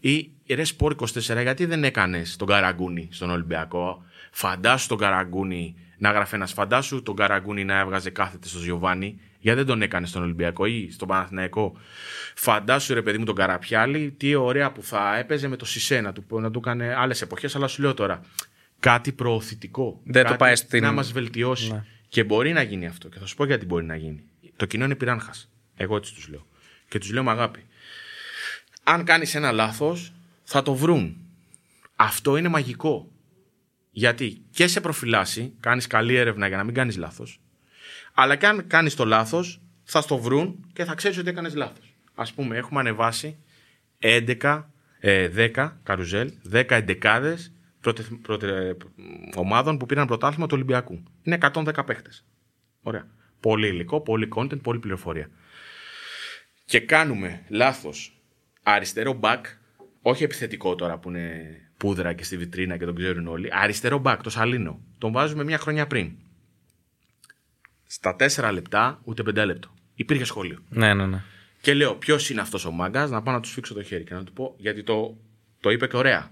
Ή 0.00 0.30
ρε 0.48 0.64
Σπορ 0.64 0.94
24, 0.98 1.42
γιατί 1.42 1.64
δεν 1.64 1.84
έκανες 1.84 2.36
τον 2.36 2.46
Καραγκούνι 2.48 3.08
στον 3.12 3.30
Ολυμπιακό; 3.30 4.02
Φαντάσου 4.30 4.88
τον 4.88 4.98
Καραγκούνι 4.98 5.74
να 5.98 6.10
γράφει 6.10 6.34
ένας. 6.34 6.52
Φαντάσου 6.52 7.02
τον 7.02 7.16
Καραγκούνι 7.16 7.64
να 7.64 7.78
έβγαζε 7.78 8.10
κάθεται 8.10 8.48
στο 8.48 8.58
Γιωβάνι. 8.58 9.20
Γιατί 9.40 9.58
δεν 9.58 9.66
τον 9.66 9.82
έκανε 9.82 10.06
στον 10.06 10.22
Ολυμπιακό 10.22 10.64
ή 10.66 10.90
στον 10.90 11.08
Παναθηναϊκό. 11.08 11.76
Φαντάσου 12.34 12.94
ρε 12.94 13.02
παιδί 13.02 13.18
μου 13.18 13.24
τον 13.24 13.34
Καραπιάλη, 13.34 14.14
τι 14.16 14.34
ωραία 14.34 14.72
που 14.72 14.82
θα 14.82 15.16
έπαιζε 15.16 15.48
με 15.48 15.56
το 15.56 15.64
Σισε 15.64 16.00
να 16.00 16.12
του, 16.12 16.24
να 16.40 16.50
του 16.50 16.58
έκανε 16.58 16.94
άλλες 16.94 17.22
εποχές. 17.22 17.56
Αλλά 17.56 17.66
σου 17.66 17.82
λέω 17.82 17.94
τώρα, 17.94 18.20
κάτι 18.80 19.12
προωθητικό. 19.12 20.00
Δεν 20.04 20.22
κάτι 20.22 20.28
το 20.36 20.44
πάει 20.44 20.56
στην- 20.56 20.82
Να 20.82 20.92
μας 20.92 21.12
βελτιώσει. 21.12 21.72
Ναι. 21.72 21.84
Και 22.08 22.24
μπορεί 22.24 22.52
να 22.52 22.62
γίνει 22.62 22.86
αυτό. 22.86 23.08
Και 23.08 23.18
θα 23.18 23.26
σου 23.26 23.36
πω 23.36 23.44
γιατί 23.44 23.66
μπορεί 23.66 23.84
να 23.84 23.96
γίνει. 23.96 24.22
Το 24.56 24.66
κοινό 24.66 24.84
είναι 24.84 24.94
πυράνχα. 24.94 25.34
Εγώ 25.76 25.96
έτσι 25.96 26.14
τους 26.14 26.28
λέω. 26.28 26.46
Και 26.88 26.98
τους 26.98 27.12
λέω 27.12 27.22
με 27.22 27.30
αγάπη. 27.30 27.64
Αν 28.82 29.04
κάνεις 29.04 29.34
ένα 29.34 29.52
λάθος, 29.52 30.12
θα 30.44 30.62
το 30.62 30.74
βρουν. 30.74 31.16
Αυτό 31.96 32.36
είναι 32.36 32.48
μαγικό. 32.48 33.10
Γιατί 33.98 34.42
και 34.50 34.66
σε 34.66 34.80
προφυλάσσει, 34.80 35.54
κάνεις 35.60 35.86
καλή 35.86 36.14
έρευνα 36.14 36.48
για 36.48 36.56
να 36.56 36.64
μην 36.64 36.74
κάνεις 36.74 36.96
λάθος. 36.96 37.40
Αλλά 38.14 38.36
και 38.36 38.46
αν 38.46 38.66
κάνεις 38.66 38.94
το 38.94 39.04
λάθος, 39.04 39.60
θα 39.84 40.00
στο 40.00 40.18
βρουν 40.18 40.66
και 40.72 40.84
θα 40.84 40.94
ξέρεις 40.94 41.18
ότι 41.18 41.28
έκανες 41.28 41.54
λάθος. 41.54 41.94
Α 42.14 42.24
πούμε, 42.34 42.56
έχουμε 42.56 42.80
ανεβάσει 42.80 43.38
11, 43.98 44.70
ε, 44.98 45.28
10 45.28 45.80
καρουζέλ, 45.82 46.32
10 46.42 46.76
εντεκάδες 46.76 47.52
ομάδων 49.34 49.78
που 49.78 49.86
πήραν 49.86 50.06
πρωτάθλημα 50.06 50.46
του 50.46 50.54
Ολυμπιακού. 50.54 51.02
Είναι 51.22 51.34
110 51.34 51.84
παίχτες. 51.84 52.24
Ωραία. 52.82 53.06
Πολύ 53.40 53.66
υλικό, 53.66 54.00
πολύ 54.00 54.28
content, 54.34 54.62
πολύ 54.62 54.78
πληροφορία. 54.78 55.30
Και 56.64 56.80
κάνουμε 56.80 57.44
λάθος 57.48 58.20
αριστερό 58.62 59.20
back, 59.22 59.40
όχι 60.02 60.24
επιθετικό 60.24 60.74
τώρα 60.74 60.98
που 60.98 61.08
είναι 61.08 61.67
πούδρα 61.78 62.12
και 62.12 62.24
στη 62.24 62.36
βιτρίνα 62.36 62.76
και 62.76 62.84
τον 62.84 62.94
ξέρουν 62.94 63.26
όλοι. 63.26 63.48
Αριστερό 63.52 64.02
back, 64.04 64.16
το 64.22 64.30
Σαλίνο. 64.30 64.80
Τον 64.98 65.12
βάζουμε 65.12 65.44
μια 65.44 65.58
χρονιά 65.58 65.86
πριν. 65.86 66.12
Στα 67.86 68.16
4 68.18 68.50
λεπτά, 68.52 69.00
ούτε 69.04 69.22
5 69.22 69.44
λεπτό. 69.46 69.74
Υπήρχε 69.94 70.24
σχόλιο. 70.24 70.58
Ναι, 70.68 70.94
ναι, 70.94 71.06
ναι. 71.06 71.22
Και 71.60 71.74
λέω, 71.74 71.94
ποιος 71.94 72.30
είναι 72.30 72.40
αυτός 72.40 72.64
ο 72.64 72.70
μάγκας, 72.70 73.10
να 73.10 73.22
πάω 73.22 73.34
να 73.34 73.40
του 73.40 73.48
φίξω 73.48 73.74
το 73.74 73.82
χέρι 73.82 74.04
και 74.04 74.14
να 74.14 74.24
του 74.24 74.32
πω, 74.32 74.54
γιατί 74.58 74.82
το, 74.82 75.16
το 75.60 75.70
είπε 75.70 75.86
και 75.86 75.96
ωραία. 75.96 76.30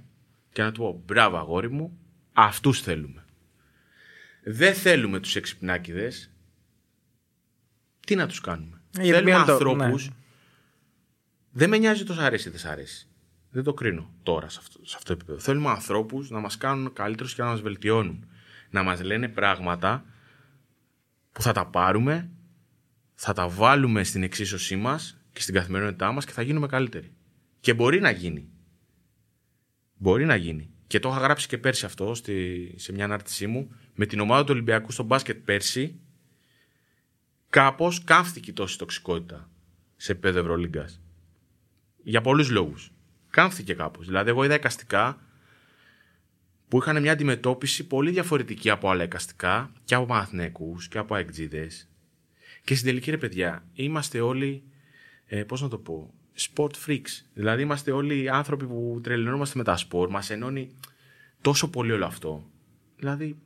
Και 0.53 0.63
να 0.63 0.73
του 0.73 0.81
πω, 0.81 1.03
μπράβο 1.07 1.37
αγόρι 1.37 1.71
μου, 1.71 1.99
αυτούς 2.33 2.81
θέλουμε. 2.81 3.25
Δεν 4.45 4.75
θέλουμε 4.75 5.21
τους 5.21 5.37
εξυπνάκιδε. 5.37 6.13
Τι 8.07 8.15
να 8.15 8.27
τους 8.27 8.41
κάνουμε; 8.41 8.81
Ε, 8.99 9.03
γιατί 9.03 9.11
θέλουμε 9.19 9.31
μία 9.37 9.45
το- 9.45 9.53
ανθρώπους. 9.53 10.09
ναι. 10.09 10.15
Δεν 11.51 11.69
με 11.69 11.79
νοιάζει 11.79 12.05
το 12.05 12.13
σ' 12.15 12.19
αρέσει 12.19 12.49
ή 12.49 12.51
δεν 12.51 12.61
σ' 12.61 12.65
αρέσει. 12.65 13.06
Δεν 13.57 13.65
το 13.65 13.75
κρίνω 13.75 14.11
τώρα 14.23 14.49
σε 14.49 14.59
αυτό, 14.63 14.79
σε 14.83 14.95
αυτό 14.97 15.07
το 15.07 15.13
επίπεδο. 15.13 15.39
Θέλουμε 15.39 15.69
ανθρώπους 15.69 16.31
να 16.31 16.41
μας 16.41 16.57
κάνουν 16.57 16.93
καλύτερους 16.93 17.35
και 17.35 17.43
να 17.43 17.49
μας 17.49 17.61
βελτιώνουν. 17.61 18.29
Να 18.71 18.83
μας 18.83 19.03
λένε 19.03 19.29
πράγματα 19.29 20.05
που 21.33 21.43
θα 21.43 21.53
τα 21.53 21.67
πάρουμε, 21.67 22.31
θα 23.15 23.33
τα 23.33 23.49
βάλουμε 23.49 24.05
στην 24.05 24.23
εξίσωσή 24.23 24.77
μας 24.77 25.21
και 25.33 25.41
στην 25.41 25.55
καθημερινότητά 25.55 26.13
μας 26.13 26.25
και 26.25 26.33
θα 26.33 26.43
γίνουμε 26.43 26.67
καλύτεροι. 26.67 27.13
Και 27.61 27.75
μπορεί 27.75 28.01
να 28.01 28.11
γίνει. 28.11 28.49
Μπορεί 29.97 30.25
να 30.25 30.37
γίνει. 30.37 30.71
Και 30.87 30.99
το 30.99 31.09
είχα 31.09 31.19
γράψει 31.19 31.49
και 31.49 31.59
πέρσι 31.59 31.85
αυτό 31.85 32.15
στη, 32.15 32.75
σε 32.77 32.93
μια 32.93 33.05
ανάρτησή 33.05 33.47
μου. 33.47 33.75
Με 33.95 34.07
την 34.07 34.21
ομάδα 34.21 34.45
του 34.45 34.51
Ολυμπιακού 34.53 34.93
στο 34.93 35.03
μπάσκετ 35.03 35.45
πέρσι, 35.45 36.01
κάπως 37.51 38.05
καύθηκε 38.05 38.51
η 38.51 38.55
τόση 38.55 38.79
τοξικότητα 38.79 39.51
σε 39.97 40.13
επίπεδο 40.13 40.39
Ευρωλίγκας. 40.39 41.01
Για 42.03 42.21
πολλούς 42.21 42.51
λόγους. 42.51 42.91
Κάμφθηκε 43.37 43.75
κάπως. 43.75 44.07
Δηλαδή, 44.07 44.31
εγώ 44.31 44.45
είδα 44.45 44.55
εικαστικά 44.55 45.19
που 46.69 46.79
είχαν 46.79 47.01
μια 47.01 47.13
αντιμετώπιση 47.13 47.87
πολύ 47.87 48.11
διαφορετική 48.11 48.71
από 48.71 48.91
άλλα 48.91 49.03
εικαστικά 49.03 49.73
και 49.85 49.95
από 49.95 50.07
Παναθηναίκου 50.07 50.77
και 50.91 50.99
από 50.99 51.15
αεκτζίδες. 51.15 51.89
Και 52.65 52.75
στην 52.75 52.87
τελική, 52.87 53.11
ρε 53.11 53.17
παιδιά, 53.17 53.65
είμαστε 53.73 54.21
όλοι. 54.21 54.63
Ε, 55.27 55.43
Πώς 55.43 55.63
να 55.63 55.69
το 55.69 55.79
πω. 55.79 56.15
Sport 56.39 56.71
freaks. 56.87 57.25
Δηλαδή, 57.35 57.63
είμαστε 57.63 57.93
όλοι 57.93 58.31
άνθρωποι 58.31 58.67
που 58.67 59.01
τρελαινόμαστε 59.03 59.59
με 59.59 59.65
τα 59.65 59.77
σπορ. 59.77 60.11
Μας 60.11 60.31
ενώνει 60.31 60.71
τόσο 61.41 61.71
πολύ 61.71 61.93
όλο 61.93 62.05
αυτό. 62.05 62.51
Δηλαδή, 62.97 63.37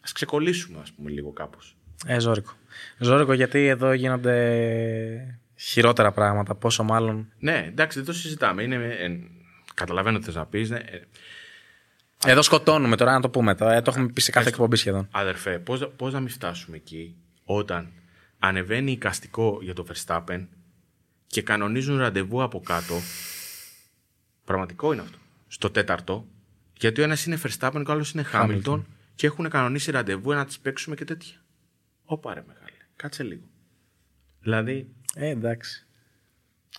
ας 0.00 0.12
ξεκολλήσουμε, 0.12 0.78
ας 0.80 0.92
πούμε, 0.92 1.10
λίγο 1.10 1.32
κάπως. 1.32 1.76
Ε, 2.06 2.18
ζώρικο. 2.18 2.52
Ζώρικο 2.98 3.32
γιατί 3.32 3.66
εδώ 3.66 3.92
γίνονται 3.92 5.40
χειρότερα 5.56 6.12
πράγματα. 6.12 6.54
Πόσο 6.54 6.82
μάλλον. 6.82 7.32
Ναι, 7.38 7.64
εντάξει, 7.68 7.98
δεν 7.98 8.06
το 8.06 8.12
συζητάμε. 8.12 8.62
Είναι, 8.62 8.74
ε, 8.76 9.35
καταλαβαίνω 9.76 10.18
τι 10.18 10.24
θες 10.24 10.34
να 10.34 10.46
πεις. 10.46 10.70
Ναι, 10.70 10.78
ε, 10.78 11.00
Εδώ 12.26 12.42
σκοτώνουμε 12.42 12.96
τώρα, 12.96 13.12
να 13.12 13.20
το 13.20 13.30
πούμε. 13.30 13.54
Τώρα, 13.54 13.74
ε, 13.74 13.82
το 13.82 13.90
έχουμε 13.90 14.12
πει 14.12 14.20
σε 14.20 14.30
κάθε 14.30 14.48
εκπομπή 14.48 14.76
σχεδόν. 14.76 15.08
Αδερφέ, 15.10 15.58
πώς, 15.58 15.88
πώς 15.96 16.12
να 16.12 16.20
μην 16.20 16.28
φτάσουμε 16.28 16.76
εκεί 16.76 17.16
όταν 17.44 17.92
ανεβαίνει 18.38 18.90
εικαστικό 18.92 19.58
για 19.62 19.74
το 19.74 19.86
Verstappen 19.92 20.46
και 21.26 21.42
κανονίζουν 21.42 21.98
ραντεβού 21.98 22.42
από 22.42 22.60
κάτω. 22.60 22.94
Πραγματικό 24.44 24.92
είναι 24.92 25.02
αυτό. 25.02 25.18
Στο 25.48 25.70
τέταρτο. 25.70 26.26
Γιατί 26.78 27.00
ο 27.00 27.04
ένας 27.04 27.26
είναι 27.26 27.38
Verstappen 27.42 27.82
και 27.84 27.90
ο 27.90 27.92
άλλος 27.92 28.12
είναι 28.12 28.24
Hamilton 28.32 28.82
και 29.14 29.26
έχουν 29.26 29.48
κανονίσει 29.48 29.90
ραντεβού 29.90 30.32
να 30.32 30.44
τις 30.44 30.58
παίξουμε 30.58 30.96
και 30.96 31.04
τέτοια. 31.04 31.36
Ωπα 32.04 32.34
ρε 32.34 32.44
μεγάλε. 32.46 32.66
Κάτσε 32.96 33.22
λίγο. 33.22 33.42
Δηλαδή, 34.40 34.88
Ε, 35.14 35.28
εντάξει. 35.28 35.85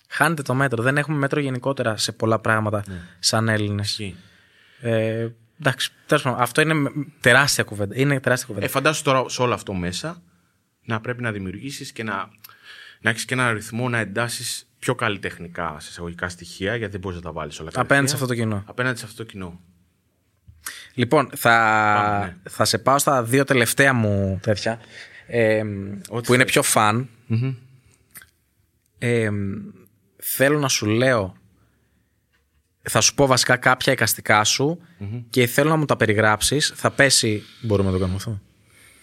Χάνετε 0.08 0.42
το 0.42 0.54
μέτρο. 0.54 0.82
Δεν 0.82 0.96
έχουμε 0.96 1.16
μέτρο 1.16 1.40
γενικότερα 1.40 1.96
σε 1.96 2.12
πολλά 2.12 2.38
πράγματα 2.38 2.84
σαν 3.18 3.48
Έλληνες. 3.48 3.88
ισχύει. 3.88 4.16
Ε, 4.80 5.28
εντάξει, 5.60 5.90
τέλος 6.06 6.22
πάντων, 6.22 6.40
αυτό 6.40 6.60
είναι 6.60 6.74
με- 6.74 6.90
τεράστια 7.20 7.64
κουβέντα. 7.64 7.94
Είναι 7.98 8.20
τεράστια 8.20 8.46
κουβέντα. 8.46 8.66
Ε, 8.66 8.68
φαντάσου 8.68 9.02
τώρα 9.02 9.28
σε 9.28 9.42
όλο 9.42 9.54
αυτό 9.54 9.74
μέσα 9.74 10.22
να 10.84 11.00
πρέπει 11.00 11.22
να 11.22 11.32
δημιουργήσεις 11.32 11.92
και 11.92 12.02
να, 12.02 12.28
να 13.00 13.10
έχεις 13.10 13.24
και 13.24 13.34
ένα 13.34 13.52
ρυθμό 13.52 13.88
να 13.88 13.98
εντάσεις 13.98 14.68
πιο 14.78 14.94
καλλιτεχνικά 14.94 15.76
σε 15.80 15.88
εισαγωγικά 15.90 16.28
στοιχεία, 16.28 16.76
γιατί 16.76 16.92
δεν 16.92 17.00
μπορείς 17.00 17.16
να 17.18 17.22
τα 17.24 17.32
βάλεις 17.32 17.60
όλα 17.60 17.70
κατευθείαν. 17.70 17.84
Απέναντι 17.86 18.08
σε 18.08 18.14
αυτό 18.14 18.26
το 18.26 18.34
κοινό. 18.34 18.62
Απέναντι 18.66 18.98
σε 18.98 19.04
αυτό 19.04 19.16
το 19.24 19.30
κοινό. 19.30 19.60
Λοιπόν, 20.94 21.30
θα, 21.36 21.50
Πάμε, 21.96 22.24
ναι. 22.26 22.50
θα 22.50 22.64
σε 22.64 22.78
πάω 22.78 22.98
στα 22.98 23.22
δύο 23.22 23.44
τελευταία 23.44 23.92
μου 23.92 24.38
τέτοια. 24.42 24.80
Ε, 25.26 25.62
που 25.62 26.16
Ό,τι 26.16 26.32
είναι 26.34 26.42
θες. 26.42 26.52
πιο 26.52 26.62
φαν. 26.62 27.08
Ε, 28.98 29.30
θέλω 30.22 30.58
να 30.58 30.68
σου 30.68 30.86
λέω. 30.86 31.36
Θα 32.82 33.00
σου 33.00 33.14
πω 33.14 33.26
βασικά 33.26 33.56
κάποια 33.56 33.92
εικαστικά 33.92 34.44
σου 34.44 34.78
και 35.30 35.46
θέλω 35.46 35.70
να 35.70 35.76
μου 35.76 35.84
τα 35.84 35.96
περιγράψεις. 35.96 36.72
Θα 36.76 36.90
πέσει. 36.90 37.42
Μπορούμε 37.60 37.88
να 37.88 37.94
το 37.94 38.00
κάνουμε 38.00 38.18
αυτό. 38.18 38.40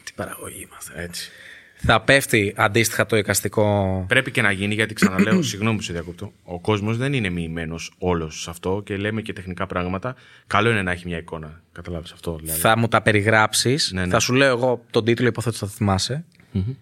Τι 0.04 0.12
παραγωγή 0.16 0.68
είμαστε. 0.70 0.94
Έτσι. 0.96 1.32
Θα 1.78 2.02
πέφτει 2.02 2.54
αντίστοιχα 2.58 3.06
το 3.06 3.18
εικαστικό. 3.18 4.06
Πρέπει 4.08 4.32
και 4.32 4.42
να 4.42 4.52
γίνει, 4.52 4.74
γιατί 4.74 4.94
ξαναλέω, 4.94 5.42
συγγνώμη 5.52 5.78
που 5.78 5.84
σε 5.84 5.94
διακόπτω. 5.94 6.32
Ο 6.44 6.60
κόσμος 6.60 6.98
δεν 6.98 7.14
είναι 7.14 7.30
μοιημένος 7.30 7.94
όλος 7.98 8.42
σε 8.42 8.50
αυτό 8.50 8.82
και 8.86 8.98
λέμε 8.98 9.22
και 9.22 9.34
τεχνικά 9.34 9.66
πράγματα. 9.66 10.16
Καλό 10.48 10.70
είναι 10.70 10.82
να 10.82 10.92
έχει 10.92 11.08
μια 11.08 11.18
εικόνα. 11.18 11.62
Καταλάβεις 11.72 12.12
αυτό. 12.12 12.36
Δηλαδή. 12.36 12.60
Θα 12.60 12.78
μου 12.78 12.88
τα 12.88 13.02
περιγράψεις. 13.02 13.92
Ναι, 13.92 14.06
ναι. 14.06 14.12
Θα 14.12 14.20
σου 14.20 14.34
λέω 14.34 14.50
εγώ 14.50 14.86
τον 14.90 15.06
τίτλο, 15.06 15.28
υποθέτω 15.28 15.58
θα 15.58 15.68
θυμάσαι. 15.68 16.26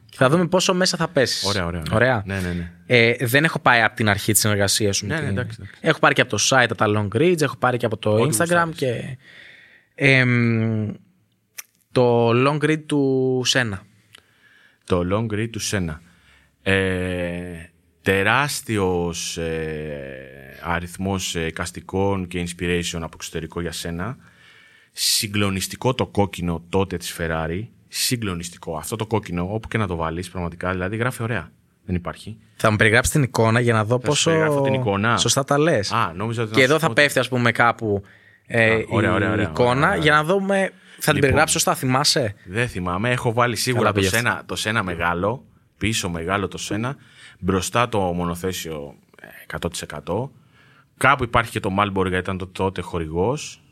Και 0.09 0.17
θα 0.17 0.29
δούμε 0.29 0.47
πόσο 0.47 0.73
μέσα 0.73 0.97
θα 0.97 1.07
πέσεις. 1.07 1.43
Ωραία, 1.45 1.65
ωραία, 1.65 1.83
ωραία. 1.91 2.23
Ναι, 2.25 2.39
ναι, 2.39 2.53
ναι. 2.53 2.71
Ε, 2.85 3.25
δεν 3.25 3.43
έχω 3.43 3.59
πάει 3.59 3.81
από 3.81 3.95
την 3.95 4.09
αρχή 4.09 4.31
της 4.31 4.41
συνεργασίας 4.41 4.95
σου. 4.97 5.05
με 5.07 5.13
Ναι, 5.15 5.19
ναι, 5.21 5.27
την- 5.27 5.37
εντάξει, 5.37 5.57
εντάξει. 5.61 5.79
Έχω 5.81 5.99
πάρει 5.99 6.13
και 6.13 6.21
από 6.21 6.29
το 6.29 6.37
site 6.49 6.71
τα 6.77 6.85
long 6.87 7.15
reads, 7.17 7.41
έχω 7.41 7.55
πάρει 7.57 7.77
και 7.77 7.85
από 7.85 7.97
το 7.97 8.09
Ό,τι 8.13 8.21
Instagram 8.37 8.63
γουστάρεις. 8.65 8.75
και. 8.75 9.17
εμ, 9.95 10.91
το 11.91 12.29
long 12.29 12.63
read 12.63 12.81
του 12.85 13.41
Σένα. 13.45 13.81
Το 14.85 15.01
long 15.11 15.33
read 15.33 15.49
του 15.51 15.59
Σένα. 15.59 16.01
Ε, 16.61 17.69
τεράστιος 18.01 19.37
ε, 19.37 20.59
αριθμός 20.63 21.35
ε, 21.35 21.45
εικαστικών 21.45 22.27
και 22.27 22.43
inspiration 22.47 22.99
από 23.01 23.11
εξωτερικό 23.13 23.61
για 23.61 23.71
σένα. 23.71 24.17
Συγκλονιστικό 24.91 25.93
το 25.93 26.07
κόκκινο 26.07 26.63
τότε 26.69 26.97
της 26.97 27.15
Ferrari. 27.19 27.67
Συγκλονιστικό. 27.95 28.77
Αυτό 28.77 28.95
το 28.95 29.05
κόκκινο, 29.05 29.47
όπου 29.53 29.67
και 29.67 29.77
να 29.77 29.87
το 29.87 29.95
βάλεις 29.95 30.29
πραγματικά, 30.29 30.71
δηλαδή 30.71 30.95
γράφει 30.95 31.23
ωραία. 31.23 31.51
Δεν 31.85 31.95
υπάρχει. 31.95 32.37
Θα 32.55 32.71
μου 32.71 32.75
περιγράψεις 32.75 33.13
την 33.13 33.23
εικόνα 33.23 33.59
για 33.59 33.73
να 33.73 33.83
δω 33.85 33.95
σου 33.95 34.01
πόσο. 34.01 34.29
περιγράφω 34.29 34.61
την 34.61 34.73
εικόνα. 34.73 35.17
Σωστά 35.17 35.43
τα 35.43 35.57
λες. 35.57 35.91
Α, 35.91 36.13
νόμιζα 36.15 36.43
ότι 36.43 36.51
Και 36.51 36.57
να 36.57 36.63
εδώ 36.63 36.73
σου 36.73 36.79
θα 36.79 36.87
πω 36.87 36.93
πέφτει, 36.95 37.19
ας 37.19 37.27
πούμε, 37.27 37.51
κάπου 37.51 38.03
ε, 38.45 38.71
Α, 38.71 38.85
ωραία, 38.89 39.11
η 39.11 39.13
ωραία, 39.13 39.31
ωραία, 39.31 39.49
εικόνα 39.49 39.71
ωραία, 39.71 39.89
ωραία. 39.89 39.95
για 40.01 40.11
να 40.11 40.23
δούμε. 40.23 40.55
Θα 40.55 40.71
την 40.95 41.05
Λοιπόν. 41.05 41.19
περιγράψει 41.19 41.53
σωστά, 41.53 41.75
θυμάσαι; 41.75 42.35
Δεν 42.45 42.67
θυμάμαι. 42.67 43.11
Έχω 43.11 43.33
βάλει 43.33 43.55
σίγουρα 43.55 43.81
Καλά 43.81 43.93
το 43.93 43.99
πήγες 43.99 44.15
σένα, 44.15 44.43
το 44.45 44.55
σένα 44.55 44.83
μεγάλο, 44.83 45.45
πίσω 45.77 46.09
μεγάλο 46.09 46.47
το 46.47 46.57
σένα, 46.57 46.95
μπροστά 47.39 47.89
το 47.89 47.99
μονοθέσιο 47.99 48.95
ε, 49.21 49.57
100%. 50.05 50.29
Κάπου 50.97 51.23
υπάρχει 51.23 51.51
και 51.51 51.59
το 51.59 51.69
Malboro 51.79 52.07
γιατί 52.07 52.17
ήταν 52.17 52.37
το 52.37 52.47
τότε 52.47 52.81
χορηγός. 52.81 53.63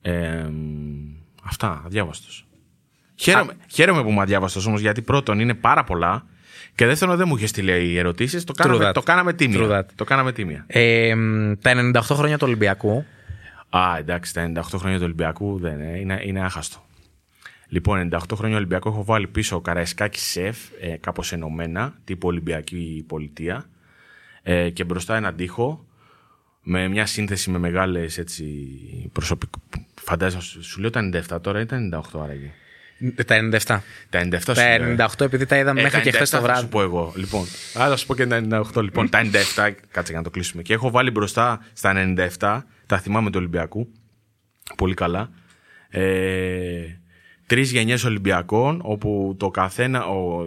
Ε, 0.00 0.42
μ, 0.42 1.14
αυτά, 1.42 1.82
αδιάβαστος. 1.84 2.44
Χαίρομαι, 3.20 3.52
χαίρομαι 3.66 4.02
που 4.02 4.10
μου 4.10 4.20
αδιάβαστος 4.20 4.66
όμως, 4.66 4.80
γιατί 4.80 5.02
πρώτον 5.02 5.40
είναι 5.40 5.54
πάρα 5.54 5.84
πολλά. 5.84 6.26
Και 6.74 6.86
δεύτερον, 6.86 7.16
δεν 7.16 7.28
μου 7.28 7.36
είχε 7.36 7.46
στείλει 7.46 7.86
οι 7.86 7.98
ερωτήσεις. 7.98 8.44
Το, 8.44 8.52
κάναμε- 8.52 8.88
that. 8.88 8.92
το 8.94 9.02
κάναμε 9.02 9.30
True 9.30 9.36
τίμια. 9.36 9.80
that. 9.80 9.84
Το 9.94 10.04
κάναμε 10.04 10.32
τίμια. 10.32 10.64
Ε, 10.66 11.14
μ, 11.14 11.52
τα 11.62 11.90
98 11.94 12.00
χρόνια 12.00 12.38
του 12.38 12.44
Ολυμπιακού. 12.46 13.04
Α, 13.68 13.96
εντάξει, 13.98 14.34
τα 14.34 14.52
98 14.56 14.62
χρόνια 14.78 14.96
του 14.96 15.04
Ολυμπιακού 15.04 15.58
δεν 15.58 15.80
είναι, 15.80 15.98
είναι, 15.98 16.20
είναι 16.24 16.44
άχαστο. 16.44 16.84
Λοιπόν, 17.68 18.08
98 18.12 18.18
χρόνια 18.34 18.56
Ολυμπιακό 18.56 18.88
έχω 18.88 19.04
βάλει 19.04 19.26
πίσω 19.26 19.56
ο 19.56 19.60
Καραϊσκάκης 19.60 20.22
Σεφ, 20.22 20.56
ε, 20.80 20.96
κάπως 20.96 21.32
ενωμένα, 21.32 21.94
τύπου 22.04 22.28
Ολυμπιακή 22.28 23.04
Πολιτεία. 23.08 23.64
Ε, 24.42 24.70
και 24.70 24.84
μπροστά 24.84 25.16
ένα 25.16 25.32
τοίχο 25.34 25.84
με 26.62 26.88
μια 26.88 27.06
σύνθεση 27.06 27.50
με 27.50 27.58
μεγάλες 27.58 28.18
έτσι 28.18 28.44
προσωπικ... 29.12 29.52
Φαντάζομαι, 29.94 30.42
σου 30.42 30.64
σου 30.64 30.80
λέω 30.80 30.90
τα 30.90 31.10
97 31.30 31.42
τώρα 31.42 31.60
ή 31.60 31.66
τα 31.66 31.88
98 32.12 32.20
άραγε. 32.22 32.50
Τα 33.24 33.36
97. 33.52 33.58
Τα 34.10 34.20
97 34.20 34.38
σου 34.38 34.52
Τα 34.52 34.78
λέω. 34.78 34.94
98 35.08 35.20
επειδή 35.20 35.46
τα 35.46 35.58
είδαμε 35.58 35.80
Ε, 35.80 35.82
μέχρι 35.82 35.98
τα 35.98 36.04
και 36.04 36.10
χθες 36.10 36.28
97 36.28 36.30
το 36.32 36.36
Θα 36.36 36.42
βράδυ. 36.42 36.60
σου 36.60 36.68
πω 36.68 36.82
εγώ. 36.82 37.12
Λοιπόν, 37.16 37.46
άρα 37.74 37.88
θα 37.88 37.96
σου 37.96 38.06
πω 38.06 38.14
και 38.14 38.26
τα 38.26 38.40
98. 38.74 38.82
Λοιπόν, 38.82 39.08
τα 39.08 39.20
97, 39.20 39.28
κάτσε 39.90 40.10
για 40.12 40.16
να 40.16 40.22
το 40.22 40.30
κλείσουμε. 40.30 40.62
Και 40.62 40.72
έχω 40.72 40.90
βάλει 40.90 41.10
μπροστά 41.10 41.64
στα 41.72 42.14
97, 42.38 42.62
τα 42.86 42.98
θυμάμαι 42.98 43.30
του 43.30 43.36
Ολυμπιακού. 43.38 43.88
Πολύ 44.76 44.94
καλά. 44.94 45.30
Ε, 45.88 46.00
Τρεις 47.46 47.70
γενιές 47.72 48.04
Ολυμπιακών, 48.04 48.80
όπου 48.84 49.36
το 49.38 49.50
καθένα, 49.50 50.04
ο, 50.06 50.44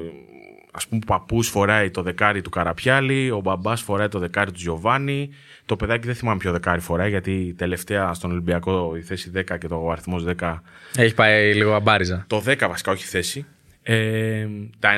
ας 0.76 0.88
πούμε, 0.88 1.02
ο 1.04 1.06
παππούς 1.08 1.48
φοράει 1.50 1.90
το 1.92 2.02
δεκάρι 2.02 2.42
του 2.42 2.50
Καραπιάλη, 2.50 3.32
ο 3.32 3.40
μπαμπάς 3.40 3.82
φοράει 3.82 4.08
το 4.08 4.20
δεκάρι 4.20 4.52
του 4.52 4.60
Γιωβάνι. 4.62 5.30
Το 5.66 5.76
παιδάκι 5.76 6.06
δεν 6.06 6.16
θυμάμαι 6.16 6.38
ποιο 6.38 6.52
δεκάρι 6.52 6.80
φοράει, 6.80 7.10
γιατί 7.10 7.54
τελευταία 7.58 8.14
στον 8.14 8.32
Ολυμπιακό 8.32 8.96
η 8.96 9.02
θέση 9.02 9.32
10 9.36 9.58
και 9.58 9.68
το 9.68 9.90
αριθμός 9.90 10.26
10 10.40 10.56
Έχει 10.96 11.14
πάει 11.14 11.54
λίγο 11.54 11.74
αμπάριζα. 11.74 12.24
το 12.28 12.44
10 12.46 12.68
βασικά, 12.68 12.92
όχι 12.92 13.06
θέση. 13.06 13.46
Ε, 13.84 14.48
τα 14.80 14.90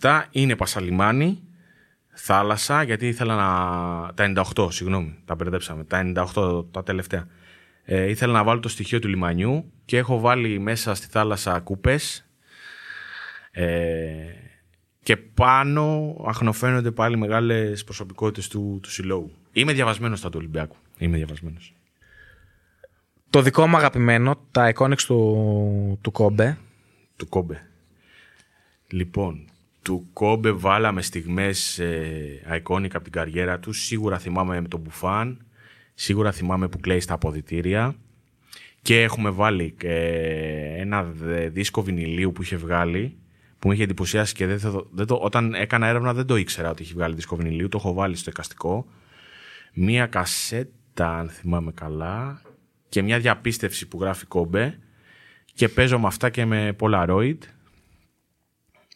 97 0.00 0.22
είναι 0.30 0.56
Πασαλιμάνι, 0.56 1.42
θάλασσα, 2.14 2.82
γιατί 2.82 3.08
ήθελα 3.08 3.34
να. 3.34 4.14
Τα 4.14 4.42
98, 4.54 4.72
συγγνώμη, 4.72 5.18
τα 5.24 5.34
μπερδέψαμε. 5.34 5.84
Τα 5.84 6.12
98 6.34 6.64
τα 6.70 6.82
τελευταία. 6.82 7.26
Ε, 7.84 8.10
ήθελα 8.10 8.32
να 8.32 8.44
βάλω 8.44 8.60
το 8.60 8.68
στοιχείο 8.68 8.98
του 8.98 9.08
λιμανιού 9.08 9.72
και 9.84 9.96
έχω 9.96 10.20
βάλει 10.20 10.58
μέσα 10.58 10.94
στη 10.94 11.06
θάλασσα 11.10 11.60
κούπες. 11.60 12.26
Ε, 13.50 13.64
και 15.06 15.16
πάνω 15.16 16.16
αχνοφαίνονται 16.26 16.90
πάλι 16.90 17.16
μεγάλες 17.16 17.84
προσωπικότητες 17.84 18.48
του, 18.48 18.78
του 18.82 18.90
συλλόγου. 18.90 19.30
Είμαι 19.52 19.72
διαβασμένος 19.72 20.18
στα 20.18 20.28
του 20.28 20.36
Ολυμπιακού. 20.38 20.76
Είμαι 20.98 21.16
διαβασμένος. 21.16 21.74
Το 23.30 23.42
δικό 23.42 23.66
μου 23.66 23.76
αγαπημένο, 23.76 24.40
τα 24.50 24.72
Iconics 24.74 25.00
του, 25.00 25.98
του 26.00 26.10
Κόμπε. 26.10 26.58
του 27.16 27.28
Κόμπε. 27.28 27.66
Λοιπόν, 28.90 29.44
του 29.82 30.08
Κόμπε 30.12 30.50
βάλαμε 30.50 31.02
στιγμές 31.02 31.78
ε, 31.78 32.62
iconic 32.62 32.90
από 32.94 33.02
την 33.02 33.12
καριέρα 33.12 33.58
του. 33.58 33.72
Σίγουρα 33.72 34.18
θυμάμαι 34.18 34.60
με 34.60 34.68
τον 34.68 34.80
Μπουφάν. 34.80 35.46
Σίγουρα 35.94 36.32
θυμάμαι 36.32 36.68
που 36.68 36.80
κλαίει 36.80 37.00
στα 37.00 37.14
αποδητήρια. 37.14 37.94
Και 38.82 39.02
έχουμε 39.02 39.30
βάλει 39.30 39.74
ε, 39.82 40.80
ένα 40.80 41.02
δε- 41.02 41.48
δίσκο 41.48 41.82
βινιλίου 41.82 42.32
που 42.32 42.42
είχε 42.42 42.56
βγάλει 42.56 43.16
που 43.58 43.68
με 43.68 43.74
είχε 43.74 43.82
εντυπωσιάσει 43.82 44.34
και 44.34 44.46
δεν 44.46 44.60
το, 44.60 44.88
δεν 44.90 45.06
το, 45.06 45.14
όταν 45.14 45.54
έκανα 45.54 45.86
έρευνα 45.86 46.14
δεν 46.14 46.26
το 46.26 46.36
ήξερα 46.36 46.70
ότι 46.70 46.82
είχε 46.82 46.94
βγάλει 46.94 47.14
δίσκο 47.14 47.36
βινιλίου. 47.36 47.68
Το 47.68 47.78
έχω 47.78 47.92
βάλει 47.92 48.16
στο 48.16 48.30
εικαστικό. 48.30 48.86
Μία 49.72 50.06
κασέτα, 50.06 51.18
αν 51.18 51.28
θυμάμαι 51.28 51.72
καλά, 51.72 52.42
και 52.88 53.02
μια 53.02 53.18
διαπίστευση 53.18 53.88
που 53.88 54.00
γράφει 54.00 54.26
Κόμπε 54.26 54.78
και 55.54 55.68
παίζω 55.68 55.98
με 55.98 56.06
αυτά 56.06 56.30
και 56.30 56.44
με 56.44 56.76
Polaroid. 56.80 57.38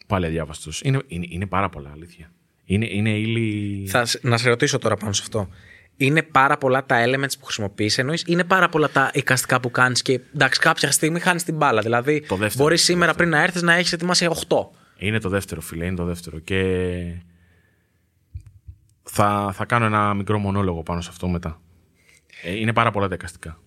Πάλι 0.07 0.25
αδιάβαστος. 0.25 0.81
Είναι, 0.81 1.01
είναι, 1.07 1.25
είναι 1.29 1.45
πάρα 1.45 1.69
πολλά, 1.69 1.91
αλήθεια. 1.91 2.31
Είναι, 2.65 2.87
είναι 2.89 3.17
ύλη... 3.17 3.87
Θα, 3.87 4.05
σ- 4.05 4.23
να 4.23 4.37
σε 4.37 4.49
ρωτήσω 4.49 4.77
τώρα 4.77 4.95
πάνω 4.95 5.13
σε 5.13 5.21
αυτό. 5.23 5.49
Είναι 6.05 6.21
πάρα 6.23 6.57
πολλά 6.57 6.85
τα 6.85 7.03
elements 7.05 7.37
που 7.39 7.45
χρησιμοποιείς, 7.45 7.97
εννοείς, 7.97 8.23
είναι 8.27 8.43
πάρα 8.43 8.69
πολλά 8.69 8.89
τα 8.89 9.11
εικαστικά 9.13 9.59
που 9.59 9.71
κάνεις 9.71 10.01
και 10.01 10.19
εντάξει, 10.33 10.59
κάποια 10.59 10.91
στιγμή 10.91 11.19
χάνεις 11.19 11.43
την 11.43 11.55
μπάλα. 11.55 11.81
Δηλαδή, 11.81 12.21
Το 12.27 12.35
δεύτερο, 12.35 12.63
μπορείς 12.63 12.79
το 12.79 12.85
σήμερα 12.91 13.13
πριν 13.13 13.29
να 13.29 13.41
έρθεις 13.41 13.61
να 13.61 13.73
έχεις 13.73 13.93
ετοιμάσει 13.93 14.27
8. 14.47 14.57
Είναι 14.97 15.19
το 15.19 15.29
δεύτερο, 15.29 15.61
φίλε, 15.61 15.85
είναι 15.85 15.95
το 15.95 16.05
δεύτερο. 16.05 16.39
Και 16.39 16.63
θα, 19.03 19.51
θα 19.53 19.65
κάνω 19.65 19.85
ένα 19.85 20.13
μικρό 20.13 20.37
μονόλογο 20.37 20.83
πάνω 20.83 21.01
σε 21.01 21.09
αυτό 21.11 21.27
μετά. 21.27 21.61
Ε, 22.43 22.55
είναι 22.55 22.73
πάρα 22.73 22.91
πολλά 22.91 23.07
τα 23.07 23.13
εικαστικά. 23.13 23.59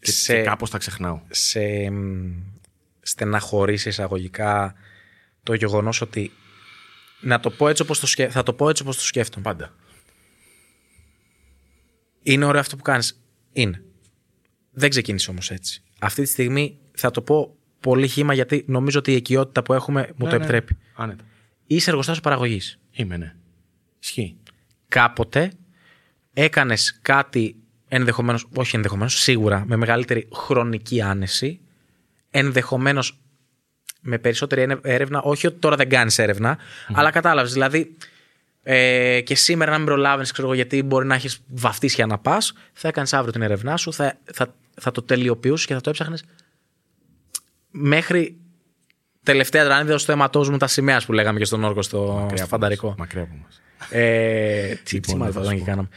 Και, 0.00 0.10
Σε- 0.10 0.36
και 0.36 0.42
κάπως 0.42 0.70
τα 0.70 0.78
ξεχνάω. 0.78 1.20
σε 1.30 1.90
μ, 1.90 2.32
στεναχωρείς 3.00 3.80
σε 3.80 3.88
εισαγωγικά 3.88 4.74
το 5.42 5.54
γεγονός 5.54 6.00
ότι 6.00 6.32
να 7.20 7.40
το 7.40 7.50
πω 7.50 7.68
έτσι 7.68 7.82
όπως 7.82 8.00
το, 8.00 8.06
σκέ... 8.06 8.28
θα 8.28 8.42
το 8.42 8.52
πω 8.52 8.68
έτσι 8.68 8.82
όπως 8.82 8.96
το 8.96 9.02
σκέφτομαι. 9.02 9.42
Πάντα. 9.44 9.74
Είναι 12.22 12.44
ωραίο 12.44 12.60
αυτό 12.60 12.76
που 12.76 12.82
κάνεις. 12.82 13.20
Είναι. 13.52 13.82
Δεν 14.70 14.90
ξεκίνησε 14.90 15.30
όμως 15.30 15.50
έτσι. 15.50 15.82
Αυτή 15.98 16.22
τη 16.22 16.28
στιγμή 16.28 16.78
θα 16.94 17.10
το 17.10 17.22
πω 17.22 17.56
πολύ 17.80 18.08
χήμα 18.08 18.34
γιατί 18.34 18.64
νομίζω 18.66 18.98
ότι 18.98 19.12
η 19.12 19.14
οικειότητα 19.14 19.62
που 19.62 19.72
έχουμε 19.72 20.00
μου 20.00 20.14
το 20.16 20.24
Ναι, 20.24 20.30
ναι. 20.30 20.36
επιτρέπει. 20.36 20.76
Άνετα. 20.94 21.24
Είσαι 21.66 21.90
εργοστάσιος 21.90 22.24
παραγωγής. 22.24 22.78
Είμαι, 22.90 23.16
ναι. 23.16 23.34
Ισχύει. 24.02 24.36
Κάποτε 24.88 25.52
έκανες 26.32 26.98
κάτι 27.02 27.56
ενδεχομένως, 27.88 28.46
όχι 28.54 28.76
ενδεχομένως, 28.76 29.20
σίγουρα 29.20 29.64
με 29.66 29.76
μεγαλύτερη 29.76 30.28
χρονική 30.32 31.00
άνεση, 31.02 31.60
ενδεχομένως 32.30 33.20
με 34.00 34.18
περισσότερη 34.18 34.60
ένε- 34.62 34.80
έρευνα, 34.86 35.20
όχι 35.22 35.46
ότι 35.46 35.58
τώρα 35.58 35.76
δεν 35.76 35.88
κάνεις 35.88 36.18
έρευνα, 36.18 36.58
αλλά 36.92 37.10
κατάλαβες, 37.10 37.52
δηλαδή 37.52 37.96
ε, 38.62 39.20
και 39.20 39.34
σήμερα 39.34 39.70
να 39.70 39.76
μην 39.76 39.86
προλάβει, 39.86 40.22
ξέρω 40.22 40.42
εγώ, 40.46 40.54
γιατί 40.56 40.82
μπορεί 40.82 41.06
να 41.06 41.14
έχεις 41.14 41.42
βαφτίσια 41.48 42.06
να 42.06 42.18
πας, 42.18 42.52
θα 42.72 42.88
έκανες 42.88 43.12
αύριο 43.12 43.32
την 43.32 43.42
έρευνά 43.42 43.76
σου, 43.76 43.92
θα, 43.92 44.18
θα, 44.32 44.54
θα 44.80 44.90
το 44.90 45.02
τελειοποιούσες 45.02 45.66
και 45.66 45.74
θα 45.74 45.80
το 45.80 45.90
έψαχνες 45.90 46.24
μέχρι 47.70 48.36
τελευταία 49.22 49.64
τρανίδα 49.64 49.98
στο 49.98 50.12
αίματό 50.12 50.50
μου 50.50 50.56
τα 50.56 50.66
σημαία 50.66 51.02
που 51.06 51.12
λέγαμε 51.12 51.38
και 51.38 51.44
στον 51.44 51.64
όρκο 51.64 51.82
στο, 51.82 52.30
στο 52.34 52.46
φανταρικό. 52.46 52.94
Μακριά 52.98 53.22
από 53.22 53.34
μας. 53.44 53.62
Ε, 53.90 54.74
τι 54.74 54.94
Λοιπόν, 54.94 55.12
τι 55.12 55.18
μάλλον 55.18 55.34
θα 55.34 55.40
θα 55.40 55.46
σου 55.46 55.52
και 55.52 55.58
πω. 55.58 55.64
κάναμε. 55.64 55.88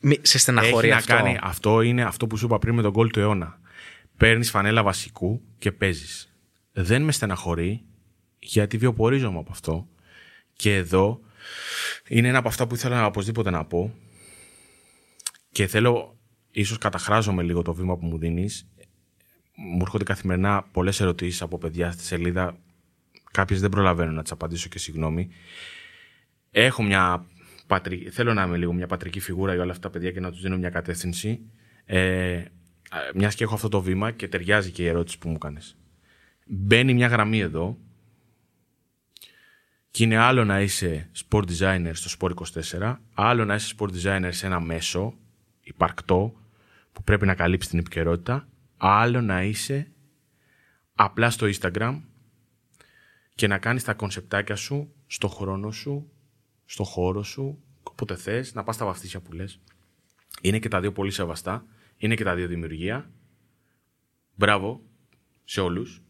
Μη- 0.00 0.26
Σε 0.26 0.38
στεναχωρεί 0.38 0.88
Έχει 0.88 0.96
αυτό; 0.96 1.12
να 1.14 1.20
κάνει, 1.20 1.38
αυτό 1.42 1.80
είναι 1.80 2.02
αυτό 2.02 2.26
που 2.26 2.36
σου 2.36 2.44
είπα 2.46 2.58
πριν 2.58 2.74
με 2.74 2.82
τον 2.82 2.90
γκολ 2.90 3.10
του 3.10 3.20
αιώνα. 3.20 3.58
Παίρνεις 4.16 4.50
φανέλα 4.50 4.82
βασικού 4.82 5.40
και 5.58 5.72
παίζεις. 5.72 6.32
Δεν 6.72 7.02
με 7.02 7.12
στεναχωρεί 7.12 7.84
γιατί 8.38 8.76
βιοπορίζομαι 8.76 9.38
από 9.38 9.50
αυτό. 9.50 9.88
Και 10.52 10.74
εδώ 10.74 11.20
είναι 12.08 12.28
ένα 12.28 12.38
από 12.38 12.48
αυτά 12.48 12.66
που 12.66 12.74
ήθελα 12.74 13.06
οπωσδήποτε 13.06 13.50
να 13.50 13.64
πω. 13.64 13.94
Και 15.52 15.66
θέλω, 15.66 16.18
ίσως 16.50 16.78
καταχράζομαι 16.78 17.42
λίγο 17.42 17.62
το 17.62 17.74
βήμα 17.74 17.96
που 17.96 18.06
μου 18.06 18.18
δίνεις. 18.18 18.68
Μου 19.54 19.78
έρχονται 19.80 20.04
καθημερινά 20.04 20.62
πολλές 20.72 21.00
ερωτήσεις 21.00 21.42
από 21.42 21.58
παιδιά 21.58 21.90
στη 21.90 22.02
σελίδα. 22.02 22.58
Κάποιες 23.30 23.60
δεν 23.60 23.70
προλαβαίνω 23.70 24.12
να 24.12 24.22
τις 24.22 24.32
απαντήσω 24.32 24.68
και 24.68 24.78
συγγνώμη. 24.78 25.28
Έχω 26.50 26.82
μια 26.82 27.26
πατρι... 27.66 28.08
Θέλω 28.10 28.34
να 28.34 28.42
είμαι 28.42 28.56
λίγο 28.56 28.72
μια 28.72 28.86
πατρική 28.86 29.20
φιγούρα 29.20 29.52
για 29.52 29.62
όλα 29.62 29.70
αυτά 29.70 29.82
τα 29.82 29.90
παιδιά 29.90 30.10
και 30.10 30.20
να 30.20 30.30
τους 30.30 30.40
δίνω 30.40 30.56
μια 30.56 30.70
κατεύθυνση. 30.70 31.40
Ε, 31.84 32.42
μιας 33.14 33.34
και 33.34 33.44
έχω 33.44 33.54
αυτό 33.54 33.68
το 33.68 33.82
βήμα 33.82 34.10
και 34.10 34.28
ταιριάζει 34.28 34.70
και 34.70 34.82
η 34.82 34.86
ερώτηση 34.86 35.18
που 35.18 35.28
μου 35.28 35.38
κάνεις. 35.38 35.78
Μπαίνει 36.46 36.94
μια 36.94 37.06
γραμμή 37.06 37.40
εδώ 37.40 37.78
και 39.98 40.04
είναι 40.04 40.16
άλλο 40.16 40.44
να 40.44 40.60
είσαι 40.60 41.10
sport 41.28 41.44
designer 41.58 41.90
στο 41.92 42.10
Sport 42.18 42.34
24, 42.78 42.96
άλλο 43.14 43.44
να 43.44 43.54
είσαι 43.54 43.74
sport 43.78 43.88
designer 44.02 44.28
σε 44.30 44.46
ένα 44.46 44.60
μέσο 44.60 45.14
υπαρκτό 45.60 46.34
που 46.92 47.02
πρέπει 47.02 47.26
να 47.26 47.34
καλύψει 47.34 47.68
την 47.68 47.78
επικαιρότητα, 47.78 48.48
άλλο 48.76 49.20
να 49.20 49.42
είσαι 49.42 49.90
απλά 50.94 51.30
στο 51.30 51.46
Instagram 51.46 52.00
και 53.34 53.46
να 53.46 53.58
κάνεις 53.58 53.84
τα 53.84 53.94
κονσεπτάκια 53.94 54.56
σου 54.56 54.94
στο 55.06 55.28
χρόνο 55.28 55.70
σου, 55.70 56.10
στο 56.64 56.84
χώρο 56.84 57.22
σου, 57.22 57.62
όποτε 57.82 58.16
θες, 58.16 58.54
να 58.54 58.64
πας 58.64 58.74
στα 58.74 58.84
βαφτίσια 58.84 59.20
που 59.20 59.32
λες. 59.32 59.60
Είναι 60.40 60.58
και 60.58 60.68
τα 60.68 60.80
δύο 60.80 60.92
πολύ 60.92 61.10
σεβαστά, 61.10 61.66
είναι 61.96 62.14
και 62.14 62.24
τα 62.24 62.34
δύο 62.34 62.46
δημιουργία. 62.46 63.10
Μπράβο 64.34 64.82
σε 65.44 65.60
όλους 65.60 66.02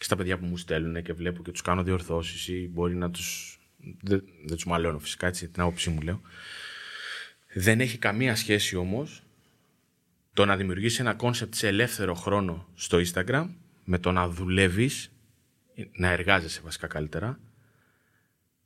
και 0.00 0.06
στα 0.06 0.16
παιδιά 0.16 0.38
που 0.38 0.44
μου 0.44 0.56
στέλνουν 0.56 1.02
και 1.02 1.12
βλέπω 1.12 1.42
και 1.42 1.50
τους 1.50 1.62
κάνω 1.62 1.82
διορθώσεις 1.82 2.48
ή 2.48 2.70
μπορεί 2.72 2.94
να 2.96 3.10
τους... 3.10 3.58
Δεν, 4.00 4.22
δεν 4.46 4.54
τους 4.54 4.64
μαλώνω 4.64 4.98
φυσικά, 4.98 5.26
έτσι, 5.26 5.48
την 5.48 5.62
άποψή 5.62 5.90
μου 5.90 6.00
λέω. 6.00 6.20
Δεν 7.52 7.80
έχει 7.80 7.98
καμία 7.98 8.36
σχέση 8.36 8.76
όμως 8.76 9.22
το 10.32 10.44
να 10.44 10.56
δημιουργήσει 10.56 11.00
ένα 11.00 11.14
κόνσεπτ 11.14 11.54
σε 11.54 11.68
ελεύθερο 11.68 12.14
χρόνο 12.14 12.68
στο 12.74 12.98
Instagram 13.04 13.48
με 13.84 13.98
το 13.98 14.12
να 14.12 14.28
δουλεύεις, 14.28 15.12
να 15.92 16.08
εργάζεσαι 16.08 16.60
βασικά 16.60 16.86
καλύτερα, 16.86 17.40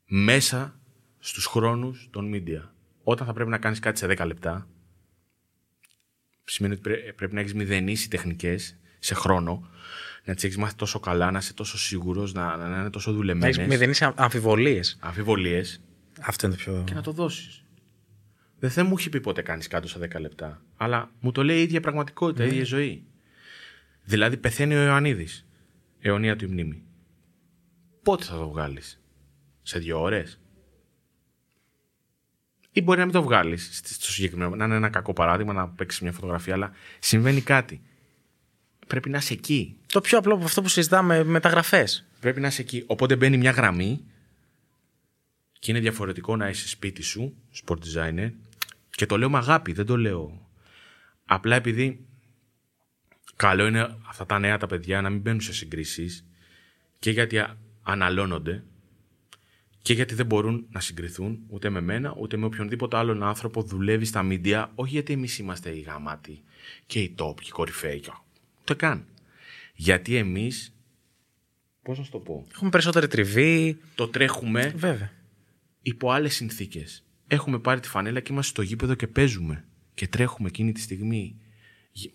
μέσα 0.06 0.81
στους 1.19 1.47
χρόνους 1.47 2.09
των 2.11 2.32
media. 2.35 2.62
Όταν 3.02 3.27
θα 3.27 3.32
πρέπει 3.32 3.51
να 3.51 3.59
κάνεις 3.59 3.78
κάτι 3.78 3.98
σε 3.98 4.06
10 4.06 4.27
λεπτά, 4.27 4.69
σημαίνει 6.44 6.74
ότι 6.74 6.82
πρέ- 6.82 7.12
πρέπει 7.12 7.35
να 7.35 7.40
έχεις 7.40 7.55
μηδενίσει 7.55 8.11
τεχνικές 8.11 8.77
σε 8.98 9.15
χρόνο, 9.15 9.69
να 10.24 10.34
τις 10.34 10.44
έχεις 10.44 10.56
μάθει 10.56 10.74
τόσο 10.74 11.01
καλά, 11.01 11.30
να 11.30 11.38
είσαι 11.38 11.55
τόσο 11.55 11.78
σίγουρος, 11.78 12.32
να, 12.32 12.56
να 12.56 12.78
είναι 12.80 12.90
τόσο 12.90 13.10
Να 13.10 13.16
δουλεμένες. 13.16 13.59
έχει 13.59 13.68
μηδενίσει 13.68 14.12
αμφιβολίες. 14.14 14.96
Αμφιβολίες 15.01 15.80
Αυτό 16.20 16.46
είναι 16.46 16.56
το 16.56 16.62
πιο. 16.62 16.82
και 16.86 16.94
να 16.94 17.02
το 17.02 17.12
δώσεις. 17.12 17.64
Δεν 18.59 18.70
θα 18.70 18.84
μου 18.84 18.94
έχει 18.98 19.09
πει 19.09 19.20
ποτέ 19.20 19.42
κάνει 19.42 19.64
κάτω 19.64 19.88
στα 19.88 20.01
10 20.01 20.20
λεπτά. 20.20 20.62
Αλλά 20.76 21.10
μου 21.20 21.32
το 21.32 21.44
λέει 21.44 21.59
η 21.59 21.62
ίδια 21.62 21.80
πραγματικότητα, 21.80 22.44
η 22.44 22.46
ίδια 22.46 22.64
ζωή. 22.64 23.05
Δηλαδή 24.05 24.36
πεθαίνει 24.36 24.74
ο 24.74 24.84
Ιωαννίδης. 24.84 25.46
Αιωνία 26.01 26.36
του 26.36 26.44
η 26.44 26.48
μνήμη. 26.48 26.82
Πότε 28.02 28.24
θα 28.24 28.36
το 28.36 28.48
βγάλεις, 28.48 29.01
Σε 29.62 29.78
δύο 29.78 30.01
ώρες; 30.02 30.40
Ή 32.70 32.82
μπορεί 32.82 32.98
να 32.98 33.05
μην 33.05 33.14
το 33.14 33.22
βγάλεις 33.22 33.80
στο 33.84 34.10
συγκεκριμένο. 34.10 34.56
Να 34.56 34.64
είναι 34.64 34.74
ένα 34.74 34.88
κακό 34.88 35.12
παράδειγμα 35.12 35.52
να 35.52 35.68
παίξεις 35.68 36.01
μια 36.01 36.12
φωτογραφία, 36.12 36.55
αλλά 36.55 36.72
συμβαίνει 36.98 37.40
κάτι. 37.40 37.82
Πρέπει 38.86 39.11
να 39.11 39.19
είσαι 39.19 39.32
εκεί. 39.32 39.77
Το 39.86 40.01
πιο 40.01 40.19
απλό 40.19 40.35
από 40.35 40.44
αυτό 40.44 40.62
που 40.62 40.69
συζητάμε 40.69 41.24
μεταγραφές. 41.24 42.06
Πρέπει 42.20 42.40
να 42.40 42.47
είσαι 42.47 42.61
εκεί. 42.62 42.85
Οπότε 42.86 43.16
μπαίνει 43.16 43.36
μια 43.36 43.51
γραμμή 43.51 44.05
και 45.59 45.70
είναι 45.70 45.81
διαφορετικό 45.81 46.36
να 46.36 46.48
είσαι 46.48 46.69
σπίτι 46.69 47.02
σου, 47.02 47.35
sport 47.65 47.77
designer. 47.78 48.31
Και 48.90 49.06
το 49.06 49.19
λέω 49.19 49.31
με 49.31 49.36
αγάπη, 49.39 49.73
δεν 49.73 49.86
το 49.86 49.97
λέω. 49.97 50.48
Απλά 51.24 51.56
επειδή 51.56 52.06
καλό 53.36 53.66
είναι 53.66 53.97
αυτά 54.09 54.27
τα 54.27 54.39
νέα 54.39 54.59
τα 54.59 54.66
παιδιά 54.66 55.01
να 55.01 55.11
μην 55.11 55.20
μπαίνουν 55.20 55.40
σε 55.40 55.52
συγκρίσεις 55.52 56.24
και 56.98 57.11
γιατί 57.11 57.39
α- 57.39 57.56
αναλώνονται 57.82 58.65
και 59.82 59.93
γιατί 59.93 60.15
δεν 60.15 60.27
μπορούν 60.27 60.66
να 60.70 60.81
συγκριθούν 60.81 61.39
ούτε 61.48 61.70
με 61.70 61.81
μένα 61.81 62.15
ούτε 62.19 62.36
με 62.36 62.44
οποιονδήποτε 62.44 62.97
άλλον 62.97 63.23
άνθρωπο 63.23 63.62
δουλεύει 63.62 64.05
στα 64.05 64.27
media. 64.31 64.66
Όχι 64.74 64.93
γιατί 64.93 65.12
εμείς 65.12 65.39
είμαστε 65.39 65.70
οι 65.70 65.81
γαμάτοι 65.81 66.43
και 66.86 67.01
οι 67.01 67.15
top 67.19 67.35
και 67.35 67.47
οι 67.47 67.51
κορυφαίοι. 67.51 68.05
Και- 68.65 68.73
Ούτε 68.73 68.74
καν. 68.86 69.07
Γιατί 69.74 70.16
εμείς. 70.16 70.74
Πώς 71.82 71.99
να 71.99 72.05
σου 72.05 72.11
το 72.11 72.19
πω 72.19 72.47
Έχουμε 72.53 72.70
περισσότερη 72.70 73.07
τριβή. 73.07 73.81
το 73.95 74.09
τρέχουμε 74.09 74.73
Βέβαια. 74.77 75.12
υπό 75.82 76.11
άλλες 76.11 76.35
συνθήκες. 76.35 77.05
Έχουμε 77.27 77.59
πάρει 77.59 77.81
τη 77.81 77.89
φανέλα 77.89 78.20
και 78.20 78.32
είμαστε 78.32 78.51
στο 78.53 78.62
γήπεδο 78.62 78.95
και 78.95 79.07
παίζουμε. 79.07 79.65
Και 79.95 80.09
τρέχουμε 80.09 80.49
εκείνη 80.49 80.73
τη 80.73 80.81
στιγμή. 80.81 81.36
Γ- 81.93 82.11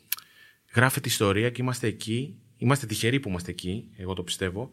Γράφεται 0.75 1.07
ιστορία 1.09 1.49
και 1.49 1.61
είμαστε 1.61 1.87
εκεί. 1.87 2.35
Είμαστε 2.57 2.85
τυχεροί 2.85 3.19
που 3.19 3.29
είμαστε 3.29 3.51
εκεί, 3.51 3.89
εγώ 3.97 4.13
το 4.13 4.23
πιστεύω. 4.23 4.71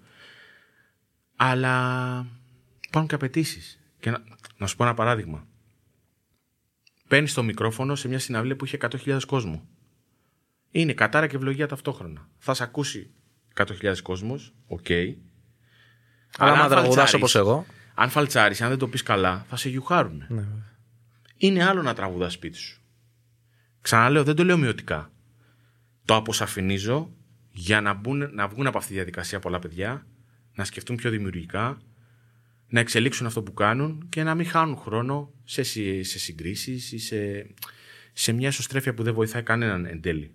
Αλλά 1.37 2.27
υπάρχουν 2.87 3.09
και 3.09 3.15
απαιτήσεις. 3.15 3.81
Και 4.01 4.11
να, 4.11 4.25
να 4.57 4.67
σου 4.67 4.77
πω 4.77 4.85
ένα 4.85 4.95
παράδειγμα. 4.95 5.47
Παίρνεις 7.09 7.33
το 7.35 7.43
μικρόφωνο 7.43 7.95
σε 7.95 8.09
μια 8.09 8.19
συναυλία 8.19 8.57
που 8.57 8.65
είχε 8.65 8.77
100.000 8.81 9.19
κόσμο. 9.27 9.69
Είναι 10.81 10.93
κατάρα 10.93 11.27
και 11.27 11.37
ευλογία 11.37 11.67
ταυτόχρονα. 11.67 12.29
Θα 12.39 12.55
σε 12.55 12.63
ακούσει 12.63 13.11
100.000 13.55 13.95
κόσμος, 14.03 14.55
οκ. 14.67 14.87
Αλλά 16.39 16.53
άμα 16.53 16.63
αν 16.63 16.69
τραγουδάς 16.71 16.95
φαλτσάρεις- 16.95 17.15
όπως 17.15 17.35
εγώ. 17.35 17.67
Αν 17.95 18.09
φαλτσάρεις, 18.11 18.61
αν 18.61 18.69
δεν 18.69 18.79
το 18.79 18.89
πεις 18.89 19.03
καλά, 19.03 19.45
θα 19.49 19.57
σε 19.57 19.69
γιουχάρουν. 19.69 20.17
Ναι, 20.17 20.27
βέβαια. 20.29 20.75
Είναι 21.37 21.65
άλλο 21.65 21.83
να 21.83 21.95
τραγουδάς 21.95 22.33
σπίτι 22.33 22.57
σου. 22.59 22.81
Ξαναλέω, 23.81 24.25
δεν 24.25 24.35
το 24.35 24.45
λέω 24.45 24.57
μειωτικά. 24.59 25.11
Το 26.05 26.15
αποσαφηνίζω 26.15 27.13
για 27.53 27.81
να, 27.81 27.93
μπουν, 27.95 28.35
να 28.35 28.49
βγουν 28.49 28.67
από 28.67 28.79
αυτή 28.79 28.89
τη 28.91 28.95
διαδικασία 28.97 29.39
πολλά 29.39 29.59
παιδιά, 29.59 30.07
να 30.55 30.65
σκεφτούν 30.65 30.97
πιο 30.97 31.11
δημιουργικά, 31.11 31.79
να 32.69 32.81
εξελίξουν 32.81 33.27
αυτό 33.27 33.43
που 33.43 33.55
κάνουν 33.55 34.07
και 34.09 34.23
να 34.23 34.35
μην 34.35 34.47
χάνουν 34.47 34.77
χρόνο 34.77 35.33
σε, 35.45 35.63
συ- 35.63 36.05
σε 36.05 36.19
συγκρίσεις 36.19 36.93
ή 36.93 36.99
σε, 36.99 37.47
σε 38.13 38.33
μια 38.33 38.49
ισοστρέφεια 38.49 38.95
που 38.95 39.03
δεν 39.03 39.15
βοηθάει 39.15 39.43
κανέναν 39.43 39.87
εν 39.87 40.01
τέλει. 40.01 40.31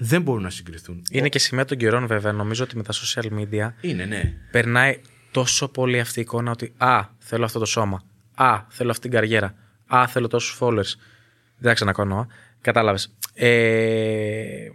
Δεν 0.00 0.22
μπορούν 0.22 0.42
να 0.42 0.50
συγκριθούν. 0.50 1.02
Είναι 1.10 1.28
και 1.28 1.38
σημαία 1.38 1.64
των 1.64 1.76
καιρών, 1.76 2.06
βέβαια. 2.06 2.32
Νομίζω 2.32 2.64
ότι 2.64 2.76
με 2.76 2.82
τα 2.82 2.92
social 2.92 3.24
media 3.24 3.70
Είναι, 3.80 4.04
ναι. 4.04 4.34
περνάει 4.50 5.00
τόσο 5.30 5.68
πολύ 5.68 6.00
αυτή 6.00 6.18
η 6.18 6.22
εικόνα 6.22 6.50
ότι 6.50 6.72
Α, 6.76 7.04
θέλω 7.18 7.44
αυτό 7.44 7.58
το 7.58 7.64
σώμα. 7.64 8.02
Α, 8.34 8.64
θέλω 8.68 8.90
αυτή 8.90 9.02
την 9.02 9.10
καριέρα. 9.10 9.54
Α, 9.86 10.06
θέλω 10.06 10.28
τόσους 10.28 10.58
followers. 10.60 10.98
Δεν 11.58 11.68
θα 11.68 11.72
ξανακάνω. 11.72 12.26
Κατάλαβες. 12.60 13.14
Ε, 13.34 14.68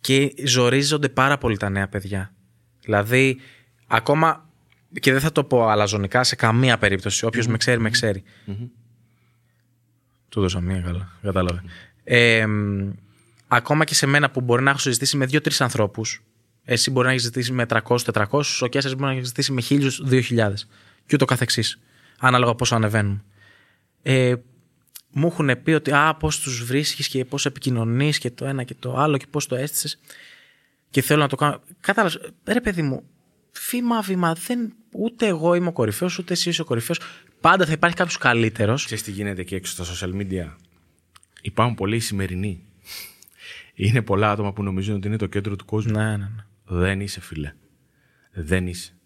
και 0.00 0.34
ζορίζονται 0.44 1.08
πάρα 1.08 1.38
πολύ 1.38 1.56
τα 1.56 1.68
νέα 1.68 1.88
παιδιά. 1.88 2.34
Δηλαδή, 2.80 3.40
ακόμα. 3.86 4.48
Και 5.00 5.12
δεν 5.12 5.20
θα 5.20 5.32
το 5.32 5.44
πω 5.44 5.68
αλαζονικά 5.68 6.24
σε 6.24 6.36
καμία 6.36 6.78
περίπτωση. 6.78 7.26
Όποιος 7.26 7.46
με 7.46 7.56
ξέρει, 7.56 7.80
με 7.80 7.90
ξέρει. 7.90 8.22
Του 10.28 10.40
δώσα 10.40 10.60
μία 10.60 10.80
καλά. 10.80 11.12
Κατάλαβε. 11.22 11.62
Ε, 12.04 12.46
μ, 12.46 12.90
ακόμα 13.56 13.84
και 13.84 13.94
σε 13.94 14.06
μένα 14.06 14.30
που 14.30 14.40
μπορεί 14.40 14.62
να 14.62 14.70
έχω 14.70 14.78
συζητήσει 14.78 15.16
με 15.16 15.26
δύο-τρεις 15.26 15.60
ανθρώπους, 15.60 16.22
εσύ 16.64 16.90
μπορεί 16.90 17.06
να 17.06 17.12
έχεις 17.12 17.24
ζητήσει 17.24 17.52
με 17.52 17.66
300-400, 17.68 18.42
ο 18.60 18.66
Κέσσερ 18.66 18.92
μπορεί 18.92 19.04
να 19.04 19.12
έχεις 19.12 19.26
ζητήσει 19.26 19.52
με 19.52 19.62
1000-2000 19.68 20.52
και 21.06 21.14
ούτω 21.14 21.24
καθεξής. 21.24 21.78
Ανάλογα 22.18 22.54
πόσο 22.54 22.74
ανεβαίνουν. 22.74 23.24
Ε, 24.02 24.34
μου 25.10 25.26
έχουν 25.26 25.62
πει 25.62 25.72
ότι 25.72 25.92
α, 25.92 26.14
πώς 26.14 26.40
τους 26.40 26.64
βρίσκεις 26.64 27.08
και 27.08 27.24
πώς 27.24 27.46
επικοινωνείς 27.46 28.18
και 28.18 28.30
το 28.30 28.44
ένα 28.44 28.62
και 28.62 28.74
το 28.78 28.96
άλλο 28.96 29.16
και 29.16 29.26
πώς 29.30 29.46
το 29.46 29.56
αίσθησες. 29.56 30.00
Και 30.90 31.02
θέλω 31.02 31.20
να 31.20 31.28
το 31.28 31.36
κάνω. 31.36 31.60
Κατάλαβες, 31.80 32.32
ρε 32.44 32.60
παιδί 32.60 32.82
μου, 32.82 33.02
βήμα-βήμα, 33.70 34.32
δεν, 34.46 34.72
ούτε 34.90 35.26
εγώ 35.26 35.54
είμαι 35.54 35.68
ο 35.68 35.72
κορυφαίος, 35.72 36.18
ούτε 36.18 36.32
εσύ 36.32 36.48
είσαι 36.48 36.62
ο 36.62 36.64
κορυφαίος. 36.64 37.00
Πάντα 37.40 37.66
θα 37.66 37.72
υπάρχει 37.72 37.96
κάποιος 37.96 38.18
καλύτερος. 38.18 38.84
Ξέρεις 38.84 39.04
τι 39.04 39.10
γίνεται 39.10 39.40
εκεί 39.40 39.54
έξω 39.54 39.84
στα 39.84 40.08
social 40.08 40.14
media; 40.14 40.46
Υπάρχουν 41.42 41.74
πολλοί 41.74 42.00
σημερινοί. 42.00 42.64
Είναι 43.74 44.02
πολλά 44.02 44.30
άτομα 44.30 44.52
που 44.52 44.62
νομίζουν 44.62 44.94
ότι 44.94 45.06
είναι 45.06 45.16
το 45.16 45.26
κέντρο 45.26 45.56
του 45.56 45.64
κόσμου. 45.64 45.92
Ναι, 45.92 46.16
ναι, 46.16 46.16
ναι. 46.16 46.44
Δεν 46.64 47.00
είσαι, 47.00 47.20
φίλε. 47.20 47.52
Δεν 48.32 48.66
είσαι. 48.66 48.96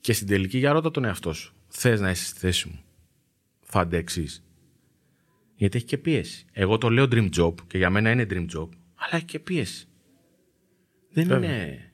Και 0.00 0.12
στην 0.12 0.26
τελική 0.26 0.58
για 0.58 0.72
ρώτα 0.72 0.90
τον 0.90 1.04
εαυτό 1.04 1.32
σου. 1.32 1.54
Θες 1.68 2.00
να 2.00 2.10
είσαι 2.10 2.24
στη 2.24 2.38
θέση 2.38 2.68
μου. 2.68 2.80
Θα 3.60 3.80
αντέξεις. 3.80 4.44
Γιατί 5.54 5.76
έχει 5.76 5.86
και 5.86 5.98
πίεση. 5.98 6.46
Εγώ 6.52 6.78
το 6.78 6.90
λέω 6.90 7.06
dream 7.10 7.28
job 7.36 7.54
και 7.66 7.78
για 7.78 7.90
μένα 7.90 8.10
είναι 8.10 8.26
dream 8.30 8.46
job, 8.56 8.68
αλλά 8.94 9.10
έχει 9.12 9.24
και 9.24 9.38
πίεση. 9.38 9.86
Δεν 11.12 11.30
είναι. 11.30 11.92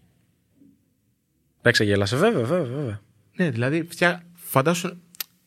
Παίξε 1.62 1.84
γέλασε, 1.84 2.16
βέβαια, 2.16 2.44
βέβαια, 2.44 2.74
βέβαια. 2.74 3.00
Ναι, 3.36 3.50
δηλαδή 3.50 3.82
φτιά... 3.82 4.26
φαντάσου 4.32 4.98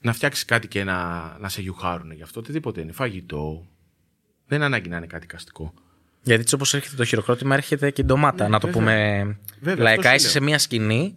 να 0.02 0.14
φτιάξεις 0.14 0.46
κάτι 0.46 0.68
και 0.68 0.84
να, 0.84 1.38
να 1.40 1.50
σε 1.50 1.62
γιουχάρουν 1.62 2.12
γι' 2.12 2.22
αυτό. 2.22 2.40
Οτιδήποτε 2.40 2.82
είναι. 2.82 2.92
Φαγητό. 2.92 3.68
Δεν 4.46 4.58
είναι 4.58 4.66
ανάγκη 4.66 4.90
να 4.90 4.98
είναι 4.98 5.08
κάτι 5.08 5.28
καστικό. 5.28 5.74
Γιατί 6.24 6.42
έτσι 6.42 6.56
όπως 6.56 6.74
έρχεται 6.74 6.96
το 6.96 7.06
χειροκρότημα, 7.06 7.56
έρχεται 7.56 7.92
και 7.92 8.02
η 8.02 8.06
ντομάτα. 8.06 8.48
να 8.48 8.60
το 8.60 8.68
Ναι, 8.68 8.74
βέβαια. 8.74 8.94
πούμε 9.24 9.38
Βέβαια, 9.60 9.84
λαϊκά. 9.84 10.02
αυτό 10.02 10.16
Είσαι 10.16 10.26
σου 10.26 10.32
σε 10.32 10.40
λέω. 10.40 10.48
μια 10.48 10.60
σκηνή 10.60 11.16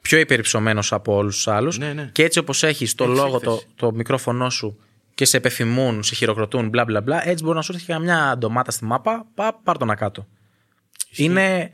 πιο 0.00 0.18
υπερυψωμένο 0.18 0.82
από 0.90 1.14
όλους 1.14 1.34
τους 1.34 1.48
άλλους. 1.48 1.78
Ναι, 1.78 1.92
ναι. 1.92 2.08
Και 2.12 2.22
έτσι 2.24 2.38
όπως 2.38 2.62
έχεις 2.62 2.94
το 2.94 3.04
Έχεις 3.04 3.16
λόγο, 3.16 3.40
το, 3.40 3.50
έκθεση. 3.52 3.72
το 3.76 3.92
μικρόφωνο 3.92 4.50
σου 4.50 4.78
και 5.14 5.24
σε 5.24 5.36
επιθυμούν, 5.36 6.02
σε 6.02 6.14
χειροκροτούν, 6.14 6.68
μπλα 6.68 6.84
μπλα 6.84 7.00
μπλα, 7.00 7.28
έτσι 7.28 7.44
μπορεί 7.44 7.56
να 7.56 7.62
σου 7.62 7.72
έρθει 7.72 7.84
και 7.84 7.98
μια 7.98 8.34
ντομάτα 8.38 8.70
στη 8.70 8.84
μάπα, 8.84 9.26
πά, 9.34 9.60
πάρ 9.62 9.78
τον 9.78 9.94
κάτω. 9.96 10.26
Είναι, 11.10 11.70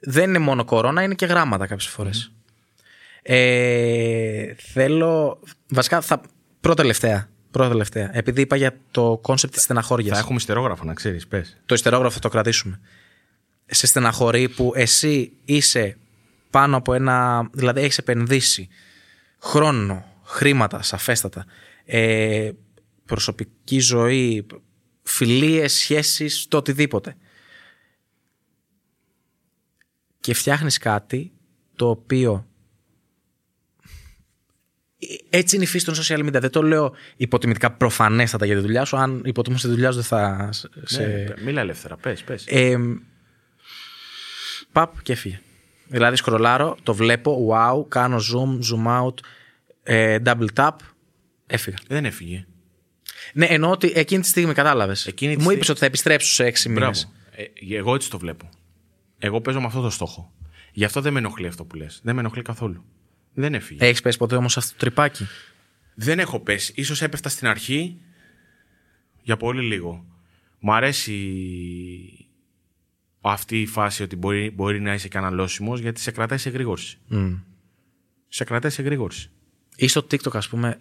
δεν 0.00 0.28
είναι 0.28 0.38
μόνο 0.38 0.64
κορώνα, 0.64 1.02
είναι 1.02 1.14
και 1.14 1.26
γράμματα 1.26 1.66
κάποιες 1.66 1.88
φορές. 1.88 2.32
Ε, 3.22 4.54
θέλω. 4.72 5.40
Βασικά, 5.68 6.00
θα, 6.00 6.20
πρώτα 6.60 6.82
τελευταία. 6.82 7.28
Πρώτα 7.54 7.68
τελευταία. 7.68 8.10
Επειδή 8.16 8.40
είπα 8.40 8.56
για 8.56 8.78
το 8.90 9.18
concept 9.22 9.52
της 9.54 9.62
στεναχώριας. 9.62 10.16
Θα 10.16 10.22
έχουμε 10.22 10.38
υστερόγραφο, 10.38 10.84
να 10.84 10.94
ξέρεις. 10.94 11.26
Πες. 11.26 11.56
Το 11.66 11.74
υστερόγραφο 11.74 12.14
θα 12.14 12.18
το 12.18 12.28
κρατήσουμε. 12.28 12.80
Σε 13.66 13.86
στεναχωρεί 13.86 14.48
που 14.48 14.72
εσύ 14.74 15.32
είσαι 15.44 15.96
πάνω 16.50 16.76
από 16.76 16.94
ένα. 16.94 17.48
Δηλαδή 17.52 17.80
έχεις 17.80 17.98
επενδύσει 17.98 18.68
χρόνο, 19.38 20.04
χρήματα, 20.24 20.82
σαφέστατα, 20.82 21.46
ε, 21.84 22.50
προσωπική 23.04 23.78
ζωή, 23.78 24.46
φιλίες, 25.02 25.72
σχέσεις, 25.72 26.46
το 26.48 26.56
οτιδήποτε. 26.56 27.16
Και 30.20 30.34
φτιάχνεις 30.34 30.78
κάτι 30.78 31.32
το 31.76 31.88
οποίο 31.88 32.46
έτσι 35.30 35.54
είναι 35.54 35.64
η 35.64 35.68
φύση 35.68 35.84
των 35.84 35.94
social 35.94 36.18
media. 36.28 36.40
Δεν 36.40 36.50
το 36.50 36.62
λέω 36.62 36.92
υποτιμητικά 37.16 37.72
προφανέστατα 37.72 38.46
για 38.46 38.54
τη 38.54 38.60
δουλειά 38.60 38.84
σου. 38.84 38.96
Αν 38.96 39.22
υποτιμούσε 39.24 39.66
τη 39.66 39.72
δουλειά 39.72 39.88
σου, 39.90 39.94
δεν 39.96 40.04
θα. 40.04 40.50
Σε... 40.84 41.06
Ναι, 41.06 41.24
μίλα 41.44 41.60
ελεύθερα. 41.60 41.96
Πες, 41.96 42.22
πες. 42.22 42.44
Ε, 42.48 42.78
παπ 44.72 45.02
και 45.02 45.12
έφυγε. 45.12 45.40
Δηλαδή 45.88 46.16
σκρολάρω, 46.16 46.76
το 46.82 46.94
βλέπω, 46.94 47.48
wow, 47.52 47.88
κάνω 47.88 48.16
zoom, 48.16 48.58
zoom 48.72 49.02
out, 49.04 49.14
ε, 49.82 50.18
double 50.24 50.46
tap, 50.54 50.70
έφυγα. 51.46 51.76
Δεν 51.88 52.04
έφυγε. 52.04 52.46
Ναι, 53.32 53.46
εννοώ 53.46 53.70
ότι 53.70 53.92
εκείνη 53.94 54.22
τη 54.22 54.28
στιγμή 54.28 54.52
κατάλαβες. 54.52 55.06
Εκείνη 55.06 55.30
τη 55.30 55.36
Μου 55.36 55.40
στιγμή- 55.42 55.56
είπες 55.56 55.68
ότι 55.68 55.78
θα 55.78 55.86
επιστρέψω 55.86 56.32
σε 56.32 56.44
έξι 56.44 56.68
μήνες. 56.68 57.08
Μπράβο. 57.32 57.52
Ε, 57.72 57.76
εγώ 57.76 57.94
έτσι 57.94 58.10
το 58.10 58.18
βλέπω. 58.18 58.48
Εγώ 59.18 59.40
παίζω 59.40 59.60
με 59.60 59.66
αυτό 59.66 59.80
το 59.80 59.90
στόχο. 59.90 60.32
Γι' 60.72 60.84
αυτό 60.84 61.00
δεν 61.00 61.12
με 61.12 61.18
ενοχλεί 61.18 61.46
αυτό 61.46 61.64
που 61.64 61.76
λες. 61.76 62.00
Δεν 62.02 62.14
με 62.14 62.20
ενοχλεί 62.20 62.42
καθόλου. 62.42 62.84
Δεν 63.34 63.54
έφυγε. 63.54 63.84
Έχεις 63.84 64.00
πέσει 64.00 64.18
ποτέ 64.18 64.36
όμως 64.36 64.56
αυτό 64.56 64.70
το 64.70 64.76
τρυπάκι; 64.78 65.26
Δεν 65.94 66.18
έχω 66.18 66.40
πέσει. 66.40 66.72
Ίσως 66.76 67.02
έπεφτα 67.02 67.28
στην 67.28 67.46
αρχή 67.46 68.00
για 69.22 69.36
πολύ 69.36 69.62
λίγο. 69.62 70.04
Μου 70.58 70.74
αρέσει 70.74 72.28
αυτή 73.20 73.60
η 73.60 73.66
φάση 73.66 74.02
ότι 74.02 74.16
μπορεί, 74.16 74.50
μπορεί 74.50 74.80
να 74.80 74.94
είσαι 74.94 75.08
και 75.08 75.18
αναλώσιμος 75.18 75.80
γιατί 75.80 76.00
σε 76.00 76.10
κρατάει 76.10 76.38
σε 76.38 76.50
γρήγορση. 76.50 76.98
Μμ. 77.06 77.34
Σε 78.28 78.44
κρατάει 78.44 78.70
σε 78.70 78.82
γρήγορση. 78.82 79.30
Ή 79.76 79.88
στο 79.88 80.06
TikTok, 80.10 80.36
ας 80.36 80.48
πούμε, 80.48 80.80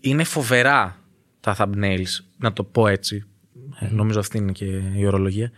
είναι 0.00 0.24
φοβερά 0.24 1.00
τα 1.40 1.56
thumbnails, 1.58 2.24
να 2.38 2.52
το 2.52 2.64
πω 2.64 2.86
έτσι. 2.86 3.24
Ε, 3.80 3.88
νομίζω 3.90 4.18
αυτή 4.18 4.38
είναι 4.38 4.52
και 4.52 4.64
η 4.96 5.06
ορολογία. 5.06 5.52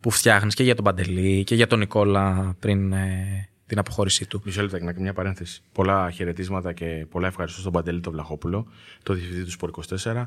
Που 0.00 0.10
φτιάχνεις 0.10 0.54
και 0.54 0.62
για 0.62 0.74
τον 0.74 0.84
Παντελή 0.84 1.44
και 1.44 1.54
για 1.54 1.66
τον 1.66 1.78
Νικόλα 1.78 2.56
πριν 2.58 2.92
ε, 2.92 3.48
την 3.72 3.80
αποχώρησή 3.80 4.26
του. 4.26 4.42
Μισό 4.44 4.62
λεπτό 4.62 4.78
να 4.78 4.90
κάνω 4.90 5.02
μια 5.02 5.12
παρένθεση. 5.12 5.62
Πολλά 5.72 6.10
χαιρετίσματα 6.10 6.72
και 6.72 7.06
πολλά 7.10 7.26
ευχαριστώ 7.26 7.60
στον 7.60 7.72
Παντελή 7.72 8.00
τον 8.00 8.12
Βλαχόπουλο, 8.12 8.66
το 9.02 9.14
διευθυντή 9.14 9.44
του 9.44 9.50
Σπορ 9.50 9.70
24. 9.70 10.26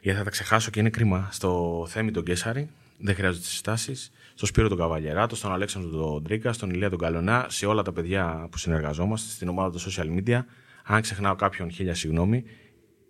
Γιατί 0.00 0.18
θα 0.18 0.24
τα 0.24 0.30
ξεχάσω 0.30 0.70
και 0.70 0.80
είναι 0.80 0.90
κρίμα. 0.90 1.28
Στο 1.32 1.84
Θέμη 1.88 2.10
τον 2.10 2.24
Κέσαρη, 2.24 2.70
δεν 2.98 3.14
χρειάζονται 3.14 3.44
συστάσεις. 3.44 4.12
Στο 4.34 4.46
Σπύρο 4.46 4.68
τον 4.68 4.78
Καβαλιεράτο, 4.78 5.36
στον 5.36 5.52
Αλέξανδρο 5.52 5.90
τον 5.90 6.24
Τρίκα, 6.24 6.52
στον 6.52 6.70
Ηλία 6.70 6.90
τον 6.90 6.98
Καλονά, 6.98 7.46
σε 7.48 7.66
όλα 7.66 7.82
τα 7.82 7.92
παιδιά 7.92 8.48
που 8.50 8.58
συνεργαζόμαστε, 8.58 9.30
στην 9.30 9.48
ομάδα 9.48 9.70
των 9.70 9.80
social 9.90 10.18
media. 10.18 10.44
Αν 10.84 11.00
ξεχνάω 11.00 11.34
κάποιον, 11.34 11.70
χίλια 11.70 11.94
συγγνώμη. 11.94 12.44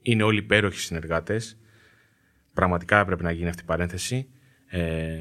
Είναι 0.03 0.23
όλοι 0.23 0.39
υπέροχοι 0.39 0.79
συνεργάτες. 0.79 1.59
Πραγματικά 2.53 2.99
έπρεπε 2.99 3.23
να 3.23 3.31
γίνει 3.31 3.49
αυτή 3.49 3.63
η 3.63 3.67
παρένθεση. 3.67 4.29
Ε, 4.67 5.19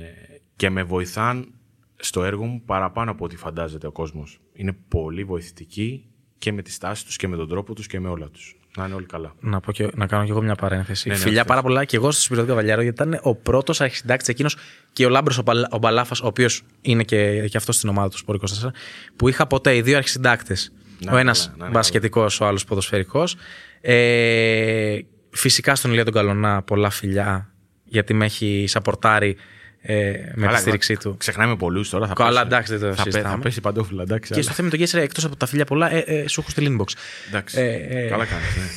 και 0.55 0.69
με 0.69 0.83
βοηθάν 0.83 1.58
στο 1.99 2.23
έργο 2.23 2.45
μου 2.45 2.61
παραπάνω 2.65 3.11
από 3.11 3.25
ό,τι 3.25 3.35
φαντάζεται 3.35 3.87
ο 3.87 3.91
κόσμος. 3.91 4.39
Είναι 4.53 4.75
πολύ 4.87 5.23
βοηθητικοί 5.23 6.05
και 6.37 6.51
με 6.53 6.61
τη 6.61 6.71
στάση 6.71 7.05
τους 7.05 7.15
και 7.15 7.27
με 7.27 7.35
τον 7.35 7.49
τρόπο 7.49 7.73
τους 7.75 7.87
και 7.87 7.99
με 7.99 8.09
όλα 8.09 8.29
τους. 8.29 8.53
Να 8.77 8.85
είναι 8.85 8.93
όλοι 8.93 9.05
καλά. 9.05 9.33
Να, 9.39 9.59
πω 9.59 9.71
και, 9.71 9.89
να 9.95 10.07
κάνω 10.07 10.23
και 10.25 10.31
εγώ 10.31 10.41
μια 10.41 10.55
παρένθεση. 10.55 11.07
Ναι, 11.07 11.13
ναι, 11.13 11.19
Φιλιά 11.19 11.37
θες. 11.39 11.47
πάρα 11.47 11.61
πολλά 11.61 11.85
και 11.85 11.95
εγώ 11.95 12.11
στο 12.11 12.21
Σπυρό 12.21 12.45
Καβαλιάρο, 12.45 12.81
γιατί 12.81 13.01
ήταν 13.01 13.19
ο 13.23 13.35
πρώτος 13.35 13.81
αρχισυντάκτης 13.81 14.27
εκείνος 14.27 14.57
και 14.93 15.05
ο 15.05 15.09
Λάμπρος 15.09 15.37
ο, 15.37 15.41
Μπαλ- 15.41 15.73
ο 15.73 15.77
Μπαλάφας, 15.77 16.21
ο 16.21 16.27
οποίος 16.27 16.61
είναι 16.81 17.03
και, 17.03 17.47
και 17.47 17.57
αυτός 17.57 17.75
στην 17.75 17.89
ομάδα 17.89 18.09
του 18.09 18.17
Σπορ 18.17 18.35
24, 18.35 18.69
που 19.15 19.27
είχα 19.27 19.47
ποτέ 19.47 19.75
οι 19.75 19.81
δύο 19.81 19.97
αρχισυντάκτες. 19.97 20.71
Να 20.99 21.09
Ο 21.09 21.11
είναι 21.11 21.21
ένας 21.21 21.45
καλά, 21.45 21.55
να 21.57 21.65
είναι 21.65 21.73
μπασκετικός, 21.73 22.39
ο 22.41 22.45
άλλος 22.45 22.65
ποδοσφαιρικός. 22.65 23.35
Ε, 23.81 24.99
φυσικά 25.29 25.75
στον 25.75 25.91
Ηλία 25.91 26.03
τον 26.05 26.13
Καλονά, 26.13 26.61
πολλά 26.61 26.89
φιλιά, 26.89 27.53
γιατί 27.83 28.13
με 28.13 28.25
έχει 28.25 28.65
σαπορτάρει 28.67 29.35
ε, 29.81 30.11
με 30.35 30.45
Καλά, 30.45 30.55
τη 30.55 30.61
στήριξή 30.61 30.95
του. 30.97 31.17
Ξεχνάμε 31.17 31.55
πολλούς 31.55 31.89
τώρα. 31.89 32.07
Θα 32.07 32.13
Καλά, 32.13 32.29
πέσει. 32.31 32.45
εντάξει, 32.45 32.75
δεν 32.75 32.89
το 32.89 32.95
θα, 32.95 33.03
πέ- 33.03 33.11
συζητάμε. 33.13 33.35
θα 33.35 33.41
πέσει 33.41 33.61
παντόφυλλα, 33.61 34.01
εντάξει. 34.03 34.27
Και 34.27 34.33
αλλά- 34.33 34.43
στο 34.43 34.53
θέμα 34.53 34.69
του 34.69 34.75
Γκέσσερα, 34.75 35.03
εκτός 35.03 35.23
από 35.25 35.35
τα 35.35 35.45
φιλιά 35.45 35.65
πολλά, 35.65 35.91
ε, 35.91 35.97
ε, 35.99 36.27
σου 36.27 36.39
έχω 36.41 36.49
στη 36.49 36.67
inbox. 36.79 36.93
Εντάξει. 37.27 37.59
Ε, 37.61 37.73
ε, 38.05 38.07
Καλά 38.09 38.25
κάνεις. 38.25 38.55
Ναι. 38.55 38.63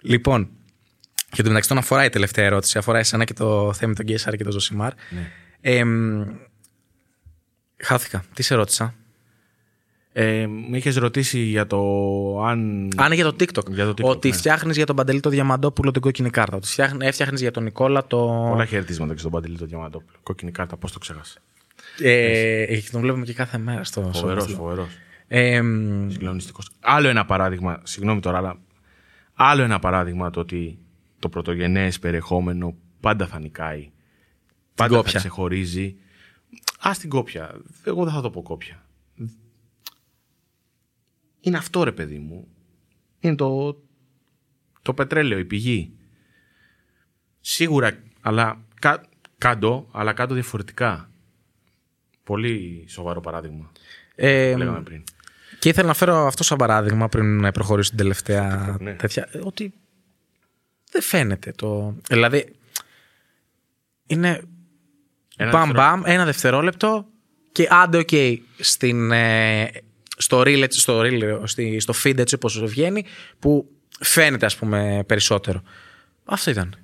Λοιπόν, 0.00 0.50
και 1.30 1.42
το 1.42 1.48
μεταξύ 1.48 1.68
των 1.68 1.78
αφορά 1.78 2.04
η 2.04 2.08
τελευταία 2.08 2.44
ερώτηση. 2.44 2.78
Αφορά 2.78 2.98
εσένα 2.98 3.24
και 3.24 3.32
το 3.32 3.72
θέμα 3.72 3.94
τον 3.94 4.04
Γκέσσαρ 4.04 4.36
και 4.36 4.42
τον 4.42 4.52
Ζωσιμάρ. 4.52 4.92
Ναι. 5.10 5.30
Ε, 5.60 5.84
μ, 5.84 6.22
χάθηκα. 7.76 8.24
Τι 8.34 8.42
σε 8.42 8.54
ρώτησα; 8.54 8.94
Ε, 10.22 10.46
με 10.46 10.76
είχες 10.76 10.96
ρωτήσει 10.96 11.38
για 11.38 11.66
το 11.66 11.78
αν. 12.44 12.88
Α, 13.02 13.06
είναι 13.06 13.14
για 13.14 13.24
το 13.24 13.36
TikTok. 13.40 13.70
Για 13.70 13.84
το 13.84 13.90
TikTok, 13.90 14.04
ότι 14.08 14.28
ναι. 14.28 14.34
φτιάχνεις 14.34 14.76
για 14.76 14.86
τον 14.86 14.96
Παντελή 14.96 15.20
το 15.20 15.30
Διαμαντόπουλο 15.30 15.90
την 15.90 16.00
κόκκινη 16.02 16.30
κάρτα. 16.30 16.56
Ότι 16.56 16.66
φτιάχνει- 16.66 17.02
έφτιαχνες 17.02 17.40
για 17.40 17.50
τον 17.50 17.62
Νικόλα 17.62 18.06
το. 18.06 18.16
Πολλά 18.50 18.64
χαιρετίσματα 18.64 19.12
και 19.12 19.18
στον 19.18 19.30
Παντελή 19.30 19.56
το 19.56 19.64
Διαμαντόπουλο. 19.66 20.18
Κόκκινη 20.22 20.50
κάρτα, 20.50 20.76
πώς 20.76 20.92
το 20.92 20.98
ξέχασα. 20.98 21.38
Ε, 22.02 22.64
και 22.80 22.88
τον 22.92 23.00
βλέπουμε 23.00 23.24
και 23.24 23.32
κάθε 23.32 23.58
μέρα 23.58 23.84
στο 23.84 24.10
Φοβερός, 24.14 24.42
στο- 24.42 24.52
φοβερός. 24.56 24.88
Ε, 25.28 25.62
μ, 25.62 26.08
Συγκλονιστικός. 26.10 26.70
Άλλο 26.80 27.08
ένα 27.08 27.24
παράδειγμα, 27.24 27.80
συγγνώμη 27.82 28.20
τώρα, 28.20 28.38
αλλά 28.38 28.56
άλλο 29.34 29.62
ένα 29.62 29.78
παράδειγμα 29.78 30.30
το 30.30 30.40
ότι 30.40 30.78
το 31.18 31.28
πρωτογενές 31.28 31.98
περιεχόμενο 31.98 32.74
πάντα 33.00 33.26
θα 33.26 33.38
νικάει. 33.40 33.90
Πάντα 34.74 34.90
θα 34.96 34.96
κόπια. 35.02 35.18
ξεχωρίζει. 35.18 35.96
Α 36.80 36.90
την 37.00 37.08
κόπια. 37.08 37.54
Εγώ 37.84 38.04
δεν 38.04 38.12
θα 38.12 38.20
το 38.20 38.30
πω 38.30 38.42
κόπια. 38.42 38.84
Είναι 41.40 41.56
αυτό 41.56 41.82
ρε 41.84 41.92
παιδί 41.92 42.18
μου. 42.18 42.48
Είναι 43.20 43.34
το, 43.34 43.80
το 44.82 44.94
πετρέλαιο, 44.94 45.38
η 45.38 45.44
πηγή. 45.44 45.92
Σίγουρα, 47.40 47.98
αλλά 48.20 48.64
κα, 48.80 49.02
κάτω, 49.38 49.88
αλλά 49.92 50.12
κάτω 50.12 50.34
διαφορετικά. 50.34 51.10
Πολύ 52.24 52.84
σοβαρό 52.88 53.20
παράδειγμα. 53.20 53.72
ε, 54.14 54.50
που 54.52 54.58
λέγαμε 54.58 54.82
πριν. 54.82 55.02
και 55.58 55.68
ήθελα 55.68 55.86
να 55.86 55.94
φέρω 55.94 56.26
αυτό 56.26 56.44
σαν 56.44 56.58
παράδειγμα 56.58 57.08
πριν 57.08 57.52
προχωρήσω 57.52 57.88
την 57.88 57.98
τελευταία 57.98 58.76
ναι. 58.80 58.94
τέτοια. 58.94 59.28
ε, 59.32 59.38
Ότι 59.42 59.72
δεν 60.90 61.02
φαίνεται 61.02 61.52
το. 61.52 61.96
Δηλαδή. 62.08 62.54
Είναι 64.06 64.42
Ένα 65.36 65.50
μπαμ 65.50 65.68
δευτερόλεπτο. 65.70 65.72
μπαμ, 65.72 66.02
ένα 66.04 66.24
δευτερόλεπτο 66.24 67.06
και 67.52 67.66
άντε 67.70 67.98
οκ 67.98 68.08
στην, 68.58 69.12
ε, 69.12 69.70
στο 70.20 70.40
reel, 70.40 70.60
έτσι, 70.62 70.80
στο, 70.80 71.00
reel, 71.04 71.40
στη, 71.44 71.80
στο 71.80 71.94
feed 72.04 72.18
έτσι 72.18 72.34
όπως 72.34 72.64
βγαίνει 72.64 73.04
που 73.38 73.70
φαίνεται 74.00 74.46
ας 74.46 74.56
πούμε 74.56 75.04
περισσότερο. 75.06 75.62
Αυτό 76.24 76.50
ήταν. 76.50 76.74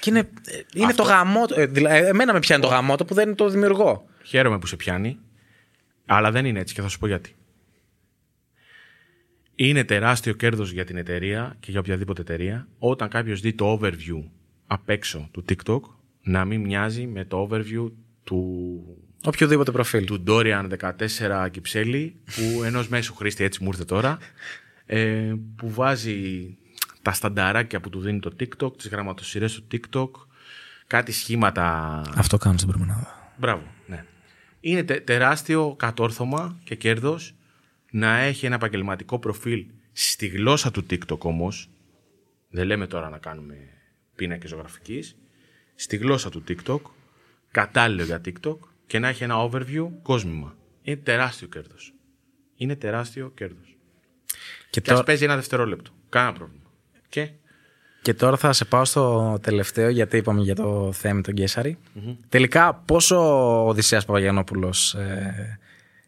Και 0.00 0.10
είναι, 0.10 0.18
ε, 0.18 0.60
είναι 0.74 0.84
Αυτό- 0.86 1.02
το 1.02 1.08
γαμώτο. 1.08 1.60
Ε, 1.60 1.66
δηλα- 1.66 1.90
ε, 1.90 2.06
εμένα 2.08 2.32
με 2.32 2.38
πιάνει 2.38 2.62
το 2.62 2.68
γαμώτο 2.68 3.04
που 3.04 3.14
δεν 3.14 3.34
το 3.34 3.48
δημιουργώ. 3.48 4.06
Χαίρομαι 4.24 4.58
που 4.58 4.66
σε 4.66 4.76
πιάνει, 4.76 5.18
αλλά 6.06 6.30
δεν 6.30 6.44
είναι 6.44 6.60
έτσι 6.60 6.74
και 6.74 6.80
θα 6.82 6.88
σου 6.88 6.98
πω 6.98 7.06
γιατί. 7.06 7.34
Είναι 9.54 9.84
τεράστιο 9.84 10.32
κέρδος 10.32 10.70
για 10.72 10.84
την 10.84 10.96
εταιρεία 10.96 11.56
και 11.60 11.70
για 11.70 11.80
οποιαδήποτε 11.80 12.20
εταιρεία 12.20 12.68
όταν 12.78 13.08
κάποιος 13.08 13.40
δει 13.40 13.52
το 13.52 13.78
overview 13.80 14.22
απ' 14.66 14.88
έξω 14.88 15.28
του 15.32 15.44
TikTok 15.48 15.80
να 16.22 16.44
μην 16.44 16.60
μοιάζει 16.60 17.06
με 17.06 17.24
το 17.24 17.48
overview 17.50 17.90
του, 18.24 18.82
Οποιοδήποτε 19.24 19.70
προφίλ. 19.70 20.04
του 20.04 20.24
Dorian 20.26 20.68
14 21.46 21.48
Κυψέλη 21.50 22.16
που 22.24 22.62
ενός 22.62 22.88
μέσου 22.88 23.14
χρήστη 23.14 23.44
έτσι 23.44 23.62
μου 23.62 23.68
ήρθε 23.72 23.84
τώρα 23.84 24.18
ε, 24.86 25.32
που 25.56 25.70
βάζει 25.70 26.56
τα 27.02 27.12
στανταράκια 27.12 27.80
που 27.80 27.90
του 27.90 28.00
δίνει 28.00 28.20
το 28.20 28.32
TikTok, 28.40 28.76
τις 28.76 28.88
γραμματοσυρές 28.88 29.54
του 29.54 29.66
TikTok 29.72 30.10
κάτι 30.86 31.12
σχήματα 31.12 32.00
Αυτό 32.16 32.36
κάνω 32.36 32.56
στην 32.58 32.68
προμενάδα. 32.68 33.32
Μπράβο, 33.36 33.62
ναι. 33.86 34.04
Είναι 34.60 34.82
τε- 34.82 35.04
τεράστιο 35.04 35.74
κατόρθωμα 35.78 36.60
και 36.64 36.74
κέρδος 36.74 37.34
να 37.90 38.16
έχει 38.18 38.46
ένα 38.46 38.54
επαγγελματικό 38.54 39.18
προφίλ 39.18 39.66
στη 39.92 40.26
γλώσσα 40.26 40.70
του 40.70 40.86
TikTok 40.90 41.18
όμως. 41.18 41.68
Δεν 42.50 42.66
λέμε 42.66 42.86
τώρα 42.86 43.08
να 43.08 43.18
κάνουμε 43.18 43.56
πίνακες 44.14 44.50
ζωγραφικής. 44.50 45.16
Στη 45.74 45.96
γλώσσα 45.96 46.30
του 46.30 46.44
TikTok, 46.48 46.80
κατάλληλο 47.50 48.04
για 48.04 48.20
TikTok 48.24 48.56
και 48.86 48.98
να 48.98 49.08
έχει 49.08 49.24
ένα 49.24 49.50
overview 49.50 49.86
κόσμημα. 50.02 50.54
Είναι 50.82 50.96
τεράστιο 50.96 51.48
κέρδος. 51.48 51.94
Είναι 52.56 52.76
τεράστιο 52.76 53.32
κέρδος. 53.34 53.76
Και, 54.26 54.80
Και 54.80 54.80
ας 54.80 54.86
τώρα, 54.88 55.02
παίζει 55.02 55.24
ένα 55.24 55.34
δευτερόλεπτο. 55.34 55.90
Κάνα 56.08 56.32
πρόβλημα. 56.32 56.62
Και; 57.08 57.28
Και 58.02 58.14
τώρα 58.14 58.36
θα 58.36 58.52
σε 58.52 58.64
πάω 58.64 58.84
στο 58.84 59.38
τελευταίο 59.42 59.88
γιατί 59.88 60.16
είπαμε 60.16 60.42
για 60.42 60.54
το 60.54 60.92
θέμα 60.92 61.20
τον 61.20 61.34
κεσαρη 61.34 61.78
Τελικά 62.28 62.74
πόσο 62.74 63.16
ο 63.64 63.68
Οδυσσέας 63.68 64.04
Παπαγιανόπουλος 64.04 64.94
ε, 64.94 65.58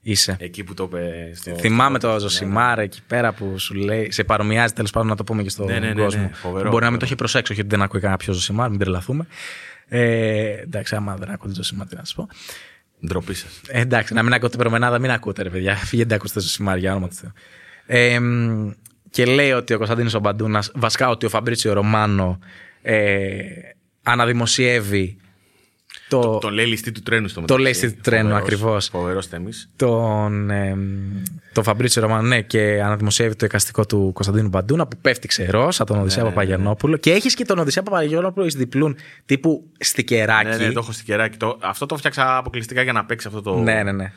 είσαι; 0.01 0.37
εκεί 0.41 0.65
που 0.65 0.75
το 0.75 0.85
είπε 0.85 1.31
στο... 1.35 1.55
Θυμάμαι 1.59 1.99
το 1.99 2.19
Ζωσιμάρ 2.21 2.79
εκεί 2.79 3.01
πέρα 3.07 3.33
που 3.33 3.59
σου 3.59 3.75
λέει. 3.75 4.11
Σε 4.11 4.25
παρομοιάζει 4.25 4.73
τέλος 4.73 4.91
πάντων 4.91 5.09
να 5.09 5.17
το 5.17 5.25
πούμε 5.25 5.43
και 5.43 5.49
στον 5.51 5.67
Ναι, 5.67 5.79
ναι, 5.79 5.93
ναι, 5.93 6.03
κόσμο. 6.03 6.21
ναι, 6.23 6.31
φοβερό, 6.33 6.53
Μπορεί 6.53 6.63
να 6.63 6.71
μην 6.71 6.81
φοβερό. 6.81 6.99
το 6.99 7.05
έχει 7.05 7.15
προσέξει, 7.15 7.53
όχι 7.53 7.61
ότι 7.61 7.71
δεν 7.71 7.83
ακούει 7.83 8.01
κανένα 8.01 8.19
πιο 8.19 8.33
Ζωσιμάρ, 8.33 8.71
μην 8.71 8.79
τρελαθούμε. 8.79 9.27
Ε, 9.89 10.61
εντάξει, 10.61 10.95
άμα 10.95 11.17
δεν 11.17 11.31
ακούτε 11.31 11.55
Ζωσιμάρ, 11.55 11.87
τι 11.87 11.97
να 11.97 12.05
σας 12.05 12.15
πω. 12.15 12.29
Ντροπή 13.07 13.35
σας. 13.35 13.61
Ε, 13.69 13.81
εντάξει, 13.81 14.15
να 14.15 14.23
μην 14.23 14.33
ακούτε 14.33 14.57
προμενάδα, 14.57 14.99
μην 14.99 15.11
ακούτε, 15.11 15.43
ρε 15.43 15.51
παιδιά. 15.51 15.77
Φύγετε, 15.77 16.15
ακούστε 16.15 16.41
Ζωσιμάρ 16.41 16.79
για 16.79 16.91
όνομα 16.91 17.09
του 17.09 17.15
Θεού. 17.15 17.33
Ε, 17.87 18.21
μ, 18.21 18.71
και 19.11 19.25
λέει 19.25 19.53
ότι 19.53 19.75
ο 19.75 19.77
Κωνσταντίνος 19.77 20.15
ο 20.15 20.19
Μπαντούνας, 20.19 20.71
βασικά 20.75 21.09
ότι 21.09 21.27
ο 21.27 21.29
Φαμπρίτσιο 21.29 21.73
Ρωμάνο 21.73 22.39
ε, 22.83 23.39
αναδημοσιεύει 24.03 25.17
το, 26.09 26.39
Τον 26.39 26.53
λέει 26.53 26.67
ληστή 26.67 26.93
του 26.93 27.01
τρένου 27.03 27.29
στο 27.29 27.41
Το 27.41 27.57
λέει 27.57 27.63
μεταξύ. 27.67 27.85
ληστή 27.85 27.97
του 28.03 28.11
τρένου, 28.11 28.29
Φοβερός, 28.29 28.43
ακριβώς. 28.47 28.87
Φοβερός 28.89 29.27
θέμης. 29.27 29.71
τον, 29.77 30.51
ε, 30.51 30.77
τον 31.53 31.65
Φαμπρίτσιο 31.65 32.03
Ρωμάνο, 32.03 32.29
ναι, 32.29 32.41
και 32.41 32.81
αναδημοσιεύει 32.85 33.35
το 33.37 33.45
εικαστικό 33.47 33.87
του 33.87 34.11
Κωνσταντίνου 34.15 34.49
Μπαντούνα 34.49 34.87
που 34.87 34.97
πέφτει 35.01 35.27
ξερό 35.29 35.69
από 35.79 35.85
τον 35.93 35.99
Οδυσσέα 36.01 36.23
ναι, 36.23 36.29
ναι. 36.29 36.35
Παπαγιανόπουλο. 36.35 36.97
Και 36.97 37.13
έχεις 37.13 37.35
και 37.35 37.45
τον 37.45 37.59
Οδυσσέα 37.59 37.83
Παπαγιανόπουλο 37.83 38.47
ει 38.47 38.49
διπλούν 38.49 38.97
τύπου 39.25 39.71
στικεράκι. 39.79 40.49
Ναι, 40.49 40.57
ναι, 40.57 40.73
το 40.73 40.79
έχω 40.83 40.93
στην 40.93 41.05
κεράκι. 41.05 41.37
Το, 41.37 41.59
αυτό 41.63 41.87
το 41.87 41.97
φτιάξα 41.97 42.37
αποκλειστικά 42.37 42.83
για 42.83 42.93
να 42.93 43.05
παίξει 43.05 43.27
αυτό 43.27 43.43
το. 43.43 43.57
ναι, 43.59 43.83
ναι, 43.83 43.93
ναι. 43.93 44.13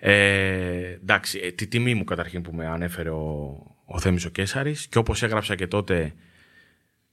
Ε, 0.00 0.98
εντάξει, 1.02 1.40
ε, 1.42 1.50
τη 1.50 1.66
τιμή 1.66 1.94
μου 1.94 2.04
καταρχήν 2.04 2.42
που 2.42 2.52
με 2.54 2.66
ανέφερε 2.66 3.10
ο, 3.10 3.56
ο 3.84 4.00
Θέμης 4.00 4.24
ο 4.24 4.28
Κέσαρης 4.28 4.86
και 4.86 4.98
όπως 4.98 5.22
έγραψα 5.22 5.54
και 5.54 5.66
τότε 5.66 6.12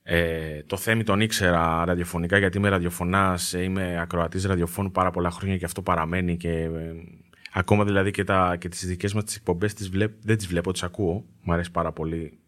ε, 0.07 0.63
το 0.63 0.77
Θέμη 0.77 1.03
τον 1.03 1.19
ήξερα 1.19 1.85
ραδιοφωνικά 1.85 2.37
γιατί 2.37 2.57
είμαι 2.57 2.69
ραδιοφωνάς, 2.69 3.53
ε, 3.53 3.63
είμαι 3.63 3.99
ακροατής 4.01 4.45
ραδιοφώνου 4.45 4.91
πάρα 4.91 5.11
πολλά 5.11 5.31
χρόνια 5.31 5.57
και 5.57 5.65
αυτό 5.65 5.81
παραμένει 5.81 6.37
και 6.37 6.49
ε, 6.49 6.93
ακόμα 7.53 7.85
δηλαδή 7.85 8.11
και, 8.11 8.23
τα, 8.23 8.55
και 8.59 8.69
τις 8.69 8.85
δικές 8.85 9.13
μας 9.13 9.23
τις 9.23 9.35
εκπομπές 9.35 9.73
τις 9.73 9.89
βλέπ, 9.89 10.13
δεν 10.21 10.37
τις 10.37 10.47
βλέπω, 10.47 10.71
τις 10.71 10.83
ακούω, 10.83 11.25
μου 11.41 11.53
αρέσει 11.53 11.71
πάρα 11.71 11.91
πολύ 11.91 12.39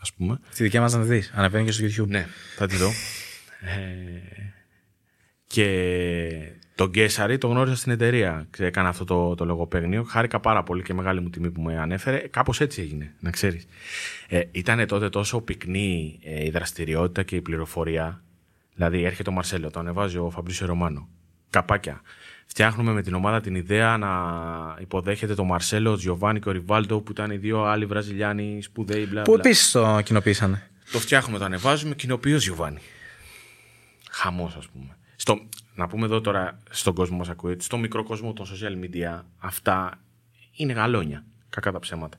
ας 0.00 0.12
πούμε. 0.12 0.38
Στη 0.50 0.62
δικιά 0.62 0.80
μας 0.80 0.92
να 0.92 1.00
τη 1.02 1.06
δεις. 1.06 1.32
Ανεβαίνει 1.34 1.64
και 1.64 1.72
στο 1.72 2.04
YouTube. 2.04 2.08
Ναι, 2.08 2.26
θα 2.56 2.66
τη 2.66 2.76
δω. 2.76 2.88
Ε, 3.60 4.52
Και 5.46 6.52
τον 6.82 6.90
Γκέσαρη 6.90 7.38
το 7.38 7.48
γνώρισα 7.48 7.76
στην 7.76 7.92
εταιρεία. 7.92 8.46
Έκανα 8.58 8.88
αυτό 8.88 9.04
το, 9.04 9.34
το 9.34 9.44
λογοπαίγνιο. 9.44 10.02
Χάρηκα 10.02 10.40
πάρα 10.40 10.62
πολύ 10.62 10.82
και 10.82 10.94
μεγάλη 10.94 11.20
μου 11.20 11.30
τιμή 11.30 11.50
που 11.50 11.60
με 11.60 11.78
ανέφερε. 11.78 12.18
Κάπως 12.18 12.60
έτσι 12.60 12.80
έγινε, 12.80 13.14
να 13.20 13.30
ξέρεις. 13.30 13.66
Ε, 14.28 14.40
ήταν 14.50 14.86
τότε 14.86 15.08
τόσο 15.08 15.40
πυκνή 15.40 16.18
ε, 16.22 16.44
η 16.44 16.50
δραστηριότητα 16.50 17.22
και 17.22 17.36
η 17.36 17.40
πληροφορία. 17.40 18.22
Δηλαδή, 18.74 19.04
έρχεται 19.04 19.30
ο 19.30 19.32
Μαρσέλο, 19.32 19.70
το 19.70 19.80
ανεβάζει 19.80 20.18
ο 20.18 20.30
Φαμπρίσιο 20.30 20.66
Ρωμάνο. 20.66 21.08
Καπάκια. 21.50 22.02
Φτιάχνουμε 22.46 22.92
με 22.92 23.02
την 23.02 23.14
ομάδα 23.14 23.40
την 23.40 23.54
ιδέα 23.54 23.96
να 23.96 24.10
υποδέχεται 24.80 25.34
τον 25.34 25.46
Μαρσέλο, 25.46 25.92
ο 25.92 25.96
Τζιοβάνι 25.96 26.40
και 26.40 26.48
ο 26.48 26.52
Ριβάλτο, 26.52 27.00
που 27.00 27.12
ήταν 27.12 27.30
οι 27.30 27.36
δύο 27.36 27.64
άλλοι 27.64 27.86
Βραζιλιάνοι 27.86 28.62
σπουδαίοι. 28.62 29.06
Μπλα, 29.10 29.22
Που 29.22 29.34
επίσης 29.34 29.70
το 29.70 30.00
κοινοποίησανε; 30.04 30.70
Το 30.92 30.98
φτιάχνουμε, 30.98 31.38
το 31.38 31.44
ανεβάζουμε, 31.44 31.94
κοινοποιεί 31.94 32.32
ο 32.34 32.38
Τζιοβάνι. 32.38 32.78
Χαμός, 34.10 34.56
ας 34.56 34.66
πούμε. 34.66 34.96
Στο, 35.16 35.40
να 35.74 35.86
πούμε 35.86 36.04
εδώ 36.04 36.20
τώρα 36.20 36.58
στον 36.70 36.94
κόσμο 36.94 37.12
που 37.12 37.18
μας 37.22 37.28
ακούει, 37.28 37.56
στο 37.60 37.76
μικρό 37.78 38.02
κόσμο 38.04 38.32
των 38.32 38.46
social 38.46 38.84
media, 38.84 39.20
αυτά 39.38 39.98
είναι 40.56 40.72
γαλόνια. 40.72 41.24
Κακά 41.50 41.72
τα 41.72 41.78
ψέματα. 41.78 42.18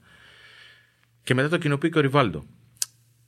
Και 1.23 1.34
μετά 1.34 1.49
το 1.49 1.57
κοινοποιεί 1.57 1.89
και 1.89 1.97
ο 1.97 2.01
Ριβάλτο. 2.01 2.45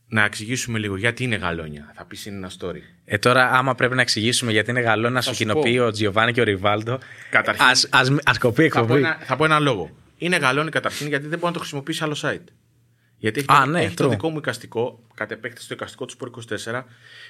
Να 0.07 0.23
εξηγήσουμε 0.23 0.79
λίγο 0.79 0.97
γιατί 0.97 1.23
είναι 1.23 1.35
γαλόνια. 1.35 1.91
Θα 1.95 2.05
πεις 2.05 2.25
είναι 2.25 2.35
ένα 2.35 2.51
story. 2.59 2.79
Ε, 3.05 3.17
τώρα, 3.17 3.51
άμα 3.51 3.75
πρέπει 3.75 3.95
να 3.95 4.01
εξηγήσουμε 4.01 4.51
γιατί 4.51 4.69
είναι 4.71 4.79
γαλόνια, 4.79 5.09
να 5.09 5.21
σου 5.21 5.29
σου 5.29 5.35
κοινοποιεί 5.35 5.77
πω. 5.77 5.85
ο 5.85 5.91
Τζιοβάνι 5.91 6.31
και 6.31 6.41
ο 6.41 6.43
Ριβάλτο. 6.43 6.99
Καταρχήν- 7.29 7.65
Ας, 7.65 7.87
ας, 7.91 8.11
ας 8.23 8.37
κοπεί 8.37 8.69
Θα 8.69 8.79
πω, 8.79 8.83
εκπομπή. 8.83 8.99
ένα, 8.99 9.17
θα 9.21 9.35
πω 9.35 9.45
ένα 9.45 9.59
λόγο. 9.59 9.91
Είναι 10.17 10.37
γαλόνι 10.37 10.69
καταρχήν 10.69 11.07
γιατί 11.07 11.23
δεν 11.27 11.33
μπορεί 11.39 11.45
να 11.45 11.51
το 11.51 11.59
χρησιμοποιήσει 11.59 12.03
άλλο 12.03 12.17
site. 12.21 12.43
Γιατί 13.25 13.39
έχει, 13.39 13.51
Α, 13.51 13.63
το, 13.63 13.71
ναι, 13.71 13.83
έχει 13.83 13.95
το 13.95 14.05
true. 14.05 14.09
δικό 14.09 14.29
μου 14.29 14.37
εικαστικό, 14.37 15.03
κατ' 15.13 15.31
επέκταση 15.31 15.67
το 15.67 15.73
εικαστικό 15.73 16.05
του 16.05 16.11
Σπορ 16.11 16.29
24 16.73 16.83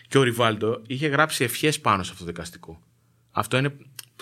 και 0.08 0.18
ο 0.18 0.24
Ριβάλντο 0.24 0.82
είχε 0.88 1.08
γράψει 1.08 1.44
ευχές 1.44 1.80
πάνω 1.80 2.04
σε 2.04 2.12
αυτό 2.12 2.24
το 2.24 2.30
εικαστικό. 2.30 2.82
Αυτό 3.32 3.58
είναι, 3.58 3.76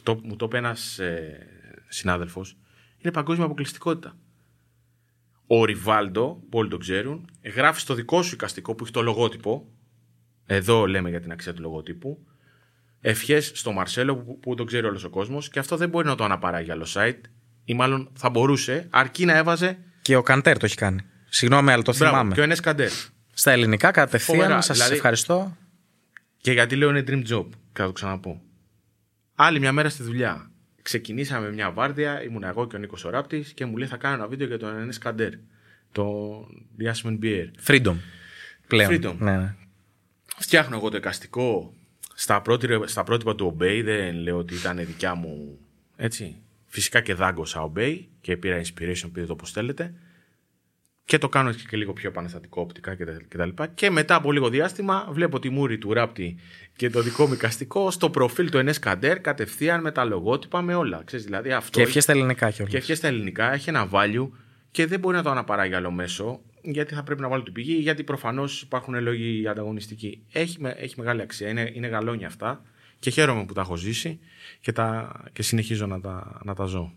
το, 0.03 0.19
μου 0.23 0.35
το 0.35 0.45
είπε 0.45 0.57
ένας 0.57 0.99
ε, 0.99 1.47
συνάδελφος, 1.87 2.57
είναι 2.97 3.11
παγκόσμια 3.11 3.45
αποκλειστικότητα. 3.45 4.15
Ο 5.47 5.65
Ριβάλντο, 5.65 6.43
που 6.49 6.57
όλοι 6.57 6.69
το 6.69 6.77
ξέρουν, 6.77 7.29
γράφει 7.55 7.79
στο 7.79 7.93
δικό 7.93 8.21
σου 8.21 8.33
εικαστικό 8.33 8.75
που 8.75 8.83
έχει 8.83 8.93
το 8.93 9.01
λογότυπο. 9.01 9.67
Εδώ 10.45 10.85
λέμε 10.85 11.09
για 11.09 11.21
την 11.21 11.31
αξία 11.31 11.53
του 11.53 11.61
λογότυπου. 11.61 12.25
Ευχές 13.01 13.51
στο 13.55 13.71
Μαρσέλο 13.71 14.15
που, 14.15 14.39
που 14.39 14.55
το 14.55 14.63
ξέρει 14.63 14.85
όλος 14.85 15.03
ο 15.03 15.09
κόσμος 15.09 15.49
και 15.49 15.59
αυτό 15.59 15.77
δεν 15.77 15.89
μπορεί 15.89 16.07
να 16.07 16.15
το 16.15 16.23
αναπαράγει 16.23 16.71
άλλο 16.71 16.85
site. 16.93 17.21
Ή 17.65 17.73
μάλλον 17.73 18.09
θα 18.13 18.29
μπορούσε, 18.29 18.87
αρκεί 18.89 19.25
να 19.25 19.37
έβαζε. 19.37 19.77
Και 20.01 20.15
ο 20.15 20.21
Καντέρ 20.21 20.57
το 20.57 20.65
έχει 20.65 20.75
κάνει. 20.75 21.01
Συγγνώμη, 21.35 21.71
αλλά 21.71 21.81
το 21.83 21.93
Μπράβο, 21.97 22.11
θυμάμαι. 22.15 22.33
και 22.33 22.39
ο 22.39 22.43
Ενές 22.43 22.59
Καντέρ. 22.59 22.89
Στα 23.33 23.51
ελληνικά 23.51 23.91
κατευθείαν, 23.91 24.37
Φοβερά, 24.37 24.61
σας 24.61 24.75
δηλαδή- 24.77 24.95
ευχαριστώ. 24.95 25.57
Και 26.37 26.51
γιατί 26.51 26.75
λέω 26.75 26.89
είναι 26.89 27.03
dream 27.07 27.23
job, 27.33 27.45
και 27.73 27.81
θα 27.81 27.85
το 27.85 27.91
ξαναπώ. 27.91 28.41
Άλλη 29.35 29.59
μια 29.59 29.71
μέρα 29.71 29.89
στη 29.89 30.03
δουλειά. 30.03 30.51
Ξεκινήσαμε 30.81 31.51
μια 31.51 31.71
βάρδια, 31.71 32.23
ήμουν 32.23 32.43
εγώ 32.43 32.67
και 32.67 32.75
ο 32.75 32.79
Νίκος 32.79 33.03
Οράπτη 33.05 33.45
και 33.53 33.65
μου 33.65 33.77
λέει 33.77 33.87
θα 33.87 33.97
κάνω 33.97 34.15
ένα 34.15 34.27
βίντεο 34.27 34.47
για 34.47 34.57
τον 34.59 34.77
Ενές 34.77 34.97
Καντέρ. 34.97 35.31
Το 35.91 36.13
διάσημο 36.75 37.17
NBA. 37.21 37.45
Freedom. 37.67 37.95
Πλέον. 38.67 38.91
Freedom. 38.91 39.15
Ναι, 39.19 39.37
ναι. 39.37 39.55
Φτιάχνω 40.37 40.75
εγώ 40.75 40.89
το 40.89 40.97
εικαστικό 40.97 41.73
στα, 42.13 42.41
πρότυπα, 42.41 42.87
στα 42.87 43.03
πρότυπα 43.03 43.35
του 43.35 43.57
Obey. 43.57 43.81
Δεν 43.83 44.15
λέω 44.15 44.37
ότι 44.37 44.53
ήταν 44.53 44.77
δικιά 44.77 45.15
μου. 45.15 45.57
Έτσι. 45.95 46.35
Φυσικά 46.67 47.01
και 47.01 47.13
δάγκωσα 47.13 47.71
Obey 47.71 47.99
και 48.21 48.37
πήρα 48.37 48.61
inspiration, 48.61 49.09
πήρε 49.13 49.25
το 49.25 49.33
όπως 49.33 49.51
θέλετε. 49.51 49.93
Και 51.05 51.17
το 51.17 51.29
κάνω 51.29 51.51
και 51.51 51.77
λίγο 51.77 51.93
πιο 51.93 52.09
επαναστατικό 52.09 52.61
οπτικά 52.61 52.95
κτλ. 52.95 53.15
Και, 53.29 53.37
τα 53.37 53.45
λοιπά. 53.45 53.67
και 53.67 53.89
μετά 53.89 54.15
από 54.15 54.31
λίγο 54.31 54.49
διάστημα 54.49 55.07
βλέπω 55.11 55.39
τη 55.39 55.49
μούρη 55.49 55.77
του 55.77 55.93
ράπτη 55.93 56.35
και 56.75 56.89
το 56.89 57.01
δικό 57.01 57.25
μου 57.27 57.33
εικαστικό 57.33 57.91
στο 57.91 58.09
προφίλ 58.09 58.49
του 58.49 58.63
NS 58.65 58.87
Kader 58.89 59.15
κατευθείαν 59.21 59.81
με 59.81 59.91
τα 59.91 60.03
λογότυπα 60.03 60.61
με 60.61 60.75
όλα. 60.75 61.01
Ξέρεις, 61.05 61.25
δηλαδή 61.25 61.51
αυτό 61.51 61.77
Και 61.77 61.81
ευχές 61.85 62.03
στα 62.03 62.11
ελληνικά 62.11 62.49
κιόλας. 62.51 62.71
και 62.71 62.77
ευχές 62.77 62.97
στα 62.97 63.07
ελληνικά 63.07 63.53
έχει 63.53 63.69
ένα 63.69 63.89
value 63.91 64.29
και 64.71 64.85
δεν 64.85 64.99
μπορεί 64.99 65.15
να 65.15 65.23
το 65.23 65.29
αναπαράγει 65.29 65.73
άλλο 65.73 65.91
μέσο 65.91 66.41
γιατί 66.61 66.93
θα 66.93 67.03
πρέπει 67.03 67.21
να 67.21 67.27
βάλει 67.27 67.43
την 67.43 67.53
πηγή, 67.53 67.73
γιατί 67.73 68.03
προφανώς 68.03 68.61
υπάρχουν 68.61 69.01
λόγοι 69.01 69.47
ανταγωνιστικοί. 69.47 70.23
Έχει, 70.31 70.57
με- 70.59 70.75
έχει 70.77 70.93
μεγάλη 70.97 71.21
αξία. 71.21 71.49
Είναι, 71.49 71.71
είναι 71.73 71.87
γαλόνια 71.87 72.27
αυτά 72.27 72.61
και 72.99 73.09
χαίρομαι 73.09 73.45
που 73.45 73.53
τα 73.53 73.61
έχω 73.61 73.75
ζήσει 73.75 74.19
και, 74.61 74.71
τα, 74.71 75.11
και 75.33 75.43
συνεχίζω 75.43 75.85
να 75.85 76.01
τα, 76.01 76.41
να 76.43 76.53
τα 76.55 76.65
ζω. 76.65 76.93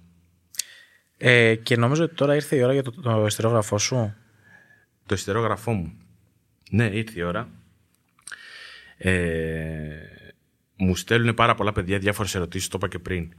Ε, 1.19 1.55
και 1.55 1.77
νομίζω 1.77 2.05
ότι 2.05 2.15
τώρα 2.15 2.35
ήρθε 2.35 2.57
η 2.57 2.63
ώρα 2.63 2.73
για 2.73 2.83
το, 2.83 2.91
το 2.91 3.25
εστερόγραφό 3.25 3.79
σου. 3.79 4.15
Το 5.07 5.15
ιστερόγραφό 5.15 5.73
μου. 5.73 5.93
Ναι, 6.71 6.85
ήρθε 6.85 7.21
η 7.21 7.23
ώρα. 7.23 7.49
Ε, 8.97 9.13
μου 10.77 10.97
στέλνουν 10.97 11.35
πάρα 11.35 11.55
πολλά 11.55 11.73
παιδιά 11.73 11.99
διάφορες 11.99 12.35
ερωτήσεις, 12.35 12.69
το 12.69 12.77
είπα 12.79 12.89
και 12.89 12.99
πριν. 12.99 13.33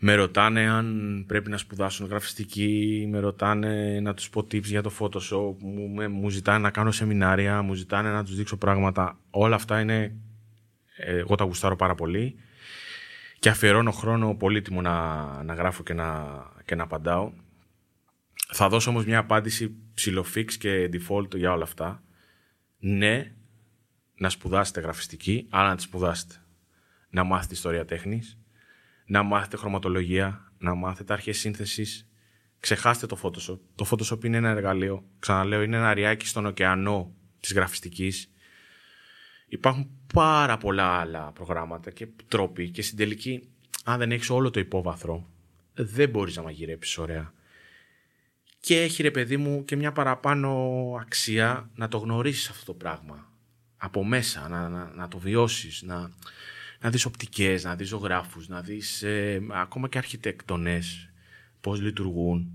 Με 0.00 0.14
ρωτάνε 0.14 0.68
αν 0.70 1.24
πρέπει 1.26 1.50
να 1.50 1.56
σπουδάσουν 1.56 2.06
γραφιστική, 2.06 3.06
με 3.10 3.18
ρωτάνε 3.18 4.00
να 4.00 4.14
τους 4.14 4.30
πω 4.30 4.40
tips 4.40 4.62
για 4.64 4.82
το 4.82 4.92
Photoshop, 4.98 5.54
μου, 5.58 5.88
με- 5.88 6.08
μου 6.08 6.30
ζητάνε 6.30 6.58
να 6.58 6.70
κάνω 6.70 6.90
σεμινάρια, 6.90 7.62
μου 7.62 7.74
ζητάνε 7.74 8.10
να 8.10 8.24
τους 8.24 8.36
δείξω 8.36 8.56
πράγματα. 8.56 9.18
Όλα 9.30 9.54
αυτά 9.54 9.80
είναι, 9.80 10.14
ε, 10.96 11.16
εγώ 11.16 11.34
τα 11.34 11.44
γουστάρω 11.44 11.76
πάρα 11.76 11.94
πολύ 11.94 12.36
και 13.38 13.48
αφιερώνω 13.48 13.90
χρόνο 13.90 14.34
πολύτιμο 14.34 14.80
να, 14.80 15.24
να 15.42 15.54
γράφω 15.54 15.82
και 15.82 15.94
να, 15.94 16.26
και 16.68 16.74
να 16.74 16.82
απαντάω. 16.82 17.32
Θα 18.52 18.68
δώσω 18.68 18.90
όμως 18.90 19.04
μια 19.04 19.18
απάντηση 19.18 19.76
ψηλοφix 19.94 20.52
και 20.58 20.90
default 20.92 21.36
για 21.36 21.52
όλα 21.52 21.62
αυτά. 21.62 22.02
Ναι, 22.78 23.32
να 24.14 24.28
σπουδάσετε 24.28 24.80
γραφιστική, 24.80 25.46
αλλά 25.50 25.68
να 25.68 25.76
τη 25.76 25.82
σπουδάσετε. 25.82 26.34
Να 27.10 27.24
μάθετε 27.24 27.54
ιστορία 27.54 27.84
τέχνης, 27.84 28.38
να 29.06 29.22
μάθετε 29.22 29.56
χρωματολογία, 29.56 30.52
να 30.58 30.74
μάθετε 30.74 31.12
αρχές 31.12 31.38
σύνθεσης. 31.38 32.08
Ξεχάστε 32.60 33.06
το 33.06 33.18
Photoshop. 33.22 33.58
Το 33.74 33.86
Photoshop 33.90 34.24
είναι 34.24 34.36
ένα 34.36 34.48
εργαλείο. 34.48 35.04
Ξαναλέω, 35.18 35.62
είναι 35.62 35.76
ένα 35.76 35.88
αριάκι 35.88 36.26
στον 36.26 36.46
ωκεανό 36.46 37.14
της 37.40 37.52
γραφιστικής. 37.52 38.32
Υπάρχουν 39.46 39.90
πάρα 40.14 40.56
πολλά 40.56 40.84
άλλα 40.84 41.32
προγράμματα 41.32 41.90
και 41.90 42.08
τρόποι 42.28 42.70
και 42.70 42.82
στην 42.82 42.96
τελική, 42.96 43.48
αν 43.84 43.98
δεν 43.98 44.12
έχεις 44.12 44.30
όλο 44.30 44.50
το 44.50 44.60
υπόβαθρο, 44.60 45.28
δεν 45.78 46.08
μπορείς 46.08 46.36
να 46.36 46.42
μαγειρέψεις 46.42 46.98
ωραία. 46.98 47.32
Και 48.60 48.80
έχει 48.82 49.02
ρε 49.02 49.10
παιδί 49.10 49.36
μου 49.36 49.64
και 49.64 49.76
μια 49.76 49.92
παραπάνω 49.92 50.50
αξία 51.00 51.70
να 51.74 51.88
το 51.88 51.98
γνωρίσεις 51.98 52.48
αυτό 52.48 52.64
το 52.64 52.72
πράγμα. 52.74 53.26
Από 53.76 54.04
μέσα, 54.04 54.48
να, 54.48 54.68
να, 54.68 54.90
να 54.94 55.08
το 55.08 55.18
βιώσεις, 55.18 55.82
να, 55.82 56.10
να 56.80 56.90
δεις 56.90 57.04
οπτικές, 57.04 57.64
να 57.64 57.76
δεις 57.76 57.88
ζωγράφους, 57.88 58.48
να 58.48 58.60
δεις 58.60 59.02
ε, 59.02 59.40
ακόμα 59.52 59.88
και 59.88 59.98
αρχιτέκτονες, 59.98 61.08
πώς 61.60 61.80
λειτουργούν. 61.80 62.52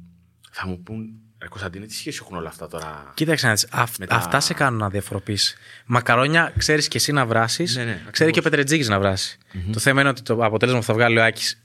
Θα 0.52 0.68
μου 0.68 0.84
πούν, 0.84 1.10
ρε 1.42 1.48
Κωνσταντίνε, 1.48 1.86
τι 1.86 1.94
σχέση 1.94 2.20
έχουν 2.22 2.38
όλα 2.38 2.48
αυτά 2.50 2.68
τώρα. 2.68 3.12
Κοίταξε 3.16 3.46
να 3.48 3.54
δεις, 3.54 3.68
αυ- 3.72 4.00
Με 4.00 4.06
τα- 4.08 4.16
αυτά 4.16 4.40
σε 4.40 4.54
κάνουν 4.54 4.80
να 4.80 4.90
διαφοροποιήσει. 4.90 5.56
Μακαρόνια 5.86 6.54
ξέρεις 6.58 6.88
και 6.88 6.98
εσύ 6.98 7.12
να 7.12 7.26
βράσεις. 7.26 7.76
Ναι, 7.76 7.84
ναι, 7.84 7.92
ξέρει 7.92 8.08
ακριβώς. 8.08 8.32
και 8.34 8.40
ο 8.40 8.42
Πετρετζίκης 8.42 8.88
να 8.88 9.00
βράσει. 9.00 9.38
Το 9.72 9.80
θέμα 9.80 10.02
είναι 10.02 10.10
ότι 10.10 10.22
το 10.22 10.34
αποτέλεσμα 10.46 10.80
που 10.80 10.86
θα 10.86 10.94
βγάλει 10.94 11.18
ο 11.18 11.24
Άκης 11.24 11.62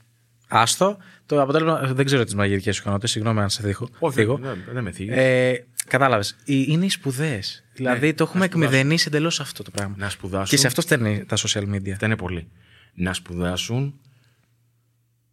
άστο. 0.49 0.97
Το 1.25 1.41
αποτέλεσμα 1.41 1.93
δεν 1.93 2.05
ξέρω 2.05 2.23
τις 2.23 2.35
μαγειρικές 2.35 2.75
σου 2.75 2.81
ικανότητες. 2.81 3.11
Συγγνώμη 3.11 3.39
αν 3.39 3.49
σε 3.49 3.61
θίγω. 3.61 3.89
Όχι, 3.99 4.15
θίγω. 4.15 4.37
δεν, 4.37 4.57
δεν 4.73 4.83
με 4.83 4.91
θίγεις. 4.91 5.15
Ε, 5.15 5.65
Κατάλαβες. 5.87 6.35
Είναι 6.45 6.85
οι 6.85 6.89
σπουδές. 6.89 7.63
Δηλαδή 7.73 8.13
το 8.13 8.23
έχουμε 8.23 8.39
να 8.39 8.45
σπουδάσουν. 8.45 8.63
εκμηδενήσει 8.63 9.05
εντελώς 9.07 9.39
αυτό 9.39 9.63
το 9.63 9.71
πράγμα. 9.71 9.95
Να 9.97 10.09
σπουδάσουν. 10.09 10.45
Και 10.45 10.57
σε 10.57 10.67
αυτό 10.67 10.81
στέλνει 10.81 11.25
τα 11.25 11.37
social 11.37 11.63
media. 11.75 11.89
Αυτά 11.89 12.05
είναι 12.05 12.15
πολύ. 12.15 12.47
Να 12.93 13.13
σπουδάσουν, 13.13 13.99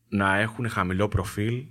να 0.08 0.38
έχουν 0.38 0.68
χαμηλό 0.68 1.08
προφίλ 1.08 1.64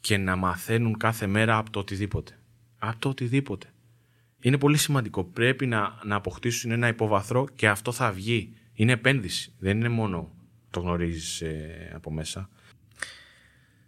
και 0.00 0.16
να 0.16 0.36
μαθαίνουν 0.36 0.96
κάθε 0.96 1.26
μέρα 1.26 1.56
από 1.56 1.70
το 1.70 1.78
οτιδήποτε. 1.78 2.38
Από 2.78 2.98
το 2.98 3.08
οτιδήποτε. 3.08 3.66
Είναι 4.40 4.58
πολύ 4.58 4.76
σημαντικό. 4.76 5.24
Πρέπει 5.24 5.66
να, 5.66 5.98
να 6.04 6.16
αποκτήσουν 6.16 6.70
ένα 6.70 6.88
υποβαθρό 6.88 7.48
και 7.54 7.68
αυτό 7.68 7.92
θα 7.92 8.12
βγει. 8.12 8.52
Είναι 8.74 8.92
επένδυση. 8.92 9.52
Δεν 9.58 9.76
είναι 9.76 9.88
μόνο 9.88 10.30
το 10.72 10.80
γνωρίζεις 10.80 11.40
ε, 11.40 11.92
από 11.94 12.10
μέσα. 12.10 12.48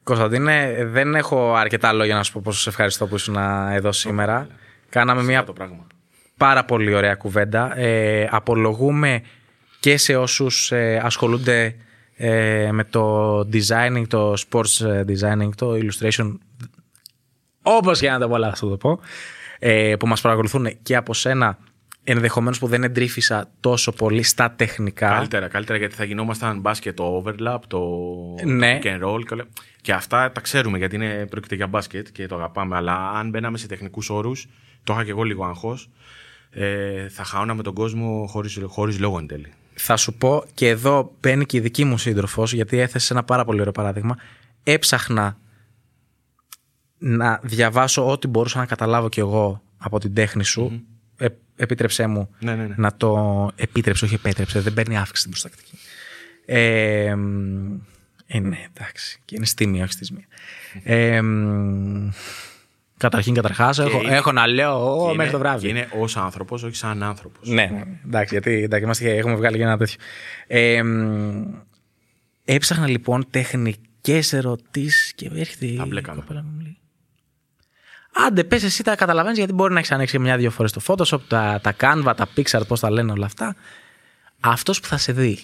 Κωνσταντίνε, 0.03 0.85
δεν 0.85 1.15
έχω 1.15 1.55
αρκετά 1.55 1.93
λόγια 1.93 2.15
να 2.15 2.23
σου 2.23 2.33
πω 2.33 2.41
πόσο 2.45 2.61
σε 2.61 2.69
ευχαριστώ 2.69 3.07
που 3.07 3.15
ήσουν 3.15 3.37
εδώ 3.71 3.93
σήμερα. 3.93 4.47
Κάναμε 4.89 5.23
μια 5.23 5.45
το 5.45 5.53
πράγμα. 5.53 5.87
πάρα 6.37 6.65
πολύ 6.65 6.95
ωραία 6.95 7.15
κουβέντα. 7.15 7.79
Ε, 7.79 8.29
απολογούμε 8.31 9.23
και 9.81 9.97
σε 9.97 10.17
όσους 10.17 10.73
ε, 10.73 11.01
ασχολούνται 11.03 11.77
ε, 12.17 12.69
με 12.73 12.85
το 12.85 13.39
designing, 13.39 14.05
το 14.09 14.33
sports 14.33 14.87
ε, 14.87 15.05
designing, 15.09 15.49
το 15.57 15.73
illustration, 15.73 16.39
όπως 17.63 18.01
και 18.01 18.11
να 18.11 18.19
το 18.19 18.29
πω, 18.29 18.35
αλλά 18.35 18.55
θα 18.55 18.69
το 18.69 18.77
πω, 18.77 19.01
ε, 19.59 19.97
που 19.99 20.07
μας 20.07 20.21
παρακολουθούν 20.21 20.83
και 20.83 20.97
από 20.97 21.15
σένα, 21.15 21.59
ενδεχομένως 22.05 22.59
που 22.59 22.67
δεν 22.67 22.85
εντρίφησα 22.85 23.51
τόσο 23.61 23.93
πολύ 23.93 24.23
στα 24.23 24.51
τεχνικά. 24.51 25.09
Καλύτερα, 25.09 25.49
καλύτερα 25.49 25.79
γιατί 25.79 25.95
θα 25.95 26.05
γινόμασταν 26.05 26.61
μπάσκετ 26.61 26.97
το 26.97 27.25
overlap, 27.25 27.59
το, 27.67 27.81
Ναι. 28.45 28.79
το 28.79 28.89
pick 28.89 28.97
and 28.97 29.05
roll 29.09 29.21
και, 29.27 29.35
όλα. 29.35 29.45
και 29.81 29.93
αυτά 29.93 30.33
τα 30.33 30.41
ξέρουμε 30.41 30.79
γιατί 30.79 30.95
είναι, 30.97 31.27
πρόκειται 31.31 31.55
για 31.55 31.67
μπάσκετ 31.67 32.07
και 32.13 32.27
το 32.27 32.35
αγαπάμε. 32.35 32.77
Αλλά 32.77 33.11
αν 33.11 33.29
μπαίναμε 33.31 33.59
σε 33.59 33.67
τεχνικούς 33.67 34.11
όρους, 34.11 34.49
το 34.85 34.93
είχα 34.93 35.05
και 35.05 35.11
εγώ 35.11 35.23
λίγο 35.23 35.45
άγχος. 35.45 35.91
ε, 36.51 37.09
θα 37.09 37.25
χάωναμε 37.25 37.63
τον 37.63 37.75
κόσμο 37.75 38.27
χωρίς, 38.29 38.59
χωρίς 38.67 38.99
λόγο 39.01 39.19
εν 39.19 39.27
τέλει. 39.27 39.53
Θα 39.75 39.97
σου 39.97 40.15
πω 40.15 40.45
και 40.55 40.69
εδώ 40.69 41.13
μπαίνει 41.21 41.47
και 41.47 41.57
η 41.57 41.61
δική 41.61 41.85
μου 41.85 41.99
σύντροφος, 41.99 42.53
γιατί 42.53 42.79
έθεσε 42.79 43.13
ένα 43.13 43.25
πάρα 43.25 43.45
πολύ 43.45 43.61
ωραίο 43.61 43.73
παράδειγμα. 43.73 44.17
Έψαχνα 44.63 45.39
να 46.99 47.41
διαβάσω 47.43 48.11
ό,τι 48.11 48.27
μπορούσα 48.29 48.59
να 48.59 48.67
καταλάβω 48.67 49.09
κι 49.09 49.21
εγώ 49.21 49.63
από 49.79 49.99
την 49.99 50.15
τέχνη 50.15 50.45
σου. 50.45 50.83
Ε, 51.19 51.27
επίτρεψέ 51.57 52.07
μου 52.07 52.31
Ναι, 52.41 52.55
ναι, 52.55 52.67
ναι. 52.67 52.75
να 52.79 52.97
το. 52.97 53.51
Επίτρεψε, 53.57 54.05
όχι 54.05 54.15
επέτρεψε, 54.15 54.61
δεν 54.61 54.75
παίρνει 54.75 54.97
αύξηση 54.99 55.23
την 55.23 55.31
προστακτική. 55.31 55.79
Ε, 56.47 57.15
μ, 57.15 57.75
ε, 58.27 58.39
ναι, 58.39 58.65
εντάξει. 58.77 59.21
Και 59.25 59.35
είναι 59.37 59.47
στη 59.47 59.67
μία, 59.67 59.83
όχι 59.85 59.93
στη 59.93 60.13
μία. 60.13 60.25
Ε, 60.83 61.23
μ, 61.23 62.09
καταρχήν, 62.97 63.35
καταρχάς, 63.35 63.79
έχω, 63.79 64.03
είναι- 64.03 64.15
έχω 64.17 64.33
να 64.33 64.47
λέω 64.47 64.97
Και 64.99 65.05
μέχρι 65.17 65.23
είναι- 65.23 65.31
το 65.31 65.39
βράδυ. 65.39 65.61
Και 65.61 65.69
είναι 65.69 65.89
ως 65.99 66.17
άνθρωπος, 66.17 66.63
όχι 66.63 66.77
σαν 66.77 67.03
άνθρωπος. 67.03 67.49
Ναι, 67.49 67.65
ναι, 67.67 67.83
εντάξει, 68.07 68.35
γιατί 68.35 68.53
εντάξει, 68.63 68.85
είμαστε, 68.85 69.17
έχουμε 69.17 69.35
βγάλει 69.35 69.57
και 69.57 69.63
ένα 69.63 69.77
τέτοιο. 69.79 69.97
Ε, 70.47 70.83
μ, 70.83 71.43
έψαχνα 72.45 72.89
λοιπόν 72.89 73.27
τεχνικές 73.31 74.33
ερωτήσεις 74.33 75.13
και 75.15 75.31
έρχεται. 75.35 75.67
η 75.67 75.77
Τα 75.77 75.85
μπλέκαμε. 75.87 76.21
κοπέλα 76.21 76.43
μου 76.43 76.51
μου 76.55 76.61
λέει. 76.61 76.79
Άντε, 78.17 78.45
πες 78.45 78.63
εσύ 78.63 78.83
τα 78.83 78.97
καταλαβαίνεις 78.97 79.39
γιατί 79.39 79.53
μπορεί 79.53 79.73
να 79.73 79.79
έχεις 79.79 79.91
ανοίξει 79.91 80.19
μια-δύο 80.19 80.51
φορές 80.51 80.73
το 80.73 80.81
Photoshop, 80.87 81.21
τα, 81.29 81.61
τα 81.63 81.77
Canva, 81.81 82.13
τα 82.17 82.29
Pixar, 82.37 82.63
πώς 82.69 82.81
τα 82.81 82.91
λένε 82.91 83.13
όλα 83.13 83.27
αυτά. 83.27 83.57
Αυτός 84.41 84.81
που 84.81 84.87
θα 84.87 84.97
σε 84.97 85.13
δει. 85.13 85.43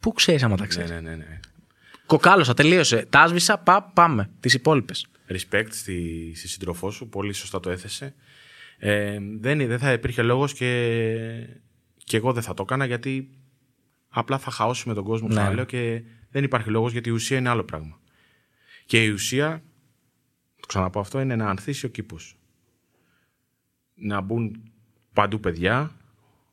Πού 0.00 0.12
ξέρεις 0.12 0.42
άμα 0.42 0.56
τα 0.56 0.62
Ναι, 0.62 0.68
ξέρεις; 0.68 0.90
ναι, 0.90 1.00
ναι, 1.00 1.14
ναι. 1.14 1.40
Κοκάλωσα, 2.06 2.54
τελείωσε. 2.54 3.06
Τα 3.10 3.20
άσβησα, 3.20 3.58
πά, 3.58 3.82
πάμε. 3.94 4.30
Τις 4.40 4.54
υπόλοιπες. 4.54 5.06
Respect 5.28 5.66
στη, 5.70 6.32
στη 6.36 6.48
σύντροφό 6.48 6.90
σου, 6.90 7.08
πολύ 7.08 7.32
σωστά 7.32 7.60
το 7.60 7.70
έθεσε. 7.70 8.14
Ε, 8.78 9.18
δεν, 9.40 9.66
δεν 9.66 9.78
θα 9.78 9.92
υπήρχε 9.92 10.22
λόγος 10.22 10.52
και, 10.52 10.66
και 12.04 12.16
εγώ 12.16 12.32
δεν 12.32 12.42
θα 12.42 12.54
το 12.54 12.62
έκανα 12.62 12.84
γιατί 12.84 13.30
απλά 14.08 14.38
θα 14.38 14.50
χαώσουμε 14.50 14.94
τον 14.94 15.04
κόσμο, 15.04 15.28
Ναι. 15.28 15.34
ξαναλέω, 15.34 15.64
και 15.64 16.02
δεν 16.30 16.44
υπάρχει 16.44 16.70
λόγος 16.70 16.92
γιατί 16.92 17.08
η 17.08 17.12
ουσία 17.12 17.38
είναι 17.38 17.48
άλλο 17.48 17.64
πράγμα. 17.64 17.98
Και 18.86 19.04
η 19.04 19.08
ουσία, 19.08 19.50
το 19.56 19.62
ξαναπώ 20.72 21.00
αυτό, 21.00 21.20
είναι 21.20 21.36
να 21.36 21.48
ανθίσει 21.48 21.86
ο 21.86 21.88
κήπος. 21.88 22.36
Να 23.94 24.20
μπουν 24.20 24.72
παντού 25.12 25.40
παιδιά, 25.40 25.90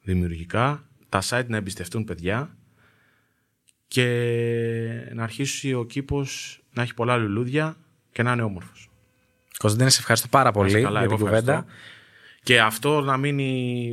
δημιουργικά, 0.01 0.83
τα 1.09 1.21
site 1.23 1.45
να 1.47 1.57
εμπιστευτούν 1.57 2.03
παιδιά 2.03 2.57
και 3.87 4.05
να 5.13 5.23
αρχίσει 5.23 5.73
ο 5.73 5.85
κήπος 5.85 6.61
να 6.73 6.81
έχει 6.81 6.93
πολλά 6.93 7.17
λουλούδια 7.17 7.77
και 8.11 8.23
να 8.23 8.31
είναι 8.31 8.41
όμορφος. 8.41 8.89
Κωνσταντίνε, 9.57 9.89
σε 9.91 9.99
ευχαριστώ 9.99 10.27
πάρα 10.27 10.51
πολύ 10.51 10.69
Είσαι 10.69 10.81
καλά, 10.81 10.99
για 10.99 11.07
εγώ 11.07 11.15
την 11.15 11.25
κουβέντα. 11.25 11.51
ευχαριστώ. 11.51 11.77
Και 12.43 12.61
αυτό 12.61 13.01
να 13.01 13.17
μείνει, 13.17 13.91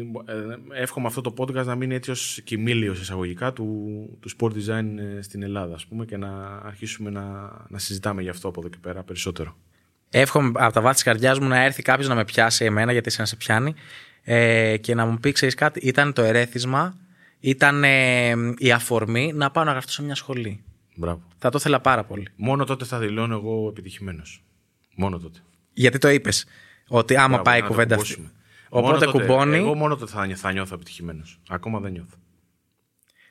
ε, 0.73 0.81
εύχομαι 0.83 1.07
αυτό 1.07 1.21
το 1.21 1.35
podcast 1.39 1.65
να 1.65 1.75
μείνει 1.75 1.95
έτσι 1.95 2.11
ως 2.11 2.41
κοιμήλιος 2.45 3.01
εισαγωγικά 3.01 3.53
του, 3.53 3.67
του 4.21 4.31
sport 4.39 4.53
design 4.53 4.99
ε, 4.99 5.23
στην 5.23 5.43
Ελλάδα, 5.43 5.75
ας 5.75 5.87
πούμε, 5.87 6.05
και 6.05 6.17
να 6.17 6.57
αρχίσουμε 6.57 7.11
να, 7.11 7.23
να 7.69 7.79
συζητάμε 7.79 8.23
γι' 8.23 8.29
αυτό 8.29 8.49
από 8.49 8.61
εδώ 8.61 8.69
και 8.69 8.79
πέρα 8.81 9.03
περισσότερο. 9.03 9.57
Εύχομαι 10.19 10.51
από 10.55 10.73
τα 10.73 10.81
βάθη 10.81 10.95
της 10.95 11.03
καρδιάς 11.03 11.39
μου 11.39 11.49
να 11.49 11.63
έρθει 11.65 11.83
κάποιος 11.83 12.09
να 12.09 12.15
με 12.15 12.25
πιάσει 12.25 12.65
εμένα, 12.65 12.93
γιατί 12.93 13.09
εσύ 13.09 13.21
να 13.21 13.27
σε 13.27 13.37
πιάνει, 13.37 13.75
ε, 14.23 14.77
και 14.77 14.95
να 14.95 15.07
μου 15.07 15.19
πει: 15.19 15.33
Ξέρεις 15.33 15.55
κάτι, 15.55 15.81
ήταν 15.81 16.13
το 16.13 16.23
ερέθισμα, 16.23 16.97
ήταν 17.41 17.85
ε, 17.85 18.35
η 18.59 18.73
αφορμή 18.73 19.33
να 19.35 19.51
πάω 19.51 19.65
να 19.65 19.71
γραφτώ 19.71 19.93
σε 19.93 20.03
μια 20.03 20.15
σχολή. 20.15 20.63
Μπράβο. 20.95 21.23
Θα 21.39 21.51
το 21.51 21.59
ήθελα 21.61 21.81
πάρα 21.81 22.05
πολύ. 22.05 22.29
Μόνο 22.37 22.65
τότε 22.65 22.85
θα 22.85 22.99
δηλώνω 22.99 23.35
εγώ 23.35 23.69
επιτυχημένος. 23.69 24.45
Μόνο 24.95 25.19
τότε. 25.19 25.39
Γιατί 25.73 25.99
το 25.99 26.09
είπες, 26.09 26.47
ότι 26.89 27.17
άμα 27.17 27.29
Μπράβο, 27.29 27.43
πάει 27.43 27.59
η 27.59 27.61
να 27.61 27.67
το 27.67 27.73
κουβέντα 27.73 27.95
αυτή. 27.95 28.15
κουμπώσουμε. 28.15 28.35
Μόνο 28.71 28.87
Οπότε 28.87 29.05
τότε- 29.05 29.19
κουμπώνει, 29.27 29.57
Εγώ 29.57 29.75
μόνο 29.75 29.97
τότε 29.97 30.13
θα, 30.13 30.27
νιώ- 30.27 30.39
θα 30.39 30.53
νιώθω 30.53 30.75
επιτυχημένος. 30.75 31.41
Ακόμα 31.49 31.81
δεν 31.81 31.93
νιώθω. 31.93 32.17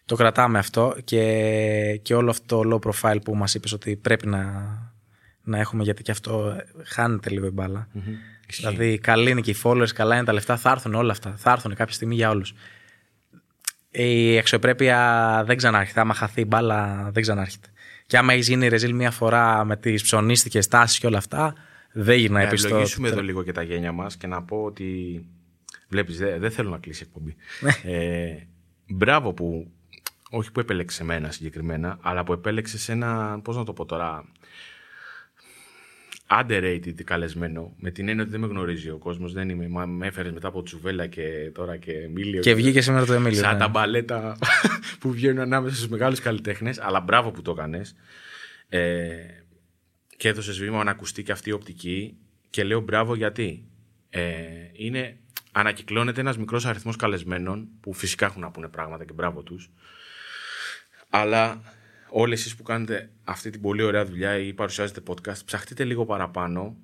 το 0.06 0.16
κρατάμε 0.16 0.60
αυτό 0.60 0.96
και, 1.04 2.00
και 2.02 2.14
όλο 2.16 2.30
αυτό 2.30 2.62
το 2.62 2.80
low 2.84 2.90
profile 2.92 3.18
που 3.24 3.36
μας 3.36 3.54
είπες 3.54 3.72
ότι 3.72 3.96
πρέπει 3.96 4.28
να, 4.28 4.44
να 5.46 5.60
έχουμε, 5.60 5.84
γιατί 5.84 6.04
και 6.04 6.12
αυτό 6.12 6.48
ε, 6.50 6.66
χάνεται 6.84 7.30
λίγο 7.30 7.46
η 7.46 7.50
μπάλα. 7.50 7.88
Δηλαδή, 8.48 8.98
καλή 8.98 9.30
είναι 9.30 9.42
και 9.42 9.52
οι 9.52 9.56
followers, 9.64 9.90
καλά 9.94 10.16
είναι 10.16 10.26
τα 10.26 10.34
λεφτά, 10.34 10.58
θα 10.58 10.72
έρθουν 10.72 10.94
όλα 10.94 11.12
αυτά. 11.12 11.34
Θα 11.38 11.52
έρθουν 11.52 11.76
κάποια 11.76 11.94
στιγμή 11.94 12.16
για 12.16 12.30
όλους. 12.30 12.54
Η 13.92 14.38
αξιοπρέπεια 14.38 15.44
δεν 15.46 15.58
ξανάρχεται. 15.58 16.00
Άμα 16.00 16.14
χαθεί 16.14 16.42
η 16.42 16.46
μπάλα, 16.48 17.10
δεν 17.14 17.22
ξανάρχεται. 17.22 17.68
Και 18.08 18.18
άμα 18.18 18.34
έχει 18.34 18.42
γίνει 18.42 18.68
ρεζίλ 18.68 18.96
μία 18.96 19.12
φορά 19.12 19.66
με 19.66 19.78
τις 19.78 20.04
ψωνίστικες 20.04 20.68
τάσεις 20.68 21.00
και 21.00 21.08
όλα 21.08 21.18
αυτά, 21.18 21.54
δεν 21.92 22.18
γυρνάει 22.18 22.44
Να 22.44 22.50
πίσω. 22.50 22.68
ευλογήσουμε 22.68 23.08
εδώ 23.08 23.22
λίγο 23.22 23.44
και 23.44 23.52
τα 23.52 23.62
γένια 23.62 23.92
μας 23.92 24.18
και 24.18 24.28
να 24.28 24.44
πω 24.44 24.64
ότι 24.64 25.22
βλέπεις 25.88 26.18
δεν 26.18 26.40
δεν 26.40 26.52
θέλω 26.52 26.70
να 26.70 26.78
κλείσει 26.78 27.04
η 27.04 27.08
εκπομπή. 27.08 27.36
ε, 27.84 28.36
μπράβο 28.88 29.34
που 29.34 29.72
όχι 30.30 30.52
που 30.52 30.60
επέλεξε 30.60 31.02
εμένα 31.04 31.32
συγκεκριμένα 31.32 31.98
αλλά 32.02 32.24
που 32.24 32.34
επέλεξε 32.34 32.92
ένα 32.92 33.40
πώς 33.44 33.56
να 33.56 33.64
το 33.64 33.74
πω 33.74 33.86
τώρα 33.86 34.26
underrated 36.30 37.04
καλεσμένο 37.04 37.74
με 37.78 37.92
την 37.92 38.08
έννοια 38.08 38.24
ότι 38.24 38.32
δεν 38.32 38.40
με 38.40 38.48
γνωρίζει 38.48 38.90
ο 38.90 38.98
κόσμος 38.98 39.34
δεν 39.34 39.50
είμαι, 39.50 39.68
μα 39.68 39.86
με 39.86 40.08
έφερες 40.08 40.32
μετά 40.32 40.48
από 40.48 40.64
τσουβέλα 40.64 41.08
και 41.08 41.52
τώρα 41.54 41.78
και 41.78 41.92
Εμίλιο 41.92 42.42
Και 42.42 42.54
βγήκε 42.54 42.82
σήμερα 42.82 43.06
το 43.06 43.14
Εμίλιο. 43.14 43.40
σαν 43.40 43.54
ναι. 43.54 43.60
τα 43.60 43.68
μπαλέτα 43.68 44.38
που 45.00 45.12
βγαίνουν 45.12 45.40
ανάμεσα 45.40 45.76
στους 45.76 45.88
μεγάλους 45.88 46.20
καλλιτέχνες 46.20 46.80
αλλά 46.80 47.00
μπράβο 47.00 47.32
που 47.32 47.42
το 47.42 47.52
έκανες 47.52 47.96
ε, 48.70 49.10
και 50.18 50.28
έδωσε 50.28 50.52
βήμα 50.52 50.84
να 50.84 50.92
ακουστεί 50.92 51.24
και 51.24 51.32
αυτή 51.32 51.50
η 51.50 51.54
οπτική 51.54 52.18
και 52.50 52.64
λέω 52.64 52.80
μπράβο 52.80 53.16
γιατί 53.16 53.68
ε, 54.10 54.22
είναι, 54.74 55.18
ανακυκλώνεται 55.52 56.22
ένας 56.22 56.38
μικρός 56.38 56.66
αριθμός 56.66 56.96
καλεσμένων 56.96 57.68
που 57.80 57.94
φυσικά 57.94 58.26
έχουν 58.26 58.42
να 58.42 58.52
πούνε 58.52 58.68
πράγματα 58.68 59.06
και 59.06 59.14
μπράβο 59.14 59.42
τους 59.42 59.70
αλλά 61.10 61.62
όλοι 62.18 62.34
εσείς 62.34 62.56
που 62.56 62.64
κάνετε 62.64 63.10
αυτή 63.24 63.50
την 63.50 63.62
πολύ 63.62 63.82
ωραία 63.84 64.06
δουλειά 64.06 64.38
ή 64.38 64.54
παρουσιάζετε 64.54 65.02
podcast 65.08 65.46
ψαχτείτε 65.46 65.84
λίγο 65.84 66.06
παραπάνω 66.06 66.76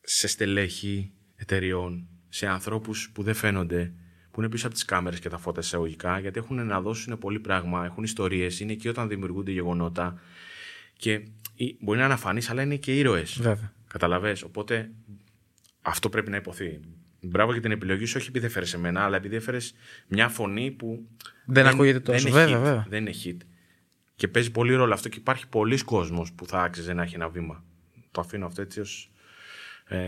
σε 0.00 0.26
στελέχη 0.28 1.12
εταιριών, 1.36 2.08
σε 2.28 2.46
ανθρώπους 2.46 3.10
που 3.14 3.22
δεν 3.22 3.34
φαίνονται, 3.34 3.92
που 4.30 4.40
είναι 4.40 4.48
πίσω 4.50 4.66
από 4.66 4.74
τις 4.74 4.84
κάμερες 4.84 5.18
και 5.20 5.28
τα 5.28 5.38
φώτα 5.38 5.60
εισαγωγικά, 5.60 6.18
γιατί 6.18 6.38
έχουν 6.38 6.66
να 6.66 6.80
δώσουν 6.80 7.18
πολύ 7.18 7.40
πράγμα, 7.40 7.84
έχουν 7.84 8.04
ιστορίες, 8.04 8.60
είναι 8.60 8.72
εκεί 8.72 8.88
όταν 8.88 9.08
δημιουργούνται 9.08 9.50
γεγονότα 9.50 10.20
και 10.96 11.12
ή- 11.54 11.76
μπορεί 11.80 11.98
να 11.98 12.04
είναι 12.04 12.14
αφανείς, 12.14 12.50
αλλά 12.50 12.62
είναι 12.62 12.76
και 12.76 12.98
ήρωες. 12.98 13.38
Βέβαια. 13.40 13.72
Καταλαβες, 13.88 14.42
οπότε 14.42 14.90
αυτό 15.82 16.08
πρέπει 16.08 16.30
να 16.30 16.36
υποθεί. 16.36 16.80
Μπράβο 17.20 17.52
για 17.52 17.60
την 17.60 17.70
επιλογή 17.70 18.04
σου, 18.04 18.14
όχι 18.18 18.28
επειδή 18.28 18.46
έφερες 18.46 18.74
εμένα, 18.74 19.04
αλλά 19.04 19.16
επειδή 19.16 19.36
έφερες 19.36 19.74
μια 20.08 20.28
φωνή 20.28 20.70
που. 20.70 21.06
Δεν 21.46 21.66
ακούγεται 21.66 22.00
τόσο. 22.00 22.28
είναι 22.28 22.36
Βέβαια, 22.36 22.58
hit, 22.58 22.62
βέβαια. 22.62 22.86
Δεν 22.88 23.06
είναι 23.06 23.14
hit. 23.24 23.36
Και 24.16 24.28
παίζει 24.28 24.50
πολύ 24.50 24.74
ρόλο 24.74 24.94
αυτό 24.94 25.08
και 25.08 25.18
υπάρχει 25.18 25.46
πολλοί 25.48 25.78
κόσμος 25.78 26.32
που 26.32 26.46
θα 26.46 26.62
άξιζε 26.62 26.92
να 26.92 27.02
έχει 27.02 27.14
ένα 27.14 27.28
βήμα. 27.28 27.62
Το 28.10 28.20
αφήνω 28.20 28.46
αυτό 28.46 28.62
έτσι 28.62 28.80
ως 28.80 29.10
ε, 29.84 29.98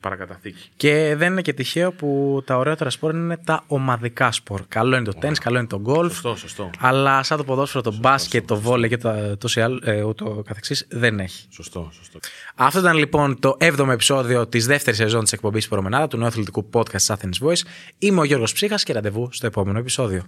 παρακαταθήκη. 0.00 0.68
Και 0.76 1.14
δεν 1.16 1.32
είναι 1.32 1.42
και 1.42 1.52
τυχαίο 1.52 1.92
που 1.92 2.42
τα 2.46 2.56
ωραιότερα 2.56 2.90
σπορ 2.90 3.14
είναι 3.14 3.36
τα 3.36 3.64
ομαδικά 3.66 4.32
σπορ. 4.32 4.62
Καλό 4.68 4.96
είναι 4.96 5.04
το 5.04 5.12
τέννις, 5.18 5.38
καλό 5.38 5.58
είναι 5.58 5.66
το 5.66 5.80
γκολφ. 5.80 6.12
Σωστό, 6.12 6.36
σωστό. 6.36 6.70
Αλλά 6.78 7.22
σαν 7.22 7.36
το 7.38 7.44
ποδόσφαιρο, 7.44 7.82
το 7.82 7.94
μπάσκετ, 8.00 8.46
το 8.46 8.60
βόλε 8.60 8.88
και 8.88 8.96
το, 8.96 9.36
το, 9.36 9.48
σιάλ- 9.48 9.86
ε, 9.86 10.02
ούτω 10.02 10.42
καθεξής 10.46 10.86
δεν 10.90 11.20
έχει. 11.20 11.46
Σωστό, 11.50 11.90
σωστό. 11.92 12.18
Αυτό 12.54 12.78
ήταν 12.78 12.96
λοιπόν 12.96 13.38
το 13.40 13.56
7ο 13.60 13.88
επεισόδιο 13.88 14.46
της 14.46 14.66
δεύτερης 14.66 14.98
σεζόν 14.98 15.22
της 15.22 15.32
εκπομπής 15.32 15.68
Προμενάδα 15.68 16.08
του 16.08 16.16
νέου 16.16 16.26
αθλητικού 16.26 16.70
podcast 16.72 17.14
Athens 17.16 17.46
Voice. 17.46 17.60
Είμαι 17.98 18.20
ο 18.20 18.24
Γιώργος 18.24 18.52
Ψύχας 18.52 18.82
και 18.82 18.92
ραντεβού 18.92 19.28
στο 19.32 19.46
επόμενο 19.46 19.78
επεισόδιο. 19.78 20.22